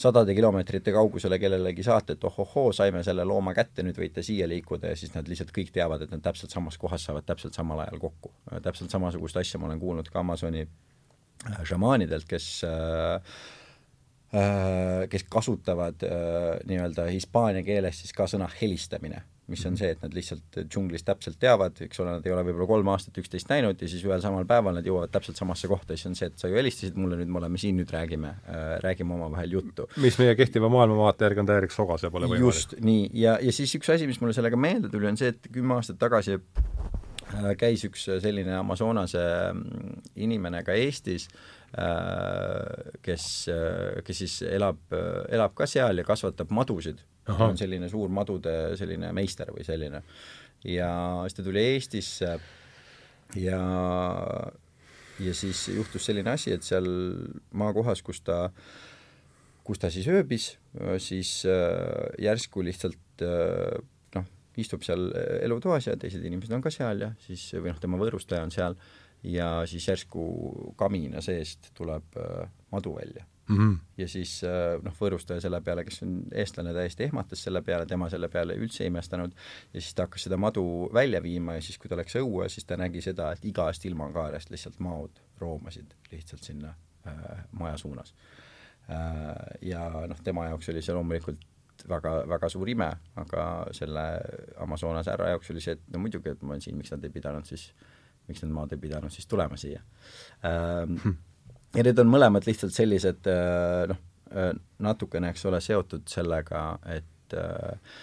sadade 0.00 0.34
kilomeetrite 0.34 0.92
kaugusele 0.92 1.38
kellelegi 1.38 1.84
saata, 1.84 2.14
et 2.16 2.24
ohohoo, 2.24 2.72
saime 2.72 3.02
selle 3.04 3.24
looma 3.28 3.52
kätte, 3.56 3.84
nüüd 3.84 3.98
võite 4.00 4.24
siia 4.24 4.48
liikuda 4.48 4.92
ja 4.92 4.98
siis 4.98 5.12
nad 5.14 5.28
lihtsalt 5.28 5.52
kõik 5.56 5.72
teavad, 5.74 6.04
et 6.04 6.12
nad 6.14 6.22
täpselt 6.24 6.54
samas 6.54 6.78
kohas 6.80 7.04
saavad 7.08 7.26
täpselt 7.28 7.56
samal 7.56 7.82
ajal 7.84 8.00
kokku. 8.00 8.32
täpselt 8.64 8.92
samasugust 8.92 9.36
asja 9.36 9.60
ma 9.60 9.68
olen 9.68 9.82
kuulnud 9.82 10.08
ka 10.08 10.22
Amazoni 10.22 10.64
äh, 10.64 11.64
šamaanidelt, 11.68 12.24
kes 12.28 12.48
äh, 12.64 12.72
äh, 13.18 13.42
kes 14.30 15.24
kasutavad 15.26 16.04
nii-öelda 16.68 17.08
hispaania 17.10 17.64
keeles 17.66 17.98
siis 17.98 18.14
ka 18.14 18.28
sõna 18.30 18.46
helistamine 18.60 19.24
mis 19.50 19.64
on 19.66 19.76
see, 19.78 19.90
et 19.94 20.02
nad 20.04 20.14
lihtsalt 20.14 20.60
džunglis 20.70 21.04
täpselt 21.06 21.38
teavad, 21.42 21.78
eks 21.84 22.00
ole, 22.02 22.14
nad 22.16 22.26
ei 22.26 22.34
ole 22.34 22.44
võib-olla 22.46 22.68
kolm 22.70 22.90
aastat 22.92 23.18
üksteist 23.20 23.50
näinud 23.50 23.82
ja 23.82 23.88
siis 23.90 24.04
ühel 24.06 24.22
samal 24.22 24.46
päeval 24.48 24.76
nad 24.78 24.86
jõuavad 24.86 25.12
täpselt 25.12 25.40
samasse 25.40 25.68
kohta 25.70 25.94
ja 25.94 26.00
siis 26.00 26.10
on 26.10 26.16
see, 26.18 26.30
et 26.30 26.42
sa 26.42 26.50
ju 26.50 26.58
helistasid 26.58 26.98
mulle, 27.00 27.18
nüüd 27.20 27.32
me 27.32 27.40
oleme 27.42 27.60
siin, 27.60 27.78
nüüd 27.80 27.90
räägime 27.94 28.32
äh,, 28.38 28.72
räägime 28.84 29.16
omavahel 29.16 29.56
juttu. 29.58 29.88
mis 30.02 30.18
meie 30.22 30.36
kehtiva 30.38 30.70
maailmavaate 30.72 31.26
järgi 31.26 31.42
on 31.42 31.50
täielik 31.50 31.74
sogas 31.74 32.06
ja 32.06 32.12
pole 32.14 32.30
võimalik. 32.30 32.46
just, 32.46 32.76
nii, 32.84 33.08
ja, 33.24 33.38
ja 33.42 33.54
siis 33.54 33.74
üks 33.78 33.90
asi, 33.92 34.08
mis 34.10 34.20
mulle 34.22 34.36
sellega 34.36 34.60
meelde 34.60 34.92
tuli, 34.92 35.10
on 35.10 35.18
see, 35.20 35.34
et 35.34 35.50
kümme 35.50 35.78
aastat 35.78 35.98
tagasi 36.00 36.38
äh, 36.38 37.50
käis 37.58 37.84
üks 37.88 38.06
selline 38.22 38.54
Amazonase 38.60 39.24
mm, 39.50 40.04
inimene 40.28 40.62
ka 40.66 40.78
Eestis 40.78 41.26
äh,, 41.26 41.59
kes, 43.02 43.24
äh, 43.48 44.02
kes 44.02 44.22
siis 44.24 44.40
elab, 44.42 44.80
äh, 44.92 45.22
elab 45.36 45.54
ka 45.54 45.68
seal 45.70 46.02
ja 46.02 46.06
kasvatab 46.06 46.50
madusid. 46.54 47.04
On 47.30 47.54
selline 47.58 47.86
suur 47.92 48.10
madude 48.10 48.74
selline 48.80 49.12
meister 49.14 49.52
või 49.54 49.62
selline. 49.62 50.02
ja 50.66 50.90
siis 51.24 51.36
ta 51.36 51.44
tuli 51.46 51.60
Eestisse 51.62 52.32
ja, 53.38 53.60
ja 55.20 55.34
siis 55.34 55.68
juhtus 55.68 56.08
selline 56.10 56.34
asi, 56.34 56.52
et 56.52 56.66
seal 56.66 56.88
maakohas, 57.54 58.02
kus 58.02 58.20
ta, 58.26 58.50
kus 59.64 59.78
ta 59.78 59.92
siis 59.94 60.08
ööbis, 60.10 60.56
siis 60.98 61.46
äh, 61.46 62.10
järsku 62.18 62.64
lihtsalt 62.66 63.24
äh, 63.24 63.78
noh, 64.18 64.26
istub 64.58 64.82
seal 64.82 65.12
elutoas 65.40 65.86
ja 65.86 65.94
teised 65.96 66.24
inimesed 66.26 66.52
on 66.56 66.66
ka 66.66 66.74
seal 66.74 67.06
ja 67.06 67.14
siis, 67.28 67.46
või 67.54 67.70
noh, 67.70 67.80
tema 67.80 68.00
võõrustaja 68.00 68.42
on 68.42 68.52
seal 68.52 68.76
ja 69.22 69.66
siis 69.66 69.88
järsku 69.88 70.22
kamina 70.76 71.20
seest 71.20 71.70
tuleb 71.74 72.16
äh, 72.16 72.48
madu 72.72 72.94
välja 72.96 73.24
mm. 73.48 73.56
-hmm. 73.56 73.78
ja 73.96 74.08
siis 74.08 74.44
äh, 74.44 74.82
noh, 74.82 74.94
võõrustaja 75.00 75.40
selle 75.40 75.60
peale, 75.60 75.84
kes 75.84 76.02
on 76.02 76.22
eestlane, 76.32 76.74
täiesti 76.74 77.04
ehmatas 77.04 77.42
selle 77.42 77.62
peale, 77.62 77.86
tema 77.86 78.08
selle 78.10 78.28
peale 78.28 78.56
üldse 78.56 78.84
ei 78.84 78.92
imestanud 78.92 79.32
ja 79.74 79.80
siis 79.80 79.94
ta 79.94 80.08
hakkas 80.08 80.28
seda 80.28 80.36
madu 80.36 80.90
välja 80.94 81.22
viima 81.22 81.54
ja 81.54 81.62
siis, 81.62 81.78
kui 81.78 81.88
ta 81.88 81.96
läks 81.96 82.16
õue, 82.16 82.48
siis 82.48 82.64
ta 82.64 82.76
nägi 82.76 83.00
seda, 83.00 83.32
et 83.32 83.44
igast 83.44 83.84
ilmakaarest 83.84 84.50
lihtsalt 84.50 84.80
maod 84.80 85.20
roomasid 85.38 85.94
lihtsalt 86.12 86.42
sinna 86.42 86.74
äh, 87.06 87.44
maja 87.52 87.76
suunas 87.76 88.14
äh,. 88.88 89.34
ja 89.62 90.06
noh, 90.06 90.20
tema 90.24 90.46
jaoks 90.46 90.68
oli 90.68 90.82
see 90.82 90.94
loomulikult 90.94 91.46
väga, 91.88 92.12
väga 92.28 92.48
suur 92.48 92.68
ime, 92.68 92.90
aga 93.20 93.46
selle 93.76 94.04
Amazonas 94.60 95.08
härra 95.08 95.30
jaoks 95.34 95.50
oli 95.50 95.62
see, 95.64 95.76
et 95.78 95.88
no 95.92 96.02
muidugi, 96.02 96.32
et 96.32 96.42
ma 96.42 96.54
olen 96.54 96.64
siin, 96.64 96.76
miks 96.76 96.92
nad 96.92 97.04
ei 97.04 97.12
pidanud 97.14 97.48
siis, 97.48 97.70
miks 98.30 98.44
need 98.44 98.54
maad 98.54 98.72
ei 98.72 98.84
pidanud 98.86 99.12
siis 99.12 99.26
tulema 99.30 99.58
siia 99.60 99.82
ähm, 100.46 100.96
hm 101.02 101.18
ja 101.76 101.86
need 101.86 101.98
on 102.02 102.10
mõlemad 102.10 102.46
lihtsalt 102.48 102.74
sellised 102.74 103.28
äh, 103.30 103.84
noh, 103.90 104.00
äh, 104.34 104.52
natukene, 104.82 105.32
eks 105.32 105.46
ole, 105.50 105.60
seotud 105.64 106.08
sellega, 106.10 106.64
et 106.96 107.36
äh, 107.38 107.98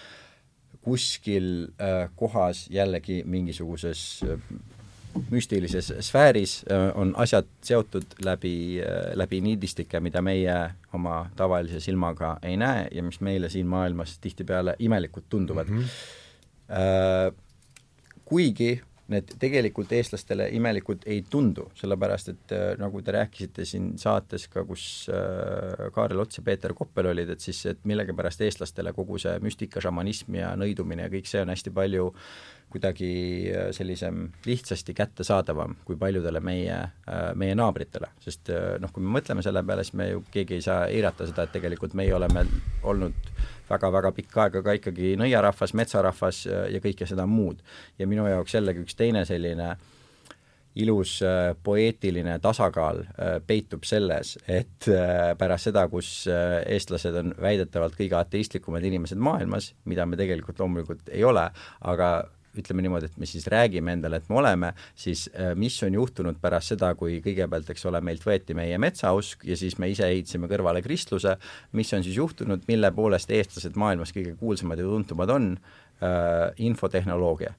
kuskil 0.84 1.68
kohas 2.16 2.62
jällegi 2.72 3.18
mingisuguses 3.28 4.22
müstilises 5.28 5.90
sfääris 6.06 6.62
on 6.96 7.10
asjad 7.20 7.48
seotud 7.66 8.14
läbi, 8.24 8.78
läbi 9.18 9.40
niidistike, 9.44 10.00
mida 10.00 10.22
meie 10.24 10.54
oma 10.96 11.18
tavalise 11.36 11.82
silmaga 11.84 12.36
ei 12.46 12.56
näe 12.56 12.86
ja 12.94 13.02
mis 13.04 13.20
meile 13.20 13.50
siin 13.52 13.68
maailmas 13.68 14.16
tihtipeale 14.22 14.76
imelikud 14.78 15.26
tunduvad 15.28 15.68
mm. 15.68 15.82
-hmm. 15.82 17.34
Kuigi 18.24 18.80
need 19.12 19.30
tegelikult 19.40 19.92
eestlastele 19.96 20.48
imelikud 20.56 21.06
ei 21.08 21.22
tundu, 21.30 21.68
sellepärast 21.78 22.30
et 22.32 22.52
äh, 22.52 22.66
nagu 22.80 23.00
te 23.04 23.14
rääkisite 23.16 23.64
siin 23.68 23.90
saates 24.00 24.44
ka, 24.52 24.64
kus 24.68 24.84
äh, 25.12 25.88
Kaarel 25.94 26.20
Ots 26.24 26.40
ja 26.40 26.44
Peeter 26.44 26.74
Koppel 26.76 27.08
olid, 27.14 27.32
et 27.32 27.44
siis, 27.44 27.62
et 27.72 27.80
millegipärast 27.88 28.44
eestlastele 28.44 28.92
kogu 28.96 29.18
see 29.22 29.38
müstika, 29.44 29.80
šamanism 29.84 30.36
ja 30.40 30.52
nõidumine 30.60 31.06
ja 31.06 31.12
kõik 31.12 31.30
see 31.30 31.40
on 31.40 31.54
hästi 31.54 31.72
palju 31.74 32.10
kuidagi 32.68 33.12
äh, 33.48 33.68
sellisem 33.76 34.26
lihtsasti 34.44 34.92
kättesaadavam 34.96 35.78
kui 35.88 35.96
paljudele 35.96 36.42
meie, 36.44 36.76
meie 37.40 37.54
naabritele, 37.56 38.10
sest 38.20 38.52
noh, 38.82 38.92
kui 38.92 39.04
me 39.04 39.14
mõtleme 39.16 39.44
selle 39.44 39.62
peale, 39.64 39.84
siis 39.86 39.96
me 39.96 40.10
ju 40.10 40.24
keegi 40.34 40.58
ei 40.58 40.64
saa 40.64 40.82
eirata 40.92 41.26
seda, 41.28 41.48
et 41.48 41.56
tegelikult 41.56 41.96
meie 41.96 42.12
oleme 42.16 42.44
olnud 42.84 43.32
väga-väga 43.70 44.12
pikka 44.16 44.46
aega 44.46 44.62
ka 44.62 44.78
ikkagi 44.78 45.14
nõiarahvas, 45.20 45.74
metsarahvas 45.74 46.46
ja 46.46 46.80
kõike 46.84 47.06
seda 47.06 47.26
muud. 47.26 47.62
ja 47.98 48.06
minu 48.06 48.26
jaoks 48.26 48.54
jällegi 48.54 48.84
üks 48.86 48.96
teine 48.98 49.24
selline 49.28 49.76
ilus 50.78 51.22
äh, 51.22 51.56
poeetiline 51.62 52.38
tasakaal 52.42 53.02
äh, 53.02 53.36
peitub 53.46 53.84
selles, 53.88 54.36
et 54.48 54.88
äh, 54.92 55.34
pärast 55.38 55.68
seda, 55.70 55.86
kus 55.90 56.10
eestlased 56.28 57.18
on 57.18 57.34
väidetavalt 57.40 57.96
kõige 57.98 58.18
ateistlikumad 58.18 58.84
inimesed 58.86 59.18
maailmas, 59.18 59.72
mida 59.88 60.06
me 60.06 60.18
tegelikult 60.20 60.60
loomulikult 60.62 61.10
ei 61.10 61.24
ole, 61.26 61.48
aga 61.92 62.10
ütleme 62.58 62.84
niimoodi, 62.84 63.10
et 63.10 63.18
me 63.20 63.28
siis 63.28 63.46
räägime 63.50 63.94
endale, 63.96 64.20
et 64.22 64.30
me 64.32 64.38
oleme, 64.40 64.72
siis 64.98 65.26
äh, 65.34 65.52
mis 65.58 65.76
on 65.86 65.98
juhtunud 65.98 66.40
pärast 66.42 66.74
seda, 66.74 66.94
kui 66.98 67.20
kõigepealt, 67.24 67.70
eks 67.74 67.86
ole, 67.90 68.00
meilt 68.04 68.24
võeti 68.26 68.56
meie 68.58 68.78
metsausk 68.80 69.44
ja 69.48 69.58
siis 69.58 69.78
me 69.78 69.90
ise 69.92 70.08
ehitasime 70.08 70.50
kõrvale 70.50 70.82
kristluse, 70.84 71.36
mis 71.78 71.92
on 71.96 72.06
siis 72.06 72.18
juhtunud, 72.18 72.66
mille 72.70 72.92
poolest 72.96 73.30
eestlased 73.34 73.78
maailmas 73.78 74.14
kõige 74.16 74.34
kuulsamad 74.40 74.80
ja 74.80 74.88
tuntumad 74.88 75.34
on 75.36 75.54
äh,, 75.54 76.50
infotehnoloogia 76.70 77.54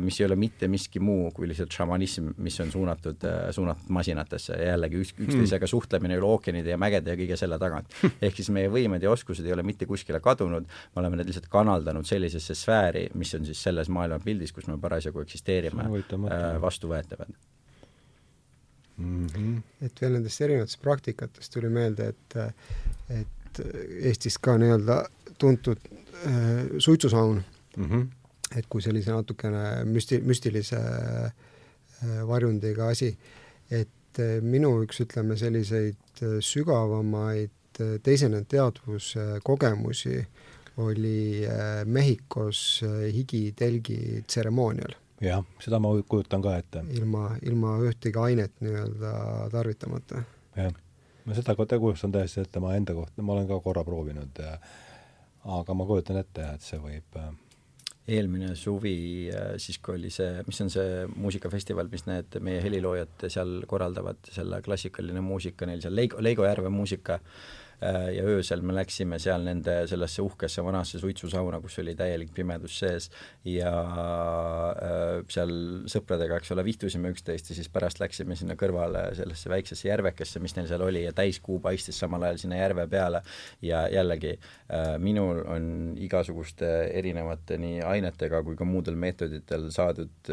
mis 0.00 0.20
ei 0.20 0.26
ole 0.26 0.36
mitte 0.36 0.68
miski 0.68 1.00
muu 1.00 1.28
kui 1.34 1.48
lihtsalt 1.48 1.74
šamanism, 1.76 2.30
mis 2.42 2.56
on 2.64 2.70
suunatud, 2.72 3.24
äh, 3.28 3.50
suunatud 3.52 3.90
masinatesse 3.92 4.56
ja 4.56 4.70
jällegi 4.72 5.00
üks, 5.02 5.12
üksteisega 5.18 5.66
hmm. 5.66 5.70
suhtlemine 5.70 6.16
üle 6.16 6.28
ookeanide 6.28 6.72
ja 6.72 6.78
mägede 6.80 7.12
ja 7.12 7.20
kõige 7.20 7.36
selle 7.36 7.58
tagant. 7.60 7.92
ehk 8.24 8.38
siis 8.40 8.48
meie 8.54 8.70
võimed 8.72 9.04
ja 9.04 9.12
oskused 9.12 9.44
ei 9.44 9.52
ole 9.52 9.62
mitte 9.66 9.86
kuskile 9.86 10.22
kadunud, 10.24 10.64
me 10.64 11.02
oleme 11.02 11.20
need 11.20 11.28
lihtsalt 11.28 11.50
kanaldanud 11.52 12.08
sellisesse 12.08 12.56
sfääri, 12.56 13.10
mis 13.14 13.34
on 13.36 13.44
siis 13.44 13.60
selles 13.68 13.92
maailmapildis, 13.92 14.54
kus 14.56 14.70
me 14.72 14.78
parasjagu 14.80 15.20
eksisteerime, 15.24 15.84
äh, 15.84 16.48
vastuvõetavad 16.64 17.36
mm. 18.96 19.26
-hmm. 19.26 19.62
et 19.84 20.00
veel 20.00 20.18
nendest 20.18 20.40
erinevatest 20.48 20.80
praktikatest 20.82 21.52
tuli 21.52 21.68
meelde, 21.68 22.12
et, 22.14 22.40
et 23.20 23.30
Eestis 24.02 24.34
ka 24.42 24.56
nii-öelda 24.58 25.04
tuntud 25.38 25.78
äh, 26.26 26.78
suitsusaun 26.78 27.44
mm, 27.76 27.84
-hmm 27.84 28.23
et 28.52 28.66
kui 28.70 28.82
sellise 28.84 29.12
natukene 29.14 29.84
müsti-, 29.88 30.20
müstilise 30.24 30.78
äh, 30.78 32.22
varjundiga 32.28 32.90
asi, 32.92 33.10
et 33.70 34.20
äh, 34.22 34.38
minu 34.42 34.76
üks, 34.84 35.00
ütleme, 35.04 35.38
selliseid 35.40 36.22
äh, 36.22 36.38
sügavamaid 36.44 37.52
teisenenud 37.74 38.46
teadvuskogemusi 38.46 40.20
oli 40.78 41.42
Mehhikos 41.90 42.84
higitelgi 43.10 44.22
tseremoonial. 44.26 44.94
jah, 45.22 45.42
seda 45.62 45.80
ma 45.82 45.90
kujutan 46.06 46.42
ka 46.42 46.52
ette. 46.60 46.84
ilma, 46.94 47.32
ilma 47.42 47.72
ühtegi 47.82 48.20
ainet 48.22 48.54
nii-öelda 48.62 49.10
tarvitamata. 49.50 50.22
jah, 50.54 50.70
ma 51.24 51.34
seda 51.34 51.56
kujutan 51.58 52.14
täiesti 52.14 52.44
ette, 52.44 52.62
ma 52.62 52.76
enda 52.78 52.94
kohta, 52.94 53.26
ma 53.26 53.34
olen 53.34 53.50
ka 53.50 53.58
korra 53.66 53.82
proovinud 53.84 54.38
aga 55.44 55.74
ma 55.74 55.86
kujutan 55.90 56.22
ette 56.22 56.46
et 56.54 56.62
see 56.62 56.78
võib 56.78 57.18
eelmine 58.08 58.52
suvi 58.58 59.30
äh, 59.32 59.54
siis, 59.62 59.78
kui 59.80 59.96
oli 59.98 60.12
see, 60.12 60.42
mis 60.46 60.60
on 60.60 60.70
see 60.72 61.04
muusikafestival, 61.16 61.88
mis 61.92 62.06
need 62.08 62.38
meie 62.44 62.62
heliloojad 62.64 63.28
seal 63.32 63.60
korraldavad, 63.70 64.20
selle 64.34 64.60
klassikaline 64.64 65.24
muusika, 65.24 65.68
neil 65.68 65.80
seal 65.84 65.96
Leigo, 65.96 66.20
Leigo 66.24 66.44
Järve 66.48 66.72
muusika 66.72 67.20
äh,, 67.20 67.63
ja 67.82 68.24
öösel 68.28 68.62
me 68.64 68.74
läksime 68.76 69.18
seal 69.22 69.44
nende 69.46 69.74
sellesse 69.90 70.22
uhkesse 70.24 70.64
vanasse 70.64 70.98
suitsusauna, 71.02 71.60
kus 71.60 71.78
oli 71.82 71.94
täielik 71.98 72.32
pimedus 72.34 72.78
sees. 72.80 73.10
Ja 73.48 73.72
äh, 73.84 75.22
seal 75.32 75.54
sõpradega, 75.90 76.38
eks 76.40 76.54
ole, 76.54 76.64
vihtusime 76.66 77.12
üksteist 77.14 77.50
ja 77.50 77.58
siis 77.58 77.70
pärast 77.72 78.00
läksime 78.02 78.36
sinna 78.38 78.56
kõrvale 78.60 79.06
sellesse 79.18 79.52
väiksesse 79.52 79.88
järvekesse, 79.88 80.42
mis 80.44 80.56
neil 80.56 80.68
seal 80.70 80.84
oli 80.86 81.04
ja 81.04 81.14
täiskuu 81.16 81.60
paistis 81.64 81.98
samal 82.00 82.24
ajal 82.28 82.40
sinna 82.44 82.60
järve 82.60 82.86
peale. 82.90 83.22
Ja 83.64 83.84
jällegi 83.92 84.36
äh, 84.36 84.94
minul 85.02 85.42
on 85.50 85.66
igasuguste 86.00 86.70
erinevate 86.94 87.58
nii 87.60 87.82
ainetega 87.84 88.42
kui 88.46 88.56
ka 88.58 88.68
muudel 88.68 88.96
meetoditel 89.00 89.68
saadud 89.74 90.32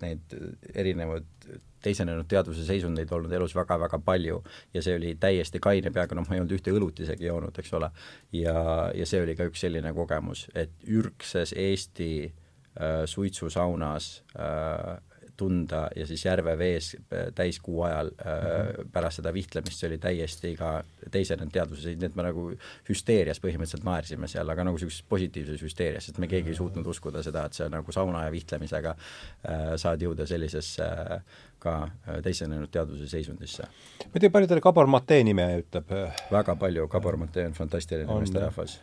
neid 0.00 0.34
erinevaid 0.74 1.39
teisenenud 1.82 2.28
teadvuse 2.28 2.64
seisundeid 2.66 3.12
olnud 3.12 3.32
elus 3.32 3.54
väga-väga 3.56 4.00
palju 4.04 4.42
ja 4.74 4.82
see 4.84 4.96
oli 4.98 5.14
täiesti 5.20 5.60
kaine 5.62 5.92
peaga, 5.94 6.16
noh, 6.16 6.26
ma 6.28 6.36
ei 6.36 6.42
olnud 6.42 6.56
ühte 6.58 6.74
õlut 6.76 7.00
isegi 7.04 7.28
joonud, 7.28 7.56
eks 7.62 7.72
ole. 7.78 7.90
ja, 8.36 8.56
ja 8.94 9.06
see 9.08 9.22
oli 9.24 9.36
ka 9.38 9.48
üks 9.50 9.64
selline 9.64 9.94
kogemus, 9.96 10.46
et 10.54 10.74
ürgses 10.88 11.54
Eesti 11.56 12.10
äh, 12.26 13.04
suitsusaunas 13.10 14.10
äh, 14.36 14.98
tunda 15.40 15.86
ja 15.96 16.06
siis 16.08 16.24
järve 16.24 16.56
vees 16.58 16.92
täiskuu 17.34 17.82
ajal 17.86 18.10
mm 18.12 18.24
-hmm. 18.24 18.90
pärast 18.92 19.20
seda 19.20 19.32
vihtlemist, 19.34 19.80
see 19.80 19.88
oli 19.88 19.98
täiesti 19.98 20.54
ka 20.56 20.72
teisenenud 21.10 21.52
teadvuses, 21.52 21.96
nii 21.96 22.10
et 22.10 22.16
me 22.16 22.26
nagu 22.26 22.46
hüsteerias 22.88 23.40
põhimõtteliselt 23.42 23.86
naersime 23.86 24.28
seal, 24.28 24.48
aga 24.48 24.64
nagu 24.64 24.76
niisuguses 24.76 25.04
positiivses 25.08 25.62
hüsteerias, 25.62 26.08
sest 26.08 26.18
me 26.18 26.28
keegi 26.28 26.52
ei 26.54 26.58
suutnud 26.58 26.86
uskuda 26.86 27.22
seda, 27.26 27.44
et 27.46 27.58
see 27.58 27.68
nagu 27.72 27.92
sauna 27.92 28.24
ja 28.24 28.32
vihtlemisega 28.34 28.96
äh, 28.96 29.64
saad 29.76 30.02
jõuda 30.02 30.26
sellisesse 30.26 30.84
äh, 30.84 31.22
ka 31.58 31.76
äh, 31.84 32.20
teisenenud 32.24 32.70
teadvuse 32.72 33.08
seisundisse. 33.08 33.68
ma 34.04 34.14
ei 34.14 34.20
tea, 34.20 34.30
palju 34.30 34.50
teile 34.50 34.64
Gabor 34.64 34.86
Mate 34.86 35.22
nime 35.24 35.46
ütleb? 35.62 35.94
väga 36.32 36.56
palju, 36.56 36.88
Gabor 36.88 37.16
Mate 37.16 37.46
on 37.46 37.56
fantastiline 37.56 38.20
meesterahvas. 38.20 38.80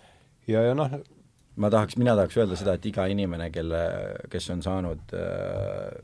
ja, 0.48 0.62
ja 0.62 0.76
noh, 0.78 1.00
ma 1.58 1.72
tahaks, 1.74 1.98
mina 1.98 2.16
tahaks 2.18 2.38
öelda 2.38 2.58
seda, 2.60 2.78
et 2.78 2.86
iga 2.90 3.08
inimene, 3.12 3.50
kelle, 3.54 3.82
kes 4.32 4.50
on 4.54 4.64
saanud 4.66 5.18
äh, 5.18 5.98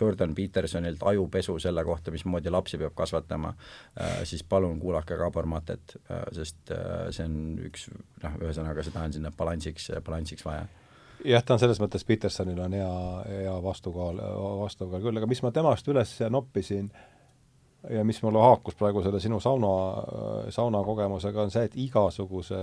Jordan 0.00 0.34
Petersonilt 0.34 1.02
ajupesu 1.02 1.58
selle 1.58 1.84
kohta, 1.84 2.10
mismoodi 2.10 2.50
lapsi 2.50 2.78
peab 2.78 2.94
kasvatama 2.94 3.52
äh,, 3.52 4.22
siis 4.24 4.44
palun 4.44 4.80
kuulake 4.80 5.16
Gabor 5.16 5.46
Matet 5.46 5.96
äh,, 6.10 6.24
sest 6.32 6.72
äh, 6.74 7.08
see 7.10 7.24
on 7.24 7.36
üks 7.70 7.88
noh, 8.22 8.40
ühesõnaga 8.42 8.84
seda 8.86 9.04
on 9.06 9.16
sinna 9.16 9.32
balansiks, 9.36 9.90
balansiks 10.04 10.44
vaja 10.46 10.66
jah, 11.24 11.44
ta 11.44 11.56
on 11.56 11.62
selles 11.62 11.80
mõttes, 11.82 12.04
Petersonil 12.06 12.60
on 12.60 12.76
hea, 12.76 12.94
hea 13.42 13.58
vastukaal, 13.62 14.20
vastukaal 14.62 15.04
küll, 15.04 15.20
aga 15.20 15.28
mis 15.30 15.42
ma 15.44 15.52
temast 15.54 15.88
üles 15.88 16.16
noppisin 16.30 16.90
ja 17.90 18.04
mis 18.04 18.20
mulle 18.22 18.42
haakus 18.42 18.76
praegu 18.78 19.02
selle 19.04 19.20
sinu 19.22 19.40
sauna, 19.40 19.70
sauna 20.54 20.82
kogemusega, 20.84 21.46
on 21.46 21.54
see, 21.54 21.64
et 21.68 21.78
igasuguse 21.86 22.60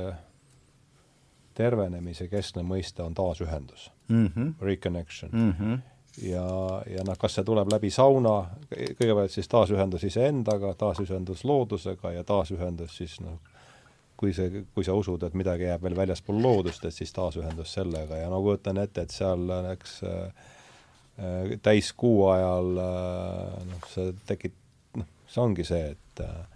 tervenemise 1.58 2.28
keskne 2.32 2.64
mõiste 2.66 3.04
on 3.06 3.14
taasühendus 3.14 3.92
mm, 4.08 4.28
-hmm. 4.28 4.54
reconnection 4.62 5.32
mm. 5.34 5.52
-hmm. 5.60 5.82
Ja, 6.22 6.46
ja 6.90 7.06
noh, 7.08 7.18
kas 7.20 7.38
see 7.38 7.46
tuleb 7.48 7.72
läbi 7.74 7.90
sauna, 7.94 8.36
kõigepealt 8.70 9.34
siis 9.34 9.50
taasühendus 9.52 10.06
iseendaga, 10.08 10.74
taasühendus 10.78 11.44
loodusega 11.48 12.14
ja 12.18 12.24
taasühendus 12.28 12.98
siis 13.00 13.18
noh, 13.24 13.40
kui 14.20 14.34
see, 14.36 14.64
kui 14.76 14.86
sa 14.86 14.96
usud, 14.96 15.24
et 15.26 15.36
midagi 15.38 15.68
jääb 15.68 15.84
veel 15.84 15.98
väljaspool 15.98 16.40
loodust, 16.44 16.86
et 16.86 16.96
siis 16.96 17.12
taasühendus 17.16 17.74
sellega. 17.76 18.22
Ja 18.22 18.30
no 18.32 18.40
kujutan 18.46 18.80
ette, 18.84 19.04
et 19.04 19.16
seal 19.16 19.50
äh, 19.52 19.72
äh, 19.74 21.54
täiskuu 21.66 22.30
ajal 22.32 22.84
äh, 22.84 23.62
noh, 23.72 23.88
see 23.92 24.14
tekib, 24.30 24.56
noh, 25.00 25.10
see 25.28 25.44
ongi 25.44 25.68
see, 25.68 25.94
et 25.96 26.24
äh, 26.24 26.53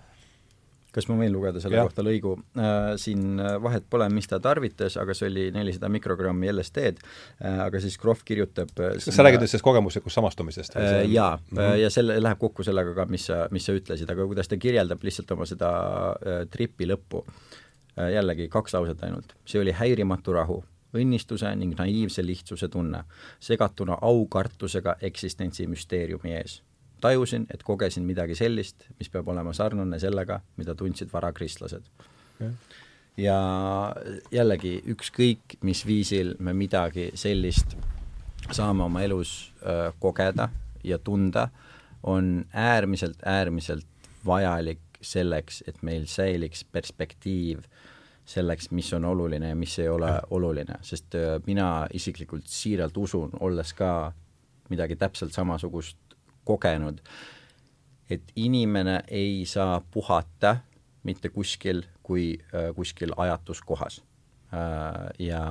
kas 0.97 1.07
ma 1.09 1.17
võin 1.19 1.33
lugeda 1.33 1.61
selle 1.63 1.79
ja. 1.79 1.85
kohta 1.87 2.05
lõigu 2.05 2.35
äh,? 2.57 2.93
Siin 3.01 3.41
vahet 3.63 3.85
pole, 3.89 4.07
mis 4.13 4.29
ta 4.29 4.39
tarvitas, 4.43 4.97
aga 5.01 5.15
see 5.17 5.29
oli 5.29 5.47
nelisada 5.55 5.89
mikrogrammi 5.93 6.49
LSD-d 6.51 7.01
äh,, 7.01 7.59
aga 7.67 7.81
siis 7.83 7.99
Krohv 8.01 8.23
kirjutab 8.27 8.73
kas 8.77 9.09
sa 9.13 9.25
räägid 9.25 9.43
nüüd 9.43 9.51
sellest 9.51 9.67
kogemuslikust 9.67 10.19
samastumisest 10.19 10.77
äh,? 10.79 11.03
Jaa 11.11 11.35
mm, 11.37 11.57
-hmm. 11.57 11.75
ja 11.83 11.91
selle, 11.93 12.17
läheb 12.23 12.41
kokku 12.41 12.65
sellega 12.67 12.95
ka, 12.97 13.05
mis 13.11 13.27
sa, 13.29 13.45
mis 13.51 13.67
sa 13.67 13.75
ütlesid, 13.77 14.09
aga 14.11 14.25
kuidas 14.29 14.49
ta 14.49 14.57
kirjeldab 14.57 15.03
lihtsalt 15.03 15.31
oma 15.37 15.45
seda 15.49 15.69
äh, 16.15 16.41
tripi 16.51 16.89
lõppu 16.89 17.23
äh,, 17.27 18.11
jällegi 18.17 18.49
kaks 18.49 18.73
lauset 18.73 19.03
ainult, 19.03 19.35
see 19.45 19.61
oli 19.61 19.75
häirimatu 19.75 20.33
rahu 20.33 20.63
õnnistuse 20.97 21.49
ning 21.59 21.75
naiivse 21.77 22.23
lihtsuse 22.25 22.69
tunne, 22.71 23.03
segatuna 23.39 23.97
aukartusega 24.01 24.95
eksistentsi 25.01 25.67
müsteeriumi 25.67 26.33
ees 26.39 26.61
tajusin, 27.01 27.47
et 27.53 27.63
kogesin 27.63 28.03
midagi 28.03 28.35
sellist, 28.35 28.87
mis 28.99 29.09
peab 29.09 29.27
olema 29.27 29.53
sarnane 29.53 29.99
sellega, 29.99 30.39
mida 30.57 30.75
tundsid 30.75 31.11
varakristlased 31.13 31.85
okay.. 32.01 32.49
ja 33.17 33.37
jällegi, 34.31 34.79
ükskõik 34.93 35.59
mis 35.61 35.85
viisil 35.85 36.35
me 36.39 36.53
midagi 36.57 37.11
sellist 37.15 37.77
saame 38.51 38.83
oma 38.83 39.01
elus 39.01 39.53
öö, 39.65 39.91
kogeda 39.99 40.49
ja 40.83 40.97
tunda, 40.97 41.49
on 42.03 42.45
äärmiselt, 42.53 43.17
äärmiselt 43.25 43.85
vajalik 44.25 44.79
selleks, 45.01 45.63
et 45.67 45.81
meil 45.81 46.05
säiliks 46.05 46.63
perspektiiv 46.63 47.65
selleks, 48.27 48.71
mis 48.71 48.93
on 48.93 49.05
oluline 49.05 49.49
ja 49.49 49.55
mis 49.55 49.79
ei 49.79 49.89
ole 49.89 50.11
oluline, 50.29 50.79
sest 50.81 51.15
öö, 51.15 51.39
mina 51.45 51.87
isiklikult 51.93 52.47
siiralt 52.47 52.97
usun, 52.97 53.31
olles 53.39 53.73
ka 53.73 54.13
midagi 54.69 54.95
täpselt 54.95 55.33
samasugust 55.33 55.97
kogenud, 56.47 57.01
et 58.09 58.31
inimene 58.35 59.01
ei 59.07 59.43
saa 59.45 59.81
puhata 59.91 60.57
mitte 61.03 61.29
kuskil 61.29 61.83
kui 62.03 62.37
äh, 62.39 62.71
kuskil 62.75 63.11
ajatus 63.17 63.61
kohas 63.61 64.01
ja, 65.19 65.41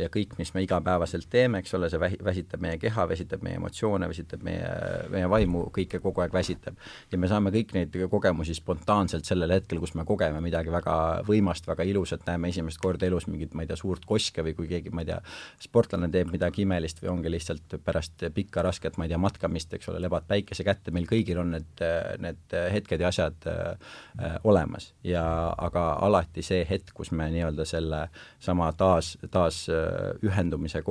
ja 0.00 0.08
kõik, 0.12 0.32
mis 0.38 0.54
me 0.54 0.62
igapäevaselt 0.64 1.28
teeme, 1.30 1.60
eks 1.60 1.74
ole, 1.76 1.90
see 1.92 2.00
vähi-, 2.00 2.20
väsitab 2.24 2.62
meie 2.64 2.78
keha, 2.80 3.04
väsitab 3.10 3.42
meie 3.44 3.58
emotsioone, 3.60 4.08
väsitab 4.08 4.44
meie, 4.46 4.70
meie 5.12 5.28
vaimu, 5.28 5.66
kõike 5.74 6.00
kogu 6.00 6.22
aeg 6.24 6.32
väsitab. 6.32 6.78
ja 7.12 7.18
me 7.20 7.28
saame 7.28 7.52
kõik 7.52 7.74
neid 7.76 7.98
kogemusi 8.10 8.56
spontaanselt 8.56 9.28
sellel 9.28 9.52
hetkel, 9.52 9.80
kus 9.82 9.92
me 9.98 10.06
kogeme 10.08 10.40
midagi 10.40 10.72
väga 10.72 10.94
võimast, 11.28 11.68
väga 11.68 11.84
ilusat, 11.84 12.24
näeme 12.26 12.48
esimest 12.48 12.80
korda 12.80 13.06
elus 13.06 13.26
mingit, 13.28 13.52
ma 13.52 13.66
ei 13.66 13.68
tea, 13.68 13.76
suurt 13.76 14.08
koske 14.08 14.44
või 14.46 14.56
kui 14.56 14.70
keegi, 14.70 14.94
ma 14.96 15.04
ei 15.04 15.10
tea, 15.12 15.20
sportlane 15.60 16.08
teeb 16.12 16.32
midagi 16.32 16.64
imelist 16.64 17.02
või 17.02 17.12
ongi 17.18 17.34
lihtsalt 17.34 17.76
pärast 17.84 18.24
pikka 18.34 18.64
rasket, 18.64 18.96
ma 18.96 19.04
ei 19.04 19.12
tea, 19.12 19.20
matkamist, 19.20 19.76
eks 19.76 19.92
ole, 19.92 20.00
lebad 20.00 20.24
päikese 20.28 20.64
kätte, 20.64 20.94
meil 20.94 21.08
kõigil 21.10 21.42
on 21.44 21.52
need, 21.58 21.84
need 22.24 22.58
hetked 22.72 23.04
ja 23.04 23.12
asjad 23.12 23.48
äh, 23.50 24.40
olemas 24.48 24.94
ja 25.04 25.52
aga 25.52 25.90
alati 26.08 26.42
see 26.42 26.64
hetk, 26.68 26.94
kus 26.96 27.12
me 27.12 27.28
nii-öelda 27.32 27.68
selle 27.68 28.06
sama 28.38 28.72
taas, 28.72 29.18
taas 29.30 29.68
äh, 29.68 29.76
ühendumise 30.22 30.78
äh, 30.78 30.84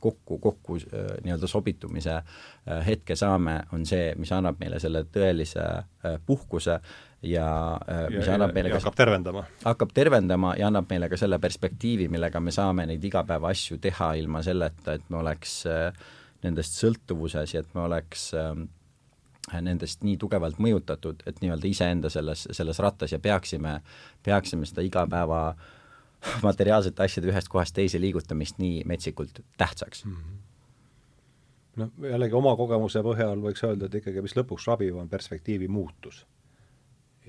kokku, 0.00 0.38
kokku 0.38 0.76
äh, 0.76 1.20
nii-öelda 1.24 1.46
sobitumise 1.46 2.22
hetke 2.86 3.16
saame, 3.16 3.60
on 3.72 3.84
see, 3.86 4.14
mis 4.16 4.32
annab 4.32 4.60
meile 4.60 4.78
selle 4.80 5.02
tõelise 5.12 5.64
puhkuse 6.26 6.78
ja 7.26 7.46
mis 8.08 8.26
ja, 8.26 8.34
annab 8.36 8.54
meile 8.54 8.70
ja 8.70 8.76
ka 8.76 8.80
hakkab 8.80 8.96
tervendama. 8.96 9.44
hakkab 9.64 9.94
tervendama 9.94 10.54
ja 10.56 10.68
annab 10.70 10.88
meile 10.90 11.08
ka 11.12 11.18
selle 11.20 11.38
perspektiivi, 11.42 12.08
millega 12.08 12.40
me 12.40 12.52
saame 12.54 12.86
neid 12.88 13.04
igapäeva 13.04 13.50
asju 13.50 13.80
teha 13.82 14.12
ilma 14.20 14.44
selleta, 14.46 14.94
et 14.96 15.08
me 15.08 15.20
oleks 15.20 15.64
nendest 16.44 16.78
sõltuvuses 16.80 17.56
ja 17.56 17.64
et 17.64 17.74
me 17.74 17.84
oleks 17.84 18.30
nendest 19.50 20.04
nii 20.06 20.16
tugevalt 20.20 20.60
mõjutatud, 20.62 21.26
et 21.26 21.42
nii-öelda 21.42 21.68
iseenda 21.68 22.12
selles, 22.12 22.46
selles 22.52 22.78
rattas 22.80 23.12
ja 23.12 23.18
peaksime, 23.18 23.80
peaksime 24.24 24.68
seda 24.68 24.84
igapäeva 24.86 25.42
äh, 25.50 25.68
materiaalsete 26.48 27.06
asjade 27.06 27.32
ühest 27.32 27.48
kohast 27.52 27.74
teise 27.76 28.00
liigutamist 28.00 28.60
nii 28.62 28.84
metsikult 28.88 29.42
tähtsaks 29.56 30.04
mm. 30.04 30.14
-hmm 30.14 30.38
noh, 31.80 32.10
jällegi 32.10 32.36
oma 32.36 32.52
kogemuse 32.58 33.02
põhjal 33.04 33.40
võiks 33.44 33.64
öelda, 33.66 33.88
et 33.88 33.96
ikkagi 34.00 34.22
mis 34.24 34.36
lõpuks 34.38 34.68
rabib, 34.70 34.98
on 35.00 35.08
perspektiivi 35.10 35.68
muutus. 35.70 36.24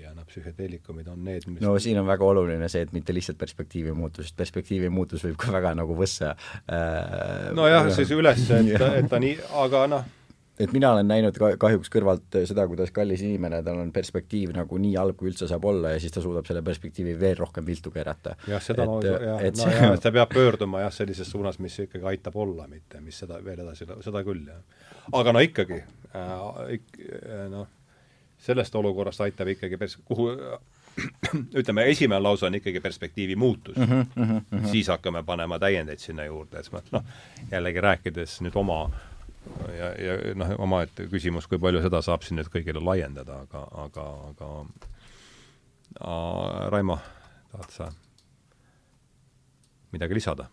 ja 0.02 0.14
noh, 0.16 0.26
psühhedeelikumid 0.26 1.10
on 1.12 1.20
need, 1.24 1.46
mis 1.48 1.62
no 1.62 1.76
siin 1.80 2.00
on 2.02 2.08
väga 2.08 2.26
oluline 2.26 2.70
see, 2.72 2.82
et 2.88 2.94
mitte 2.96 3.14
lihtsalt 3.14 3.38
perspektiivi 3.38 3.92
muutus, 3.94 4.30
sest 4.30 4.38
perspektiivi 4.40 4.90
muutus 4.90 5.26
võib 5.28 5.36
ka 5.38 5.52
väga 5.54 5.76
nagu 5.78 5.98
võssa 5.98 6.32
äh, 6.32 7.52
nojah, 7.54 7.92
siis 7.94 8.14
üles, 8.20 8.48
et, 8.56 8.72
et 8.82 9.10
ta 9.12 9.20
nii, 9.22 9.36
aga 9.62 9.84
noh, 9.92 10.08
et 10.60 10.74
mina 10.76 10.92
olen 10.94 11.08
näinud 11.08 11.38
ka 11.40 11.52
kahjuks 11.60 11.90
kõrvalt 11.92 12.38
seda, 12.50 12.66
kuidas 12.70 12.92
kallis 12.94 13.24
inimene, 13.26 13.62
tal 13.66 13.80
on 13.82 13.92
perspektiiv 13.96 14.54
nagu 14.56 14.80
nii 14.82 14.94
halb, 15.00 15.18
kui 15.20 15.32
üldse 15.32 15.48
saab 15.50 15.66
olla 15.70 15.94
ja 15.94 16.02
siis 16.02 16.14
ta 16.14 16.24
suudab 16.24 16.48
selle 16.50 16.64
perspektiivi 16.66 17.16
veel 17.20 17.38
rohkem 17.40 17.66
viltu 17.66 17.92
keerata. 17.94 18.36
jah, 18.50 18.64
seda 18.64 18.86
et, 18.86 18.92
ma, 18.92 19.00
jah, 19.16 19.46
no 19.48 19.64
see... 19.64 19.78
jah, 19.80 19.96
ta 20.04 20.14
peab 20.18 20.34
pöörduma 20.34 20.84
jah, 20.84 20.94
sellises 20.96 21.32
suunas, 21.32 21.60
mis 21.64 21.80
ikkagi 21.86 22.08
aitab 22.14 22.36
olla, 22.36 22.68
mitte 22.72 23.02
mis 23.02 23.22
seda 23.24 23.40
veel 23.44 23.64
edasi, 23.64 23.88
seda 24.04 24.24
küll, 24.28 24.44
jah. 24.48 24.92
aga 25.22 25.36
no 25.36 25.44
ikkagi 25.46 25.80
äh,, 25.80 26.76
äh, 26.76 27.48
noh, 27.52 27.70
sellest 28.42 28.76
olukorrast 28.76 29.24
aitab 29.26 29.56
ikkagi 29.56 29.80
pers-, 29.82 30.00
kuhu 30.06 30.30
ütleme, 31.60 31.86
esimene 31.88 32.20
lause 32.20 32.46
on 32.46 32.58
ikkagi 32.60 32.82
perspektiivi 32.84 33.36
muutus 33.40 33.78
mm. 33.78 33.84
-hmm, 33.84 34.06
mm 34.16 34.42
-hmm. 34.52 34.68
siis 34.72 34.88
hakkame 34.88 35.24
panema 35.24 35.60
täiendeid 35.60 36.00
sinna 36.00 36.26
juurde, 36.26 36.60
et 36.60 36.92
noh, 36.92 37.04
jällegi 37.52 37.82
rääkides 37.82 38.42
nüüd 38.42 38.56
oma 38.56 38.90
ja, 39.78 39.90
ja 39.98 40.36
noh, 40.38 40.54
omaette 40.62 41.08
küsimus, 41.12 41.48
kui 41.50 41.60
palju 41.62 41.82
seda 41.84 42.02
saab 42.06 42.26
siin 42.26 42.40
nüüd 42.40 42.52
kõigile 42.54 42.84
laiendada, 42.84 43.42
aga, 43.46 43.64
aga, 43.86 44.08
aga 44.32 44.50
a, 46.00 46.16
Raimo, 46.74 46.98
tahad 47.54 47.76
sa 47.76 47.90
midagi 49.92 50.18
lisada? 50.18 50.48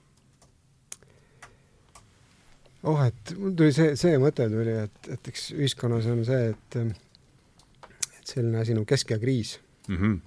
oh, 2.89 3.01
et 3.05 3.35
mul 3.37 3.55
tuli 3.59 3.75
see, 3.75 3.95
see 3.99 4.19
mõte 4.23 4.49
tuli, 4.51 4.75
et, 4.87 5.13
et 5.15 5.31
eks 5.33 5.51
ühiskonnas 5.57 6.09
on 6.11 6.25
see, 6.27 6.53
et 6.55 6.81
et 6.81 8.35
selline 8.35 8.61
asi 8.63 8.77
nagu 8.77 8.87
keskeakriis 8.89 9.59
mm. 9.89 9.97
-hmm. 9.97 10.19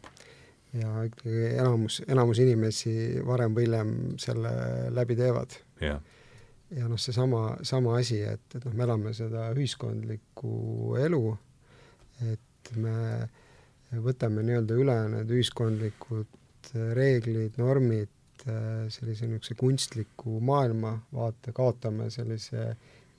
ja 0.82 1.04
ikkagi 1.10 1.44
enamus, 1.56 2.02
enamus 2.08 2.42
inimesi 2.44 2.96
varem 3.26 3.56
või 3.56 3.68
hiljem 3.68 3.94
selle 4.22 4.56
läbi 4.94 5.16
teevad 5.16 5.58
yeah 5.82 6.02
ja 6.78 6.88
noh, 6.88 7.00
seesama, 7.00 7.58
sama 7.68 7.98
asi, 8.00 8.22
et, 8.24 8.44
et 8.56 8.66
noh, 8.66 8.76
me 8.76 8.86
elame 8.88 9.14
seda 9.16 9.50
ühiskondlikku 9.56 10.98
elu, 11.02 11.24
et 12.32 12.74
me 12.80 13.28
võtame 14.00 14.46
nii-öelda 14.48 14.78
üle 14.80 14.98
need 15.16 15.34
ühiskondlikud 15.36 16.72
reeglid, 16.96 17.58
normid, 17.60 18.12
sellise 18.42 19.28
niisuguse 19.30 19.58
kunstliku 19.60 20.40
maailmavaate, 20.48 21.54
kaotame 21.54 22.10
sellise 22.14 22.72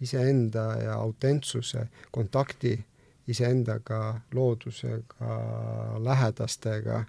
iseenda 0.03 0.65
ja 0.83 0.97
autentsuse 0.99 1.87
kontakti 2.11 2.75
iseendaga, 3.31 4.21
loodusega, 4.35 5.37
lähedastega. 6.03 7.05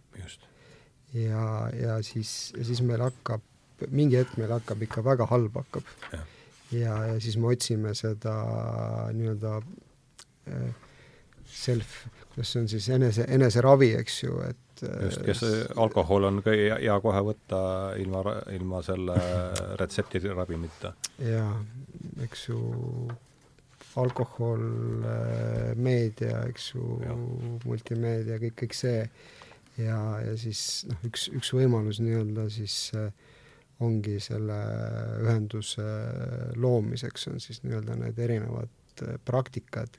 ja, 1.13 1.69
ja 1.73 2.01
siis, 2.03 2.53
siis 2.61 2.81
meil 2.85 3.01
hakkab, 3.01 3.41
mingi 3.89 4.19
hetk 4.19 4.37
meil 4.37 4.53
hakkab 4.53 4.85
ikka 4.85 5.03
väga 5.03 5.25
halb 5.31 5.57
hakkab. 5.57 5.89
Ja, 6.73 6.97
ja 7.11 7.19
siis 7.21 7.37
me 7.37 7.51
otsime 7.53 7.93
seda 7.97 8.33
nii-öelda 9.15 9.55
äh, 10.51 10.69
self, 11.45 12.03
kuidas 12.33 12.53
see 12.53 12.63
on 12.63 12.69
siis, 12.71 12.89
enese, 12.93 13.25
eneseravi, 13.29 13.93
eks 13.99 14.23
ju, 14.23 14.39
et 14.47 14.85
just, 15.05 15.21
kes 15.25 15.43
alkohol 15.79 16.29
on 16.29 16.41
ka 16.45 16.55
hea 16.55 16.95
kohe 17.03 17.21
võtta 17.29 17.59
ilma, 18.01 18.23
ilma 18.55 18.81
selle 18.85 19.17
retseptiravimita. 19.79 20.93
jaa, 21.27 21.51
eks 22.25 22.47
ju, 22.49 22.63
alkohol, 24.01 24.65
meedia, 25.77 26.41
eks 26.49 26.71
ju, 26.73 26.97
multimeedia, 27.67 28.39
kõik, 28.41 28.57
kõik 28.63 28.77
see 28.77 28.97
ja, 29.77 29.99
ja 30.25 30.33
siis 30.39 30.83
noh, 30.89 31.05
üks, 31.07 31.27
üks 31.33 31.53
võimalus 31.55 32.01
nii-öelda 32.03 32.47
siis 32.53 32.77
äh, 32.97 33.11
ongi 33.83 34.19
selle 34.21 34.59
ühenduse 35.23 35.85
loomiseks 36.55 37.27
on 37.31 37.39
siis 37.43 37.63
nii-öelda 37.65 37.97
need 37.99 38.19
erinevad 38.21 39.01
äh, 39.01 39.17
praktikad, 39.25 39.97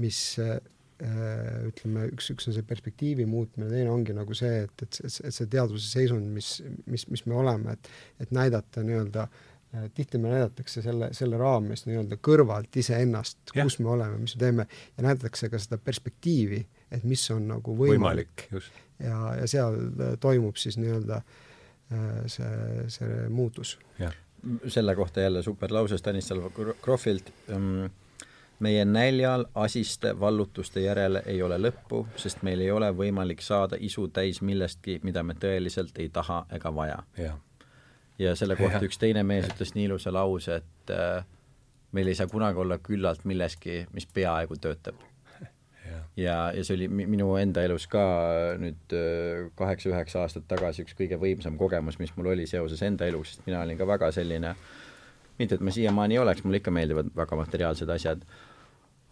mis 0.00 0.22
äh, 0.40 0.58
Äh, 1.00 1.68
ütleme, 1.70 2.10
üks, 2.12 2.26
üks 2.34 2.48
on 2.50 2.52
see 2.52 2.64
perspektiivi 2.66 3.24
muutmine, 3.28 3.70
teine 3.72 3.88
ongi 3.88 4.12
nagu 4.12 4.34
see, 4.36 4.66
et, 4.66 4.82
et, 4.84 4.98
et, 5.06 5.14
et 5.30 5.32
see 5.32 5.46
teadvuse 5.48 5.86
seisund, 5.88 6.26
mis, 6.34 6.58
mis, 6.92 7.06
mis 7.08 7.22
me 7.30 7.38
oleme, 7.40 7.72
et, 7.72 7.88
et 8.20 8.34
näidata 8.36 8.84
nii-öelda 8.84 9.24
äh, 9.24 9.86
tihti 9.96 10.20
me 10.20 10.34
näidatakse 10.34 10.82
selle, 10.84 11.08
selle 11.16 11.40
raames 11.40 11.86
nii-öelda 11.86 12.18
kõrvalt 12.20 12.76
iseennast, 12.82 13.40
kus 13.54 13.78
me 13.80 13.88
oleme, 13.94 14.18
mis 14.20 14.36
me 14.36 14.42
teeme, 14.44 14.66
ja 14.98 15.06
näidatakse 15.06 15.48
ka 15.48 15.62
seda 15.62 15.80
perspektiivi, 15.80 16.60
et 16.92 17.08
mis 17.08 17.24
on 17.32 17.48
nagu 17.54 17.78
võimalik, 17.80 18.50
võimalik. 18.50 18.68
ja, 19.00 19.22
ja 19.40 19.48
seal 19.48 19.80
äh, 19.80 20.14
toimub 20.20 20.60
siis 20.60 20.76
nii-öelda 20.82 21.22
see, 22.26 22.84
see 22.88 23.28
muutus. 23.28 23.78
selle 24.68 24.94
kohta 24.96 25.20
jälle 25.20 25.42
super 25.42 25.72
lause 25.72 25.98
Stanislav 25.98 26.52
Krohvilt 26.82 27.32
um, 27.52 27.90
meie 28.60 28.84
näljal 28.84 29.44
asiste 29.54 30.20
vallutuste 30.20 30.80
järele 30.80 31.22
ei 31.26 31.42
ole 31.42 31.58
lõppu, 31.58 32.04
sest 32.16 32.42
meil 32.46 32.60
ei 32.60 32.70
ole 32.70 32.90
võimalik 32.96 33.42
saada 33.42 33.76
isu 33.80 34.08
täis 34.08 34.42
millestki, 34.44 35.00
mida 35.02 35.22
me 35.22 35.34
tõeliselt 35.34 35.98
ei 35.98 36.08
taha 36.08 36.44
ega 36.52 36.74
vaja. 36.74 36.98
ja 38.18 38.34
selle 38.36 38.56
kohta 38.56 38.84
üks 38.84 38.98
teine 39.00 39.22
mees 39.24 39.48
ütles 39.48 39.74
nii 39.74 39.88
ilusa 39.88 40.12
lause, 40.12 40.60
et 40.60 40.92
äh, 40.94 41.24
meil 41.92 42.12
ei 42.12 42.14
saa 42.14 42.26
kunagi 42.26 42.58
olla 42.58 42.78
küllalt 42.78 43.24
milleski, 43.24 43.86
mis 43.92 44.06
peaaegu 44.06 44.56
töötab. 44.60 45.00
Ja, 46.16 46.36
ja 46.54 46.64
see 46.64 46.76
oli 46.76 46.88
minu 46.90 47.32
enda 47.40 47.62
elus 47.66 47.86
ka 47.90 48.02
nüüd 48.60 48.94
äh, 48.96 49.48
kaheksa-üheksa 49.58 50.24
aastat 50.24 50.46
tagasi 50.50 50.84
üks 50.84 50.96
kõige 50.98 51.18
võimsam 51.20 51.58
kogemus, 51.60 51.98
mis 52.02 52.12
mul 52.16 52.32
oli 52.34 52.46
seoses 52.50 52.82
enda 52.86 53.08
eluga, 53.08 53.30
sest 53.30 53.46
mina 53.46 53.62
olin 53.64 53.78
ka 53.78 53.88
väga 53.88 54.12
selline 54.14 54.54
mitte, 55.40 55.56
et 55.56 55.64
ma 55.64 55.72
siiamaani 55.72 56.18
ei 56.18 56.22
oleks, 56.22 56.44
mulle 56.44 56.60
ikka 56.60 56.72
meeldivad 56.74 57.12
väga 57.16 57.38
materiaalsed 57.40 57.92
asjad, 57.94 58.24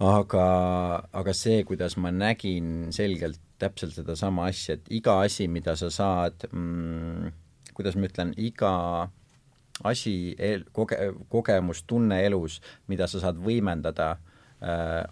aga, 0.05 0.47
aga 1.21 1.35
see, 1.35 1.63
kuidas 1.69 1.97
ma 2.01 2.13
nägin 2.15 2.91
selgelt 2.95 3.41
täpselt 3.59 3.97
sedasama 3.97 4.47
asja, 4.51 4.77
et 4.77 4.91
iga 5.01 5.19
asi, 5.25 5.49
mida 5.51 5.75
sa 5.79 5.91
saad 5.91 6.47
mm,, 6.53 7.33
kuidas 7.75 7.97
ma 7.99 8.11
ütlen, 8.11 8.35
iga 8.39 8.73
asi, 9.89 10.35
koge-, 10.75 11.01
kogemus, 11.31 11.83
tunne 11.87 12.21
elus, 12.27 12.61
mida 12.91 13.09
sa 13.11 13.23
saad 13.23 13.39
võimendada 13.43 14.17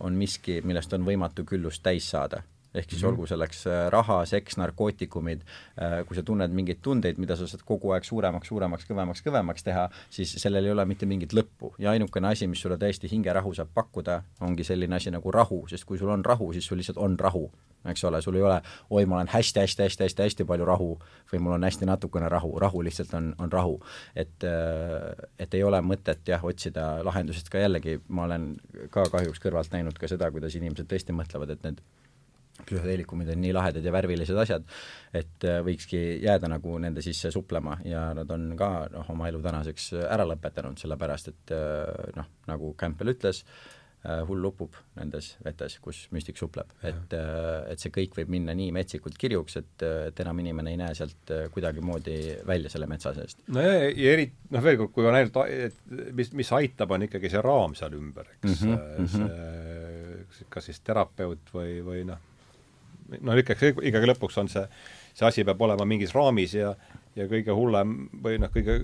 on 0.00 0.16
miski, 0.18 0.60
millest 0.66 0.92
on 0.92 1.04
võimatu 1.06 1.44
küllust 1.46 1.82
täis 1.82 2.08
saada 2.10 2.42
ehk 2.76 2.90
siis 2.90 3.02
mm 3.02 3.06
-hmm. 3.06 3.10
olgu 3.10 3.26
selleks 3.26 3.66
äh, 3.66 3.88
raha, 3.92 4.24
seks, 4.26 4.56
narkootikumid, 4.56 5.42
äh, 5.82 6.06
kui 6.06 6.16
sa 6.16 6.22
tunned 6.22 6.52
mingeid 6.52 6.82
tundeid, 6.82 7.18
mida 7.18 7.36
sa 7.36 7.46
saad 7.46 7.64
kogu 7.64 7.92
aeg 7.92 8.04
suuremaks, 8.04 8.48
suuremaks, 8.48 8.88
kõvemaks, 8.90 9.22
kõvemaks 9.26 9.64
teha, 9.64 9.88
siis 10.10 10.34
sellel 10.42 10.64
ei 10.64 10.70
ole 10.70 10.84
mitte 10.84 11.06
mingit 11.06 11.32
lõppu 11.32 11.74
ja 11.78 11.90
ainukene 11.90 12.28
asi, 12.28 12.46
mis 12.46 12.60
sulle 12.60 12.76
tõesti 12.76 13.10
hingerahu 13.10 13.54
saab 13.54 13.68
pakkuda, 13.74 14.22
ongi 14.40 14.64
selline 14.64 14.96
asi 14.96 15.10
nagu 15.10 15.30
rahu, 15.30 15.66
sest 15.68 15.84
kui 15.84 15.98
sul 15.98 16.10
on 16.10 16.24
rahu, 16.24 16.52
siis 16.52 16.66
sul 16.66 16.78
lihtsalt 16.78 16.98
on 16.98 17.18
rahu 17.18 17.50
eks 17.90 18.04
ole, 18.04 18.22
sul 18.22 18.34
ei 18.34 18.42
ole 18.42 18.62
oi, 18.90 19.06
ma 19.06 19.16
olen 19.16 19.30
hästi-hästi-hästi-hästi-hästi 19.30 20.46
palju 20.48 20.64
rahu 20.64 20.88
või 21.32 21.42
mul 21.42 21.56
on 21.56 21.66
hästi 21.66 21.86
natukene 21.88 22.28
rahu, 22.32 22.54
rahu 22.58 22.82
lihtsalt 22.86 23.14
on, 23.14 23.34
on 23.38 23.52
rahu. 23.52 23.80
et, 24.16 24.44
äh, 24.44 25.28
et 25.38 25.54
ei 25.54 25.62
ole 25.62 25.80
mõtet 25.82 26.26
jah, 26.26 26.44
otsida 26.44 27.04
lahendusest 27.04 27.50
ka 27.52 27.62
jällegi, 27.62 28.00
ma 28.08 28.26
olen 28.26 28.54
ka 28.90 29.06
kahjuks 29.12 29.42
kõrvalt 29.42 29.72
näinud 29.72 29.98
ka 29.98 30.08
seda, 30.10 30.30
kuidas 30.30 30.56
inimesed 30.58 30.88
tõesti 30.90 31.14
mõtlevad, 31.16 31.54
et 31.54 31.62
need 31.68 31.82
psühhedeelikumid 32.64 33.30
on 33.34 33.42
nii 33.44 33.54
lahedad 33.56 33.84
ja 33.84 33.94
värvilised 33.94 34.40
asjad, 34.40 34.66
et 35.16 35.46
äh, 35.46 35.60
võikski 35.66 36.02
jääda 36.24 36.50
nagu 36.52 36.76
nende 36.82 37.04
sisse 37.04 37.32
suplema 37.34 37.78
ja 37.86 38.08
nad 38.16 38.30
on 38.32 38.52
ka 38.58 38.72
noh, 38.92 39.08
oma 39.14 39.30
elu 39.30 39.42
tänaseks 39.44 39.92
ära 40.04 40.26
lõpetanud, 40.28 40.78
sellepärast 40.80 41.32
et 41.32 41.56
äh, 41.56 42.12
noh, 42.16 42.30
nagu 42.50 42.72
Campbell 42.78 43.12
ütles, 43.12 43.42
äh, 44.06 44.22
hull 44.28 44.44
upub 44.48 44.76
nendes 44.96 45.34
vetes, 45.44 45.78
kus 45.82 46.04
müstik 46.14 46.38
supleb, 46.40 46.70
et, 46.86 47.16
et 47.16 47.82
see 47.82 47.92
kõik 47.94 48.16
võib 48.20 48.30
minna 48.36 48.54
nii 48.56 48.70
metsikult 48.76 49.18
kirjuks, 49.20 49.58
et, 49.60 49.86
et 50.10 50.24
enam 50.24 50.44
inimene 50.44 50.72
ei 50.72 50.80
näe 50.80 50.94
sealt 50.96 51.34
kuidagimoodi 51.52 52.18
välja 52.48 52.72
selle 52.72 52.88
metsa 52.90 53.12
seest. 53.16 53.42
no 53.52 53.64
ja, 53.64 53.90
ja 53.90 54.14
eri, 54.16 54.30
noh 54.54 54.64
veel 54.64 54.80
kord, 54.80 54.94
kui 54.94 55.10
on 55.10 55.18
ainult, 55.18 55.42
mis, 56.16 56.32
mis 56.38 56.54
aitab, 56.56 56.94
on 56.96 57.08
ikkagi 57.08 57.32
see 57.32 57.44
raam 57.44 57.76
seal 57.78 57.98
ümber, 57.98 58.30
eks 58.38 58.64
mm, 58.64 58.72
-hmm. 58.72 59.10
see 59.12 59.36
kas 60.52 60.70
siis 60.70 60.80
terapeut 60.84 61.52
või, 61.54 61.78
või 61.84 62.06
noh, 62.08 62.22
no 63.20 63.36
ikkagi, 63.38 63.72
ikkagi 63.90 64.10
lõpuks 64.12 64.38
on 64.42 64.48
see, 64.52 64.64
see 65.14 65.26
asi 65.28 65.44
peab 65.46 65.60
olema 65.62 65.86
mingis 65.88 66.14
raamis 66.16 66.54
ja 66.56 66.74
ja 67.16 67.26
kõige 67.30 67.54
hullem 67.56 67.96
või 68.22 68.40
noh, 68.42 68.52
kõige 68.52 68.80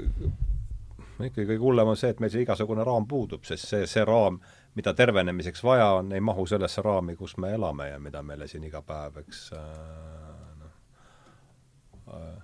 ikkagi 1.22 1.46
kõige 1.46 1.60
hullem 1.62 1.92
on 1.92 1.98
see, 1.98 2.10
et 2.12 2.20
meil 2.22 2.32
see 2.32 2.44
igasugune 2.46 2.84
raam 2.86 3.06
puudub, 3.08 3.44
sest 3.46 3.68
see, 3.68 3.86
see 3.90 4.04
raam, 4.08 4.40
mida 4.78 4.94
tervenemiseks 4.96 5.62
vaja 5.64 5.90
on, 5.98 6.12
ei 6.16 6.22
mahu 6.24 6.46
sellesse 6.48 6.82
raami, 6.84 7.16
kus 7.18 7.36
me 7.42 7.52
elame 7.56 7.90
ja 7.90 7.98
mida 8.02 8.22
meile 8.26 8.48
siin 8.50 8.64
iga 8.68 8.82
päev, 8.86 9.20
eks 9.22 9.42
äh, 9.58 10.62
noh 10.62 12.16
äh,, 12.16 12.40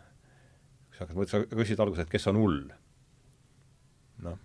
sa 0.97 1.07
hakkad, 1.07 1.31
sa 1.31 1.43
küsisid 1.47 1.81
alguses, 1.83 2.07
et 2.07 2.13
kes 2.13 2.29
on 2.31 2.43
hull. 2.43 2.61
noh, 4.27 4.39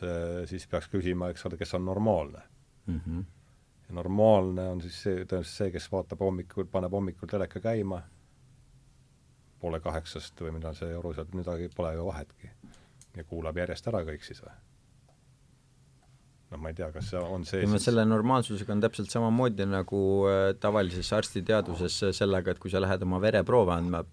see, 0.00 0.18
siis 0.50 0.66
peaks 0.66 0.90
küsima, 0.92 1.30
eks 1.32 1.46
ole, 1.46 1.60
kes 1.60 1.74
on 1.78 1.84
normaalne 1.84 2.42
mm. 2.86 3.00
-hmm 3.00 3.24
ja 3.88 3.94
normaalne 3.94 4.68
on 4.72 4.82
siis 4.84 4.96
see, 5.02 5.22
tõenäoliselt 5.24 5.58
see, 5.60 5.70
kes 5.74 5.88
vaatab 5.92 6.22
hommikul, 6.24 6.68
paneb 6.70 6.92
hommikul 6.96 7.30
teleka 7.30 7.60
käima 7.64 8.02
poole 9.60 9.80
kaheksast 9.80 10.40
või 10.44 10.56
millal 10.58 10.76
see 10.76 10.90
joru 10.92 11.14
sealt, 11.16 11.34
midagi 11.36 11.70
pole 11.76 11.94
ju 11.96 12.06
vahetki. 12.06 12.50
ja 13.16 13.24
kuulab 13.24 13.56
järjest 13.56 13.86
ära 13.88 14.02
kõik 14.04 14.24
siis 14.26 14.42
või? 14.44 14.54
noh, 16.50 16.60
ma 16.60 16.70
ei 16.70 16.76
tea, 16.78 16.90
kas 16.94 17.10
see 17.12 17.20
on 17.20 17.46
see 17.48 17.64
siis... 17.64 17.86
selle 17.88 18.04
normaalsusega 18.06 18.72
on 18.74 18.82
täpselt 18.84 19.10
samamoodi 19.10 19.66
nagu 19.66 20.02
äh, 20.30 20.42
tavalises 20.60 21.12
arstiteaduses 21.12 22.02
sellega, 22.16 22.54
et 22.54 22.62
kui 22.62 22.70
sa 22.70 22.82
lähed 22.82 23.02
oma 23.06 23.20
vereproove 23.22 23.74
andma, 23.74 24.04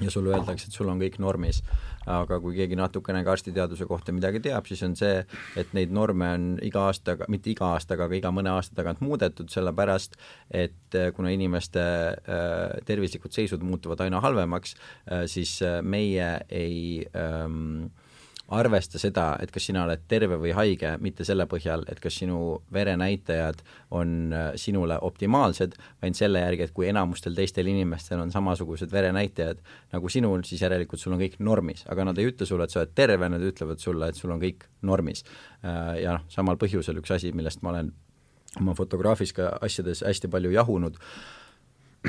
ja 0.00 0.10
sulle 0.10 0.34
öeldakse, 0.34 0.68
et 0.68 0.76
sul 0.76 0.90
on 0.90 1.00
kõik 1.02 1.20
normis. 1.22 1.62
Aga 2.10 2.38
kui 2.42 2.56
keegi 2.56 2.78
natukene 2.78 3.24
ka 3.24 3.34
arstiteaduse 3.34 3.86
kohta 3.90 4.12
midagi 4.12 4.42
teab, 4.44 4.68
siis 4.68 4.82
on 4.86 4.96
see, 4.98 5.22
et 5.60 5.74
neid 5.76 5.92
norme 5.94 6.30
on 6.36 6.46
iga 6.64 6.86
aastaga, 6.90 7.28
mitte 7.32 7.52
iga 7.52 7.72
aastaga, 7.74 8.08
aga 8.08 8.18
iga 8.18 8.32
mõne 8.34 8.52
aasta 8.54 8.76
tagant 8.80 9.02
muudetud, 9.04 9.50
sellepärast 9.52 10.18
et 10.50 10.98
äh, 10.98 11.10
kuna 11.16 11.32
inimeste 11.34 11.82
äh, 11.82 12.78
tervislikud 12.86 13.34
seisud 13.34 13.64
muutuvad 13.64 14.04
aina 14.04 14.22
halvemaks 14.24 14.76
äh,, 14.76 15.24
siis 15.30 15.58
meie 15.82 16.30
ei 16.52 17.04
ähm, 17.16 17.86
arvesta 18.52 18.98
seda, 19.00 19.38
et 19.40 19.52
kas 19.52 19.64
sina 19.70 19.84
oled 19.86 20.02
terve 20.08 20.36
või 20.40 20.52
haige, 20.56 20.94
mitte 21.00 21.24
selle 21.24 21.46
põhjal, 21.48 21.86
et 21.88 22.00
kas 22.02 22.18
sinu 22.20 22.60
verenäitajad 22.74 23.62
on 23.96 24.32
äh, 24.32 24.50
sinule 24.60 24.98
optimaalsed, 25.00 25.76
vaid 26.02 26.18
selle 26.18 26.42
järgi, 26.44 26.66
et 26.66 26.74
kui 26.76 26.88
enamustel 26.90 27.36
teistel 27.36 27.70
inimestel 27.72 28.20
on 28.20 28.32
samasugused 28.34 28.92
verenäitajad 28.92 29.62
nagu 29.94 30.12
sinul, 30.12 30.44
siis 30.44 30.62
järelikult 30.66 31.00
sul 31.00 31.16
on 31.16 31.22
kõik 31.24 31.38
normis, 31.40 31.86
aga 31.88 32.10
nad 32.10 32.20
ei 32.20 32.28
ütle 32.32 32.48
sulle, 32.48 32.68
et 32.68 32.74
sa 32.74 32.82
oled 32.82 32.94
terve, 32.94 33.28
nad 33.32 33.44
ütlevad 33.44 33.80
sulle, 33.80 34.10
et 34.12 34.20
sul 34.20 34.34
on 34.34 34.42
kõik 34.42 34.68
normis. 34.84 35.24
Äh, 35.64 36.02
ja 36.04 36.18
noh, 36.18 36.26
samal 36.32 36.60
põhjusel 36.60 37.00
üks 37.00 37.16
asi, 37.16 37.32
millest 37.32 37.64
ma 37.64 37.72
olen 37.72 37.94
oma 38.60 38.74
fotograafis 38.76 39.32
ka 39.34 39.54
asjades 39.64 40.04
hästi 40.06 40.30
palju 40.30 40.52
jahunud, 40.54 41.00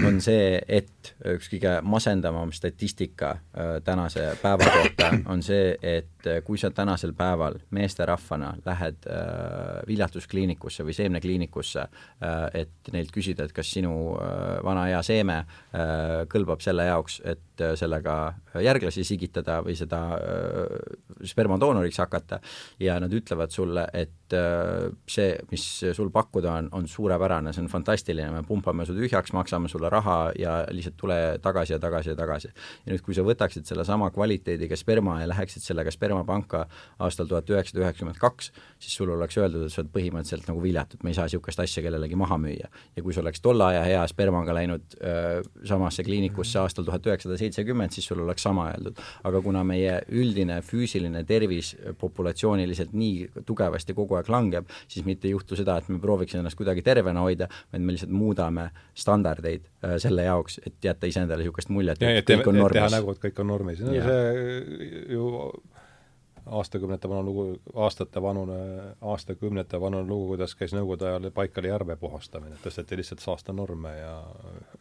on 0.04 0.18
see, 0.24 0.58
et 0.68 1.12
üks 1.32 1.48
kõige 1.52 1.78
masendavam 1.86 2.52
statistika 2.56 3.36
äh, 3.36 3.72
tänase 3.86 4.28
päeva 4.42 4.68
kohta 4.74 5.12
on 5.32 5.44
see, 5.46 5.76
et 5.82 6.28
äh, 6.28 6.42
kui 6.46 6.60
sa 6.60 6.72
tänasel 6.76 7.14
päeval 7.18 7.60
meesterahvana 7.76 8.56
lähed 8.66 9.08
äh, 9.08 9.80
viljastuskliinikusse 9.88 10.86
või 10.86 10.96
seemnekliinikusse, 10.98 11.86
et 12.56 12.92
neilt 12.94 13.12
küsida, 13.14 13.46
et 13.46 13.54
kas 13.56 13.70
sinu 13.76 13.92
vana 14.66 14.86
hea 14.90 15.02
seeme 15.06 15.38
kõlbab 16.32 16.64
selle 16.64 16.88
jaoks, 16.88 17.20
et 17.28 17.64
sellega 17.80 18.16
järglasi 18.64 19.04
sigitada 19.08 19.60
või 19.66 19.76
seda 19.78 20.00
spermadoonoriks 21.26 22.00
hakata 22.02 22.40
ja 22.82 22.98
nad 23.04 23.14
ütlevad 23.14 23.54
sulle, 23.54 23.88
et 23.94 24.25
see, 24.34 25.36
mis 25.52 25.64
sul 25.94 26.10
pakkuda 26.14 26.54
on, 26.60 26.70
on 26.72 26.88
suurepärane, 26.88 27.54
see 27.54 27.64
on 27.64 27.70
fantastiline, 27.70 28.32
me 28.34 28.42
pumpame 28.48 28.86
su 28.86 28.96
tühjaks, 28.98 29.34
maksame 29.36 29.70
sulle 29.70 29.90
raha 29.90 30.32
ja 30.40 30.56
lihtsalt 30.72 30.98
tule 30.98 31.18
tagasi 31.42 31.76
ja 31.76 31.80
tagasi 31.80 32.10
ja 32.10 32.16
tagasi. 32.16 32.50
ja 32.86 32.94
nüüd, 32.94 33.04
kui 33.06 33.16
sa 33.18 33.26
võtaksid 33.26 33.68
sellesama 33.70 34.10
kvaliteediga 34.16 34.78
sperma 34.80 35.20
ja 35.22 35.30
läheksid 35.30 35.64
sellega 35.66 35.92
spermapanka 35.94 36.66
aastal 37.06 37.30
tuhat 37.30 37.50
üheksasada 37.50 37.84
üheksakümmend 37.84 38.20
kaks, 38.22 38.52
siis 38.80 38.96
sul 38.98 39.12
oleks 39.14 39.38
öeldud, 39.38 39.68
et 39.68 39.74
sa 39.74 39.84
oled 39.84 39.94
põhimõtteliselt 39.94 40.50
nagu 40.50 40.64
viljatud, 40.64 41.04
me 41.04 41.14
ei 41.14 41.20
saa 41.20 41.30
niisugust 41.30 41.62
asja 41.62 41.84
kellelegi 41.86 42.18
maha 42.20 42.40
müüa. 42.42 42.72
ja 42.96 43.04
kui 43.04 43.14
sa 43.14 43.22
oleks 43.22 43.42
tolle 43.46 43.68
aja 43.70 43.84
hea 43.86 44.08
spermaga 44.10 44.56
läinud 44.58 44.98
öö, 45.02 45.44
samasse 45.64 46.04
kliinikusse 46.04 46.60
aastal 46.60 46.88
tuhat 46.88 47.06
üheksasada 47.06 47.38
seitsekümmend, 47.38 47.94
siis 47.94 48.08
sul 48.08 48.24
oleks 48.26 48.44
sama 48.44 48.72
öeldud. 48.74 48.98
aga 49.24 49.42
kuna 49.42 49.64
meie 49.64 50.02
üldine 50.10 50.62
füüsiline 50.62 51.24
tervis 51.26 51.76
populatsiooniliselt 52.00 52.94
nii 52.94 53.46
tugevasti 53.46 53.94
kogu 53.94 54.15
aeg 54.20 54.32
langeb, 54.32 54.72
siis 54.88 55.06
mitte 55.06 55.30
ei 55.30 55.36
juhtu 55.36 55.58
seda, 55.60 55.78
et 55.78 55.90
me 55.90 56.00
prooviks 56.02 56.36
ennast 56.36 56.58
kuidagi 56.60 56.84
tervena 56.86 57.24
hoida, 57.26 57.50
vaid 57.74 57.86
me 57.86 57.96
lihtsalt 57.96 58.14
muudame 58.16 58.70
standardeid 58.94 59.70
selle 60.02 60.28
jaoks, 60.28 60.60
et 60.66 60.76
jätta 60.84 61.10
iseendale 61.10 61.44
niisugust 61.44 61.72
muljet, 61.74 62.02
et 62.02 62.28
kõik 62.30 62.52
on 62.52 62.60
normis. 62.62 62.82
teha 62.82 62.92
nägu, 62.98 63.16
et 63.16 63.24
kõik 63.28 63.42
on 63.44 63.52
normis, 63.54 63.82
no 63.86 63.94
yeah. 63.94 64.12
see 64.12 65.16
ju 65.16 65.32
aastakümnete 66.46 67.10
vana 67.10 67.24
lugu, 67.26 67.46
aastate 67.74 68.22
vanune, 68.22 68.58
aastakümnete 69.02 69.82
vanune 69.82 70.08
lugu, 70.08 70.28
kuidas 70.34 70.56
käis 70.56 70.74
Nõukogude 70.76 71.10
ajal 71.10 71.30
Baikali 71.34 71.72
järve 71.72 71.96
puhastamine, 72.00 72.60
tõsteti 72.64 73.00
lihtsalt 73.00 73.24
saastenorme 73.24 73.96
ja 73.98 74.14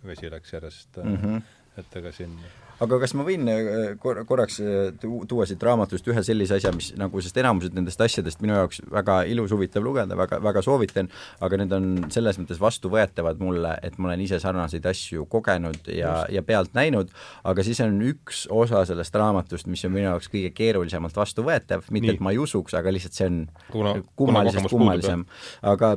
vesi 0.05 0.31
läks 0.31 0.53
järjest 0.53 1.01
mm, 1.03 1.17
-hmm. 1.17 1.43
et 1.81 1.97
ega 2.01 2.13
siin 2.13 2.37
aga 2.85 2.99
kas 3.03 3.15
ma 3.19 3.25
võin 3.27 3.49
äh, 3.51 3.95
kor-, 4.01 4.23
korraks 4.29 4.61
äh, 4.63 4.93
tuua 5.01 5.47
siit 5.49 5.63
raamatust 5.65 6.07
ühe 6.11 6.23
sellise 6.27 6.59
asja, 6.59 6.73
mis 6.77 6.93
nagu, 7.01 7.23
sest 7.25 7.39
enamused 7.41 7.77
nendest 7.77 8.01
asjadest 8.05 8.43
minu 8.45 8.57
jaoks 8.59 8.83
väga 8.93 9.21
ilus, 9.31 9.53
huvitav 9.55 9.85
lugeda, 9.85 10.17
väga, 10.19 10.41
väga 10.45 10.63
soovitan, 10.65 11.11
aga 11.45 11.61
need 11.61 11.75
on 11.77 11.91
selles 12.15 12.39
mõttes 12.41 12.61
vastuvõetavad 12.63 13.43
mulle, 13.43 13.75
et 13.87 13.99
ma 13.99 14.11
olen 14.11 14.25
ise 14.27 14.41
sarnaseid 14.43 14.87
asju 14.91 15.27
kogenud 15.33 15.91
ja, 15.93 16.17
ja 16.33 16.45
pealt 16.47 16.75
näinud, 16.77 17.13
aga 17.45 17.67
siis 17.67 17.83
on 17.85 18.01
üks 18.05 18.45
osa 18.53 18.85
sellest 18.89 19.21
raamatust, 19.21 19.69
mis 19.71 19.85
on 19.89 19.95
minu 19.97 20.09
jaoks 20.09 20.31
kõige 20.33 20.55
keerulisemalt 20.55 21.17
vastuvõetav, 21.19 21.87
mitte 21.91 22.13
Nii. 22.13 22.19
et 22.19 22.25
ma 22.25 22.35
ei 22.35 22.41
usuks, 22.43 22.77
aga 22.79 22.93
lihtsalt 22.95 23.19
see 23.19 23.31
on 23.31 23.45
kuna, 23.71 23.95
kummalisest 24.19 24.71
kummalisem. 24.73 25.25
aga 25.63 25.97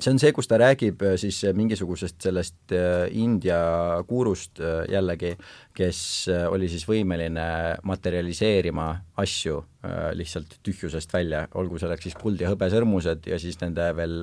see 0.00 0.12
on 0.14 0.20
see, 0.22 0.32
kus 0.36 0.48
ta 0.48 0.58
räägib 0.60 1.02
äh, 1.04 1.16
siis 1.20 1.42
mingisugusest 1.56 2.20
sellest 2.28 2.74
India 3.16 3.60
gurust 4.08 4.60
jällegi, 4.90 5.34
kes 5.76 6.00
äh, 6.28 6.46
oli 6.50 6.68
siis 6.68 6.84
võimeline 6.88 7.46
materialiseerima 7.86 8.88
asju 9.22 9.60
äh, 9.60 9.79
lihtsalt 10.12 10.58
tühjusest 10.66 11.12
välja, 11.12 11.46
olgu 11.56 11.78
selleks 11.80 12.04
siis 12.04 12.16
kuld 12.20 12.42
ja 12.42 12.50
hõbesõrmused 12.50 13.24
ja 13.30 13.38
siis 13.40 13.56
nende 13.62 13.86
veel 13.96 14.18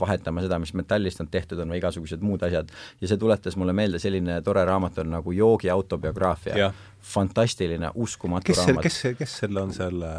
vahetama 0.00 0.40
seda, 0.44 0.56
mis 0.62 0.72
metallist 0.78 1.20
nad 1.20 1.28
tehtud 1.32 1.60
on 1.60 1.74
või 1.74 1.82
igasugused 1.82 2.24
muud 2.24 2.44
asjad. 2.46 2.72
ja 3.00 3.10
see 3.10 3.20
tuletas 3.20 3.58
mulle 3.60 3.74
meelde, 3.76 4.00
selline 4.00 4.38
tore 4.46 4.64
raamat 4.64 5.02
on 5.04 5.12
nagu 5.18 5.36
Joogi 5.36 5.70
autobiograafia. 5.70 6.72
fantastiline, 7.02 7.90
uskumatu 7.94 8.52
kes 8.52 8.64
raamat. 8.64 8.82
kes, 8.82 9.02
kes 9.18 9.38
selle 9.42 9.60
on 9.60 9.72
selle 9.74 10.10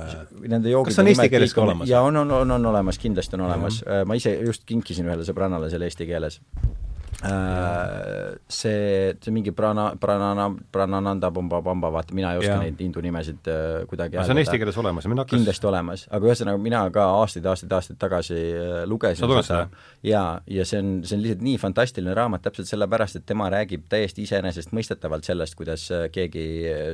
Nende 0.47 0.69
kas 0.85 0.99
on 0.99 1.07
eesti 1.07 1.29
keeles 1.29 1.53
ka 1.53 1.65
olemas? 1.65 1.89
jaa, 1.89 2.01
on, 2.01 2.17
on, 2.17 2.31
on, 2.31 2.51
on 2.51 2.65
olemas, 2.65 2.99
kindlasti 2.99 3.39
on 3.39 3.47
olemas. 3.49 3.83
ma 4.05 4.13
ise 4.13 4.37
just 4.45 4.65
kinkisin 4.65 5.09
ühele 5.09 5.25
sõbrannale 5.25 5.73
selle 5.73 5.89
eesti 5.89 6.05
keeles 6.05 6.41
Äh, 6.43 6.82
see, 7.23 9.13
see 9.23 9.33
mingi 9.33 9.53
prana, 9.55 9.91
pranana, 9.99 10.49
pranananda 10.71 11.31
pamba 11.33 11.61
pamba, 11.63 11.91
vaata 11.93 12.15
mina 12.17 12.33
ei 12.33 12.41
oska 12.41 12.51
ja. 12.51 12.59
neid 12.63 12.81
hindu 12.83 13.03
nimesid 13.03 13.49
äh, 13.51 13.83
kuidagi 13.89 14.19
see 14.19 14.35
on 14.35 14.41
eesti 14.41 14.59
keeles 14.61 14.79
olemas 14.81 15.07
mina 15.07 15.23
hakkas 15.23 15.37
kindlasti 15.37 15.69
olemas, 15.69 16.05
aga 16.11 16.29
ühesõnaga 16.29 16.63
mina 16.63 16.83
ka 16.95 17.05
aastaid, 17.19 17.47
aastaid, 17.51 17.75
aastaid 17.77 17.99
tagasi 18.01 18.39
äh, 18.39 18.73
lugesin 18.89 19.35
seda. 19.43 19.67
Ja, 20.03 20.23
ja 20.47 20.65
see 20.67 20.81
on, 20.83 20.95
see 21.07 21.17
on 21.17 21.23
lihtsalt 21.23 21.45
nii 21.47 21.61
fantastiline 21.61 22.17
raamat 22.17 22.43
täpselt 22.47 22.71
sellepärast, 22.71 23.21
et 23.21 23.27
tema 23.29 23.47
räägib 23.53 23.87
täiesti 23.91 24.27
iseenesestmõistetavalt 24.27 25.27
sellest, 25.27 25.55
kuidas 25.59 25.87
keegi 26.13 26.45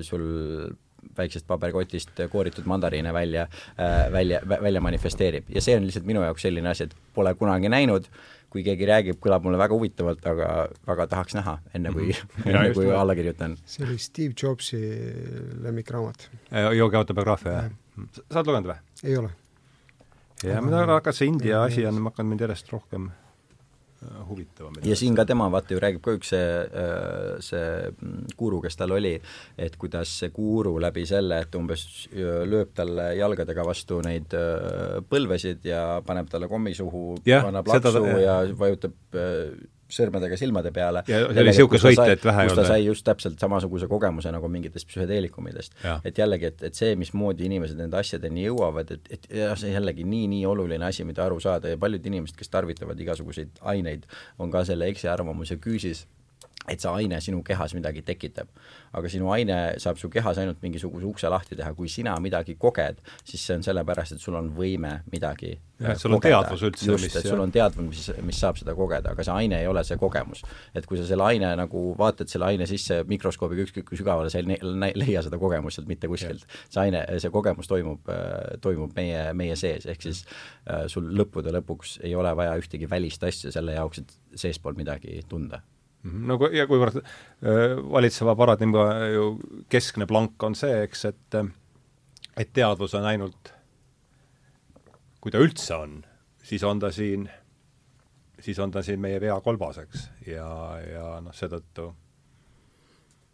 sul 0.05 0.25
väiksest 1.17 1.47
paberkotist 1.47 2.21
kooritud 2.31 2.65
mandariine 2.65 3.13
välja 3.13 3.47
äh,, 3.79 4.11
välja, 4.11 4.41
välja 4.49 4.81
manifesteerib 4.81 5.49
ja 5.49 5.61
see 5.61 5.77
on 5.77 5.87
lihtsalt 5.87 6.05
minu 6.05 6.23
jaoks 6.25 6.41
selline 6.47 6.69
asi, 6.69 6.89
et 6.89 6.95
pole 7.13 7.33
kunagi 7.35 7.69
näinud 7.69 8.05
äh,, 8.05 8.19
kui 8.53 8.63
keegi 8.65 8.87
räägib, 8.89 9.19
kõlab 9.21 9.45
mulle 9.45 9.59
väga 9.61 9.77
huvitavalt, 9.77 10.25
aga 10.29 10.49
väga 10.89 11.07
tahaks 11.11 11.37
näha, 11.37 11.55
enne 11.77 11.93
kui 11.93 12.09
mm, 12.09 12.15
-hmm. 12.15 12.49
enne 12.49 12.73
kui 12.77 12.89
alla 12.95 13.15
kirjutan. 13.15 13.57
see 13.65 13.85
oli 13.85 13.97
Steve 13.97 14.33
Jobsi 14.43 14.81
lemmikraamat. 15.61 16.29
joogi 16.77 16.95
autobiograafia, 16.95 17.51
jah? 17.51 17.71
sa 18.31 18.39
oled 18.39 18.47
lugenud 18.47 18.73
või? 18.73 18.77
ei 19.03 19.17
ole. 19.17 19.29
jah, 20.43 20.61
mina 20.65 21.01
et 21.05 21.15
see 21.15 21.27
India 21.27 21.63
asi 21.63 21.85
on 21.85 22.03
hakanud 22.03 22.29
mind 22.29 22.47
järjest 22.47 22.71
rohkem 22.73 23.11
Äh, 23.11 23.28
huvitavam. 24.29 24.73
ja 24.83 24.95
siin 24.95 25.15
ka 25.15 25.25
tema 25.27 25.49
vaata 25.51 25.73
ju 25.73 25.79
räägib 25.83 26.03
ka 26.03 26.13
üks 26.17 26.31
see, 26.33 26.43
äh, 26.83 27.39
see 27.43 28.29
guru, 28.39 28.61
kes 28.63 28.77
tal 28.79 28.95
oli, 28.95 29.15
et 29.57 29.75
kuidas 29.79 30.11
see 30.21 30.31
guru 30.35 30.77
läbi 30.81 31.05
selle, 31.09 31.41
et 31.43 31.55
umbes 31.59 31.85
äh, 32.11 32.43
lööb 32.47 32.71
talle 32.75 33.09
jalgadega 33.19 33.65
vastu 33.67 33.99
neid 34.05 34.35
põlvesid 35.09 35.67
ja 35.67 35.83
paneb 36.05 36.29
talle 36.31 36.47
kommi 36.51 36.73
suhu, 36.77 37.19
annab 37.39 37.67
laksu 37.73 37.95
seda, 37.97 38.15
ja 38.23 38.39
vajutab 38.57 38.95
sõrmedega 39.89 40.37
silmade 40.39 40.71
peale. 40.75 41.03
ja 41.07 41.21
see 41.23 41.29
oli 41.31 41.45
niisugune 41.49 41.81
sõit, 41.83 42.01
et 42.13 42.25
vähe 42.25 42.45
ei 42.45 42.51
olnud. 42.53 42.69
sai 42.69 42.85
just 42.85 43.05
täpselt 43.07 43.39
samasuguse 43.41 43.89
kogemuse 43.91 44.31
nagu 44.33 44.51
mingitest 44.51 44.87
psühhedeelikumidest. 44.89 45.75
et 46.03 46.21
jällegi, 46.21 46.51
et, 46.53 46.63
et 46.69 46.79
see, 46.81 46.93
mismoodi 46.99 47.47
inimesed 47.49 47.79
nende 47.79 47.97
asjadeni 47.99 48.45
jõuavad, 48.47 48.93
et, 48.95 49.11
et 49.17 49.27
ja 49.41 49.55
see 49.59 49.73
jällegi 49.73 50.05
nii-nii 50.07 50.45
oluline 50.49 50.85
asi, 50.85 51.07
mida 51.07 51.25
aru 51.25 51.39
saada 51.43 51.73
ja 51.73 51.81
paljud 51.81 52.05
inimesed, 52.05 52.37
kes 52.39 52.53
tarvitavad 52.53 52.99
igasuguseid 52.99 53.61
aineid, 53.73 54.07
on 54.39 54.51
ka 54.53 54.63
selle 54.67 54.89
eksiarvamuse 54.93 55.59
küüsis 55.63 56.05
et 56.67 56.81
see 56.81 56.91
aine 56.91 57.19
sinu 57.23 57.41
kehas 57.45 57.73
midagi 57.77 58.03
tekitab. 58.05 58.49
aga 58.93 59.09
sinu 59.09 59.29
aine 59.33 59.55
saab 59.77 59.99
su 60.01 60.09
kehas 60.09 60.39
ainult 60.41 60.61
mingisuguse 60.65 61.05
ukse 61.05 61.29
lahti 61.29 61.55
teha, 61.55 61.73
kui 61.77 61.89
sina 61.89 62.15
midagi 62.19 62.55
koged, 62.57 63.01
siis 63.23 63.43
see 63.45 63.57
on 63.59 63.65
sellepärast, 63.65 64.15
et 64.17 64.23
sul 64.23 64.37
on 64.39 64.49
võime 64.55 64.95
midagi 65.13 65.51
jah, 65.79 65.93
et 65.93 66.01
sul 66.01 66.15
on 66.17 66.23
teadvus 66.23 66.63
üldse, 66.65 66.87
just, 66.89 67.17
et 67.21 67.29
sul 67.29 67.41
on 67.43 67.53
teadvus, 67.53 67.85
mis, 67.85 68.09
mis 68.25 68.41
saab 68.41 68.57
seda 68.57 68.73
kogeda, 68.77 69.13
aga 69.13 69.25
see 69.25 69.35
aine 69.43 69.61
ei 69.61 69.69
ole 69.69 69.83
see 69.85 69.99
kogemus. 70.01 70.43
et 70.73 70.89
kui 70.89 70.97
sa 70.97 71.05
selle 71.09 71.27
aine 71.29 71.53
nagu 71.61 71.83
vaatad 71.99 72.31
selle 72.31 72.49
aine 72.49 72.67
sisse 72.69 73.03
mikroskoobiga 73.09 73.67
ükskõik 73.67 73.89
kui 73.91 74.01
sügavale, 74.01 74.33
sa 74.33 74.41
ei 74.41 74.59
leia 74.97 75.23
seda 75.25 75.37
kogemust 75.41 75.79
sealt 75.79 75.89
mitte 75.91 76.09
kuskilt. 76.11 76.45
see 76.67 76.81
aine, 76.81 77.05
see 77.21 77.33
kogemus 77.33 77.69
toimub, 77.69 78.13
toimub 78.65 78.93
meie, 78.97 79.29
meie 79.37 79.57
sees, 79.59 79.85
ehk 79.89 80.05
siis 80.09 80.25
äh, 80.25 80.87
sul 80.91 81.13
lõppude 81.13 81.53
lõpuks 81.59 81.99
ei 82.03 82.15
ole 82.17 82.33
vaja 82.35 82.57
ühtegi 82.59 82.89
välist 82.89 83.23
asja 83.23 83.53
selle 83.53 83.77
jaoks, 83.77 84.01
et 84.01 84.39
seespool 84.47 84.77
midagi 84.77 85.21
tunda 85.29 85.61
Mhm. 86.03 86.27
no 86.27 86.37
ja 86.55 86.63
kuivõrd 86.69 87.01
valitseva 87.91 88.35
paradigma 88.39 88.85
ju 89.11 89.25
keskne 89.69 90.07
plank 90.07 90.43
on 90.43 90.55
see, 90.55 90.83
eks, 90.85 91.05
et 91.09 91.39
et 92.39 92.53
teadvus 92.55 92.93
on 92.95 93.03
ainult, 93.03 93.51
kui 95.19 95.31
ta 95.31 95.41
üldse 95.43 95.75
on, 95.75 95.97
siis 96.43 96.63
on 96.63 96.79
ta 96.79 96.91
siin, 96.95 97.27
siis 98.39 98.59
on 98.63 98.71
ta 98.71 98.83
siin 98.85 99.01
meie 99.03 99.19
pea 99.19 99.35
kolbas, 99.43 99.81
eks, 99.83 100.05
ja, 100.27 100.47
ja 100.85 101.07
noh, 101.23 101.35
seetõttu 101.35 101.89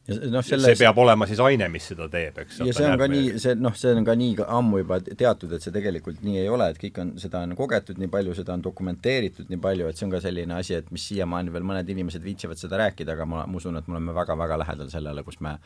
No, 0.06 0.42
selles... 0.46 0.68
see 0.68 0.78
peab 0.78 1.00
olema 1.02 1.26
siis 1.26 1.40
aine, 1.42 1.66
mis 1.74 1.88
seda 1.90 2.06
teeb, 2.14 2.36
eks. 2.44 2.60
ja 2.62 2.74
see 2.78 2.86
on 2.86 3.00
ka 3.02 3.08
nii, 3.10 3.40
see 3.42 3.56
noh, 3.58 3.74
see 3.74 3.90
on 3.98 4.06
ka 4.06 4.14
nii 4.14 4.36
ammu 4.44 4.84
juba 4.84 5.00
teatud, 5.02 5.56
et 5.58 5.66
see 5.66 5.74
tegelikult 5.74 6.22
nii 6.26 6.44
ei 6.44 6.52
ole, 6.52 6.68
et 6.70 6.78
kõik 6.78 7.00
on, 7.02 7.14
seda 7.22 7.42
on 7.42 7.56
kogetud 7.58 7.98
nii 7.98 8.12
palju, 8.14 8.36
seda 8.38 8.54
on 8.54 8.62
dokumenteeritud 8.68 9.50
nii 9.50 9.62
palju, 9.64 9.90
et 9.90 9.98
see 9.98 10.06
on 10.06 10.14
ka 10.14 10.22
selline 10.22 10.54
asi, 10.60 10.78
et 10.78 10.94
mis 10.94 11.08
siiamaani 11.10 11.54
veel 11.56 11.66
mõned 11.66 11.90
inimesed 11.90 12.22
viitsivad 12.22 12.62
seda 12.62 12.78
rääkida, 12.84 13.18
aga 13.18 13.26
ma, 13.32 13.48
ma 13.50 13.58
usun, 13.58 13.82
et 13.82 13.90
me 13.90 13.98
oleme 13.98 14.14
väga-väga 14.14 14.62
lähedal 14.62 14.94
sellele, 14.94 15.26
kus 15.26 15.42
me 15.42 15.58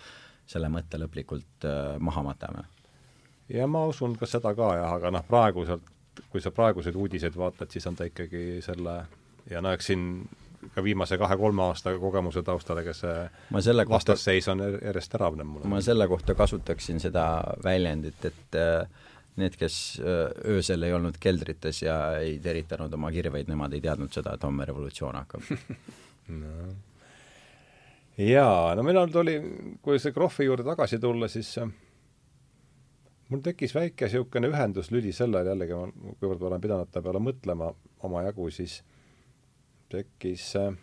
selle 0.49 0.71
mõtte 0.71 1.03
lõplikult 1.03 1.67
äh, 1.67 1.97
maha 1.99 2.23
matame. 2.31 2.63
ja 3.51 3.67
ma 3.67 3.83
usun 3.91 4.15
ka 4.15 4.29
seda 4.29 4.55
ka 4.55 4.71
jah, 4.79 4.95
aga 5.01 5.11
noh, 5.19 5.27
praeguselt, 5.27 5.83
kui 6.31 6.39
sa 6.39 6.55
praeguseid 6.55 6.95
uudiseid 6.95 7.35
vaatad, 7.35 7.75
siis 7.75 7.91
on 7.91 7.99
ta 7.99 8.07
ikkagi 8.07 8.61
selle 8.63 9.01
ja 9.51 9.59
no 9.59 9.75
eks 9.75 9.91
siin 9.91 10.05
ka 10.75 10.83
viimase 10.83 11.17
kahe-kolme 11.17 11.63
aasta 11.63 11.93
kogemuse 11.99 12.43
taustal, 12.45 12.81
ega 12.81 12.93
see 12.93 13.85
vastasseis 13.89 14.47
on 14.51 14.63
järjest 14.63 15.11
teravnev 15.11 15.47
mulle. 15.47 15.69
ma 15.71 15.81
selle 15.81 16.07
kohta 16.07 16.35
kasutaksin 16.35 16.99
seda 16.99 17.25
väljendit, 17.63 18.25
et 18.25 18.59
äh, 18.59 19.07
need, 19.39 19.55
kes 19.59 19.79
äh, 20.03 20.27
öösel 20.55 20.83
ei 20.83 20.93
olnud 20.93 21.17
keldrites 21.19 21.81
ja 21.83 21.97
ei 22.19 22.37
teritanud 22.43 22.93
oma 22.93 23.11
kirveid, 23.11 23.49
nemad 23.51 23.73
ei 23.73 23.81
teadnud 23.81 24.13
seda, 24.13 24.35
et 24.35 24.43
homme 24.43 24.67
revolutsioon 24.67 25.19
hakkab 25.21 25.51
no 26.41 26.55
jaa, 28.19 28.75
no 28.75 28.83
minul 28.83 29.11
tuli, 29.13 29.37
kui 29.81 29.99
see 29.99 30.15
Krohvi 30.15 30.49
juurde 30.49 30.65
tagasi 30.67 30.99
tulla, 30.99 31.29
siis 31.31 31.53
äh, 31.61 31.71
mul 33.29 33.43
tekkis 33.45 33.75
väike 33.75 34.07
niisugune 34.09 34.49
ühenduslüli 34.51 35.13
sellel 35.15 35.47
jällegi, 35.53 35.77
ma, 35.77 36.13
kuivõrd 36.19 36.43
ma 36.43 36.51
olen 36.51 36.63
pidanud 36.63 36.91
ta 36.91 37.03
peale 37.05 37.21
mõtlema 37.23 37.71
omajagu, 38.07 38.49
siis 38.53 38.79
tekkis 39.89 40.53
äh, 40.59 40.73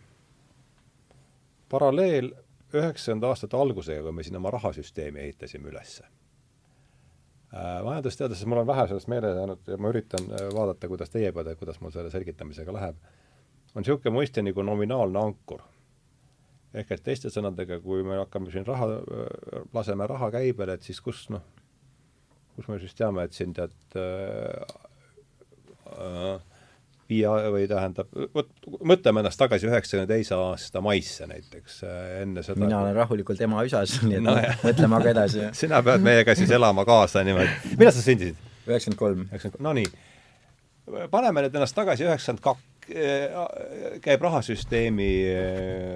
paralleel 1.69 2.31
üheksakümnenda 2.73 3.31
aastate 3.31 3.57
algusega, 3.57 4.03
kui 4.03 4.15
me 4.15 4.25
siin 4.27 4.39
oma 4.39 4.51
rahasüsteemi 4.51 5.23
ehitasime 5.23 5.69
ülesse 5.71 6.03
äh,. 6.03 7.83
majandusteaduses 7.83 8.45
mul 8.45 8.63
on 8.63 8.67
vähe 8.67 8.87
sellest 8.87 9.07
meelde 9.07 9.31
jäänud 9.35 9.71
ja 9.71 9.77
ma 9.77 9.93
üritan 9.93 10.27
äh, 10.31 10.49
vaadata, 10.55 10.87
kuidas 10.91 11.13
teie 11.13 11.31
peale, 11.31 11.55
kuidas 11.55 11.79
mul 11.81 11.95
selle 11.95 12.11
selgitamisega 12.11 12.75
läheb, 12.75 12.99
on 13.75 13.83
niisugune 13.83 14.15
mõiste 14.19 14.43
nagu 14.43 14.63
nominaalne 14.63 15.19
ankur. 15.19 15.63
ehk 16.73 16.91
et 16.91 17.03
teiste 17.03 17.29
sõnadega, 17.33 17.79
kui 17.81 18.03
me 18.03 18.19
hakkame 18.19 18.51
siin 18.51 18.65
raha, 18.67 18.89
laseme 19.73 20.07
raha 20.07 20.29
käibele, 20.31 20.75
et 20.75 20.83
siis 20.83 20.99
kus 21.01 21.23
noh, 21.33 21.41
kus 22.55 22.67
me 22.67 22.79
siis 22.81 22.93
teame, 22.97 23.23
et 23.23 23.33
siin 23.33 23.53
tead 23.55 23.95
äh, 23.95 24.75
äh, 25.95 26.56
viie 27.09 27.29
või 27.53 27.67
tähendab, 27.69 28.09
vot 28.35 28.49
mõtleme 28.87 29.23
ennast 29.23 29.39
tagasi 29.39 29.67
üheksakümne 29.69 30.07
teise 30.09 30.35
aasta 30.35 30.81
maisse 30.83 31.27
näiteks, 31.29 31.79
enne 32.21 32.43
seda 32.45 32.65
mina 32.65 32.81
olen 32.83 32.95
rahulikult 32.97 33.41
ema 33.43 33.63
üsas, 33.67 33.97
nii 34.03 34.19
et 34.19 34.25
no, 34.25 34.35
mõtleme 34.63 34.99
aga 34.99 35.13
edasi. 35.15 35.47
sina 35.61 35.81
pead 35.85 36.03
meiega 36.03 36.35
siis 36.37 36.51
elama 36.55 36.85
kaasa 36.87 37.23
niimoodi. 37.27 37.75
millal 37.75 37.95
sa 37.95 38.03
sündisid? 38.03 38.39
üheksakümmend 38.67 38.99
kolm. 38.99 39.25
üheksakümmend 39.29 39.57
kolm, 39.57 39.67
no 39.69 39.75
nii. 39.77 41.07
paneme 41.13 41.45
nüüd 41.45 41.55
ennast 41.59 41.77
tagasi 41.77 42.07
üheksakümmend 42.07 42.43
kaks, 42.43 42.65
käib 44.03 44.21
rahasüsteemi 44.23 45.09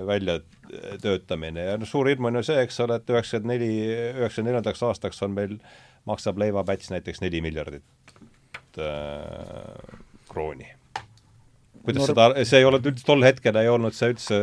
väljatöötamine 0.07 1.69
ja 1.69 1.77
noh, 1.79 1.87
suur 1.87 2.09
hirm 2.11 2.27
on 2.27 2.39
ju 2.39 2.47
see, 2.49 2.59
eks 2.65 2.83
ole, 2.83 2.99
et 2.99 3.15
üheksakümmend 3.15 3.55
neli, 3.55 3.71
üheksakümne 4.17 4.51
neljandaks 4.51 4.83
aastaks 4.89 5.23
on 5.27 5.35
meil, 5.35 5.57
maksab 6.09 6.39
leivapäts 6.41 6.91
näiteks 6.91 7.23
neli 7.23 7.43
miljardit 7.43 8.21
äh, 8.79 9.97
krooni 10.31 10.71
kuidas 11.83 12.03
Noor... 12.03 12.13
seda, 12.13 12.45
see 12.47 12.61
ei 12.61 12.67
olnud 12.67 12.85
üldse, 12.91 13.05
tol 13.07 13.25
hetkel 13.25 13.57
ei 13.61 13.69
olnud 13.71 13.95
see 13.97 14.13
üldse 14.13 14.39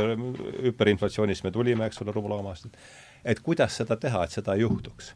hüperinflatsioonist 0.67 1.47
me 1.47 1.53
tulime, 1.55 1.89
eks 1.89 2.03
ole, 2.05 2.15
rublaamast, 2.15 2.69
et 3.25 3.41
kuidas 3.45 3.79
seda 3.81 3.99
teha, 4.01 4.25
et 4.25 4.35
seda 4.35 4.57
ei 4.57 4.65
juhtuks. 4.65 5.13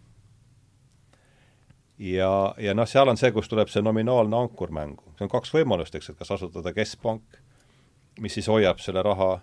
ja, 1.98 2.32
ja 2.58 2.74
noh, 2.74 2.88
seal 2.88 3.08
on 3.08 3.20
see, 3.20 3.32
kus 3.34 3.50
tuleb 3.50 3.70
see 3.72 3.82
nominaalne 3.82 4.38
ankur 4.38 4.74
mängu. 4.74 5.14
see 5.18 5.26
on 5.26 5.32
kaks 5.32 5.54
võimalust, 5.54 5.94
eks, 5.98 6.12
et 6.12 6.18
kas 6.18 6.34
asutada 6.38 6.74
keskpank, 6.76 7.40
mis 8.20 8.38
siis 8.38 8.50
hoiab 8.52 8.82
selle 8.82 9.02
raha 9.02 9.34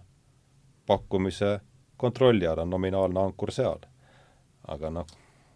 pakkumise 0.89 1.60
kontrolli 1.97 2.47
all, 2.47 2.64
on 2.64 2.69
nominaalne 2.69 3.27
ankur 3.27 3.51
seal. 3.51 3.84
aga 4.69 4.91
noh, 4.93 5.07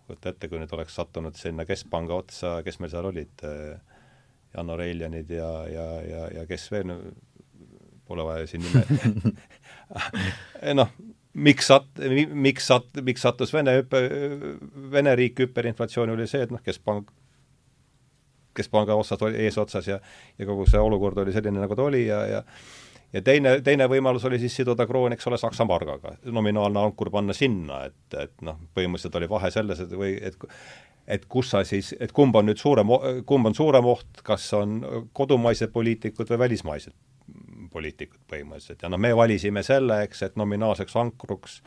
võta 0.09 0.33
ette, 0.33 0.49
kui 0.49 0.59
nüüd 0.59 0.71
oleks 0.75 0.95
sattunud 0.95 1.35
sinna 1.39 1.65
keskpanga 1.65 2.15
otsa, 2.17 2.57
kes 2.65 2.79
meil 2.81 2.91
seal 2.91 3.07
olid 3.07 3.43
äh,, 3.47 3.92
Janno 4.53 4.77
Reiljanid 4.77 5.31
ja, 5.33 5.49
ja, 5.69 5.87
ja, 6.07 6.27
ja 6.39 6.45
kes 6.49 6.67
veel, 6.71 6.93
pole 8.07 8.25
vaja 8.27 8.47
siin 8.47 8.63
nime 8.65 9.33
noh, 10.79 10.93
miks 11.33 11.67
sat-, 11.71 12.03
miks 12.33 12.69
sat-, 12.69 13.01
miks 13.01 13.25
sattus 13.25 13.53
Vene 13.53 13.79
hüpe, 13.79 14.03
Vene 14.93 15.15
riik 15.17 15.41
hüperinflatsiooni, 15.43 16.13
oli 16.15 16.29
see, 16.29 16.45
et 16.45 16.53
noh, 16.53 16.61
keskpank, 16.63 17.09
keskpanga 18.53 18.95
otsas 18.95 19.21
oli 19.25 19.41
eesotsas 19.47 19.89
ja 19.89 19.99
ja 20.37 20.45
kogu 20.45 20.67
see 20.69 20.81
olukord 20.81 21.17
oli 21.23 21.33
selline, 21.33 21.61
nagu 21.63 21.75
ta 21.75 21.87
oli 21.89 22.05
ja, 22.07 22.25
ja 22.29 22.43
ja 23.13 23.21
teine, 23.21 23.57
teine 23.65 23.87
võimalus 23.89 24.25
oli 24.25 24.39
siis 24.41 24.55
siduda 24.57 24.87
kroon, 24.89 25.13
eks 25.13 25.27
ole, 25.29 25.37
Saksa 25.41 25.65
margaga, 25.69 26.15
nominaalne 26.25 26.81
ankur 26.81 27.11
panna 27.13 27.33
sinna, 27.37 27.83
et, 27.89 28.17
et 28.17 28.33
noh, 28.45 28.57
põhimõtteliselt 28.73 29.19
oli 29.21 29.29
vahe 29.29 29.51
selles, 29.53 29.83
et 29.83 29.93
või 29.97 30.15
et 30.21 30.37
et 31.07 31.25
kus 31.29 31.49
sa 31.51 31.63
siis, 31.67 31.93
et 31.99 32.11
kumb 32.15 32.35
on 32.35 32.47
nüüd 32.47 32.59
suurem, 32.59 32.91
kumb 33.27 33.49
on 33.49 33.55
suurem 33.55 33.85
oht, 33.91 34.21
kas 34.23 34.45
on 34.57 34.79
kodumaised 35.13 35.73
poliitikud 35.73 36.29
või 36.31 36.45
välismaised 36.45 36.95
poliitikud 37.73 38.21
põhimõtteliselt 38.29 38.83
ja 38.83 38.91
noh, 38.91 39.01
me 39.01 39.13
valisime 39.17 39.63
selle, 39.65 40.03
eks, 40.07 40.21
et 40.27 40.35
nominaalseks 40.39 40.95
ankruks 40.99 41.61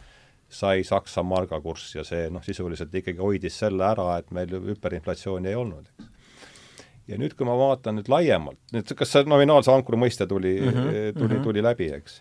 sai 0.48 0.84
Saksa 0.86 1.24
marga 1.26 1.58
kurss 1.60 1.96
ja 1.96 2.04
see 2.06 2.28
noh, 2.30 2.44
sisuliselt 2.44 2.94
ikkagi 2.94 3.18
hoidis 3.18 3.56
selle 3.64 3.82
ära, 3.88 4.12
et 4.20 4.30
meil 4.36 4.52
hüperinflatsiooni 4.70 5.50
ei 5.50 5.58
olnud, 5.58 5.88
eks. 5.90 6.12
ja 7.10 7.18
nüüd, 7.18 7.34
kui 7.38 7.48
ma 7.48 7.56
vaatan 7.58 7.98
nüüd 7.98 8.10
laiemalt, 8.12 8.60
nüüd 8.76 8.94
kas 8.98 9.16
see 9.16 9.26
nominaalse 9.26 9.74
ankru 9.74 9.98
mõiste 10.00 10.28
tuli 10.30 10.54
mm, 10.60 10.68
-hmm, 10.70 11.18
tuli 11.18 11.26
mm, 11.26 11.34
-hmm. 11.34 11.42
tuli 11.48 11.64
läbi, 11.66 11.90
eks. 11.98 12.20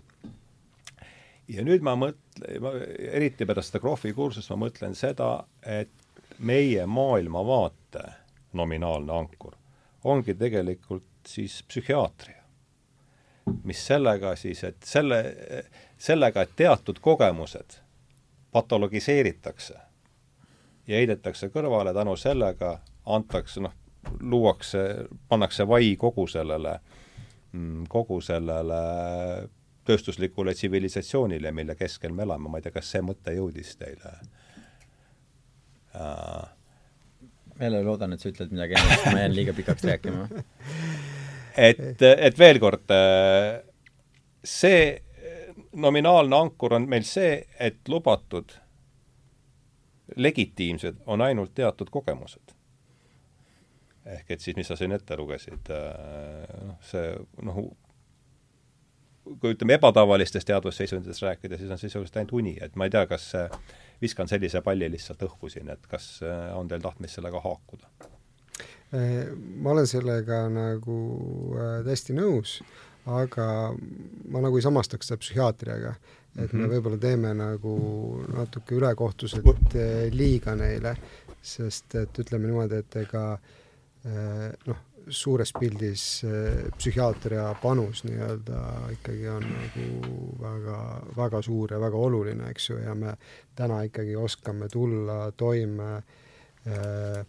ja 1.53 1.67
nüüd 1.67 1.85
ma 1.85 1.95
mõtlen, 1.99 2.71
eriti 3.11 3.45
pärast 3.45 3.71
seda 3.71 3.83
Krohvi 3.83 4.13
kursust 4.13 4.49
ma 4.55 4.65
mõtlen 4.65 4.97
seda, 4.97 5.45
et 5.61 5.93
meie 6.39 6.85
maailmavaate 6.85 8.03
nominaalne 8.53 9.13
ankur 9.13 9.55
ongi 10.05 10.35
tegelikult 10.35 11.03
siis 11.27 11.63
psühhiaatria. 11.67 12.41
mis 13.63 13.87
sellega 13.87 14.35
siis, 14.35 14.63
et 14.63 14.83
selle, 14.83 15.17
sellega, 15.97 16.41
et 16.41 16.55
teatud 16.55 16.97
kogemused 17.01 17.77
patologiseeritakse 18.51 19.75
ja 20.87 20.97
heidetakse 20.97 21.51
kõrvale, 21.53 21.93
tänu 21.93 22.15
sellega 22.17 22.79
antakse, 23.05 23.61
noh, 23.61 23.73
luuakse, 24.21 24.79
pannakse 25.29 25.67
vai 25.67 25.95
kogu 25.95 26.27
sellele, 26.27 26.79
mm, 27.51 27.85
kogu 27.89 28.21
sellele 28.21 28.81
tööstuslikule 29.85 30.53
tsivilisatsioonile, 30.53 31.51
mille 31.51 31.75
keskel 31.75 32.13
me 32.13 32.25
elame, 32.25 32.49
ma 32.49 32.57
ei 32.57 32.65
tea, 32.65 32.73
kas 32.79 32.89
see 32.95 33.05
mõte 33.05 33.33
jõudis 33.37 33.75
teile? 33.77 34.17
Uh.... 35.95 36.43
jälle 37.59 37.83
loodan, 37.83 38.13
et 38.13 38.23
sa 38.23 38.29
ütled 38.31 38.51
midagi 38.51 38.77
enne, 38.77 38.91
sest 38.95 39.09
ma 39.11 39.23
jään 39.23 39.35
liiga 39.35 39.55
pikaks 39.55 39.87
rääkima. 39.87 40.27
et, 41.69 42.01
et 42.01 42.39
veel 42.39 42.59
kord, 42.63 42.91
see 44.45 44.79
nominaalne 45.75 46.35
ankur 46.35 46.75
on 46.77 46.87
meil 46.89 47.05
see, 47.07 47.39
et 47.59 47.79
lubatud 47.87 48.55
legitiimsed 50.15 51.01
on 51.05 51.21
ainult 51.21 51.55
teatud 51.55 51.89
kogemused. 51.91 52.53
ehk 54.05 54.31
et 54.31 54.41
siis, 54.41 54.55
mis 54.55 54.67
sa 54.69 54.75
siin 54.77 54.93
ette 54.93 55.15
lugesid, 55.17 55.71
noh, 56.67 56.77
see 56.85 57.07
noh, 57.41 57.57
kui 59.41 59.55
ütleme 59.55 59.79
ebatavalistest 59.79 60.45
teadvusseisunditest 60.45 61.25
rääkida, 61.25 61.57
siis 61.57 61.71
on 61.73 61.81
sisuliselt 61.81 62.19
ainult 62.21 62.35
uni, 62.37 62.53
et 62.61 62.75
ma 62.77 62.85
ei 62.85 62.93
tea, 62.93 63.07
kas 63.09 63.25
see 63.33 63.47
viskan 64.01 64.29
sellise 64.29 64.61
palli 64.65 64.89
lihtsalt 64.91 65.23
õhku 65.27 65.49
siin, 65.51 65.69
et 65.73 65.87
kas 65.89 66.19
äh, 66.25 66.49
on 66.57 66.69
teil 66.71 66.83
tahtmist 66.83 67.19
sellega 67.19 67.41
haakuda? 67.43 67.91
Äh, 68.95 69.31
ma 69.35 69.73
olen 69.75 69.87
sellega 69.89 70.45
nagu 70.51 70.97
äh, 71.55 71.79
täiesti 71.87 72.15
nõus, 72.17 72.59
aga 73.05 73.47
ma 74.33 74.41
nagu 74.43 74.59
ei 74.59 74.65
samastaks 74.65 75.11
seda 75.11 75.21
psühhiaatriaga. 75.21 75.95
et 76.35 76.51
me 76.53 76.65
mhm. 76.65 76.71
võib-olla 76.73 76.97
teeme 76.99 77.29
nagu 77.37 77.75
natuke 78.33 78.75
ülekohtuselt 78.75 79.77
liiga 80.11 80.55
neile, 80.59 80.95
sest 81.41 81.95
et 81.95 82.19
ütleme 82.19 82.49
niimoodi, 82.49 82.81
et 82.81 82.97
ega 83.05 83.23
noh, 84.67 84.81
suures 85.09 85.51
pildis 85.59 86.03
psühhiaatria 86.77 87.51
panus 87.61 88.03
nii-öelda 88.07 88.61
ikkagi 88.95 89.27
on 89.29 89.45
nagu 89.45 89.85
väga, 90.41 90.79
väga 91.17 91.41
suur 91.45 91.75
ja 91.75 91.79
väga 91.81 91.97
oluline, 92.07 92.49
eks 92.49 92.69
ju, 92.69 92.77
ja 92.81 92.95
me 92.95 93.13
täna 93.55 93.83
ikkagi 93.85 94.15
oskame 94.17 94.69
tulla 94.71 95.31
toime 95.37 95.91
äh, 95.95 97.25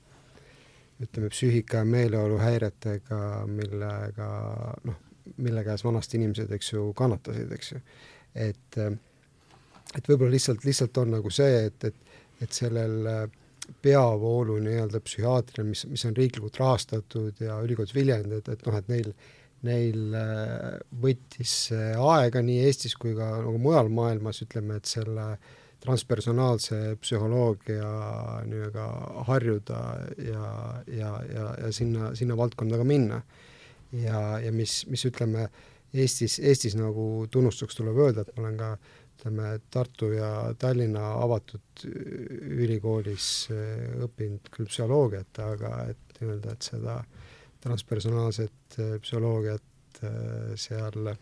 ütleme, 1.00 1.28
psüühika- 1.28 1.76
ja 1.76 1.84
meeleoluhäiretega, 1.84 3.46
millega 3.46 4.28
noh, 4.84 5.00
mille 5.36 5.64
käes 5.64 5.84
vanasti 5.84 6.16
inimesed, 6.16 6.52
eks 6.52 6.72
ju, 6.72 6.92
kannatasid, 6.96 7.52
eks 7.52 7.72
ju. 7.72 7.80
et, 8.34 8.78
et 8.78 10.08
võib-olla 10.08 10.32
lihtsalt, 10.32 10.64
lihtsalt 10.64 10.96
on 11.02 11.16
nagu 11.18 11.30
see, 11.30 11.66
et, 11.66 11.84
et, 11.84 12.16
et 12.42 12.52
sellel 12.52 13.10
äh, 13.10 13.26
peavoolu 13.82 14.58
nii-öelda 14.62 15.00
psühhiaatrial, 15.04 15.68
mis, 15.68 15.84
mis 15.90 16.04
on 16.08 16.16
riiklikult 16.16 16.58
rahastatud 16.60 17.42
ja 17.42 17.58
ülikoolis 17.64 17.94
Viljandi, 17.94 18.40
et, 18.40 18.48
et 18.54 18.64
noh, 18.66 18.78
et 18.78 18.90
neil, 18.92 19.12
neil 19.66 20.16
äh, 20.18 20.80
võttis 21.02 21.54
aega 21.74 22.42
nii 22.44 22.64
Eestis 22.66 22.96
kui 23.00 23.14
ka 23.18 23.30
nagu 23.42 23.60
mujal 23.62 23.90
maailmas, 23.92 24.42
ütleme, 24.46 24.80
et 24.80 24.90
selle 24.90 25.30
transpersonaalse 25.84 26.96
psühholoogia 27.02 27.88
nii-öelda 28.48 28.86
harjuda 29.28 29.80
ja, 30.24 30.50
ja, 30.90 31.12
ja, 31.30 31.48
ja 31.62 31.72
sinna, 31.72 32.14
sinna 32.18 32.36
valdkonda 32.38 32.80
ka 32.80 32.86
minna. 32.86 33.22
ja, 33.92 34.38
ja 34.42 34.52
mis, 34.52 34.84
mis 34.90 35.04
ütleme, 35.06 35.48
Eestis, 35.96 36.40
Eestis 36.42 36.74
nagu 36.76 37.26
tunnustuseks 37.30 37.78
tuleb 37.78 37.96
öelda, 38.02 38.24
et 38.24 38.32
ma 38.34 38.42
olen 38.42 38.56
ka 38.58 38.72
äh, 38.74 39.05
ütleme, 39.26 39.58
Tartu 39.70 40.12
ja 40.14 40.54
Tallinna 40.58 41.16
avatud 41.22 41.84
ülikoolis 41.84 43.48
eh, 43.50 44.02
õppinud 44.06 44.50
küll 44.54 44.68
psühholoogiat, 44.70 45.38
aga 45.42 45.72
et 45.90 46.20
nii-öelda, 46.20 46.52
et 46.52 46.62
seda 46.62 47.00
transpersonaalset 47.64 48.78
eh, 48.78 48.96
psühholoogiat 49.02 50.02
eh, 50.02 50.54
seal 50.56 51.14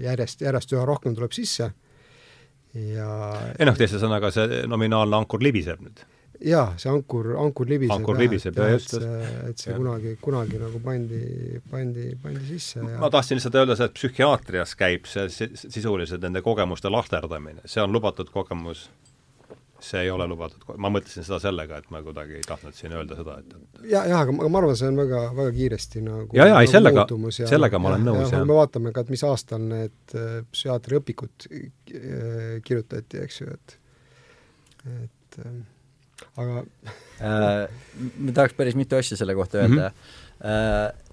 järjest, 0.00 0.40
järjest 0.40 0.72
üha 0.72 0.84
rohkem 0.86 1.16
tuleb 1.16 1.32
sisse. 1.34 1.72
Ja 2.72 3.08
ei 3.58 3.66
noh, 3.66 3.76
teise 3.76 3.98
sõnaga 3.98 4.30
see 4.32 4.62
nominaalne 4.70 5.18
ankur 5.18 5.42
libiseb 5.42 5.82
nüüd 5.82 6.04
jaa, 6.40 6.72
see 6.80 6.90
ankur, 6.90 7.34
ankur 7.40 7.68
libiseb. 7.68 7.94
ankur 7.94 8.18
libiseb, 8.18 8.56
jah, 8.56 8.72
just, 8.72 8.94
just. 8.94 9.04
et 9.50 9.60
see 9.60 9.72
ja. 9.72 9.76
kunagi, 9.76 10.16
kunagi 10.22 10.60
nagu 10.60 10.80
pandi, 10.84 11.20
pandi, 11.70 12.08
pandi 12.22 12.42
sisse 12.48 12.80
ja 12.80 12.98
ma 13.00 13.10
tahtsin 13.12 13.38
lihtsalt 13.38 13.60
öelda 13.60 13.76
seda, 13.76 13.90
et 13.90 13.98
psühhiaatrias 13.98 14.74
käib 14.80 15.08
see 15.10 15.28
sisuliselt 15.52 16.24
nende 16.24 16.42
kogemuste 16.44 16.92
lahterdamine, 16.92 17.64
see 17.68 17.82
on 17.84 17.92
lubatud 17.92 18.30
kogemus, 18.32 18.86
see 19.84 20.06
ei 20.06 20.12
ole 20.12 20.26
lubatud, 20.30 20.64
ma 20.80 20.92
mõtlesin 20.92 21.26
seda 21.26 21.40
sellega, 21.42 21.80
et 21.80 21.90
ma 21.92 22.00
kuidagi 22.04 22.38
ei 22.38 22.46
tahtnud 22.46 22.76
siin 22.76 22.94
öelda 22.96 23.18
seda, 23.18 23.36
et, 23.42 23.56
et 23.56 23.90
ja, 23.92 24.04
jah, 24.08 24.22
aga 24.24 24.36
ma, 24.36 24.46
arvan, 24.62 24.78
see 24.80 24.88
on 24.88 25.00
väga, 25.00 25.24
väga 25.36 25.56
kiiresti 25.58 26.04
nagu 26.06 26.38
ja, 26.38 26.46
ja 26.46 26.54
nagu 26.54 26.64
ei 26.64 26.72
sellega, 26.72 27.06
sellega 27.52 27.82
ma 27.82 27.92
olen 27.92 28.08
nõus, 28.08 28.32
jah. 28.32 28.46
me 28.48 28.56
vaatame 28.56 28.94
ka, 28.96 29.04
et 29.04 29.12
mis 29.12 29.24
aastal 29.28 29.60
need 29.66 30.16
äh, 30.16 30.40
psühhiaatriaõpikud 30.54 31.50
äh, 31.50 32.56
kirjutati, 32.64 33.20
eks 33.26 33.42
ju, 33.42 33.58
et 33.58 33.76
et 34.88 35.36
äh, 35.44 35.60
aga 36.36 36.64
äh, 37.20 37.68
ma 38.18 38.32
tahaks 38.36 38.54
päris 38.58 38.76
mitu 38.78 38.96
asja 38.96 39.16
selle 39.16 39.34
kohta 39.34 39.58
öelda 39.58 39.90
mm. 39.90 39.96
-hmm. 40.40 41.06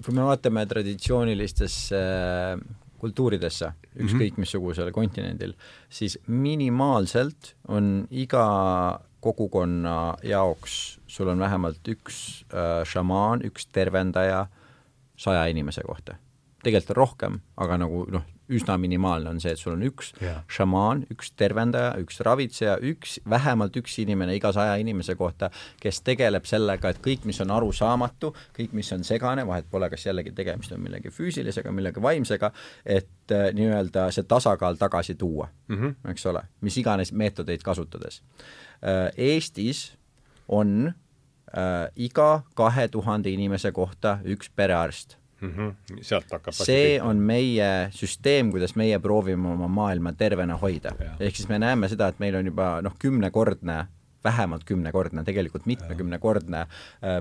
Kui 0.00 0.14
me 0.16 0.22
vaatame 0.24 0.62
traditsioonilistesse 0.66 1.96
äh, 1.96 2.60
kultuuridesse, 3.00 3.72
ükskõik 3.96 4.32
mm 4.32 4.36
-hmm. 4.36 4.40
missugusel 4.44 4.92
kontinendil, 4.92 5.52
siis 5.88 6.18
minimaalselt 6.26 7.54
on 7.68 8.06
iga 8.10 9.00
kogukonna 9.20 10.16
jaoks, 10.22 11.00
sul 11.06 11.28
on 11.28 11.38
vähemalt 11.38 11.88
üks 11.88 12.44
äh, 12.52 12.84
šamaan, 12.84 13.44
üks 13.44 13.66
tervendaja 13.72 14.46
saja 15.16 15.46
inimese 15.46 15.82
kohta. 15.86 16.16
Tegelikult 16.62 16.96
on 16.96 17.00
rohkem, 17.00 17.40
aga 17.60 17.76
nagu 17.80 18.04
noh, 18.12 18.24
üsna 18.50 18.74
minimaalne 18.80 19.30
on 19.30 19.40
see, 19.42 19.52
et 19.54 19.60
sul 19.60 19.74
on 19.76 19.82
üks 19.86 20.10
yeah. 20.20 20.40
šamaan, 20.50 21.04
üks 21.12 21.32
tervendaja, 21.38 21.92
üks 22.02 22.20
ravitseja, 22.26 22.76
üks, 22.90 23.18
vähemalt 23.30 23.76
üks 23.78 23.94
inimene 24.02 24.34
iga 24.36 24.50
saja 24.54 24.74
inimese 24.82 25.14
kohta, 25.18 25.50
kes 25.82 26.02
tegeleb 26.06 26.48
sellega, 26.50 26.90
et 26.90 27.00
kõik, 27.04 27.26
mis 27.30 27.40
on 27.44 27.54
arusaamatu, 27.54 28.32
kõik, 28.56 28.74
mis 28.76 28.90
on 28.96 29.06
segane, 29.06 29.46
vahet 29.46 29.70
pole, 29.70 29.90
kas 29.92 30.06
jällegi 30.08 30.34
tegemist 30.36 30.74
on 30.74 30.82
millegi 30.82 31.12
füüsilisega, 31.14 31.72
millegi 31.74 32.02
vaimsega, 32.02 32.50
et 32.84 33.36
äh, 33.36 33.50
nii-öelda 33.56 34.08
see 34.14 34.26
tasakaal 34.28 34.80
tagasi 34.80 35.14
tuua 35.14 35.48
mm, 35.68 35.76
-hmm. 35.76 36.10
eks 36.10 36.26
ole, 36.26 36.42
mis 36.60 36.76
iganes 36.82 37.12
meetodeid 37.12 37.62
kasutades 37.62 38.22
äh,. 38.82 39.10
Eestis 39.16 39.92
on 40.48 40.92
äh, 41.54 41.90
iga 41.96 42.42
kahe 42.54 42.88
tuhande 42.88 43.30
inimese 43.30 43.72
kohta 43.72 44.18
üks 44.24 44.50
perearst 44.56 45.19
mm. 45.40 45.52
-hmm. 45.52 46.02
sealt 46.02 46.30
hakkab 46.30 46.54
see 46.54 46.98
on 47.02 47.16
meie 47.16 47.88
süsteem, 47.96 48.50
kuidas 48.50 48.76
meie 48.76 48.98
proovime 48.98 49.48
oma 49.48 49.68
maailma 49.68 50.12
tervena 50.12 50.56
hoida. 50.56 50.92
ehk 51.20 51.36
siis 51.36 51.48
me 51.48 51.58
näeme 51.58 51.88
seda, 51.88 52.08
et 52.08 52.18
meil 52.18 52.34
on 52.34 52.46
juba 52.46 52.80
noh, 52.82 52.94
kümnekordne 52.98 53.86
vähemalt 54.24 54.64
kümnekordne, 54.64 55.24
tegelikult 55.24 55.66
mitmekümnekordne 55.66 56.60
äh, 56.60 56.68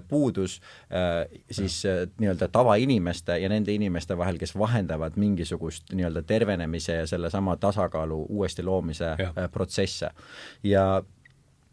puudus 0.08 0.62
äh, 0.92 1.42
siis 1.52 1.86
äh, 1.86 2.08
nii-öelda 2.20 2.48
tavainimeste 2.48 3.38
ja 3.40 3.50
nende 3.50 3.74
inimeste 3.74 4.18
vahel, 4.18 4.38
kes 4.38 4.58
vahendavad 4.58 5.16
mingisugust 5.16 5.94
nii-öelda 5.94 6.24
tervenemise 6.28 7.00
ja 7.02 7.08
sellesama 7.08 7.56
tasakaalu 7.58 8.26
uuesti 8.30 8.64
loomise 8.64 9.06
äh, 9.06 9.52
protsesse. 9.52 10.10
ja 10.64 11.04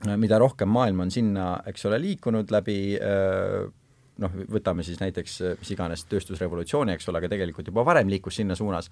äh, 0.06 0.16
mida 0.16 0.38
rohkem 0.38 0.68
maailm 0.68 1.00
on 1.00 1.10
sinna, 1.10 1.58
eks 1.66 1.86
ole, 1.86 2.00
liikunud 2.00 2.50
läbi 2.50 2.98
äh, 3.00 3.72
noh, 4.22 4.36
võtame 4.52 4.84
siis 4.86 5.00
näiteks 5.02 5.38
mis 5.60 5.72
iganes 5.74 6.04
tööstusrevolutsiooni, 6.10 6.94
eks 6.96 7.08
ole, 7.10 7.20
aga 7.20 7.30
tegelikult 7.32 7.72
juba 7.72 7.84
varem 7.86 8.10
liikus 8.12 8.40
sinna 8.40 8.56
suunas 8.58 8.90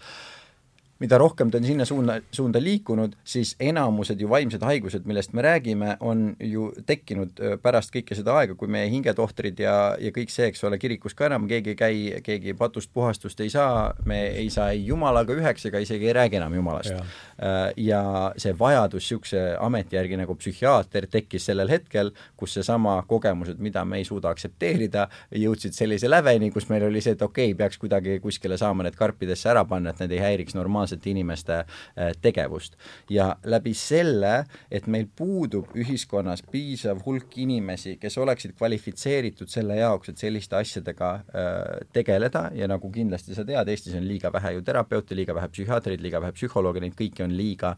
mida 1.02 1.18
rohkem 1.18 1.50
ta 1.50 1.58
on 1.58 1.66
sinna 1.66 1.84
suunda, 1.84 2.18
suunda 2.32 2.60
liikunud, 2.62 3.16
siis 3.24 3.54
enamused 3.60 4.20
ju 4.20 4.28
vaimsed 4.30 4.62
haigused, 4.62 5.06
millest 5.08 5.34
me 5.34 5.42
räägime, 5.42 5.96
on 6.00 6.36
ju 6.40 6.70
tekkinud 6.86 7.40
pärast 7.62 7.92
kõike 7.94 8.16
seda 8.16 8.36
aega, 8.38 8.54
kui 8.58 8.70
meie 8.70 8.88
hingetohtrid 8.92 9.58
ja, 9.64 9.74
ja 10.00 10.12
kõik 10.14 10.30
see, 10.32 10.48
eks 10.52 10.62
ole, 10.64 10.78
kirikus 10.78 11.16
ka 11.18 11.26
enam 11.26 11.48
keegi 11.50 11.74
ei 11.74 11.78
käi, 11.78 11.96
keegi 12.24 12.54
patust 12.58 12.92
puhastust 12.94 13.42
ei 13.42 13.50
saa, 13.50 13.90
me 14.06 14.20
ei 14.38 14.46
saa 14.54 14.70
ei 14.74 14.84
jumalaga 14.86 15.34
üheks 15.34 15.66
ega 15.68 15.82
isegi 15.82 16.08
ei 16.08 16.16
räägi 16.16 16.38
enam 16.38 16.54
jumalast. 16.54 16.94
ja 17.76 18.02
see 18.38 18.54
vajadus 18.58 19.04
niisuguse 19.04 19.42
ameti 19.60 19.96
järgi 19.96 20.16
nagu 20.16 20.34
psühhiaater 20.38 21.08
tekkis 21.10 21.50
sellel 21.50 21.68
hetkel, 21.68 22.12
kus 22.36 22.54
seesama 22.54 22.96
kogemused, 23.08 23.58
mida 23.58 23.84
me 23.84 23.98
ei 24.00 24.06
suuda 24.06 24.30
aktsepteerida, 24.30 25.08
jõudsid 25.34 25.74
sellise 25.76 26.08
läveni, 26.10 26.50
kus 26.54 26.68
meil 26.70 26.86
oli 26.86 27.02
see, 27.04 27.18
et 27.18 27.22
okei 27.22 27.50
okay,, 27.50 27.58
peaks 27.58 27.78
kuidagi 27.82 28.20
kuskile 28.22 28.56
saama 28.60 28.86
need 28.86 28.96
karpidesse 28.96 29.50
ära 29.50 29.64
panna, 29.68 29.92
et 29.92 30.00
need 30.04 30.16
ei 30.16 30.22
häiriks 30.22 30.56
normaalselt 30.56 30.83
normaalsete 30.84 31.10
inimeste 31.10 31.52
äh, 31.54 32.12
tegevust. 32.22 32.76
ja 33.10 33.36
läbi 33.44 33.74
selle, 33.74 34.44
et 34.70 34.86
meil 34.86 35.06
puudub 35.16 35.72
ühiskonnas 35.74 36.42
piisav 36.50 37.02
hulk 37.04 37.36
inimesi, 37.38 37.96
kes 38.00 38.18
oleksid 38.18 38.54
kvalifitseeritud 38.58 39.48
selle 39.48 39.76
jaoks, 39.76 40.08
et 40.08 40.18
selliste 40.18 40.56
asjadega 40.56 41.10
äh, 41.14 41.86
tegeleda 41.92 42.50
ja 42.54 42.68
nagu 42.68 42.90
kindlasti 42.90 43.34
sa 43.34 43.44
tead, 43.44 43.68
Eestis 43.68 43.94
on 43.94 44.06
liiga 44.08 44.32
vähe 44.32 44.54
ju 44.54 44.62
terapeute, 44.62 45.14
liiga 45.14 45.34
vähe 45.34 45.48
psühhiaatreid, 45.48 46.02
liiga 46.02 46.20
vähe 46.20 46.32
psühholooge, 46.36 46.82
neid 46.84 46.96
kõiki 46.98 47.24
on 47.24 47.34
liiga 47.36 47.76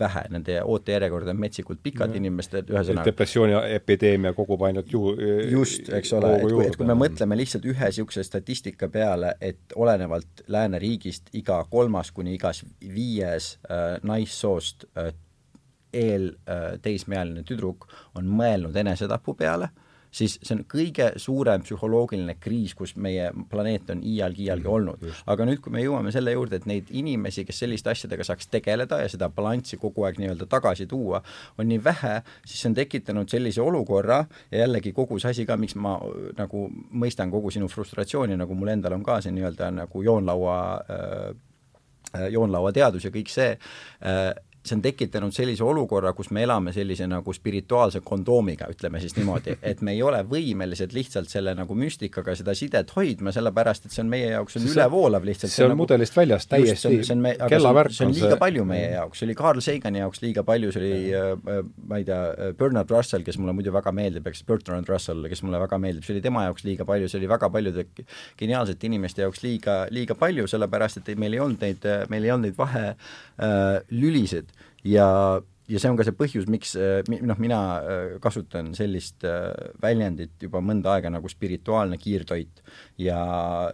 vähe, 0.00 0.24
nende 0.32 0.58
ootejärjekorrad 0.62 1.32
on 1.32 1.40
metsikult 1.40 1.80
pikad 1.82 2.12
no. 2.12 2.20
inimestel, 2.20 2.64
ühesõnaga 2.68 3.08
depressiooni 3.10 3.56
epideemia 3.76 4.32
kogub 4.36 4.62
ainult 4.68 4.92
ju 4.92 5.14
just, 5.52 5.90
eks 5.94 6.12
ole, 6.18 6.34
et 6.36 6.46
kui, 6.46 6.66
et 6.66 6.78
kui 6.80 6.88
me 6.88 6.96
mõtleme 6.98 7.38
lihtsalt 7.38 7.66
ühe 7.68 7.90
niisuguse 7.90 8.24
statistika 8.26 8.90
peale, 8.92 9.34
et 9.40 9.74
olenevalt 9.76 10.44
lääneriigist 10.48 11.32
iga 11.38 11.62
kolmas 11.70 12.12
kuni 12.14 12.36
igas 12.38 12.64
viies 12.82 13.56
äh, 13.70 13.98
naissoost 14.02 14.88
äh, 14.96 15.12
eelteismeealine 15.92 17.44
äh, 17.44 17.48
tüdruk 17.48 17.88
on 18.18 18.28
mõelnud 18.28 18.76
enesetapu 18.76 19.34
peale 19.38 19.70
äh,, 19.70 19.84
siis 20.10 20.38
see 20.42 20.54
on 20.56 20.62
kõige 20.68 21.10
suurem 21.20 21.62
psühholoogiline 21.64 22.36
kriis, 22.40 22.74
kus 22.78 22.94
meie 22.96 23.30
planeet 23.50 23.90
on 23.94 24.02
iialgi, 24.02 24.46
iialgi 24.46 24.66
mm, 24.66 24.74
olnud. 24.74 25.06
aga 25.26 25.46
nüüd, 25.48 25.60
kui 25.64 25.74
me 25.74 25.82
jõuame 25.82 26.12
selle 26.14 26.32
juurde, 26.34 26.60
et 26.60 26.68
neid 26.70 26.92
inimesi, 26.94 27.44
kes 27.48 27.62
selliste 27.64 27.92
asjadega 27.92 28.26
saaks 28.26 28.50
tegeleda 28.52 29.00
ja 29.02 29.10
seda 29.12 29.30
balanssi 29.32 29.78
kogu 29.80 30.06
aeg 30.08 30.20
nii-öelda 30.22 30.48
tagasi 30.50 30.88
tuua, 30.90 31.22
on 31.58 31.68
nii 31.70 31.82
vähe, 31.84 32.14
siis 32.44 32.62
see 32.62 32.70
on 32.72 32.78
tekitanud 32.78 33.30
sellise 33.30 33.62
olukorra 33.64 34.22
ja 34.52 34.64
jällegi 34.64 34.94
kogu 34.96 35.20
see 35.20 35.34
asi 35.34 35.48
ka, 35.48 35.58
miks 35.60 35.76
ma 35.76 35.98
nagu 36.38 36.68
mõistan 36.92 37.32
kogu 37.34 37.52
sinu 37.54 37.68
frustratsiooni, 37.72 38.38
nagu 38.38 38.56
mul 38.58 38.74
endal 38.74 38.96
on 38.98 39.04
ka 39.06 39.20
see 39.24 39.34
nii-öelda 39.36 39.72
nagu 39.82 40.02
joonlaua 40.04 40.58
äh, 40.88 41.28
joonlauateadus 42.32 43.04
ja 43.04 43.12
kõik 43.12 43.28
see 43.32 43.50
äh,, 43.52 44.30
see 44.66 44.76
on 44.76 44.82
tekitanud 44.82 45.34
sellise 45.34 45.64
olukorra, 45.64 46.12
kus 46.16 46.30
me 46.34 46.42
elame 46.42 46.72
sellise 46.74 47.06
nagu 47.08 47.32
spirituaalse 47.34 48.00
kondoomiga, 48.04 48.66
ütleme 48.72 49.00
siis 49.00 49.14
niimoodi, 49.16 49.54
et 49.70 49.82
me 49.86 49.94
ei 49.94 50.02
ole 50.02 50.20
võimelised 50.28 50.92
lihtsalt 50.96 51.30
selle 51.30 51.54
nagu 51.56 51.76
müstikaga 51.78 52.34
seda 52.38 52.54
sidet 52.58 52.90
hoidma, 52.96 53.32
sellepärast 53.34 53.88
et 53.88 53.94
see 53.94 54.02
on 54.04 54.10
meie 54.12 54.32
jaoks, 54.32 54.58
on 54.58 54.66
ülevoolav 54.68 55.26
lihtsalt. 55.28 55.54
see 55.54 55.66
on 55.66 55.74
nagu, 55.74 55.82
mudelist 55.84 56.18
väljas 56.18 56.48
täiesti, 56.50 56.94
kellavärk 57.48 57.92
on 57.92 57.98
see 57.98 58.08
on 58.08 58.14
liiga 58.16 58.32
see... 58.34 58.40
palju 58.42 58.66
meie 58.68 58.90
jaoks, 58.96 59.20
see 59.20 59.28
oli 59.28 59.38
Carl 59.38 59.62
Sagani 59.64 60.02
jaoks 60.02 60.22
liiga 60.24 60.44
palju, 60.48 60.72
see 60.74 60.82
oli 60.82 61.14
äh, 61.14 61.30
äh, 61.56 61.62
ma 61.88 62.02
ei 62.02 62.08
tea, 62.08 62.20
äh, 62.32 62.52
Bernard 62.58 62.90
Russell, 62.92 63.24
kes 63.26 63.38
mulle 63.40 63.54
muidu 63.56 63.74
väga 63.74 63.92
meeldib, 63.94 64.26
eks, 64.30 64.44
Bertrand 64.48 64.90
Russell, 64.90 65.28
kes 65.30 65.44
mulle 65.46 65.62
väga 65.62 65.80
meeldib, 65.82 66.06
see 66.06 66.16
oli 66.16 66.24
tema 66.24 66.44
jaoks 66.48 66.66
liiga 66.68 66.88
palju, 66.88 67.10
see 67.10 67.22
oli 67.22 67.30
väga 67.30 67.52
paljude 67.54 67.86
geniaalsete 68.38 68.90
inimeste 68.90 69.24
jaoks 69.24 69.44
liiga, 69.46 69.80
liiga 69.94 70.18
palju, 70.18 70.48
sellepärast 70.50 71.02
et 71.02 71.12
meil 71.18 71.38
ei 71.38 71.44
olnud 71.44 71.64
neid, 71.64 71.88
meil 72.12 72.26
ei 72.26 72.34
olnud 72.34 72.50
neid 72.50 72.58
vahelülisid 72.58 74.57
ja, 74.88 75.06
ja 75.68 75.80
see 75.80 75.90
on 75.90 75.98
ka 75.98 76.06
see 76.06 76.16
põhjus, 76.16 76.48
miks 76.50 76.74
noh, 76.78 77.38
mina 77.40 77.60
äh, 77.78 78.16
kasutan 78.24 78.72
sellist 78.78 79.26
äh, 79.28 79.52
väljendit 79.82 80.48
juba 80.48 80.62
mõnda 80.64 80.96
aega 80.96 81.12
nagu 81.12 81.30
spirituaalne 81.30 82.00
kiirtoit. 82.00 82.62
Ja 83.02 83.20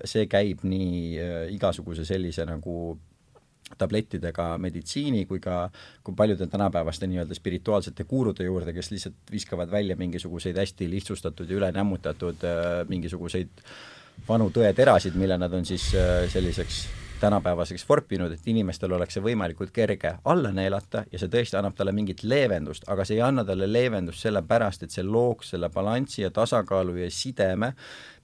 see 0.08 0.28
käib 0.30 0.64
nii 0.66 1.18
igasuguse 1.54 2.06
sellise 2.08 2.46
nagu 2.48 2.96
tablettidega 3.80 4.58
meditsiini 4.60 5.24
kui 5.26 5.40
ka 5.42 5.70
kui 6.04 6.14
paljude 6.14 6.46
tänapäevaste 6.52 7.08
nii-öelda 7.08 7.34
spirituaalsete 7.34 8.04
guurude 8.04 8.44
juurde, 8.44 8.74
kes 8.76 8.90
lihtsalt 8.92 9.32
viskavad 9.32 9.72
välja 9.72 9.96
mingisuguseid 9.96 10.60
hästi 10.60 10.90
lihtsustatud 10.92 11.50
ja 11.50 11.56
ülenammutatud 11.62 12.44
mingisuguseid 12.92 13.64
vanu 14.28 14.50
tõeterasid, 14.54 15.16
mille 15.18 15.40
nad 15.40 15.56
on 15.56 15.64
siis 15.66 15.88
selliseks 16.30 16.84
tänapäevaseks 17.24 17.86
vorpinud, 17.88 18.32
et 18.32 18.48
inimestel 18.52 18.92
oleks 18.92 19.16
see 19.16 19.24
võimalikult 19.24 19.72
kerge 19.72 20.16
alla 20.28 20.50
neelata 20.52 21.04
ja 21.12 21.20
see 21.20 21.32
tõesti 21.32 21.56
annab 21.58 21.76
talle 21.78 21.94
mingit 21.96 22.22
leevendust, 22.22 22.84
aga 22.92 23.06
see 23.08 23.16
ei 23.16 23.24
anna 23.24 23.46
talle 23.48 23.68
leevendust 23.70 24.26
sellepärast, 24.26 24.84
et 24.84 24.92
see 24.92 25.06
looks 25.06 25.54
selle 25.54 25.70
balanssi 25.72 26.22
ja 26.22 26.30
tasakaalu 26.34 26.98
ja 27.00 27.10
sideme, 27.10 27.72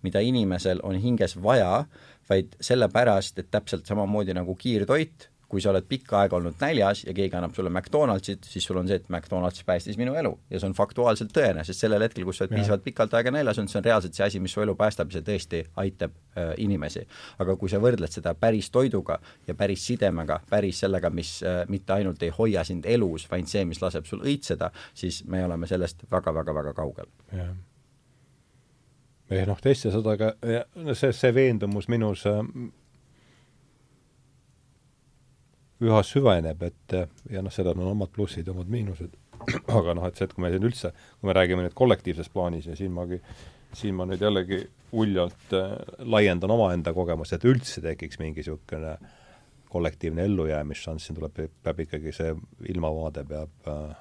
mida 0.04 0.20
inimesel 0.20 0.82
on 0.84 1.00
hinges 1.00 1.38
vaja, 1.42 1.84
vaid 2.28 2.56
sellepärast, 2.60 3.40
et 3.40 3.50
täpselt 3.50 3.88
samamoodi 3.88 4.36
nagu 4.36 4.54
kiirtoit, 4.54 5.29
kui 5.50 5.62
sa 5.62 5.72
oled 5.72 5.86
pikka 5.90 6.20
aega 6.22 6.38
olnud 6.38 6.60
näljas 6.62 7.02
ja 7.06 7.14
keegi 7.14 7.36
annab 7.36 7.54
sulle 7.56 7.70
McDonaldsit, 7.70 8.46
siis 8.46 8.64
sul 8.66 8.78
on 8.78 8.88
see, 8.88 9.00
et 9.00 9.08
McDonalds 9.10 9.64
päästis 9.66 9.98
minu 9.98 10.14
elu 10.18 10.30
ja 10.50 10.60
see 10.60 10.70
on 10.70 10.76
faktuaalselt 10.78 11.32
tõene, 11.34 11.64
sest 11.66 11.82
sellel 11.82 12.04
hetkel, 12.06 12.24
kus 12.28 12.38
sa 12.38 12.46
oled 12.46 12.54
piisavalt 12.54 12.84
pikalt 12.86 13.16
aega 13.18 13.32
näljas 13.34 13.58
olnud, 13.58 13.72
see 13.72 13.80
on 13.80 13.86
reaalselt 13.88 14.18
see 14.18 14.26
asi, 14.26 14.42
mis 14.42 14.54
su 14.54 14.62
elu 14.62 14.76
päästab 14.78 15.10
ja 15.10 15.18
see 15.18 15.26
tõesti 15.26 15.62
aitab 15.82 16.14
äh, 16.38 16.52
inimesi. 16.62 17.02
aga 17.42 17.56
kui 17.58 17.72
sa 17.72 17.82
võrdled 17.82 18.14
seda 18.14 18.34
päris 18.38 18.70
toiduga 18.70 19.18
ja 19.48 19.56
päris 19.58 19.86
sidemega, 19.86 20.40
päris 20.50 20.84
sellega, 20.84 21.10
mis 21.10 21.40
äh, 21.42 21.64
mitte 21.68 21.98
ainult 21.98 22.22
ei 22.22 22.30
hoia 22.38 22.64
sind 22.64 22.86
elus, 22.86 23.26
vaid 23.30 23.50
see, 23.50 23.64
mis 23.66 23.82
laseb 23.82 24.06
sul 24.06 24.22
õitseda, 24.22 24.70
siis 24.94 25.24
me 25.26 25.44
oleme 25.44 25.66
sellest 25.66 26.06
väga-väga-väga 26.12 26.76
kaugel. 26.78 27.10
jah 27.34 27.50
ehk 29.30 29.46
noh, 29.46 29.60
teiste 29.62 29.92
sõdaga, 29.94 30.32
see, 30.98 31.12
see 31.14 31.34
veendumus 31.34 31.86
minus 31.90 32.24
äh, 32.26 32.40
üha 35.80 36.02
süveneb, 36.04 36.62
et 36.66 36.96
ja 37.32 37.42
noh, 37.44 37.52
sellel 37.54 37.78
on 37.78 37.94
omad 37.94 38.12
plussid 38.14 38.48
omad 38.52 38.68
miinused, 38.72 39.14
aga 39.78 39.94
noh, 39.96 40.08
et 40.08 40.18
see, 40.18 40.28
et 40.28 40.34
kui 40.34 40.44
me 40.44 40.52
siin 40.52 40.66
üldse, 40.68 40.92
kui 41.20 41.30
me 41.30 41.36
räägime 41.36 41.64
nüüd 41.64 41.76
kollektiivses 41.78 42.28
plaanis 42.32 42.68
ja 42.68 42.76
siin 42.78 42.92
magi, 42.96 43.20
siin 43.76 43.96
ma 43.96 44.06
nüüd 44.08 44.22
jällegi 44.24 44.60
uljalt 45.00 45.56
äh, 45.56 45.72
laiendan 46.04 46.52
omaenda 46.52 46.92
kogemust, 46.96 47.36
et 47.36 47.48
üldse 47.48 47.82
tekiks 47.84 48.20
mingi 48.20 48.42
niisugune 48.42 48.96
kollektiivne 49.70 50.24
ellujäämisšanss, 50.26 51.06
siin 51.06 51.18
tuleb, 51.18 51.36
peab 51.62 51.82
ikkagi 51.86 52.12
see 52.14 52.32
ilmavaade 52.72 53.22
peab 53.28 53.70
äh, 53.70 53.98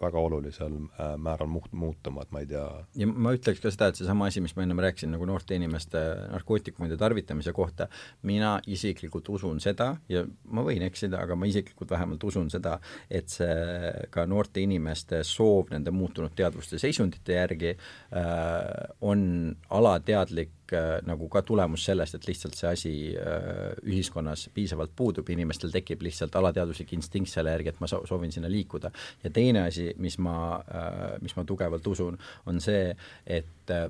väga 0.00 0.20
olulisel 0.20 0.74
äh, 0.74 1.14
määral 1.20 1.50
muut-, 1.50 1.72
muutuma, 1.72 2.24
et 2.24 2.34
ma 2.34 2.42
ei 2.42 2.48
tea. 2.50 2.64
Ja 2.98 3.08
ma 3.08 3.32
ütleks 3.36 3.62
ka 3.62 3.72
seda, 3.74 3.90
et 3.90 4.00
seesama 4.00 4.28
asi, 4.28 4.42
mis 4.44 4.54
ma 4.56 4.64
ennem 4.64 4.82
rääkisin 4.84 5.12
nagu 5.14 5.28
noorte 5.28 5.56
inimeste 5.58 6.02
narkootikumide 6.32 6.98
tarvitamise 7.00 7.54
kohta, 7.56 7.88
mina 8.28 8.56
isiklikult 8.66 9.28
usun 9.34 9.62
seda 9.64 9.92
ja 10.12 10.24
ma 10.52 10.64
võin 10.66 10.84
eksida, 10.86 11.22
aga 11.24 11.38
ma 11.38 11.48
isiklikult 11.50 11.94
vähemalt 11.94 12.28
usun 12.28 12.50
seda, 12.52 12.78
et 13.10 13.30
see 13.32 14.08
ka 14.14 14.26
noorte 14.28 14.62
inimeste 14.64 15.22
soov 15.26 15.72
nende 15.74 15.94
muutunud 15.94 16.34
teadvuste 16.38 16.80
seisundite 16.80 17.38
järgi 17.38 17.74
äh, 17.74 18.68
on 19.00 19.26
alateadlik 19.74 20.57
nagu 21.06 21.28
ka 21.32 21.42
tulemus 21.42 21.84
sellest, 21.88 22.18
et 22.18 22.26
lihtsalt 22.28 22.56
see 22.58 22.70
asi 22.70 22.94
äh, 23.16 23.76
ühiskonnas 23.86 24.48
piisavalt 24.54 24.92
puudub, 24.96 25.28
inimestel 25.32 25.72
tekib 25.74 26.02
lihtsalt 26.06 26.36
alateaduslik 26.36 26.92
instinkt 26.96 27.32
selle 27.32 27.54
järgi, 27.56 27.72
et 27.72 27.80
ma 27.80 27.88
soovin 27.88 28.32
sinna 28.34 28.50
liikuda. 28.52 28.90
ja 29.24 29.30
teine 29.30 29.62
asi, 29.68 29.92
mis 29.96 30.18
ma 30.18 30.36
äh,, 30.58 31.16
mis 31.22 31.36
ma 31.36 31.44
tugevalt 31.44 31.86
usun, 31.86 32.18
on 32.46 32.60
see, 32.60 32.94
et 33.26 33.74
äh, 33.74 33.88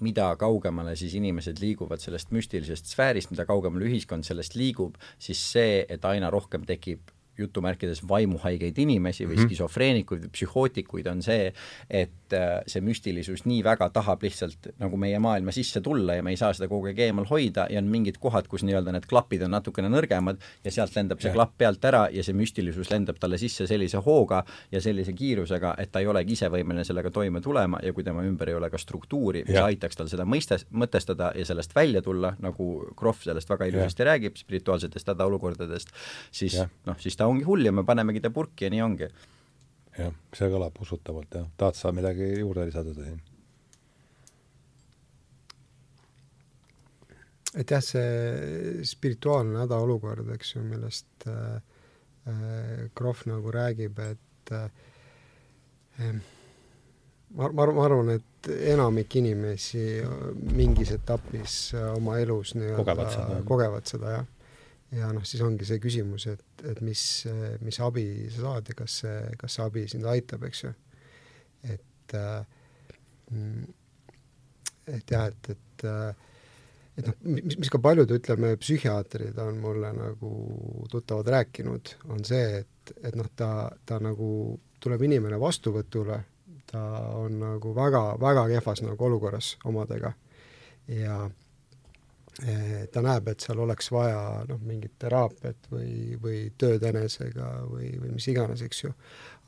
mida 0.00 0.30
kaugemale 0.40 0.96
siis 0.96 1.14
inimesed 1.14 1.60
liiguvad 1.62 2.02
sellest 2.02 2.32
müstilisest 2.34 2.88
sfäärist, 2.90 3.30
mida 3.30 3.46
kaugemale 3.46 3.86
ühiskond 3.88 4.26
sellest 4.26 4.56
liigub, 4.58 4.96
siis 5.18 5.42
see, 5.52 5.84
et 5.88 6.04
aina 6.08 6.30
rohkem 6.32 6.64
tekib 6.66 7.12
jutumärkides 7.38 8.02
vaimuhaigeid 8.08 8.78
inimesi 8.78 9.26
või 9.26 9.36
-hmm. 9.36 9.48
skisofreenikuid 9.48 10.26
või 10.26 10.32
psühhootikuid, 10.36 11.06
on 11.10 11.22
see, 11.22 11.52
et 11.90 12.23
äh, 12.36 12.60
see 12.70 12.82
müstilisus 12.84 13.44
nii 13.48 13.62
väga 13.66 13.88
tahab 13.94 14.22
lihtsalt 14.24 14.70
nagu 14.80 14.98
meie 15.00 15.18
maailma 15.18 15.52
sisse 15.52 15.82
tulla 15.84 16.14
ja 16.18 16.22
me 16.22 16.34
ei 16.34 16.38
saa 16.40 16.52
seda 16.54 16.68
kogu 16.70 16.90
aeg 16.90 17.00
eemal 17.08 17.26
hoida 17.30 17.66
ja 17.72 17.80
on 17.82 17.90
mingid 17.90 18.20
kohad, 18.22 18.48
kus 18.50 18.62
nii-öelda 18.68 18.94
need 18.94 19.08
klapid 19.10 19.42
on 19.46 19.54
natukene 19.56 19.90
nõrgemad 19.92 20.40
ja 20.64 20.74
sealt 20.74 20.94
lendab 20.96 21.22
see 21.22 21.32
ja. 21.32 21.34
klapp 21.34 21.56
pealt 21.58 21.84
ära 21.90 22.04
ja 22.14 22.24
see 22.24 22.36
müstilisus 22.38 22.92
lendab 22.92 23.18
talle 23.20 23.38
sisse 23.40 23.66
sellise 23.70 24.02
hooga 24.04 24.44
ja 24.70 24.82
sellise 24.84 25.12
kiirusega, 25.16 25.74
et 25.82 25.92
ta 25.92 26.02
ei 26.04 26.10
olegi 26.10 26.38
ise 26.38 26.50
võimeline 26.52 26.86
sellega 26.86 27.10
toime 27.10 27.42
tulema 27.42 27.82
ja 27.82 27.92
kui 27.92 28.06
tema 28.06 28.22
ümber 28.26 28.52
ei 28.52 28.58
ole 28.58 28.70
ka 28.70 28.78
struktuuri, 28.78 29.44
mis 29.48 29.58
ja. 29.58 29.66
aitaks 29.66 29.98
tal 29.98 30.10
seda 30.12 30.26
mõistes, 30.28 30.68
mõtestada 30.70 31.32
ja 31.34 31.46
sellest 31.46 31.74
välja 31.74 32.02
tulla, 32.02 32.34
nagu 32.42 32.70
Krohv 32.96 33.26
sellest 33.26 33.50
väga 33.50 33.68
ilusasti 33.70 34.06
räägib, 34.06 34.38
spirituaalsetest 34.38 35.14
hädaolukordadest, 35.14 35.90
siis 36.34 36.58
noh, 36.62 36.98
siis 37.02 37.18
ta 37.18 37.24
ta 37.24 37.30
ongi 37.32 37.48
hull 37.48 37.64
ja 37.64 37.72
me 37.72 37.86
panemegi 37.88 38.22
ta 38.24 38.32
purki 38.34 38.68
ja 38.68 38.74
nii 38.74 38.84
ongi. 38.84 39.08
Jah, 39.98 40.16
see 40.34 40.50
kõlab 40.52 40.80
usutavalt, 40.82 41.38
jah. 41.38 41.46
tahad 41.60 41.78
sa 41.78 41.92
midagi 41.94 42.30
juurde 42.40 42.66
lisada 42.68 42.94
siin? 42.96 43.20
et 47.54 47.70
jah, 47.70 47.82
see 47.84 48.82
spirituaalne 48.88 49.62
hädaolukord, 49.62 50.30
eks 50.34 50.56
ju, 50.56 50.64
millest 50.66 51.28
äh, 51.30 51.56
äh 52.26 52.86
Krohv 52.94 53.26
nagu 53.30 53.52
räägib, 53.54 53.98
et 54.02 54.54
äh, 54.54 56.14
ma, 57.30 57.48
ma, 57.50 57.66
ma 57.66 57.84
arvan, 57.86 58.10
et 58.16 58.50
enamik 58.74 59.16
inimesi 59.22 59.86
mingis 60.52 60.90
etapis 60.98 61.58
oma 61.94 62.18
elus 62.20 62.56
nii-öelda 62.58 62.82
kogevad 62.82 63.14
seda, 63.14 63.42
kogevad 63.48 63.92
seda, 63.94 64.16
jah 64.18 64.30
ja 64.94 65.10
noh, 65.14 65.24
siis 65.26 65.42
ongi 65.44 65.66
see 65.68 65.80
küsimus, 65.82 66.26
et, 66.30 66.44
et 66.70 66.80
mis, 66.84 67.02
mis 67.64 67.80
abi 67.82 68.06
sa 68.32 68.48
saad 68.48 68.70
ja 68.70 68.76
kas 68.78 68.98
see, 69.02 69.22
kas 69.40 69.56
see 69.56 69.66
abi 69.66 69.86
sind 69.90 70.06
aitab, 70.10 70.44
eks 70.48 70.64
ju. 70.64 70.72
et 71.74 72.14
äh, 72.18 72.44
et 74.86 75.10
jah, 75.10 75.30
et, 75.30 75.50
et 75.54 75.86
et 76.94 77.08
noh, 77.08 77.16
mis, 77.26 77.56
mis 77.58 77.70
ka 77.72 77.80
paljud, 77.82 78.10
ütleme, 78.14 78.52
psühhiaatrid 78.60 79.38
on 79.42 79.56
mulle 79.58 79.90
nagu 79.96 80.34
tuttavad 80.92 81.30
rääkinud, 81.34 81.96
on 82.14 82.22
see, 82.26 82.60
et, 82.62 82.92
et 83.02 83.16
noh, 83.18 83.26
ta, 83.34 83.48
ta 83.86 83.98
nagu, 84.02 84.28
tuleb 84.84 85.02
inimene 85.02 85.40
vastuvõtule, 85.42 86.20
ta 86.70 86.84
on 87.18 87.40
nagu 87.40 87.72
väga, 87.74 88.04
väga 88.22 88.46
kehvas 88.52 88.84
nagu 88.86 89.08
olukorras 89.08 89.56
omadega 89.66 90.12
ja 90.86 91.24
Eh, 91.24 91.43
ta 92.90 93.02
näeb, 93.04 93.28
et 93.30 93.44
seal 93.44 93.60
oleks 93.62 93.90
vaja 93.94 94.42
noh, 94.48 94.58
mingit 94.66 94.96
teraapiat 94.98 95.68
või, 95.70 96.16
või 96.20 96.40
tööd 96.58 96.82
enesega 96.88 97.50
või, 97.68 97.92
või 98.00 98.16
mis 98.16 98.26
iganes, 98.32 98.64
eks 98.66 98.84
ju. 98.84 98.90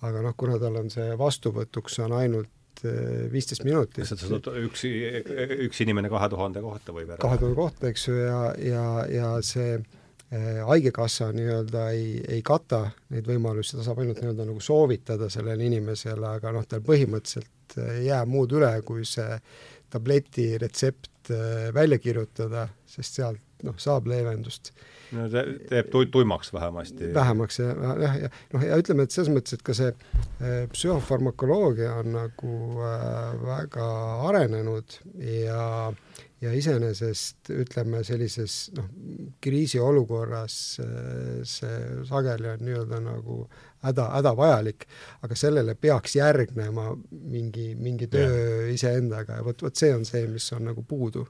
aga 0.07 0.23
noh, 0.23 0.37
kuna 0.39 0.59
tal 0.63 0.79
on 0.79 0.91
see 0.93 1.17
vastuvõtuks 1.19 1.99
on 2.05 2.15
ainult 2.15 2.85
eh, 2.87 3.27
viisteist 3.33 3.67
minutit. 3.67 4.07
üks, 4.07 4.87
üks 5.67 5.83
inimene 5.83 6.13
kahe 6.13 6.31
tuhande 6.31 6.63
kohta 6.63 6.95
võib 6.95 7.11
ära 7.11 7.23
kahe 7.23 7.41
tuhande 7.43 7.59
kohta, 7.59 7.91
eks 7.91 8.07
ju, 8.09 8.19
ja, 8.23 8.41
ja, 8.63 8.87
ja 9.11 9.35
see 9.43 9.81
eh, 9.81 10.63
haigekassa 10.71 11.33
nii-öelda 11.35 11.89
ei, 11.97 12.21
ei 12.39 12.47
kata 12.47 12.85
neid 13.11 13.27
võimalusi, 13.27 13.75
ta 13.75 13.89
saab 13.89 14.05
ainult 14.05 14.23
nii-öelda 14.23 14.47
nagu 14.47 14.63
soovitada 14.63 15.31
sellele 15.33 15.67
inimesele, 15.73 16.37
aga 16.39 16.55
noh, 16.55 16.71
tal 16.71 16.87
põhimõtteliselt 16.87 17.81
ei 17.83 18.07
jää 18.13 18.23
muud 18.31 18.55
üle, 18.55 18.71
kui 18.87 19.03
see 19.09 19.41
tableti 19.91 20.53
retsept 20.63 21.16
Äh, 21.31 21.74
välja 21.74 21.98
kirjutada, 21.98 22.69
sest 22.86 23.19
sealt 23.19 23.65
noh, 23.65 23.74
saab 23.81 24.07
leevendust. 24.11 24.73
no 25.16 25.28
see 25.31 25.43
teeb 25.70 25.89
tu-, 25.90 26.05
tuimaks 26.12 26.53
vähemasti. 26.55 27.12
vähemaks 27.15 27.61
jah, 27.61 27.78
jah, 28.03 28.16
ja 28.27 28.31
noh, 28.53 28.65
ja 28.66 28.78
ütleme, 28.81 29.07
et 29.07 29.15
selles 29.15 29.31
mõttes, 29.32 29.57
et 29.57 29.65
ka 29.66 29.74
see 29.77 29.90
äh, 29.90 30.66
psühhofarmakoloogia 30.73 31.94
on 32.03 32.12
nagu 32.19 32.57
äh, 32.85 33.36
väga 33.47 33.89
arenenud 34.28 34.98
ja 35.23 35.62
ja 36.41 36.53
iseenesest 36.53 37.51
ütleme, 37.55 38.03
sellises 38.05 38.57
noh, 38.77 38.89
kriisiolukorras 39.45 40.57
äh, 40.85 41.41
see 41.49 42.05
sageli 42.09 42.51
on 42.53 42.65
nii-öelda 42.67 43.01
nagu 43.05 43.39
häda, 43.87 44.11
hädavajalik, 44.19 44.87
aga 45.25 45.39
sellele 45.39 45.77
peaks 45.81 46.19
järgnema 46.19 46.91
mingi, 47.11 47.71
mingi 47.81 48.11
töö 48.13 48.69
iseendaga 48.73 49.41
ja 49.41 49.47
vot, 49.47 49.65
vot 49.65 49.77
see 49.77 49.95
on 49.95 50.05
see, 50.09 50.27
mis 50.31 50.51
on 50.57 50.69
nagu 50.71 50.85
puudu 50.85 51.27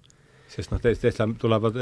sest 0.51 0.73
noh, 0.73 0.81
teist, 0.82 1.02
teist 1.02 1.23
tulevad, 1.43 1.77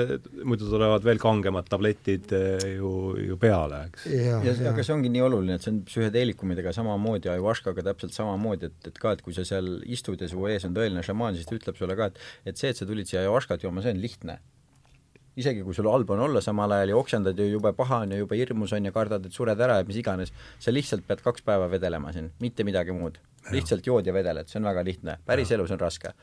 muidu 0.46 0.68
tulevad 0.70 1.04
veel 1.04 1.20
kangemad 1.22 1.68
tabletid 1.70 2.32
eh, 2.36 2.64
ju, 2.78 2.92
ju 3.20 3.38
peale, 3.40 3.84
eks. 3.90 4.06
ja, 4.10 4.40
ja, 4.44 4.56
ja 4.66 4.72
aga 4.72 4.86
see 4.86 4.96
ongi 4.96 5.12
nii 5.12 5.24
oluline, 5.26 5.58
et 5.58 5.66
see 5.66 5.74
on 5.74 5.82
psühhedeelikumidega 5.88 6.72
samamoodi, 6.76 7.30
ajuvaškaga 7.34 7.86
täpselt 7.90 8.16
samamoodi, 8.16 8.72
et, 8.72 8.90
et 8.90 9.00
ka, 9.00 9.14
et 9.16 9.22
kui 9.24 9.36
sa 9.36 9.46
seal 9.48 9.76
istud 9.84 10.20
ja 10.20 10.30
su 10.30 10.48
ees 10.50 10.66
on 10.68 10.76
tõeline 10.76 11.04
šamaan, 11.04 11.36
siis 11.36 11.48
ta 11.50 11.58
ütleb 11.58 11.78
sulle 11.80 11.98
ka, 11.98 12.10
et 12.12 12.52
et 12.52 12.60
see, 12.60 12.72
et 12.72 12.80
sa 12.80 12.88
tulid 12.88 13.08
siia 13.10 13.24
ajuvaškat 13.24 13.66
jooma, 13.66 13.84
see 13.84 13.94
on 13.94 14.02
lihtne 14.02 14.40
isegi 15.40 15.64
kui 15.66 15.74
sul 15.74 15.88
halb 15.90 16.10
on 16.14 16.24
olla 16.28 16.42
samal 16.44 16.72
ajal 16.76 16.92
ja 16.92 16.98
oksendad 16.98 17.38
ja 17.38 17.46
jube 17.48 17.72
paha 17.76 18.02
on 18.04 18.14
ja 18.14 18.20
jube 18.20 18.38
hirmus 18.38 18.72
on 18.76 18.86
ja 18.86 18.92
kardad, 18.94 19.26
et 19.26 19.34
sured 19.34 19.60
ära 19.60 19.80
ja 19.80 19.86
mis 19.88 19.98
iganes, 19.98 20.32
sa 20.62 20.74
lihtsalt 20.74 21.06
pead 21.08 21.24
kaks 21.24 21.42
päeva 21.46 21.66
vedelema 21.70 22.12
siin, 22.14 22.30
mitte 22.42 22.66
midagi 22.66 22.94
muud. 22.94 23.18
Lihtsalt 23.52 23.86
jood 23.86 24.06
ja 24.06 24.14
vedeled, 24.14 24.48
see 24.48 24.60
on 24.60 24.70
väga 24.70 24.84
lihtne, 24.86 25.18
päris 25.26 25.52
elus 25.54 25.72
on 25.74 25.80
raske. 25.80 26.14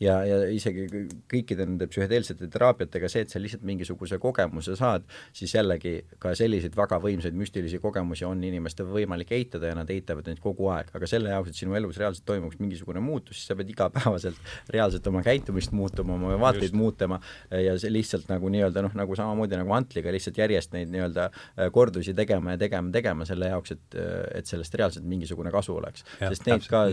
Ja, 0.00 0.14
ja 0.24 0.38
isegi 0.48 0.86
kõikide 1.28 1.66
nende 1.66 1.84
psühhedeelsete 1.90 2.46
teraapiatega 2.48 3.08
see, 3.12 3.26
et 3.26 3.32
sa 3.32 3.40
lihtsalt 3.40 3.66
mingisuguse 3.68 4.16
kogemuse 4.22 4.72
saad, 4.78 5.04
siis 5.36 5.52
jällegi 5.52 5.92
ka 6.22 6.32
selliseid 6.38 6.72
väga 6.78 6.96
võimsaid 7.04 7.36
müstilisi 7.36 7.76
kogemusi 7.82 8.24
on 8.24 8.40
inimestel 8.48 8.88
võimalik 8.88 9.34
eitada 9.36 9.68
ja 9.68 9.76
nad 9.76 9.92
eitavad 9.92 10.30
neid 10.30 10.40
kogu 10.40 10.70
aeg, 10.72 10.88
aga 10.96 11.10
selle 11.10 11.34
jaoks, 11.34 11.52
et 11.52 11.60
sinu 11.60 11.76
elus 11.76 12.00
reaalselt 12.00 12.24
toimuks 12.30 12.56
mingisugune 12.62 13.02
muutus, 13.04 13.42
siis 13.42 13.52
sa 13.52 13.58
pead 13.58 13.74
igapäevaselt 13.74 14.40
reaalselt 14.72 15.10
oma 15.12 15.20
käitumist 15.26 15.76
muutuma, 15.76 16.16
oma 16.16 16.32
vaateid 16.46 16.70
Just. 16.70 16.78
muutma 16.80 17.20
ja 17.52 17.76
see 17.76 17.92
lihtsalt 17.92 18.32
nagu 18.32 18.48
nii-öelda 18.56 18.86
noh, 18.88 18.96
nagu 18.96 19.20
samamoodi 19.20 19.60
nagu 19.60 19.76
Antliga 19.76 20.16
lihtsalt 20.16 20.40
järjest 20.40 20.72
neid 20.78 20.96
nii-öelda 20.96 21.28
äh, 21.28 21.68
kordusi 21.76 22.16
tegema 22.16 22.56
ja 22.56 22.62
tegema, 22.64 22.88
tegema 22.96 23.28
selle 23.28 23.52
jaoks, 23.52 23.76
et, 23.76 24.00
et 24.40 24.48
sellest 24.48 24.80
reaalselt 24.80 25.04
mingisugune 25.04 25.52
kasu 25.52 25.76
oleks. 25.76 26.08
sest 26.24 26.48
neid 26.48 26.69
ka 26.70 26.86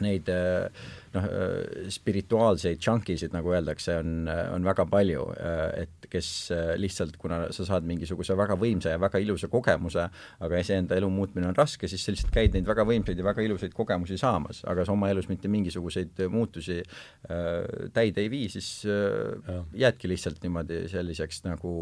neid 0.00 0.28
noh, 1.14 1.26
spirituaalseid 1.92 2.80
chunkisid, 2.82 3.32
nagu 3.34 3.52
öeldakse, 3.52 3.96
on, 4.00 4.28
on 4.54 4.64
väga 4.64 4.86
palju, 4.90 5.26
et 5.76 6.08
kes 6.10 6.30
lihtsalt, 6.80 7.18
kuna 7.20 7.42
sa 7.54 7.66
saad 7.68 7.86
mingisuguse 7.88 8.36
väga 8.38 8.56
võimsa 8.60 8.94
ja 8.94 9.00
väga 9.02 9.20
ilusa 9.22 9.50
kogemuse, 9.52 10.06
aga 10.46 10.62
iseenda 10.62 10.98
elu 10.98 11.10
muutmine 11.12 11.50
on 11.50 11.58
raske, 11.58 11.90
siis 11.90 12.04
sa 12.06 12.14
lihtsalt 12.14 12.32
käid 12.34 12.56
neid 12.56 12.68
väga 12.68 12.86
võimsaid 12.88 13.20
ja 13.20 13.26
väga 13.26 13.44
ilusaid 13.46 13.74
kogemusi 13.76 14.18
saamas, 14.20 14.62
aga 14.70 14.86
sa 14.86 14.94
oma 14.96 15.10
elus 15.12 15.28
mitte 15.30 15.50
mingisuguseid 15.52 16.24
muutusi 16.32 16.80
täide 17.94 18.24
ei 18.24 18.32
vii, 18.32 18.48
siis 18.56 18.70
jäädki 19.84 20.10
lihtsalt 20.10 20.40
niimoodi 20.46 20.86
selliseks 20.90 21.44
nagu 21.48 21.74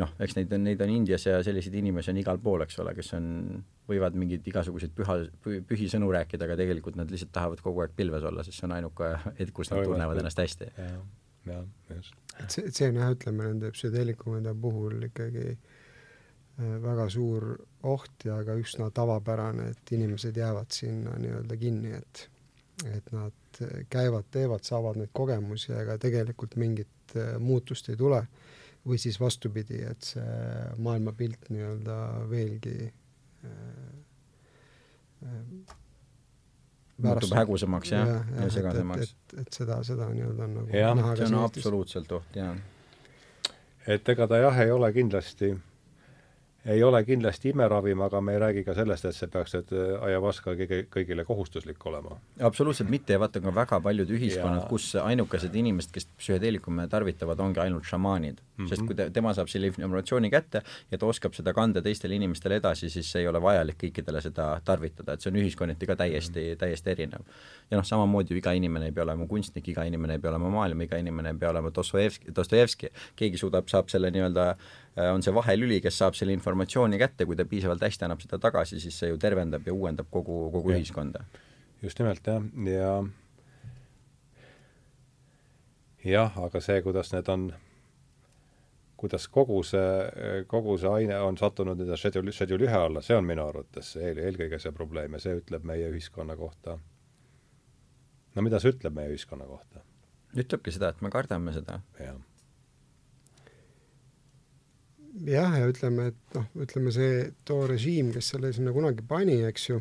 noh, 0.00 0.12
eks 0.22 0.36
neid 0.36 0.52
on, 0.52 0.64
neid 0.66 0.82
on 0.84 0.92
Indias 0.92 1.24
ja 1.26 1.38
selliseid 1.44 1.76
inimesi 1.80 2.12
on 2.12 2.20
igal 2.20 2.40
pool, 2.42 2.64
eks 2.66 2.80
ole, 2.82 2.92
kes 2.96 3.12
on, 3.16 3.28
võivad 3.88 4.16
mingeid 4.18 4.46
igasuguseid 4.50 4.92
püha, 4.96 5.18
pühi 5.44 5.88
sõnu 5.92 6.10
rääkida, 6.14 6.48
aga 6.48 6.58
tegelikult 6.60 6.98
nad 7.00 7.12
lihtsalt 7.12 7.32
tahavad 7.36 7.62
kogu 7.64 7.84
aeg 7.84 7.94
pilves 7.96 8.26
olla, 8.26 8.44
sest 8.46 8.60
see 8.60 8.68
on 8.68 8.76
ainuke 8.76 9.12
hetk, 9.38 9.54
kus 9.56 9.72
nad 9.72 9.84
tunnevad 9.86 10.20
ennast 10.20 10.42
hästi. 10.42 10.70
jah, 11.46 11.64
just. 11.94 12.14
et 12.42 12.52
see, 12.52 12.70
see 12.70 12.90
on 12.90 13.00
jah, 13.00 13.16
ütleme 13.16 13.48
nende 13.48 13.72
psühhedeelikumide 13.74 14.54
puhul 14.60 15.08
ikkagi 15.08 15.48
äh, 15.54 16.78
väga 16.84 17.08
suur 17.12 17.52
oht 17.86 18.26
ja 18.26 18.40
ka 18.44 18.56
üsna 18.58 18.90
tavapärane, 18.94 19.70
et 19.72 19.94
inimesed 19.96 20.36
jäävad 20.36 20.74
sinna 20.74 21.16
nii-öelda 21.22 21.60
kinni, 21.60 21.94
et 22.00 22.26
et 22.84 23.06
nad 23.08 23.58
käivad, 23.88 24.26
teevad, 24.28 24.60
saavad 24.66 24.98
neid 25.00 25.08
kogemusi, 25.16 25.70
aga 25.72 25.94
tegelikult 25.96 26.58
mingit 26.60 27.14
äh, 27.16 27.38
muutust 27.40 27.88
ei 27.88 27.96
tule 27.96 28.20
või 28.86 28.98
siis 29.02 29.18
vastupidi, 29.20 29.80
et 29.86 30.12
see 30.14 30.36
maailmapilt 30.82 31.50
nii-öelda 31.50 31.96
veelgi 32.30 32.76
äh, 32.86 33.50
äh, 35.26 35.76
muutub 37.02 37.34
hägusamaks 37.36 37.92
jah, 37.92 38.08
ja, 38.08 38.18
ja, 38.30 38.42
ja 38.46 38.50
segasemaks. 38.54 39.10
et, 39.10 39.16
et, 39.32 39.38
et 39.46 39.60
seda, 39.60 39.80
seda 39.86 40.08
nii-öelda 40.12 40.48
on 40.48 40.58
nagu 40.60 40.76
ja, 40.76 40.92
näha 40.96 41.16
see 41.18 41.30
on 41.30 41.38
absoluutselt 41.42 42.12
oht, 42.18 42.38
jaa. 42.38 42.54
et 43.86 44.14
ega 44.14 44.28
ta 44.30 44.40
jah, 44.44 44.60
ei 44.64 44.72
ole 44.74 44.92
kindlasti 44.94 45.52
ei 46.66 46.82
ole 46.82 47.00
kindlasti 47.04 47.50
imeravim, 47.54 48.00
aga 48.06 48.20
me 48.20 48.34
ei 48.34 48.38
räägi 48.42 48.64
ka 48.66 48.74
sellest, 48.74 49.04
et 49.06 49.14
see 49.16 49.30
peaks 49.30 49.54
nüüd 49.54 49.72
äh, 49.76 49.92
ayahuasca 50.08 50.54
kõigi, 50.58 50.80
kõigile 50.92 51.24
kohustuslik 51.26 51.86
olema. 51.86 52.18
absoluutselt 52.48 52.90
mitte 52.90 53.14
ja 53.14 53.20
vaata 53.22 53.40
ka 53.40 53.52
väga 53.54 53.80
paljud 53.84 54.10
ühiskonnad, 54.16 54.66
kus 54.70 54.88
ainukesed 55.00 55.54
inimesed, 55.54 55.92
kes 55.94 56.08
psühhedeelikume 56.18 56.88
tarvitavad, 56.90 57.40
ongi 57.40 57.62
ainult 57.62 57.86
šamaanid 57.86 58.40
mm. 58.40 58.64
-hmm. 58.64 58.68
sest 58.68 58.86
kui 58.86 58.98
te, 58.98 59.08
tema 59.10 59.34
saab 59.34 59.50
selle 59.52 59.70
informatsiooni 59.70 60.30
kätte 60.30 60.62
ja 60.90 60.98
ta 60.98 61.06
oskab 61.06 61.34
seda 61.38 61.54
kanda 61.54 61.82
teistele 61.82 62.14
inimestele 62.14 62.58
edasi, 62.62 62.90
siis 62.90 63.14
ei 63.16 63.28
ole 63.28 63.42
vajalik 63.42 63.78
kõikidele 63.84 64.22
seda 64.22 64.48
tarvitada, 64.64 65.12
et 65.12 65.20
see 65.20 65.30
on 65.30 65.38
ühiskonniti 65.42 65.86
ka 65.86 65.96
täiesti 65.96 66.40
mm, 66.40 66.52
-hmm. 66.52 66.58
täiesti 66.58 66.90
erinev. 66.90 67.22
ja 67.70 67.76
noh, 67.76 67.84
samamoodi 67.84 68.34
ju 68.34 68.38
iga 68.38 68.52
inimene 68.52 68.86
ei 68.86 68.92
pea 68.92 69.04
olema 69.04 69.26
kunstnik, 69.26 69.68
iga 69.68 69.84
inimene 69.84 70.14
ei 70.14 70.18
pea 70.18 70.30
olema 70.30 70.50
maailma, 70.50 70.82
iga 70.82 70.96
inimene 70.96 71.30
ei 71.30 71.38
pea 71.38 71.50
olema 71.50 71.70
Dostojevski, 71.74 72.34
Dostojevski, 72.36 72.88
keegi 73.16 73.38
suudab, 73.38 73.68
saab 73.68 73.88
selle 73.88 74.10
nii-öelda 74.10 74.56
Äh, 74.56 74.85
on 74.96 75.22
see 75.22 75.34
vahelüli, 75.34 75.80
kes 75.84 75.98
saab 76.00 76.16
selle 76.16 76.32
informatsiooni 76.36 76.98
kätte, 77.00 77.26
kui 77.28 77.36
ta 77.36 77.44
piisavalt 77.48 77.82
hästi 77.84 78.06
annab 78.06 78.22
seda 78.24 78.38
tagasi, 78.40 78.80
siis 78.80 78.96
see 79.02 79.10
ju 79.12 79.20
tervendab 79.20 79.66
ja 79.66 79.74
uuendab 79.74 80.08
kogu, 80.10 80.46
kogu 80.54 80.72
ja. 80.72 80.80
ühiskonda. 80.80 81.24
just 81.82 81.98
nimelt, 82.00 82.26
jah, 82.26 82.42
ja 82.72 82.90
jah, 86.04 86.38
aga 86.46 86.60
see, 86.64 86.80
kuidas 86.84 87.12
need 87.12 87.28
on, 87.32 87.46
kuidas 88.96 89.28
kogu 89.32 89.60
see, 89.66 90.44
kogu 90.48 90.78
see 90.80 90.92
aine 91.02 91.18
on 91.20 91.36
sattunud 91.36 91.76
nii-öelda 91.76 91.98
schedule, 92.00 92.32
schedule 92.32 92.68
ühe 92.68 92.78
alla, 92.78 93.02
see 93.04 93.18
on 93.18 93.26
minu 93.28 93.44
arvates 93.44 93.92
eel, 94.00 94.22
eelkõige 94.24 94.60
see 94.62 94.72
probleem 94.76 95.18
ja 95.18 95.20
see 95.22 95.36
ütleb 95.42 95.66
meie 95.68 95.90
ühiskonna 95.92 96.38
kohta, 96.40 96.78
no 98.32 98.46
mida 98.46 98.62
see 98.62 98.72
ütleb 98.72 98.96
meie 98.96 99.12
ühiskonna 99.12 99.48
kohta? 99.50 99.84
ütlebki 100.36 100.72
seda, 100.72 100.94
et 100.94 101.04
me 101.04 101.12
kardame 101.12 101.52
seda. 101.52 101.82
jah 102.00 102.16
jah, 105.24 105.56
ja 105.60 105.68
ütleme, 105.70 106.10
et 106.12 106.36
noh, 106.36 106.48
ütleme 106.64 106.92
see 106.94 107.26
too 107.48 107.66
režiim, 107.70 108.12
kes 108.14 108.34
selle 108.34 108.52
sinna 108.56 108.74
kunagi 108.76 109.04
pani, 109.06 109.40
eks 109.48 109.68
ju, 109.70 109.80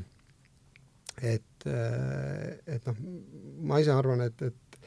et, 1.21 1.67
äh, 1.67 2.55
et 2.77 2.87
noh, 2.87 3.03
ma 3.67 3.81
ise 3.83 3.93
arvan, 3.95 4.25
et, 4.27 4.45
et, 4.45 4.79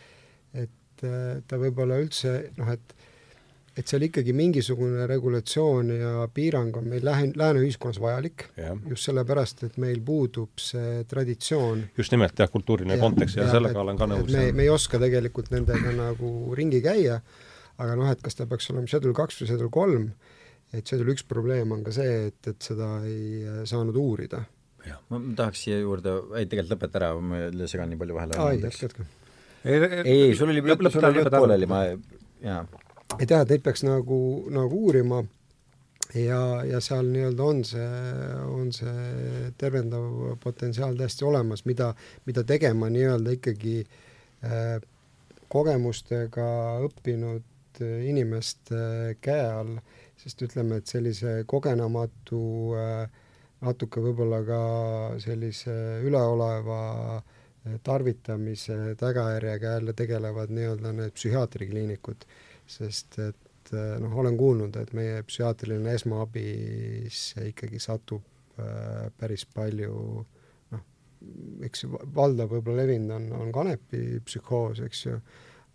et 0.64 1.06
äh, 1.06 1.38
ta 1.48 1.60
võib-olla 1.60 2.00
üldse 2.02 2.40
noh, 2.58 2.72
et 2.72 2.98
et 3.78 3.86
seal 3.86 4.02
ikkagi 4.08 4.32
mingisugune 4.34 5.04
regulatsioon 5.06 5.90
ja 5.94 6.12
piirang 6.34 6.74
on 6.80 6.88
meil 6.90 7.04
lähe-, 7.06 7.30
lääne 7.38 7.62
ühiskonnas 7.62 8.00
vajalik, 8.02 8.48
just 8.90 9.06
sellepärast, 9.06 9.62
et 9.68 9.76
meil 9.78 10.00
puudub 10.04 10.58
see 10.62 11.04
traditsioon. 11.08 11.84
just 11.98 12.14
nimelt, 12.14 12.34
jah, 12.38 12.50
kultuuriline 12.50 12.96
ja, 12.96 13.02
kontekst 13.02 13.38
ja, 13.38 13.46
ja 13.46 13.54
sellega 13.54 13.76
et, 13.76 13.82
olen 13.84 14.00
ka 14.00 14.08
nõus. 14.10 14.32
me, 14.34 14.48
me 14.56 14.66
ei 14.66 14.72
oska 14.74 14.98
tegelikult 15.02 15.52
nendega 15.54 15.94
nagu 15.94 16.32
ringi 16.58 16.82
käia, 16.82 17.20
aga 17.78 17.94
noh, 18.00 18.10
et 18.10 18.24
kas 18.24 18.38
ta 18.38 18.48
peaks 18.50 18.72
olema 18.74 18.90
schedule 18.90 19.14
kaks 19.14 19.38
või 19.42 19.52
schedule 19.52 19.74
kolm, 19.78 20.08
et 20.74 20.90
seal 20.90 21.08
üks 21.08 21.24
probleem 21.28 21.72
on 21.72 21.84
ka 21.86 21.94
see, 21.94 22.28
et, 22.28 22.40
et 22.50 22.68
seda 22.70 22.98
ei 23.08 23.44
äh, 23.44 23.62
saanud 23.68 23.96
uurida. 24.00 24.42
jah, 24.86 25.00
ma 25.12 25.20
tahaks 25.36 25.64
siia 25.66 25.80
juurde, 25.80 26.14
ei 26.38 26.48
tegelikult 26.50 26.76
lõpeta 26.76 27.00
ära, 27.00 27.14
ma 27.20 27.40
segan 27.70 27.90
nii 27.92 28.00
palju 28.02 28.18
vahele. 28.18 28.42
ei, 28.44 28.60
jätke, 28.66 28.88
jätke. 28.88 29.08
ei, 29.64 29.88
ei, 30.04 30.36
sul 30.38 30.52
oli 30.52 30.64
lõpp, 30.64 30.86
sul 30.92 31.08
oli 31.08 31.24
jutt 31.24 31.34
pooleli, 31.34 31.70
ma, 31.70 31.82
jaa. 32.44 32.62
et 33.18 33.26
jah, 33.26 33.42
et 33.42 33.54
neid 33.54 33.64
peaks 33.64 33.84
nagu, 33.86 34.20
nagu 34.54 34.84
uurima 34.88 35.22
ja, 36.14 36.42
ja 36.68 36.82
seal 36.84 37.08
nii-öelda 37.12 37.48
on 37.52 37.64
see, 37.68 37.88
on 38.52 38.72
see 38.76 39.48
tervendav 39.60 40.38
potentsiaal 40.44 40.96
täiesti 41.00 41.26
olemas, 41.28 41.64
mida, 41.68 41.92
mida 42.28 42.44
tegema 42.48 42.90
nii-öelda 42.92 43.36
ikkagi 43.38 43.78
äh, 44.44 44.78
kogemustega 45.48 46.48
õppinud 46.84 47.44
inimeste 47.80 49.16
käe 49.22 49.44
all 49.46 49.76
sest 50.18 50.42
ütleme, 50.42 50.80
et 50.80 50.90
sellise 50.90 51.42
kogenematu 51.48 52.42
äh, 52.78 53.18
natuke 53.64 54.02
võib-olla 54.02 54.40
ka 54.46 54.62
sellise 55.22 55.74
üleoleva 56.06 56.80
äh, 57.18 57.76
tarvitamise 57.86 58.96
tagajärjega 58.98 59.76
jälle 59.76 59.94
tegelevad 59.98 60.54
nii-öelda 60.54 60.94
need 60.96 61.14
psühhiaatrikliinikud, 61.18 62.26
sest 62.66 63.20
et 63.22 63.74
äh, 63.74 63.94
noh, 64.02 64.16
olen 64.22 64.38
kuulnud, 64.40 64.78
et 64.80 64.94
meie 64.98 65.22
psühhiaatriline 65.26 65.94
esmaabis 65.98 67.28
ikkagi 67.52 67.82
satub 67.82 68.26
päris 68.58 69.44
palju 69.54 69.92
noh, 70.72 70.80
eks 71.62 71.84
valdav 71.86 72.50
võib-olla 72.50 72.82
levinud 72.82 73.14
on, 73.14 73.28
on 73.44 73.52
kanepipsühhoos, 73.54 74.80
eks 74.82 75.04
ju 75.04 75.20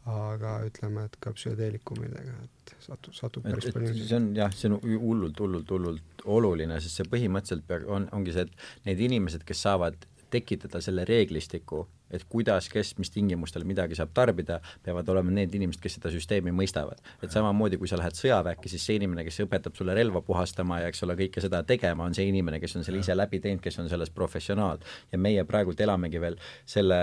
aga 0.10 0.58
ütleme, 0.68 1.06
et 1.08 1.18
ka 1.24 1.32
psühhedeelikumidega, 1.36 2.34
et 2.44 2.74
satub, 2.84 3.16
satub 3.16 3.46
päris 3.48 3.70
et, 3.70 3.76
palju. 3.76 3.94
see 3.96 4.18
on 4.18 4.32
jah, 4.36 4.52
see 4.56 4.72
on 4.72 4.80
hullult, 4.84 5.40
hullult, 5.40 5.70
hullult 5.72 6.26
oluline, 6.38 6.80
sest 6.84 7.00
see 7.00 7.08
põhimõtteliselt 7.08 7.68
peab, 7.70 7.88
on, 7.88 8.10
ongi 8.16 8.36
see, 8.36 8.48
et 8.48 8.90
need 8.90 9.04
inimesed, 9.08 9.46
kes 9.48 9.64
saavad 9.68 10.08
tekitada 10.34 10.82
selle 10.84 11.06
reeglistiku 11.08 11.86
et 12.14 12.26
kuidas, 12.30 12.70
kes, 12.72 12.94
mis 13.00 13.12
tingimustel 13.14 13.66
midagi 13.68 13.98
saab 13.98 14.14
tarbida, 14.16 14.60
peavad 14.86 15.10
olema 15.14 15.34
need 15.34 15.54
inimesed, 15.56 15.82
kes 15.84 15.98
seda 16.00 16.12
süsteemi 16.14 16.54
mõistavad. 16.56 17.02
et 17.22 17.32
samamoodi, 17.32 17.78
kui 17.82 17.88
sa 17.88 17.98
lähed 18.00 18.18
sõjaväkke, 18.18 18.70
siis 18.70 18.86
see 18.86 18.98
inimene, 19.00 19.24
kes 19.26 19.42
õpetab 19.46 19.76
sulle 19.78 19.96
relva 19.98 20.22
puhastama 20.22 20.80
ja 20.84 20.92
eks 20.92 21.04
ole, 21.04 21.18
kõike 21.20 21.42
seda 21.44 21.64
tegema, 21.68 22.06
on 22.06 22.14
see 22.14 22.28
inimene, 22.30 22.60
kes 22.64 22.78
on 22.78 22.86
selle 22.88 23.02
ise 23.04 23.16
läbi 23.16 23.40
teinud, 23.44 23.62
kes 23.64 23.80
on 23.80 23.90
selles 23.92 24.10
professionaal. 24.14 24.80
ja 25.12 25.18
meie 25.18 25.44
praegult 25.44 25.80
elamegi 25.82 26.22
veel 26.22 26.38
selle 26.66 27.00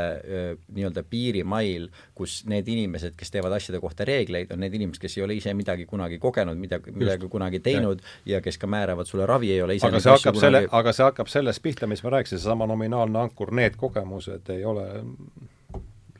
nii-öelda 0.69 1.03
piirimail, 1.11 1.89
kus 2.15 2.41
need 2.51 2.69
inimesed, 2.69 3.15
kes 3.19 3.33
teevad 3.35 3.55
asjade 3.57 3.81
kohta 3.81 4.05
reegleid, 4.09 4.53
on 4.55 4.61
need 4.65 4.75
inimesed, 4.77 5.01
kes 5.03 5.17
ei 5.19 5.25
ole 5.25 5.37
ise 5.39 5.55
midagi 5.57 5.87
kunagi 5.91 6.19
kogenud, 6.23 6.59
midagi, 6.61 6.95
midagi 6.97 7.29
kunagi 7.31 7.61
teinud 7.65 8.03
ja. 8.25 8.37
ja 8.37 8.43
kes 8.45 8.59
ka 8.61 8.71
määravad 8.71 9.09
sulle 9.09 9.27
ravi, 9.27 9.53
ei 9.53 9.63
ole 9.63 9.79
ise 9.79 9.89
aga 9.89 10.01
see 10.03 10.15
hakkab 10.15 10.39
kunagi... 10.39 10.47
selle, 10.47 10.63
aga 10.81 10.95
see 10.97 11.07
hakkab 11.07 11.33
sellest 11.33 11.63
pihta, 11.65 11.89
mis 11.91 12.05
ma 12.05 12.15
rääkisin, 12.17 12.41
seesama 12.41 12.69
nominaalne 12.71 13.25
ankur, 13.25 13.53
need 13.57 13.79
kogemused 13.81 14.51
ei 14.55 14.65
ole 14.65 14.87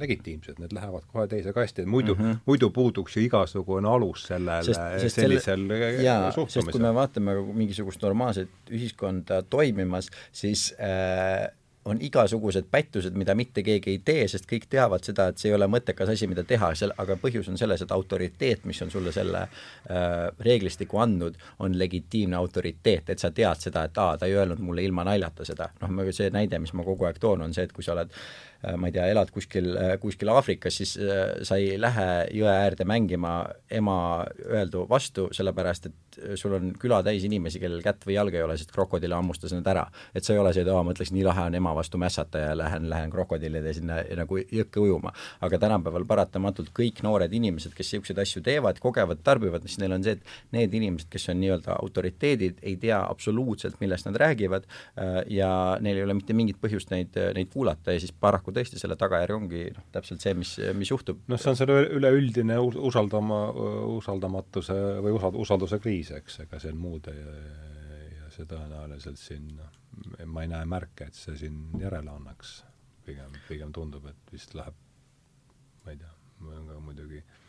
legitiimsed, 0.01 0.57
need 0.59 0.73
lähevad 0.73 1.05
kohe 1.13 1.27
teise 1.29 1.53
kasti, 1.53 1.85
muidu 1.87 2.15
mm, 2.15 2.25
-hmm. 2.25 2.37
muidu 2.47 2.71
puuduks 2.71 3.17
ju 3.17 3.23
igasugune 3.23 3.89
alus 3.89 4.23
sellele, 4.31 4.75
sellisel 5.09 5.41
selle, 5.41 5.79
jaa, 6.03 6.33
sest 6.49 6.71
kui 6.71 6.81
me 6.81 6.95
vaatame 6.95 7.37
mingisugust 7.53 8.03
normaalset 8.03 8.71
ühiskonda 8.71 9.43
toimimas, 9.43 10.11
siis 10.33 10.75
äh, 10.81 11.51
on 11.85 11.99
igasugused 12.01 12.65
pättused, 12.71 13.15
mida 13.17 13.35
mitte 13.35 13.63
keegi 13.65 13.95
ei 13.95 14.01
tee, 14.05 14.27
sest 14.29 14.45
kõik 14.49 14.67
teavad 14.71 15.05
seda, 15.05 15.31
et 15.31 15.41
see 15.41 15.49
ei 15.49 15.57
ole 15.57 15.67
mõttekas 15.71 16.13
asi, 16.13 16.29
mida 16.29 16.45
teha, 16.45 16.75
seal, 16.77 16.93
aga 17.01 17.17
põhjus 17.21 17.49
on 17.49 17.57
selles, 17.59 17.81
et 17.83 17.95
autoriteet, 17.97 18.67
mis 18.69 18.83
on 18.85 18.93
sulle 18.93 19.13
selle 19.17 19.47
äh, 19.47 20.29
reeglistiku 20.45 21.01
andnud, 21.01 21.41
on 21.59 21.79
legitiimne 21.79 22.37
autoriteet, 22.37 23.15
et 23.15 23.25
sa 23.25 23.33
tead 23.33 23.65
seda, 23.65 23.87
et 23.89 23.99
aa, 23.99 24.19
ta 24.21 24.29
ei 24.29 24.37
öelnud 24.37 24.61
mulle 24.61 24.85
ilma 24.85 25.07
naljata 25.09 25.45
seda. 25.49 25.71
noh, 25.81 26.13
see 26.13 26.29
näide, 26.31 26.61
mis 26.61 26.75
ma 26.77 26.85
kogu 26.85 27.09
aeg 27.09 27.19
toon, 27.23 27.49
on 27.49 27.57
see, 27.57 27.65
et 27.65 27.73
kui 27.73 27.87
sa 27.87 27.97
oled 27.97 28.13
ma 28.77 28.91
ei 28.91 28.93
tea, 28.93 29.07
elad 29.13 29.31
kuskil, 29.33 29.73
kuskil 30.03 30.29
Aafrikas, 30.33 30.77
siis 30.81 30.97
sa 31.49 31.57
ei 31.57 31.79
lähe 31.81 32.07
jõe 32.37 32.51
äärde 32.53 32.85
mängima 32.89 33.35
ema 33.73 33.97
öeldu 34.45 34.85
vastu, 34.91 35.29
sellepärast 35.33 35.89
et 35.89 36.01
sul 36.37 36.55
on 36.57 36.73
küla 36.79 37.01
täis 37.07 37.25
inimesi, 37.27 37.61
kellel 37.63 37.83
kätt 37.85 38.05
või 38.07 38.17
jalga 38.17 38.39
ei 38.39 38.45
ole, 38.45 38.57
sest 38.59 38.73
krokodill 38.75 39.15
hammustas 39.15 39.55
need 39.55 39.67
ära. 39.71 39.87
et 40.15 40.25
sa 40.25 40.35
ei 40.35 40.39
ole 40.39 40.53
see, 40.53 40.63
et 40.63 40.71
aa, 40.73 40.83
mõtleks, 40.87 41.13
nii 41.15 41.25
lahe 41.27 41.47
on 41.49 41.55
ema 41.55 41.73
vastu 41.77 41.99
mässata 41.99 42.43
ja 42.43 42.57
lähen, 42.59 42.89
lähen 42.91 43.11
krokodillide 43.11 43.73
sinna 43.75 44.01
nagu 44.17 44.39
jõkke 44.41 44.81
ujuma. 44.81 45.13
aga 45.41 45.59
tänapäeval 45.59 46.05
paratamatult 46.05 46.71
kõik 46.77 47.03
noored 47.07 47.33
inimesed, 47.33 47.75
kes 47.75 47.93
niisuguseid 47.93 48.19
asju 48.23 48.43
teevad, 48.43 48.79
kogevad, 48.83 49.23
tarbivad, 49.25 49.67
siis 49.67 49.79
neil 49.83 49.93
on 49.97 50.05
see, 50.05 50.19
et 50.19 50.57
need 50.57 50.75
inimesed, 50.75 51.09
kes 51.11 51.29
on 51.33 51.41
nii-öelda 51.41 51.77
autoriteedid, 51.79 52.61
ei 52.63 52.77
tea 52.81 53.01
absoluutselt, 53.01 53.81
millest 53.81 54.09
nad 54.09 54.19
räägivad 54.21 54.67
äh, 54.67 55.21
ja 55.31 55.51
neil 55.81 56.01
ei 56.01 56.07
ole 56.09 56.19
mitte 56.19 56.37
mingit 56.37 56.61
põhjust 56.61 56.91
neid, 56.95 57.17
neid 57.35 57.53
kuulata 57.53 57.95
ja 57.95 58.03
siis 58.03 58.13
paraku 58.13 58.50
tõesti 58.55 58.81
selle 58.81 58.97
tagajärg 59.01 59.37
ongi 59.37 59.65
noh, 59.77 59.89
täpselt 59.95 60.23
see, 60.25 60.35
mis, 60.39 60.55
mis 60.77 60.93
juhtub. 60.93 61.23
noh, 61.31 61.41
see 61.41 61.53
on 61.53 61.59
selle 61.59 61.81
üleüldine 61.99 62.59
usaldama, 62.61 63.41
usaldamatuse 63.97 64.79
või 65.05 65.17
usald-, 65.19 65.41
usalduse 65.45 65.81
kriis, 65.83 66.13
eks, 66.17 66.41
ega 66.47 66.61
siin 66.63 66.79
muud 66.81 67.11
ei 67.13 67.21
ja 68.17 68.31
see 68.35 68.49
tõenäoliselt 68.51 69.21
siin 69.21 69.51
noh, 69.59 69.77
ma 70.31 70.45
ei 70.47 70.53
näe 70.53 70.67
märke, 70.69 71.11
et 71.11 71.19
see 71.19 71.37
siin 71.39 71.63
järele 71.81 72.13
annaks. 72.13 72.61
pigem, 73.05 73.33
pigem 73.49 73.73
tundub, 73.73 74.05
et 74.07 74.33
vist 74.33 74.55
läheb, 74.55 74.75
ma 75.85 75.95
ei 75.95 75.99
tea, 75.99 76.13
muidugi 76.81 77.19
äh, 77.19 77.40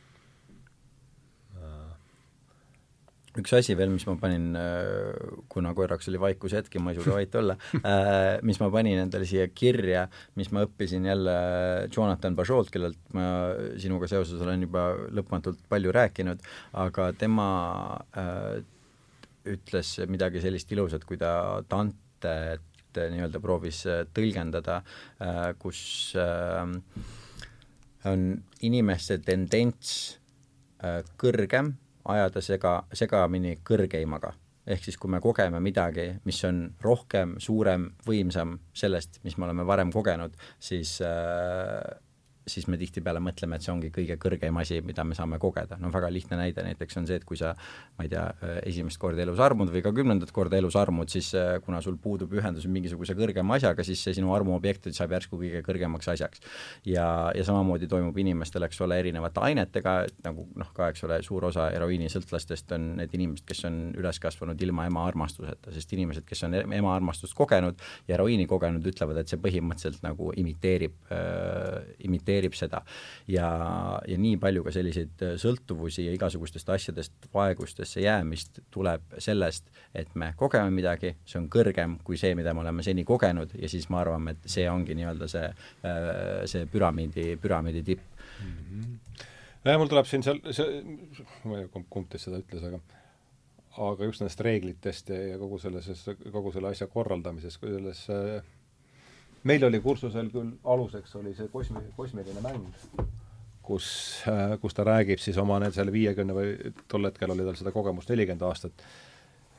üks 3.40 3.54
asi 3.56 3.76
veel, 3.80 3.92
mis 3.94 4.04
ma 4.08 4.18
panin, 4.20 4.50
äh, 4.60 5.38
kuna 5.52 5.72
korraks 5.76 6.10
oli 6.12 6.20
vaikushetk 6.20 6.76
ja 6.76 6.82
ma 6.84 6.92
ei 6.92 7.00
suuda 7.00 7.16
vait 7.16 7.36
olla 7.40 7.56
äh,, 7.80 8.42
mis 8.48 8.60
ma 8.60 8.68
panin 8.74 9.00
endale 9.06 9.28
siia 9.30 9.48
kirja, 9.56 10.08
mis 10.40 10.52
ma 10.52 10.66
õppisin 10.66 11.08
jälle 11.08 11.36
Jonathan 11.96 12.36
Bajolt, 12.36 12.72
kellelt 12.74 13.00
ma 13.16 13.26
sinuga 13.80 14.10
seoses 14.12 14.42
olen 14.44 14.66
juba 14.68 14.90
lõpmatult 15.16 15.64
palju 15.72 15.94
rääkinud, 15.96 16.44
aga 16.84 17.12
tema 17.20 17.48
äh, 18.20 18.60
ütles 19.52 19.96
midagi 20.12 20.44
sellist 20.44 20.72
ilusat, 20.76 21.08
kui 21.08 21.20
ta 21.22 21.62
Dantet 21.72 22.68
nii-öelda 22.92 23.40
proovis 23.40 23.80
tõlgendada 24.12 24.82
kus 25.64 26.12
on 28.12 28.26
inimeste 28.68 29.16
tendents 29.24 29.94
kõrgem 31.18 31.72
ajada 32.06 32.42
sega, 32.42 32.84
segamini 32.94 33.58
kõrgeimaga. 33.68 34.34
ehk 34.68 34.84
siis, 34.86 34.98
kui 34.98 35.10
me 35.10 35.20
kogeme 35.20 35.60
midagi, 35.60 36.20
mis 36.26 36.44
on 36.46 36.76
rohkem, 36.82 37.34
suurem, 37.42 37.88
võimsam 38.06 38.60
sellest, 38.74 39.18
mis 39.24 39.38
me 39.38 39.48
oleme 39.48 39.66
varem 39.66 39.92
kogenud, 39.92 40.36
siis 40.60 41.00
äh, 41.02 41.82
siis 42.48 42.66
me 42.72 42.78
tihtipeale 42.80 43.22
mõtleme, 43.22 43.58
et 43.58 43.66
see 43.66 43.72
ongi 43.74 43.92
kõige 43.94 44.18
kõrgem 44.22 44.58
asi, 44.62 44.80
mida 44.86 45.04
me 45.06 45.16
saame 45.18 45.38
kogeda. 45.42 45.78
no 45.80 45.92
väga 45.94 46.10
lihtne 46.12 46.38
näide 46.40 46.64
näiteks 46.66 46.98
on 46.98 47.08
see, 47.08 47.20
et 47.22 47.26
kui 47.28 47.38
sa, 47.38 47.54
ma 47.98 48.06
ei 48.06 48.10
tea, 48.12 48.24
esimest 48.66 48.98
korda 49.02 49.22
elus 49.22 49.40
armud 49.40 49.70
või 49.74 49.84
ka 49.86 49.92
kümnendat 49.94 50.32
korda 50.34 50.58
elus 50.58 50.76
armud, 50.80 51.10
siis 51.14 51.32
äh, 51.38 51.60
kuna 51.66 51.82
sul 51.86 52.00
puudub 52.02 52.34
ühendus 52.34 52.66
mingisuguse 52.68 53.16
kõrgema 53.18 53.60
asjaga, 53.60 53.86
siis 53.86 54.02
see 54.02 54.18
sinu 54.18 54.34
armuobjekt 54.34 54.90
saab 54.96 55.14
järsku 55.18 55.38
kõige 55.42 55.62
kõrgemaks 55.66 56.10
asjaks. 56.16 56.42
ja, 56.86 57.06
ja 57.36 57.46
samamoodi 57.46 57.88
toimub 57.92 58.18
inimestel, 58.18 58.66
eks 58.66 58.82
ole, 58.82 58.98
erinevate 59.04 59.44
ainetega, 59.46 59.96
nagu 60.26 60.48
noh, 60.58 60.74
ka 60.74 60.90
eks 60.92 61.06
ole, 61.06 61.22
suur 61.26 61.46
osa 61.52 61.70
heroiinisõltlastest 61.76 62.74
on 62.78 62.96
need 62.98 63.14
inimesed, 63.18 63.46
kes 63.48 63.66
on 63.70 63.80
üles 64.00 64.20
kasvanud 64.24 64.62
ilma 64.66 64.88
ema 64.90 65.06
armastuseta, 65.08 65.74
sest 65.76 65.94
inimesed, 65.94 66.26
kes 66.26 66.46
on 66.48 66.58
ema 66.64 66.96
armastust 66.96 67.38
kogenud 67.38 67.78
ja 68.08 68.18
heroiini 68.18 68.50
kogenud, 68.50 68.86
ütlevad, 68.88 69.22
et 69.22 69.32
see 69.32 69.40
põhimõtteliselt 69.42 70.02
nagu 70.06 70.34
imiteerib 70.42 71.14
äh,, 71.14 71.94
imiteerib 72.08 72.31
aktsepteerib 72.32 72.56
seda. 72.56 72.82
ja, 73.28 73.48
ja 74.08 74.18
nii 74.18 74.38
palju 74.42 74.64
ka 74.64 74.74
selliseid 74.74 75.24
äh, 75.26 75.34
sõltuvusi 75.42 76.06
ja 76.06 76.14
igasugustest 76.16 76.70
asjadest 76.70 77.28
vaegustesse 77.34 78.02
jäämist 78.02 78.62
tuleb 78.72 79.02
sellest, 79.18 79.70
et 79.94 80.14
me 80.16 80.34
kogeme 80.38 80.72
midagi, 80.72 81.16
see 81.26 81.40
on 81.40 81.50
kõrgem 81.50 82.00
kui 82.04 82.18
see, 82.18 82.36
mida 82.36 82.54
me 82.54 82.64
oleme 82.64 82.84
seni 82.84 83.04
kogenud 83.04 83.56
ja 83.60 83.70
siis 83.70 83.90
me 83.90 84.00
arvame, 84.02 84.36
et 84.36 84.50
see 84.50 84.70
ongi 84.70 84.96
nii-öelda 84.96 85.28
see, 85.32 85.52
äh, 85.86 86.46
see 86.46 86.66
püramiidi, 86.72 87.36
püramiidi 87.42 87.84
tipp 87.84 88.02
mm. 88.44 88.56
-hmm. 88.56 89.28
ja 89.66 89.78
mul 89.78 89.92
tuleb 89.92 90.08
siin 90.08 90.24
seal, 90.24 90.42
see, 90.52 90.82
ma 91.44 91.60
ei 91.60 91.68
tea, 91.68 91.84
kumb, 91.90 92.10
teist 92.10 92.30
seda 92.30 92.42
ütles, 92.42 92.66
aga 92.68 92.82
aga 93.72 94.04
just 94.04 94.20
nendest 94.20 94.42
reeglitest 94.44 95.10
ja, 95.10 95.20
ja 95.32 95.38
kogu 95.40 95.58
selles, 95.60 95.88
kogu 96.32 96.52
selle 96.52 96.74
asja 96.74 96.88
korraldamises, 96.92 97.56
selles 97.62 98.02
äh, 98.12 98.42
meil 99.44 99.64
oli 99.66 99.80
kursusel 99.82 100.30
küll 100.34 100.52
aluseks 100.64 101.16
oli 101.20 101.34
see 101.38 101.50
kosmi-, 101.54 101.84
kosmiline 101.98 102.44
mäng, 102.44 102.66
kus, 103.66 103.88
äh, 104.30 104.58
kus 104.62 104.76
ta 104.78 104.86
räägib 104.88 105.22
siis 105.22 105.38
oma 105.42 105.60
need 105.64 105.76
selle 105.78 105.94
viiekümne 105.94 106.36
või 106.36 106.74
tol 106.92 107.08
hetkel 107.10 107.34
oli 107.34 107.48
tal 107.48 107.58
seda 107.60 107.74
kogemust 107.76 108.12
nelikümmend 108.12 108.46
aastat, 108.48 108.86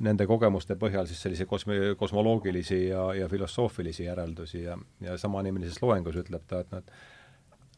nende 0.03 0.27
kogemuste 0.27 0.77
põhjal 0.81 1.09
siis 1.11 1.23
sellise 1.23 1.47
kosmi-, 1.51 1.95
kosmoloogilisi 1.99 2.85
ja, 2.89 3.09
ja 3.19 3.29
filosoofilisi 3.31 4.07
järeldusi 4.07 4.65
ja, 4.65 4.79
ja 5.01 5.19
samanimelises 5.19 5.83
loengus 5.83 6.19
ütleb 6.25 6.47
ta, 6.49 6.63
et 6.63 6.73
nad 6.75 6.95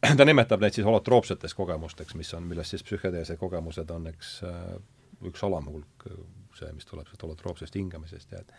ta 0.19 0.25
nimetab 0.27 0.61
neid 0.61 0.77
siis 0.77 0.85
holotroopseteks 0.85 1.57
kogemusteks, 1.57 2.15
mis 2.19 2.33
on, 2.37 2.45
millest 2.49 2.75
siis 2.75 2.85
psühhedeelsed 2.85 3.41
kogemused 3.41 3.91
on, 3.93 4.09
eks, 4.13 4.37
äh, 4.45 4.73
üks 5.25 5.45
alamhulk, 5.47 6.09
see, 6.55 6.71
mis 6.75 6.87
tuleb 6.87 7.07
sealt 7.09 7.23
holotroopsest 7.27 7.75
hingamisest 7.75 8.33
ja 8.35 8.41
et 8.43 8.51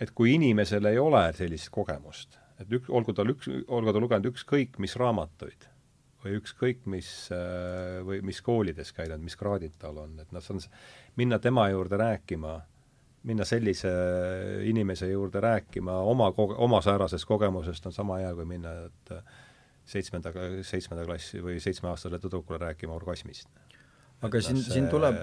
et 0.00 0.12
kui 0.14 0.34
inimesel 0.36 0.86
ei 0.90 0.98
ole 1.00 1.24
sellist 1.36 1.70
kogemust, 1.74 2.38
et 2.62 2.70
ük-, 2.70 2.90
olgu 2.94 3.14
tal 3.16 3.34
üks, 3.34 3.50
olgu 3.66 3.94
ta 3.94 4.02
lugenud 4.02 4.30
ükskõik 4.32 4.78
mis 4.82 4.96
raamatuid 5.00 5.68
või 6.24 6.38
ükskõik 6.40 6.86
mis 6.90 7.10
äh, 7.34 8.00
või 8.06 8.22
mis 8.26 8.40
koolides 8.42 8.90
käinud, 8.94 9.22
mis 9.22 9.38
kraadid 9.38 9.76
tal 9.78 10.00
on, 10.02 10.16
et 10.22 10.34
noh, 10.34 10.42
see 10.42 10.56
on, 10.56 10.64
minna 11.20 11.38
tema 11.42 11.68
juurde 11.70 11.98
rääkima, 12.00 12.56
minna 13.28 13.46
sellise 13.46 13.90
inimese 14.66 15.10
juurde 15.10 15.42
rääkima 15.42 15.94
oma 16.10 16.32
koge-, 16.34 16.58
oma 16.64 16.82
säärasest 16.82 17.26
kogemusest 17.28 17.86
on 17.86 17.94
sama 17.94 18.18
hea, 18.22 18.32
kui 18.34 18.48
minna, 18.50 18.74
et 18.88 19.14
seitsmenda, 19.88 20.32
seitsmenda 20.66 21.06
klassi 21.08 21.42
või 21.42 21.58
seitsmeaastasele 21.62 22.20
tüdrukule 22.22 22.60
rääkima 22.66 22.94
orgasmist. 22.98 23.48
aga 24.22 24.38
et 24.38 24.44
siin, 24.44 24.58
siin 24.62 24.88
tuleb 24.90 25.16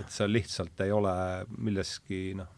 et 0.00 0.12
see 0.14 0.28
lihtsalt 0.30 0.80
ei 0.86 0.92
ole 0.94 1.14
milleski 1.58 2.20
noh, 2.38 2.55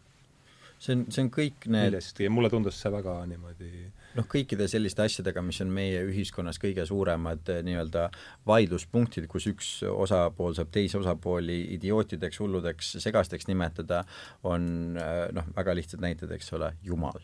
see 0.79 0.95
on, 0.95 1.05
see 1.11 1.25
on 1.25 1.31
kõik 1.33 1.67
need 1.67 1.89
millestki 1.91 2.27
ja 2.27 2.33
mulle 2.33 2.51
tundus 2.51 2.79
see 2.81 2.91
väga 2.93 3.15
niimoodi 3.29 3.71
noh, 4.17 4.27
kõikide 4.29 4.67
selliste 4.71 5.03
asjadega, 5.05 5.43
mis 5.45 5.61
on 5.63 5.71
meie 5.73 6.01
ühiskonnas 6.07 6.59
kõige 6.61 6.85
suuremad 6.89 7.51
eh, 7.53 7.61
nii-öelda 7.67 8.07
vaidluspunktid, 8.49 9.27
kus 9.31 9.49
üks 9.51 9.71
osapool 9.89 10.55
saab 10.57 10.71
teisi 10.73 10.99
osapooli 10.99 11.61
idiootideks, 11.77 12.41
hulludeks, 12.43 12.95
segasteks 13.03 13.49
nimetada, 13.51 14.03
on 14.47 14.95
eh, 14.99 15.27
noh, 15.35 15.51
väga 15.57 15.77
lihtsad 15.77 16.03
näited, 16.05 16.31
eks 16.35 16.55
ole, 16.57 16.73
Jumal 16.85 17.19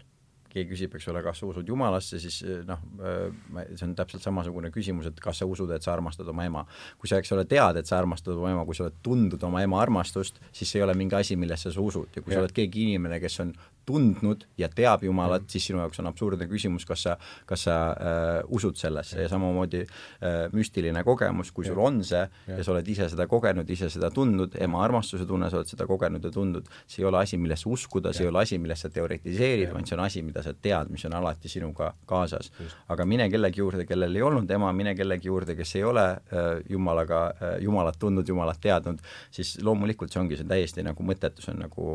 keegi 0.56 0.72
küsib, 0.72 0.96
eks 0.98 1.10
ole, 1.12 1.22
kas 1.26 1.42
sa 1.42 1.50
usud 1.50 1.68
Jumalasse, 1.68 2.20
siis 2.24 2.40
eh, 2.48 2.64
noh, 2.68 2.82
see 3.76 3.86
on 3.88 3.96
täpselt 3.98 4.26
samasugune 4.26 4.72
küsimus, 4.74 5.10
et 5.12 5.22
kas 5.24 5.42
sa 5.42 5.50
usud, 5.50 5.72
et 5.76 5.86
sa 5.86 5.94
armastad 5.94 6.30
oma 6.32 6.48
ema. 6.48 6.66
kui 7.02 7.12
sa, 7.12 7.20
eks 7.22 7.36
ole, 7.36 7.46
tead, 7.50 7.82
et 7.82 7.90
sa 7.90 8.00
armastad 8.00 8.36
oma 8.38 8.54
ema, 8.56 8.66
kui 8.68 8.78
sa 8.78 8.88
oled 8.88 9.00
tundnud 9.06 9.44
oma 9.48 9.64
ema 9.66 9.82
armastust, 9.84 10.40
siis 10.56 10.72
see 10.72 10.82
ei 10.82 10.88
ole 10.88 10.96
mingi 10.98 11.18
asi, 11.18 11.38
millesse 11.40 11.74
sa 11.76 11.84
usud 11.84 12.16
ja 12.16 12.24
kui 12.24 12.34
ja. 12.34 12.40
sa 12.40 12.46
oled 12.46 12.56
keegi 12.56 12.88
inimene, 12.90 13.20
kes 13.24 13.40
on 13.44 13.54
tundnud 13.86 14.46
ja 14.58 14.70
teab 14.70 15.04
Jumalat 15.06 15.46
mm., 15.46 15.52
siis 15.52 15.70
sinu 15.70 15.82
jaoks 15.82 16.02
on 16.02 16.10
absurdne 16.10 16.48
küsimus, 16.50 16.86
kas 16.88 17.06
sa, 17.08 17.16
kas 17.50 17.66
sa 17.68 17.76
äh, 17.92 18.40
usud 18.56 18.78
sellesse 18.80 19.22
ja 19.22 19.30
samamoodi 19.32 19.84
äh, 19.86 20.46
müstiline 20.56 21.04
kogemus, 21.06 21.52
kui 21.56 21.68
sul 21.68 21.80
on 21.82 22.02
see 22.06 22.22
ja. 22.22 22.58
ja 22.58 22.66
sa 22.66 22.74
oled 22.74 22.88
ise 22.92 23.08
seda 23.12 23.28
kogenud, 23.32 23.70
ise 23.70 23.90
seda 23.94 24.10
tundnud, 24.14 24.58
ema 24.62 24.82
armastuse 24.86 25.28
tunne, 25.30 25.50
sa 25.52 25.62
oled 25.62 25.72
seda 25.72 25.88
kogenud 25.90 26.26
ja 26.26 26.32
tundnud, 26.34 26.70
see 26.88 27.04
ei 27.04 27.10
ole 27.10 27.22
asi, 27.22 27.40
millesse 27.42 27.70
uskuda, 27.72 28.14
see 28.16 28.26
ei 28.26 28.32
ole 28.32 28.42
asi, 28.44 28.60
millest 28.62 28.88
sa 28.88 28.92
teoritiseerid, 28.94 29.72
vaid 29.74 29.90
see 29.90 29.98
on 29.98 30.06
asi, 30.06 30.24
mida 30.26 30.44
sa 30.46 30.54
tead, 30.54 30.92
mis 30.94 31.06
on 31.10 31.18
alati 31.20 31.52
sinuga 31.52 31.92
kaasas. 32.10 32.52
aga 32.92 33.06
mine 33.06 33.30
kellegi 33.32 33.62
juurde, 33.62 33.86
kellel 33.88 34.16
ei 34.16 34.26
olnud 34.26 34.52
ema, 34.52 34.72
mine 34.74 34.96
kellegi 34.98 35.30
juurde, 35.30 35.56
kes 35.58 35.76
ei 35.80 35.84
ole 35.84 36.06
äh, 36.06 36.50
Jumalaga 36.70 37.22
äh,, 37.30 37.58
Jumalat 37.64 38.00
tundnud, 38.00 38.28
Jumalat 38.28 38.60
teadnud, 38.62 39.02
siis 39.32 39.56
loomulikult 39.64 40.14
see 40.14 40.22
ongi, 40.22 40.40
see 40.40 40.46
on 40.46 40.54
täiesti 40.54 40.86
nagu 40.86 41.06
mõttetu, 41.06 41.44
see 41.46 41.54
on 41.54 41.64
nagu 41.66 41.88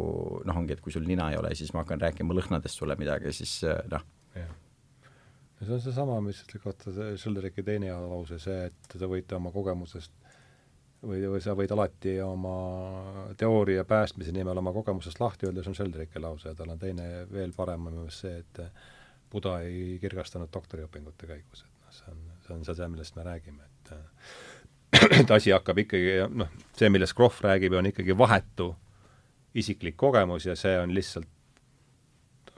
noh, 0.47 0.61
ongi, 0.63 0.77
et 0.77 0.85
kui 0.85 0.93
sul 0.95 1.07
nina 1.09 1.31
ei 1.33 1.39
ole, 1.41 1.53
siis 1.59 1.73
ma 1.77 1.80
ma 1.81 1.87
hakkan 1.87 2.03
rääkima 2.05 2.37
lõhnadest 2.37 2.77
sulle 2.77 2.97
midagi, 3.01 3.33
siis 3.33 3.55
äh, 3.65 3.81
noh. 3.91 4.05
ja 4.37 5.67
see 5.67 5.75
on 5.77 5.83
seesama, 5.85 6.19
mis 6.25 6.43
ütleb 6.45 6.65
kohta 6.65 6.93
Schilderiki 6.93 7.65
teine 7.65 7.93
lause, 7.93 8.39
see, 8.43 8.69
et 8.69 8.93
te 8.93 9.09
võite 9.09 9.37
oma 9.37 9.53
kogemusest 9.55 10.13
või, 11.03 11.25
või 11.33 11.41
sa 11.45 11.57
võid 11.57 11.73
alati 11.73 12.19
oma 12.25 12.55
teooria 13.41 13.85
päästmise 13.89 14.33
nimel 14.37 14.61
oma 14.61 14.73
kogemusest 14.77 15.21
lahti 15.21 15.49
öelda, 15.49 15.65
see 15.65 15.73
on 15.73 15.79
Schilderiki 15.81 16.23
lause 16.23 16.53
ja 16.53 16.57
tal 16.59 16.75
on 16.75 16.81
teine 16.81 17.27
veel 17.33 17.55
parem 17.57 17.89
minu 17.89 18.05
meelest 18.05 18.27
see, 18.27 18.41
et 18.45 18.65
Buda 19.31 19.61
ei 19.63 19.95
kirgastanud 20.03 20.51
doktoriõpingute 20.53 21.29
käigus, 21.29 21.63
et 21.63 21.85
noh, 21.85 21.93
see 21.95 22.13
on, 22.13 22.23
see 22.43 22.57
on 22.57 22.65
see, 22.67 22.89
millest 22.91 23.17
me 23.17 23.27
räägime, 23.29 23.69
et 23.69 23.93
et 25.21 25.31
asi 25.31 25.53
hakkab 25.55 25.79
ikkagi, 25.85 26.17
noh, 26.35 26.51
see, 26.77 26.91
millest 26.93 27.15
Krohv 27.17 27.39
räägib, 27.47 27.77
on 27.79 27.89
ikkagi 27.93 28.17
vahetu 28.19 28.73
isiklik 29.55 29.97
kogemus 29.99 30.47
ja 30.47 30.57
see 30.59 30.77
on 30.79 30.95
lihtsalt 30.95 31.29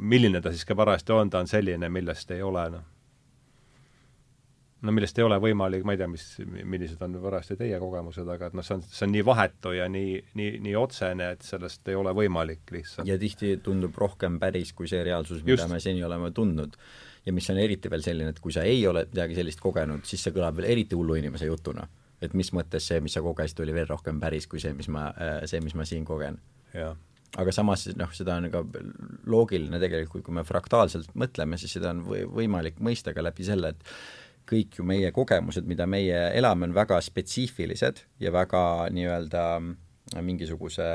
milline 0.02 0.42
ta 0.42 0.50
siis 0.52 0.66
ka 0.66 0.76
parajasti 0.78 1.14
on, 1.14 1.30
ta 1.30 1.42
on 1.42 1.50
selline, 1.50 1.88
millest 1.92 2.30
ei 2.34 2.42
ole 2.42 2.64
noh, 2.74 2.84
no 4.82 4.92
millest 4.94 5.18
ei 5.18 5.24
ole 5.26 5.38
võimalik, 5.42 5.84
ma 5.86 5.94
ei 5.94 6.00
tea, 6.00 6.08
mis, 6.10 6.24
millised 6.42 7.02
on 7.04 7.14
parajasti 7.22 7.56
teie 7.60 7.78
kogemused, 7.82 8.26
aga 8.34 8.50
et 8.50 8.56
noh, 8.58 8.66
see 8.66 8.76
on, 8.78 8.82
see 8.88 9.06
on 9.06 9.14
nii 9.14 9.24
vahetu 9.26 9.74
ja 9.76 9.86
nii, 9.92 10.16
nii, 10.38 10.56
nii 10.64 10.74
otsene, 10.78 11.32
et 11.36 11.46
sellest 11.46 11.88
ei 11.92 11.98
ole 11.98 12.14
võimalik 12.18 12.74
lihtsalt. 12.74 13.06
ja 13.08 13.18
tihti 13.20 13.54
tundub 13.62 13.96
rohkem 13.98 14.40
päris 14.42 14.74
kui 14.76 14.90
see 14.90 15.04
reaalsus, 15.06 15.44
mida 15.46 15.60
Just. 15.62 15.72
me 15.72 15.80
seni 15.82 16.02
oleme 16.04 16.32
tundnud. 16.34 16.74
ja 17.26 17.32
mis 17.32 17.50
on 17.54 17.62
eriti 17.62 17.90
veel 17.90 18.02
selline, 18.02 18.34
et 18.34 18.42
kui 18.42 18.54
sa 18.54 18.66
ei 18.66 18.82
ole 18.90 19.06
midagi 19.06 19.38
sellist 19.38 19.62
kogenud, 19.62 20.02
siis 20.08 20.24
see 20.26 20.34
kõlab 20.34 20.58
veel 20.58 20.72
eriti 20.74 20.98
hullu 20.98 21.18
inimese 21.20 21.46
jutuna. 21.46 21.86
et 22.22 22.34
mis 22.38 22.52
mõttes 22.54 22.90
see, 22.90 23.00
mis 23.02 23.14
sa 23.14 23.22
kogesid, 23.22 23.62
oli 23.62 23.74
veel 23.74 23.86
rohkem 23.90 24.20
päris 24.20 24.46
kui 24.50 24.60
see, 24.62 24.74
mis 24.74 24.90
ma, 24.90 25.08
see, 25.46 25.62
mis 25.62 25.74
ma 25.78 25.86
siin 25.86 26.04
kogen. 26.04 26.38
Aga 27.40 27.52
samas 27.54 27.86
noh, 27.96 28.10
seda 28.12 28.36
on 28.40 28.48
ka 28.52 28.60
loogiline 29.32 29.80
tegelikult, 29.80 30.24
kui 30.26 30.36
me 30.36 30.44
fraktaalselt 30.44 31.14
mõtleme, 31.18 31.58
siis 31.60 31.78
seda 31.78 31.92
on 31.94 32.02
või, 32.08 32.24
võimalik 32.28 32.82
mõista 32.84 33.14
ka 33.16 33.24
läbi 33.24 33.46
selle, 33.46 33.72
et 33.72 33.94
kõik 34.48 34.80
ju 34.80 34.84
meie 34.86 35.12
kogemused, 35.14 35.66
mida 35.68 35.86
meie 35.88 36.18
elame, 36.36 36.68
on 36.68 36.74
väga 36.76 36.98
spetsiifilised 37.04 38.02
ja 38.20 38.32
väga 38.34 38.90
nii-öelda 38.92 39.44
mingisuguse 40.26 40.88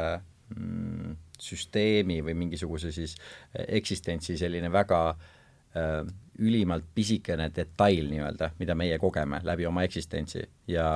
mm, 0.54 1.16
süsteemi 1.42 2.20
või 2.26 2.36
mingisuguse 2.38 2.92
siis 2.94 3.16
eksistentsi 3.54 4.38
selline 4.38 4.70
väga 4.74 5.02
äh, 5.14 6.04
ülimalt 6.40 6.86
pisikene 6.96 7.50
detail 7.56 8.08
nii-öelda, 8.12 8.52
mida 8.60 8.76
meie 8.78 9.00
kogeme 9.02 9.40
läbi 9.44 9.66
oma 9.66 9.84
eksistentsi. 9.88 10.44
Ja 10.68 10.88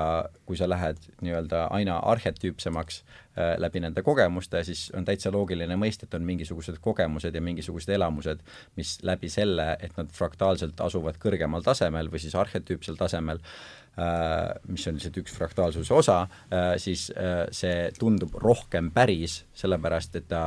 kui 0.45 0.57
sa 0.59 0.67
lähed 0.69 0.99
nii-öelda 1.23 1.65
aina 1.73 1.97
arhetüüpsemaks 2.11 3.01
äh, 3.01 3.53
läbi 3.61 3.81
nende 3.81 4.03
kogemuste, 4.03 4.63
siis 4.67 4.89
on 4.97 5.05
täitsa 5.07 5.31
loogiline 5.31 5.77
mõista, 5.79 6.05
et 6.05 6.17
on 6.17 6.25
mingisugused 6.27 6.81
kogemused 6.83 7.35
ja 7.35 7.41
mingisugused 7.41 7.93
elamused, 7.95 8.43
mis 8.79 8.97
läbi 9.07 9.29
selle, 9.31 9.75
et 9.79 9.95
nad 9.97 10.11
fraktaalselt 10.13 10.81
asuvad 10.83 11.19
kõrgemal 11.21 11.63
tasemel 11.65 12.11
või 12.11 12.21
siis 12.23 12.35
arhetüüpsel 12.35 12.99
tasemel 12.99 13.39
äh,, 13.41 14.51
mis 14.67 14.87
on 14.87 14.99
lihtsalt 14.99 15.21
üks 15.23 15.37
fraktaalsuse 15.37 15.95
osa 15.95 16.19
äh,, 16.25 16.75
siis 16.81 17.09
äh, 17.15 17.47
see 17.55 17.89
tundub 17.99 18.35
rohkem 18.43 18.91
päris, 18.93 19.45
sellepärast 19.57 20.21
et 20.21 20.29
ta 20.31 20.43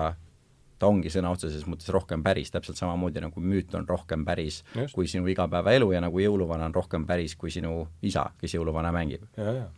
ta 0.78 0.90
ongi 0.90 1.12
sõna 1.12 1.32
otseses 1.34 1.66
mõttes 1.70 1.90
rohkem 1.94 2.22
päris, 2.24 2.50
täpselt 2.54 2.80
samamoodi 2.80 3.22
nagu 3.24 3.40
müüt 3.40 3.74
on 3.78 3.88
rohkem 3.88 4.24
päris 4.26 4.62
just. 4.74 4.94
kui 4.94 5.08
sinu 5.10 5.28
igapäevaelu 5.30 5.92
ja 5.94 6.02
nagu 6.04 6.22
jõuluvana 6.22 6.68
on 6.68 6.74
rohkem 6.74 7.06
päris 7.06 7.36
kui 7.38 7.52
sinu 7.54 7.86
isa, 8.02 8.26
kes 8.40 8.56
jõuluvana 8.56 8.92
mängib. 8.94 9.26
ja, 9.36 9.52
ja 9.62 9.68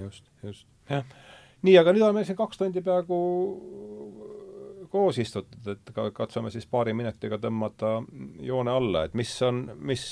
just, 0.00 0.24
just, 0.42 0.66
jah. 0.90 1.04
nii, 1.62 1.76
aga 1.78 1.94
nüüd 1.94 2.08
oleme 2.08 2.24
siin 2.24 2.38
kaks 2.38 2.60
tundi 2.60 2.82
peaaegu 2.84 3.20
koos 4.90 5.18
istutud, 5.22 5.66
et 5.70 5.92
katsume 6.14 6.50
siis 6.50 6.66
paari 6.70 6.92
minutiga 6.96 7.38
tõmmata 7.38 8.00
joone 8.42 8.72
alla, 8.74 9.04
et 9.06 9.14
mis 9.18 9.30
on, 9.46 9.62
mis, 9.86 10.02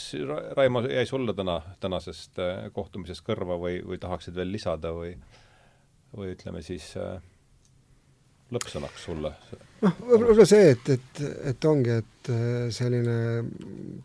Raimo, 0.56 0.84
jäi 0.86 1.06
sulle 1.09 1.34
täna, 1.34 1.59
tänasest 1.82 2.38
äh, 2.42 2.68
kohtumisest 2.74 3.24
kõrva 3.26 3.59
või, 3.59 3.80
või 3.84 3.98
tahaksid 4.02 4.38
veel 4.38 4.52
lisada 4.55 4.92
või, 4.94 5.16
või 6.14 6.30
ütleme 6.36 6.62
siis 6.62 6.92
äh, 7.00 7.18
lõppsõnaks 8.55 9.05
sulle? 9.05 9.33
noh, 9.85 9.99
võib-olla 10.09 10.47
see, 10.49 10.73
et, 10.75 10.89
et, 10.95 11.20
et 11.53 11.66
ongi, 11.69 11.99
et 12.03 12.31
äh, 12.33 12.69
selline 12.75 13.16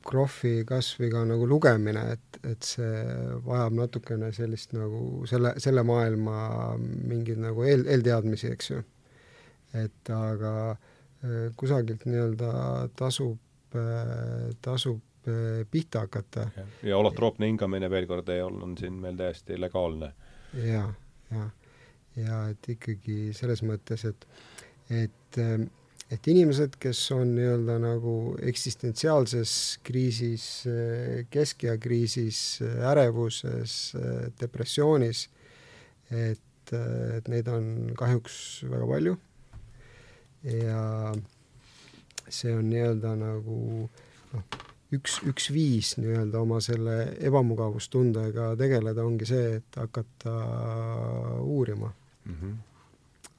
Krohvi 0.05 0.55
kasviga 0.69 1.23
nagu 1.27 1.47
lugemine, 1.49 2.03
et, 2.17 2.39
et 2.51 2.67
see 2.67 3.05
vajab 3.45 3.77
natukene 3.79 4.31
sellist 4.35 4.75
nagu 4.77 5.23
selle, 5.29 5.55
selle 5.63 5.85
maailma 5.87 6.75
mingeid 6.81 7.41
nagu 7.41 7.65
eel, 7.67 7.87
eelteadmisi, 7.89 8.51
eks 8.53 8.73
ju. 8.73 8.83
et 9.79 10.13
aga 10.13 10.53
äh, 10.73 11.49
kusagilt 11.57 12.05
nii-öelda 12.09 12.53
tasub, 12.99 13.39
äh, 13.79 14.53
tasub 14.61 15.01
pihta 15.71 16.01
hakata. 16.03 16.49
ja 16.83 16.97
holotroopne 16.99 17.47
hingamine 17.47 17.87
veel 17.87 18.09
kord 18.09 18.27
ei 18.27 18.41
olnud, 18.43 18.65
on 18.67 18.77
siin 18.77 18.99
meil 18.99 19.15
täiesti 19.15 19.55
legaalne 19.55 20.11
ja,. 20.51 20.83
jaa, 20.83 20.89
jaa 21.31 21.51
ja 22.19 22.43
et 22.51 22.69
ikkagi 22.75 23.31
selles 23.35 23.63
mõttes, 23.65 24.05
et, 24.09 24.25
et, 24.93 25.39
et 26.13 26.29
inimesed, 26.33 26.77
kes 26.81 27.01
on 27.15 27.33
nii-öelda 27.37 27.79
nagu 27.81 28.15
eksistentsiaalses 28.51 29.55
kriisis, 29.85 30.47
keskea 31.33 31.77
kriisis, 31.81 32.61
ärevuses, 32.61 33.77
depressioonis, 34.39 35.27
et, 36.11 36.73
et 36.73 37.31
neid 37.31 37.49
on 37.51 37.71
kahjuks 37.97 38.35
väga 38.69 38.89
palju. 38.89 39.15
Ja 40.43 41.13
see 42.27 42.53
on 42.53 42.67
nii-öelda 42.69 43.15
nagu 43.15 43.57
noh, 44.33 44.61
üks, 44.93 45.17
üks 45.29 45.49
viis 45.55 45.95
nii-öelda 45.97 46.43
oma 46.43 46.59
selle 46.63 46.97
ebamugavustundega 47.25 48.51
tegeleda 48.59 49.05
ongi 49.07 49.27
see, 49.29 49.57
et 49.61 49.79
hakata 49.79 50.35
uurima 51.41 51.93
mm. 52.25 52.35
-hmm. 52.41 52.57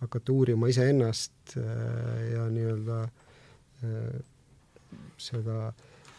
hakata 0.00 0.32
uurima 0.32 0.68
iseennast 0.68 1.56
äh, 1.56 2.32
ja 2.32 2.48
nii-öelda 2.50 3.02
äh, 3.02 4.20
seda, 5.16 5.72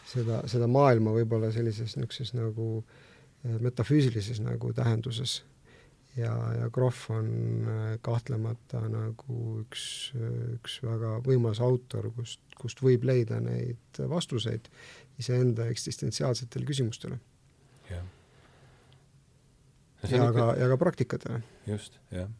seda, 0.06 0.42
seda 0.48 0.66
maailma 0.66 1.14
võib-olla 1.16 1.52
sellises 1.52 1.96
niisuguses 1.96 2.34
nagu 2.34 2.70
äh, 2.78 3.60
metafüüsilises 3.60 4.40
nagu 4.40 4.72
tähenduses. 4.72 5.44
ja, 6.16 6.32
ja 6.60 6.70
Krohv 6.72 7.10
on 7.10 7.30
kahtlemata 8.00 8.80
nagu 8.88 9.58
üks, 9.60 10.12
üks 10.54 10.78
väga 10.82 11.18
võimas 11.26 11.60
autor, 11.60 12.10
kust, 12.16 12.40
kust 12.56 12.82
võib 12.82 13.04
leida 13.04 13.40
neid 13.40 14.00
vastuseid 14.08 14.68
iseenda 15.18 15.66
eksistentsiaalsetele 15.66 16.64
küsimustele. 16.64 17.18
ja, 17.90 18.02
ja 20.08 20.32
ka, 20.32 20.54
ja 20.56 20.68
ka 20.68 20.76
praktikatele. 20.76 21.42
just, 21.66 22.00
jah 22.10 22.32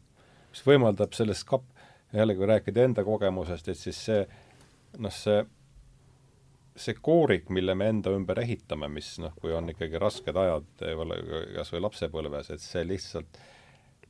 mis 0.56 0.64
võimaldab 0.64 1.12
sellest 1.12 1.44
kap-, 1.48 1.68
jällegi 2.16 2.40
kui 2.40 2.48
rääkida 2.48 2.86
enda 2.88 3.04
kogemusest, 3.04 3.68
et 3.68 3.78
siis 3.78 3.98
see 4.08 4.22
noh, 4.96 5.12
see 5.12 5.42
see 6.76 6.96
koorik, 7.00 7.48
mille 7.52 7.74
me 7.74 7.88
enda 7.88 8.12
ümber 8.12 8.40
ehitame, 8.42 8.88
mis 8.92 9.14
noh, 9.22 9.32
kui 9.40 9.52
on 9.56 9.70
ikkagi 9.72 10.00
rasked 10.00 10.36
ajad, 10.36 10.66
kas 11.56 11.72
või 11.72 11.82
lapsepõlves, 11.86 12.50
et 12.52 12.60
see 12.60 12.82
lihtsalt, 12.84 13.38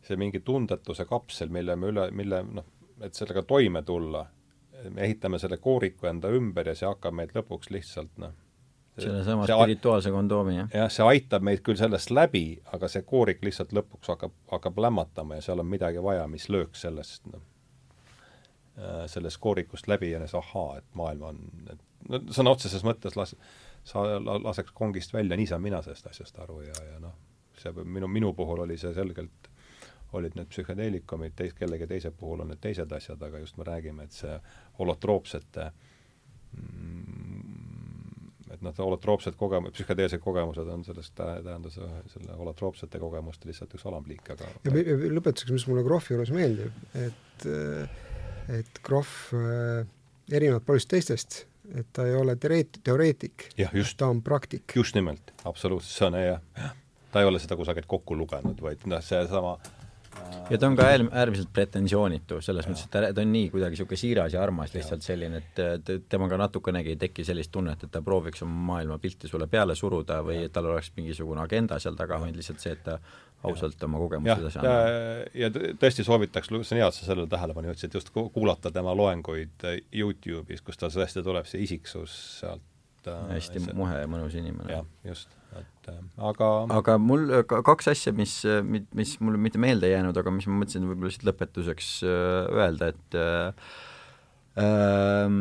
see 0.02 0.18
mingi 0.18 0.40
tundetuse 0.43 1.06
kapsel, 1.06 1.52
mille 1.55 1.77
me 1.78 1.93
üle, 1.93 2.09
mille 2.10 2.43
noh, 2.59 2.66
et 3.06 3.14
sellega 3.14 3.44
toime 3.47 3.85
tulla, 3.86 4.24
me 4.90 5.06
ehitame 5.06 5.39
selle 5.39 5.60
kooriku 5.62 6.10
enda 6.10 6.31
ümber 6.35 6.66
ja 6.66 6.74
see 6.74 6.89
hakkab 6.90 7.14
meid 7.14 7.36
lõpuks 7.39 7.70
lihtsalt 7.70 8.18
noh, 8.23 8.35
sellesama 8.98 9.47
spirituaalse 9.47 10.10
kondoomi, 10.10 10.56
jah? 10.56 10.68
jah, 10.74 10.90
see 10.93 11.05
aitab 11.06 11.44
meid 11.47 11.62
küll 11.66 11.78
sellest 11.78 12.10
läbi, 12.14 12.44
aga 12.77 12.89
see 12.89 13.05
koorik 13.06 13.44
lihtsalt 13.44 13.74
lõpuks 13.77 14.12
hakkab, 14.12 14.35
hakkab 14.52 14.78
lämmatama 14.86 15.39
ja 15.39 15.44
seal 15.44 15.60
on 15.62 15.68
midagi 15.70 16.02
vaja, 16.02 16.27
mis 16.31 16.48
lööks 16.52 16.86
sellest, 16.86 17.27
noh, 17.32 17.43
äh, 18.78 19.05
sellest 19.12 19.40
koorikust 19.43 19.89
läbi 19.93 20.12
ja 20.14 20.23
siis 20.24 20.36
ahaa, 20.40 20.78
et 20.81 20.89
maailm 20.98 21.28
on, 21.32 21.43
et 21.73 21.82
no 22.09 22.23
sõna 22.35 22.55
otseses 22.56 22.85
mõttes 22.86 23.18
las-, 23.18 23.36
sa 23.86 24.06
laseks 24.20 24.74
kongist 24.77 25.12
välja, 25.14 25.36
nii 25.36 25.51
saan 25.51 25.64
mina 25.64 25.82
sellest 25.85 26.09
asjast 26.12 26.39
aru 26.43 26.62
ja, 26.66 26.78
ja 26.93 27.02
noh, 27.02 27.14
see 27.60 27.73
minu, 27.85 28.09
minu 28.09 28.32
puhul 28.36 28.64
oli 28.64 28.78
see 28.81 28.94
selgelt, 28.97 29.51
olid 30.16 30.36
need 30.39 30.48
psühhedeelikumid, 30.48 31.36
teis-, 31.36 31.56
kellegi 31.59 31.89
teise 31.90 32.10
puhul 32.10 32.44
on 32.44 32.55
need 32.55 32.62
teised 32.62 32.93
asjad, 32.93 33.23
aga 33.23 33.43
just 33.43 33.59
me 33.60 33.68
räägime, 33.68 34.06
et 34.06 34.16
see 34.16 34.39
holotroopsete 34.78 35.70
mm, 36.56 37.15
et 38.55 38.62
noh, 38.64 38.74
holotroopsed 38.78 39.36
kogem-, 39.40 39.70
psühhedeelsed 39.74 40.23
kogemused 40.24 40.70
on 40.73 40.85
sellest 40.86 41.14
tähendas 41.18 41.78
selle 42.12 42.39
holotroopsete 42.39 43.01
kogemuste 43.02 43.51
lihtsalt 43.51 43.74
üks 43.77 43.86
alamliik, 43.89 44.31
aga 44.36 44.51
ja 44.66 44.73
lõpetuseks, 45.16 45.52
mis 45.55 45.66
mulle 45.70 45.85
Krohvi 45.86 46.14
juures 46.16 46.32
meeldib, 46.35 46.81
et 46.94 47.47
et 48.56 48.81
Krohv 48.86 49.12
erinevalt 50.32 50.66
paljudest 50.66 50.90
teistest, 50.90 51.39
et 51.74 51.89
ta 51.94 52.06
ei 52.06 52.14
ole 52.14 52.36
tereet-, 52.40 52.81
teoreetik, 52.86 53.48
ta 53.98 54.10
on 54.10 54.23
praktik. 54.23 54.77
just 54.77 54.94
nimelt, 54.98 55.35
absoluutselt, 55.44 55.93
see 55.93 56.06
on 56.10 56.18
jah, 56.20 56.74
ta 57.12 57.23
ei 57.23 57.28
ole 57.28 57.40
seda 57.43 57.59
kusagilt 57.59 57.89
kokku 57.90 58.16
lugenud, 58.18 58.60
vaid 58.62 58.86
noh, 58.90 59.02
seesama 59.02 59.56
ja 60.51 60.59
ta 60.59 60.68
on 60.68 60.76
ka 60.78 60.86
äärm-, 60.90 61.10
äärmiselt 61.12 61.51
pretensioonitu, 61.55 62.38
selles 62.44 62.68
mõttes, 62.68 62.86
et 62.86 62.93
ta, 62.93 63.02
ta 63.14 63.22
on 63.24 63.32
nii 63.34 63.48
kuidagi 63.52 63.76
niisugune 63.76 64.01
siiras 64.01 64.36
ja 64.36 64.43
armas 64.43 64.74
lihtsalt 64.74 65.05
selline, 65.06 65.43
et 65.43 65.93
temaga 66.10 66.38
natukenegi 66.40 66.94
ei 66.94 67.01
teki 67.01 67.24
sellist 67.26 67.52
tunnet, 67.55 67.82
et 67.82 67.93
ta 67.93 68.02
prooviks 68.05 68.44
oma 68.47 68.66
maailmapilti 68.72 69.30
sulle 69.30 69.48
peale 69.51 69.74
suruda 69.78 70.20
või 70.26 70.44
et 70.47 70.55
tal 70.55 70.68
oleks 70.70 70.93
mingisugune 70.98 71.43
agenda 71.43 71.80
seal 71.82 71.98
taga, 71.98 72.20
vaid 72.22 72.38
lihtsalt 72.38 72.62
see, 72.62 72.76
et 72.76 72.84
ta 72.86 72.98
ausalt 73.47 73.82
oma 73.86 73.98
kogemusi 74.01 74.40
edasi 74.43 74.60
annab. 74.62 75.34
ja 75.36 75.51
tõesti 75.82 76.06
soovitaks, 76.06 76.51
see 76.51 76.76
on 76.76 76.82
hea, 76.82 76.88
et 76.88 76.98
sa 76.98 77.09
sellele 77.10 77.30
tähelepanu 77.30 77.72
juhtisid, 77.72 77.98
just 77.98 78.12
kuulata 78.14 78.72
tema 78.74 78.94
loenguid 78.97 79.66
YouTube'is, 79.93 80.64
kus 80.66 80.80
tal 80.80 80.94
tõesti 80.94 81.24
tuleb 81.26 81.51
see 81.51 81.62
isiksus 81.66 82.16
sealt 82.40 83.10
hästi 83.30 83.62
see... 83.62 83.76
muhe 83.78 84.01
ja 84.01 84.09
mõnus 84.10 84.34
inimene. 84.38 84.78
jah, 84.78 84.86
just 85.06 85.36
et 85.55 85.90
äh, 85.90 86.01
aga 86.31 86.48
aga 86.74 86.97
mul 87.02 87.31
äh, 87.31 87.44
kaks 87.47 87.90
asja, 87.93 88.12
mis, 88.16 88.39
äh, 88.48 88.62
mis 88.66 89.16
mulle 89.20 89.40
mitte 89.40 89.60
meelde 89.62 89.89
ei 89.89 89.97
jäänud, 89.97 90.16
aga 90.18 90.32
mis 90.35 90.48
ma 90.51 90.59
mõtlesin 90.62 90.89
võib-olla 90.89 91.12
siit 91.14 91.27
lõpetuseks 91.28 91.90
öelda, 92.06 92.90
et 92.94 93.18
ähm, 94.62 95.40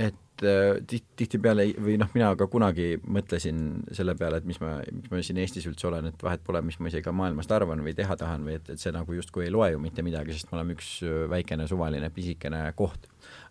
et 0.00 0.18
et 0.40 0.46
äh, 0.48 1.00
tihtipeale 1.16 1.66
või 1.80 1.96
noh, 2.00 2.08
mina 2.14 2.30
ka 2.38 2.46
kunagi 2.50 2.94
mõtlesin 3.04 3.84
selle 3.96 4.14
peale, 4.18 4.40
et 4.40 4.48
mis 4.48 4.60
ma, 4.62 4.78
mis 4.92 5.10
ma 5.12 5.20
siin 5.24 5.40
Eestis 5.42 5.66
üldse 5.68 5.88
olen, 5.90 6.10
et 6.10 6.24
vahet 6.24 6.42
pole, 6.46 6.62
mis 6.64 6.78
ma 6.80 6.90
ise 6.90 7.02
ka 7.04 7.12
maailmast 7.12 7.52
arvan 7.52 7.84
või 7.84 7.94
teha 7.96 8.16
tahan 8.18 8.46
või 8.48 8.56
et, 8.58 8.72
et 8.72 8.80
see 8.80 8.92
nagu 8.94 9.16
justkui 9.16 9.46
ei 9.46 9.54
loe 9.54 9.70
ju 9.74 9.82
mitte 9.82 10.04
midagi, 10.06 10.34
sest 10.34 10.50
me 10.50 10.58
oleme 10.58 10.76
üks 10.78 10.92
väikene 11.30 11.68
suvaline 11.70 12.10
pisikene 12.14 12.64
koht. 12.78 13.08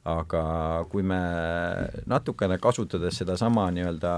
Aga 0.10 0.42
kui 0.90 1.04
me 1.06 1.20
natukene 2.10 2.58
kasutades 2.62 3.20
sedasama 3.20 3.68
nii-öelda 3.76 4.14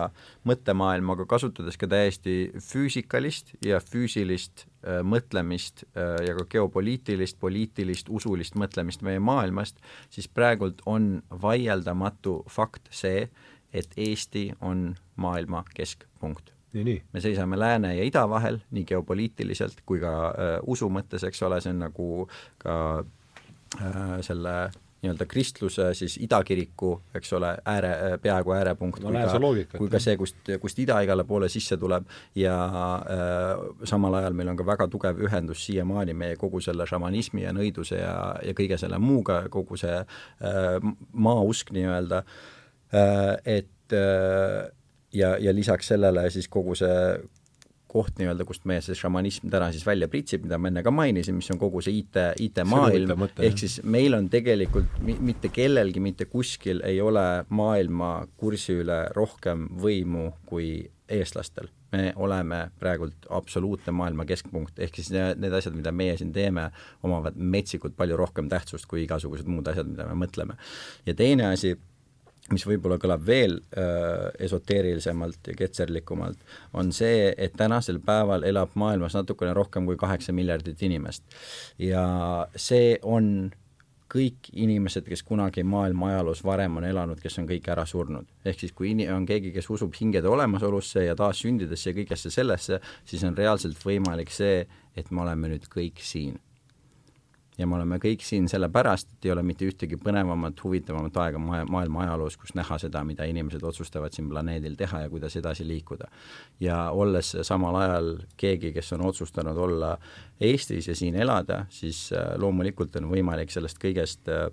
mõttemaailma, 0.48 1.18
aga 1.18 1.28
kasutades 1.30 1.80
ka 1.82 1.90
täiesti 1.92 2.36
füüsikalist 2.64 3.56
ja 3.66 3.82
füüsilist 3.84 4.68
äh, 4.68 4.71
mõtlemist 5.04 5.84
äh, 5.84 6.16
ja 6.28 6.36
ka 6.38 6.46
geopoliitilist, 6.50 7.40
poliitilist, 7.40 8.10
usulist 8.10 8.56
mõtlemist 8.60 9.04
meie 9.06 9.20
maailmast, 9.20 9.82
siis 10.10 10.28
praegult 10.28 10.82
on 10.86 11.22
vaieldamatu 11.42 12.42
fakt 12.50 12.90
see, 12.90 13.28
et 13.74 13.94
Eesti 13.98 14.50
on 14.62 14.96
maailma 15.16 15.64
keskpunkt. 15.76 16.52
Me 17.14 17.22
seisame 17.22 17.60
lääne 17.60 17.96
ja 17.98 18.04
ida 18.08 18.24
vahel 18.30 18.62
nii 18.72 18.86
geopoliitiliselt 18.88 19.84
kui 19.86 20.00
ka 20.00 20.14
äh, 20.30 20.54
usu 20.68 20.90
mõttes, 20.90 21.26
eks 21.28 21.44
ole, 21.44 21.60
see 21.62 21.74
on 21.76 21.84
nagu 21.84 22.08
ka 22.64 22.76
äh, 23.82 24.16
selle 24.24 24.56
nii-öelda 25.02 25.26
kristluse 25.26 25.88
siis 25.98 26.18
idakiriku, 26.22 26.92
eks 27.18 27.34
ole, 27.34 27.56
ääre, 27.66 27.92
peaaegu 28.22 28.54
äärepunkt 28.54 29.02
no, 29.02 29.10
kui, 29.10 29.64
ka, 29.66 29.80
kui 29.80 29.90
ka 29.90 30.02
see, 30.04 30.18
kust, 30.20 30.52
kust 30.62 30.82
ida 30.84 31.00
igale 31.02 31.26
poole 31.26 31.50
sisse 31.50 31.78
tuleb. 31.82 32.06
Ja 32.38 32.56
äh, 32.66 33.64
samal 33.90 34.20
ajal 34.20 34.38
meil 34.38 34.54
on 34.54 34.60
ka 34.60 34.68
väga 34.68 34.88
tugev 34.94 35.24
ühendus 35.26 35.66
siiamaani 35.66 36.14
meie 36.18 36.38
kogu 36.42 36.62
selle 36.62 36.86
šamanismi 36.90 37.48
ja 37.48 37.54
nõiduse 37.56 37.98
ja, 37.98 38.16
ja 38.46 38.54
kõige 38.58 38.78
selle 38.82 39.02
muuga, 39.02 39.42
kogu 39.50 39.80
see 39.82 39.98
äh, 39.98 40.92
maausk 41.14 41.74
nii-öelda. 41.74 42.24
Äh,, 42.94 43.58
et 43.58 43.98
äh, 43.98 44.70
ja, 45.14 45.36
ja 45.40 45.56
lisaks 45.56 45.90
sellele 45.96 46.30
siis 46.30 46.48
kogu 46.52 46.76
see 46.78 46.98
koht 47.92 48.20
nii-öelda, 48.20 48.46
kust 48.48 48.64
meie 48.70 48.82
see 48.84 48.96
šamanism 48.98 49.50
täna 49.52 49.68
siis 49.74 49.84
välja 49.88 50.08
pritsib, 50.12 50.46
mida 50.46 50.60
ma 50.62 50.72
enne 50.72 50.84
ka 50.86 50.94
mainisin, 50.96 51.36
mis 51.38 51.52
on 51.54 51.60
kogu 51.62 51.84
see 51.84 52.00
IT, 52.00 52.22
IT-maailm, 52.48 53.28
ehk 53.44 53.60
siis 53.60 53.82
meil 53.84 54.16
on 54.18 54.30
tegelikult 54.32 55.02
mitte 55.04 55.52
kellelgi 55.54 56.04
mitte 56.04 56.30
kuskil 56.32 56.84
ei 56.88 57.02
ole 57.04 57.26
maailma 57.50 58.14
kursi 58.40 58.80
üle 58.84 59.04
rohkem 59.16 59.68
võimu 59.84 60.32
kui 60.48 60.74
eestlastel. 61.12 61.70
me 61.92 62.14
oleme 62.16 62.70
praegult 62.80 63.26
absoluutne 63.36 63.92
maailma 63.92 64.24
keskpunkt, 64.24 64.78
ehk 64.80 64.96
siis 64.96 65.10
need, 65.12 65.42
need 65.44 65.52
asjad, 65.58 65.76
mida 65.76 65.92
meie 65.92 66.14
siin 66.16 66.32
teeme, 66.32 66.70
omavad 67.04 67.36
metsikult 67.36 67.98
palju 68.00 68.16
rohkem 68.16 68.48
tähtsust 68.50 68.88
kui 68.88 69.04
igasugused 69.04 69.50
muud 69.52 69.68
asjad, 69.68 69.90
mida 69.92 70.08
me 70.08 70.16
mõtleme. 70.24 70.56
ja 71.06 71.16
teine 71.18 71.50
asi 71.52 71.76
mis 72.52 72.66
võib-olla 72.68 72.98
kõlab 73.02 73.24
veel 73.26 73.58
äh, 73.60 74.28
esoteerilisemalt 74.48 75.52
ja 75.52 75.56
ketserlikumalt, 75.58 76.42
on 76.78 76.92
see, 76.96 77.32
et 77.38 77.56
tänasel 77.58 78.02
päeval 78.04 78.46
elab 78.48 78.76
maailmas 78.80 79.16
natukene 79.18 79.54
rohkem 79.58 79.88
kui 79.90 79.98
kaheksa 80.00 80.36
miljardit 80.36 80.82
inimest. 80.84 81.24
ja 81.80 82.04
see 82.56 82.98
on 83.02 83.52
kõik 84.12 84.52
inimesed, 84.60 85.06
kes 85.08 85.24
kunagi 85.24 85.64
maailma 85.64 86.12
ajaloos 86.12 86.44
varem 86.44 86.78
on 86.82 86.86
elanud, 86.88 87.20
kes 87.24 87.40
on 87.40 87.48
kõik 87.50 87.70
ära 87.72 87.86
surnud. 87.88 88.28
ehk 88.46 88.60
siis 88.60 88.76
kui 88.76 88.92
in-, 88.92 89.08
on 89.14 89.26
keegi, 89.26 89.54
kes 89.56 89.70
usub 89.70 89.96
hingede 90.00 90.28
olemasolusse 90.28 91.06
ja 91.06 91.16
taassündidesse 91.16 91.92
ja 91.92 92.00
kõigesse 92.02 92.32
sellesse, 92.34 92.82
siis 93.06 93.24
on 93.24 93.38
reaalselt 93.38 93.80
võimalik 93.86 94.32
see, 94.32 94.66
et 94.96 95.12
me 95.12 95.24
oleme 95.24 95.54
nüüd 95.56 95.70
kõik 95.72 96.04
siin 96.04 96.40
ja 97.62 97.68
me 97.70 97.78
oleme 97.78 98.00
kõik 98.02 98.24
siin 98.26 98.48
sellepärast, 98.50 99.14
et 99.14 99.28
ei 99.28 99.34
ole 99.34 99.44
mitte 99.46 99.68
ühtegi 99.68 100.00
põnevamat, 100.02 100.58
huvitavamat 100.64 101.20
aega 101.24 101.42
maailma 101.42 102.04
ajaloos, 102.06 102.38
kus 102.42 102.56
näha 102.58 102.78
seda, 102.82 103.04
mida 103.08 103.28
inimesed 103.30 103.64
otsustavad 103.64 104.16
siin 104.16 104.30
planeedil 104.32 104.76
teha 104.80 105.04
ja 105.06 105.12
kuidas 105.12 105.38
edasi 105.38 105.68
liikuda. 105.68 106.10
ja 106.60 106.90
olles 106.92 107.36
samal 107.48 107.76
ajal 107.76 108.12
keegi, 108.38 108.74
kes 108.74 108.94
on 108.98 109.06
otsustanud 109.06 109.58
olla 109.58 109.98
Eestis 110.42 110.88
ja 110.88 110.96
siin 110.96 111.16
elada, 111.16 111.66
siis 111.70 112.10
äh, 112.14 112.34
loomulikult 112.42 112.96
on 112.98 113.10
võimalik 113.12 113.54
sellest 113.54 113.78
kõigest 113.82 114.30
äh, 114.30 114.50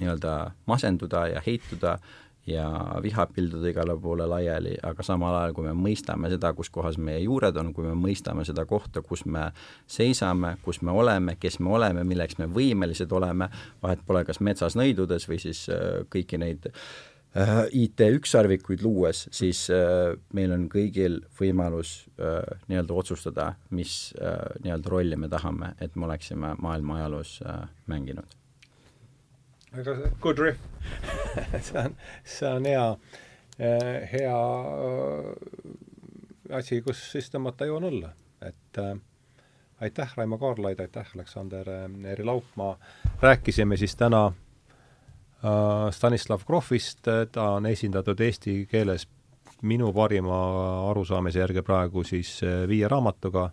nii-öelda 0.00 0.52
masenduda 0.66 1.26
ja 1.34 1.42
heituda 1.46 1.98
ja 2.46 2.66
vihapilduda 3.02 3.70
igale 3.70 3.94
poole 4.00 4.26
laiali, 4.26 4.74
aga 4.82 5.04
samal 5.06 5.36
ajal, 5.38 5.54
kui 5.54 5.66
me 5.68 5.74
mõistame 5.78 6.30
seda, 6.32 6.52
kus 6.58 6.70
kohas 6.74 6.98
meie 6.98 7.20
juured 7.22 7.56
on, 7.60 7.70
kui 7.74 7.86
me 7.86 7.94
mõistame 7.98 8.44
seda 8.48 8.64
kohta, 8.68 9.02
kus 9.06 9.24
me 9.26 9.48
seisame, 9.90 10.56
kus 10.64 10.82
me 10.82 10.94
oleme, 10.94 11.36
kes 11.40 11.60
me 11.62 11.70
oleme, 11.76 12.04
milleks 12.08 12.40
me 12.42 12.50
võimelised 12.50 13.14
oleme, 13.14 13.48
vahet 13.82 14.02
pole, 14.06 14.24
kas 14.26 14.42
metsas 14.42 14.76
nõidudes 14.78 15.28
või 15.30 15.38
siis 15.42 15.68
äh, 15.70 16.02
kõiki 16.10 16.42
neid 16.42 16.66
äh, 16.72 17.54
IT 17.84 18.02
ükssarvikuid 18.18 18.82
luues, 18.82 19.28
siis 19.30 19.68
äh, 19.70 20.12
meil 20.34 20.54
on 20.58 20.66
kõigil 20.72 21.20
võimalus 21.38 22.00
äh, 22.18 22.42
nii-öelda 22.66 23.00
otsustada, 23.04 23.52
mis 23.70 24.16
äh, 24.18 24.58
nii-öelda 24.66 24.96
rolli 24.98 25.18
me 25.20 25.30
tahame, 25.30 25.76
et 25.80 25.94
me 25.94 26.10
oleksime 26.10 26.56
maailma 26.58 26.98
ajaloos 27.04 27.38
äh, 27.46 27.68
mänginud 27.86 28.41
aga 29.78 29.94
good 30.20 30.38
riff. 30.38 30.58
See 31.60 31.78
on, 31.78 31.96
see 32.24 32.48
on 32.48 32.64
hea, 32.64 32.96
eh, 33.58 34.08
hea 34.12 34.36
eh, 34.84 36.56
asi, 36.58 36.82
kus 36.84 37.00
siis 37.12 37.30
tõmmata 37.32 37.68
joon 37.68 37.86
alla, 37.88 38.12
et 38.44 38.80
äh, 38.82 38.92
aitäh, 39.80 40.12
Raimo 40.16 40.38
Kaarlaid, 40.38 40.80
aitäh, 40.82 41.14
Aleksander 41.14 41.70
Eri 42.12 42.24
Laupmaa, 42.24 42.76
rääkisime 43.22 43.78
siis 43.80 43.96
täna 43.96 44.26
äh, 44.26 45.88
Stanislav 45.90 46.44
Grohvist, 46.46 47.08
ta 47.32 47.48
on 47.56 47.66
esindatud 47.66 48.20
eesti 48.20 48.66
keeles 48.70 49.08
minu 49.62 49.92
parima 49.94 50.42
arusaamise 50.90 51.38
järgi 51.38 51.62
praegu 51.62 52.04
siis 52.04 52.40
viie 52.68 52.88
raamatuga, 52.90 53.50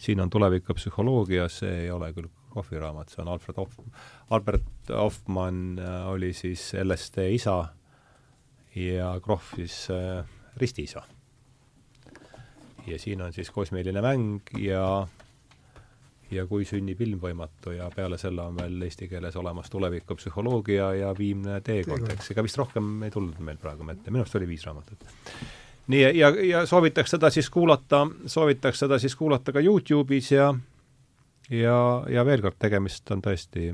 siin 0.00 0.20
on 0.24 0.30
tuleviku 0.30 0.74
psühholoogia, 0.74 1.46
see 1.52 1.84
ei 1.84 1.90
ole 1.92 2.08
küll 2.16 2.30
kohviraamat, 2.52 3.12
see 3.12 3.22
on 3.24 3.32
Alfred 3.32 3.58
Hoff, 3.60 3.78
Albert 4.30 4.92
Hoffmann 4.92 5.78
äh, 5.80 6.08
oli 6.10 6.32
siis 6.36 6.72
LSD 6.76 7.30
isa 7.38 7.56
ja 8.76 9.16
Krohv 9.24 9.56
siis 9.56 9.88
äh, 9.90 10.24
ristiisa. 10.56 11.02
ja 12.86 12.98
siin 12.98 13.22
on 13.22 13.32
siis 13.32 13.50
kosmiline 13.50 14.00
mäng 14.02 14.40
ja 14.58 15.06
ja 16.32 16.46
kui 16.48 16.64
sünnib 16.64 17.00
ilmvõimatu 17.04 17.74
ja 17.76 17.88
peale 17.94 18.18
selle 18.18 18.42
on 18.42 18.56
veel 18.56 18.80
eesti 18.86 19.08
keeles 19.08 19.36
olemas 19.36 19.70
tulevikupsühholoogia 19.70 20.92
ja 21.02 21.14
viimne 21.18 21.60
teekond, 21.64 22.08
eks 22.14 22.32
ega 22.32 22.44
vist 22.44 22.58
rohkem 22.60 23.02
ei 23.04 23.12
tulnud 23.12 23.40
meil 23.44 23.60
praegu 23.60 23.88
ette, 23.90 24.10
minu 24.10 24.24
arust 24.24 24.38
oli 24.40 24.48
viis 24.48 24.64
raamatut. 24.66 25.04
nii, 25.92 26.02
ja, 26.18 26.32
ja 26.48 26.66
soovitaks 26.66 27.16
seda 27.16 27.30
siis 27.30 27.50
kuulata, 27.50 28.06
soovitaks 28.26 28.84
seda 28.84 28.98
siis 28.98 29.16
kuulata 29.16 29.52
ka 29.52 29.60
Youtube'is 29.60 30.32
ja 30.32 30.52
ja, 31.52 31.78
ja 32.10 32.24
veel 32.26 32.42
kord, 32.44 32.58
tegemist 32.60 33.10
on 33.14 33.22
tõesti, 33.24 33.70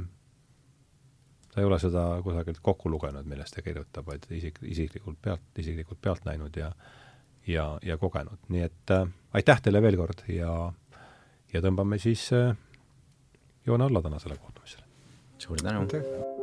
ta 1.52 1.62
ei 1.62 1.68
ole 1.68 1.78
seda 1.82 2.05
kusagilt 2.24 2.62
kokku 2.64 2.90
lugenud, 2.92 3.26
millest 3.28 3.56
ta 3.56 3.64
kirjutab, 3.64 4.06
vaid 4.09 4.26
isik, 4.34 4.60
isiklikult 4.62 5.20
pealt, 5.22 5.46
isiklikult 5.59 6.00
pealt 6.02 6.26
näinud 6.28 6.56
ja 6.59 6.72
ja, 7.48 7.78
ja 7.82 7.96
kogenud, 7.96 8.40
nii 8.52 8.64
et 8.66 8.92
äh, 8.92 9.06
aitäh 9.38 9.62
teile 9.64 9.82
veel 9.82 9.96
kord 9.96 10.26
ja 10.28 10.72
ja 11.52 11.62
tõmbame 11.64 11.96
siis 12.02 12.26
äh, 12.36 12.52
joone 13.66 13.88
alla 13.88 14.02
tänasele 14.05 14.36
kohtumisele. 14.36 14.84
suur 15.38 15.56
tänu! 15.62 16.38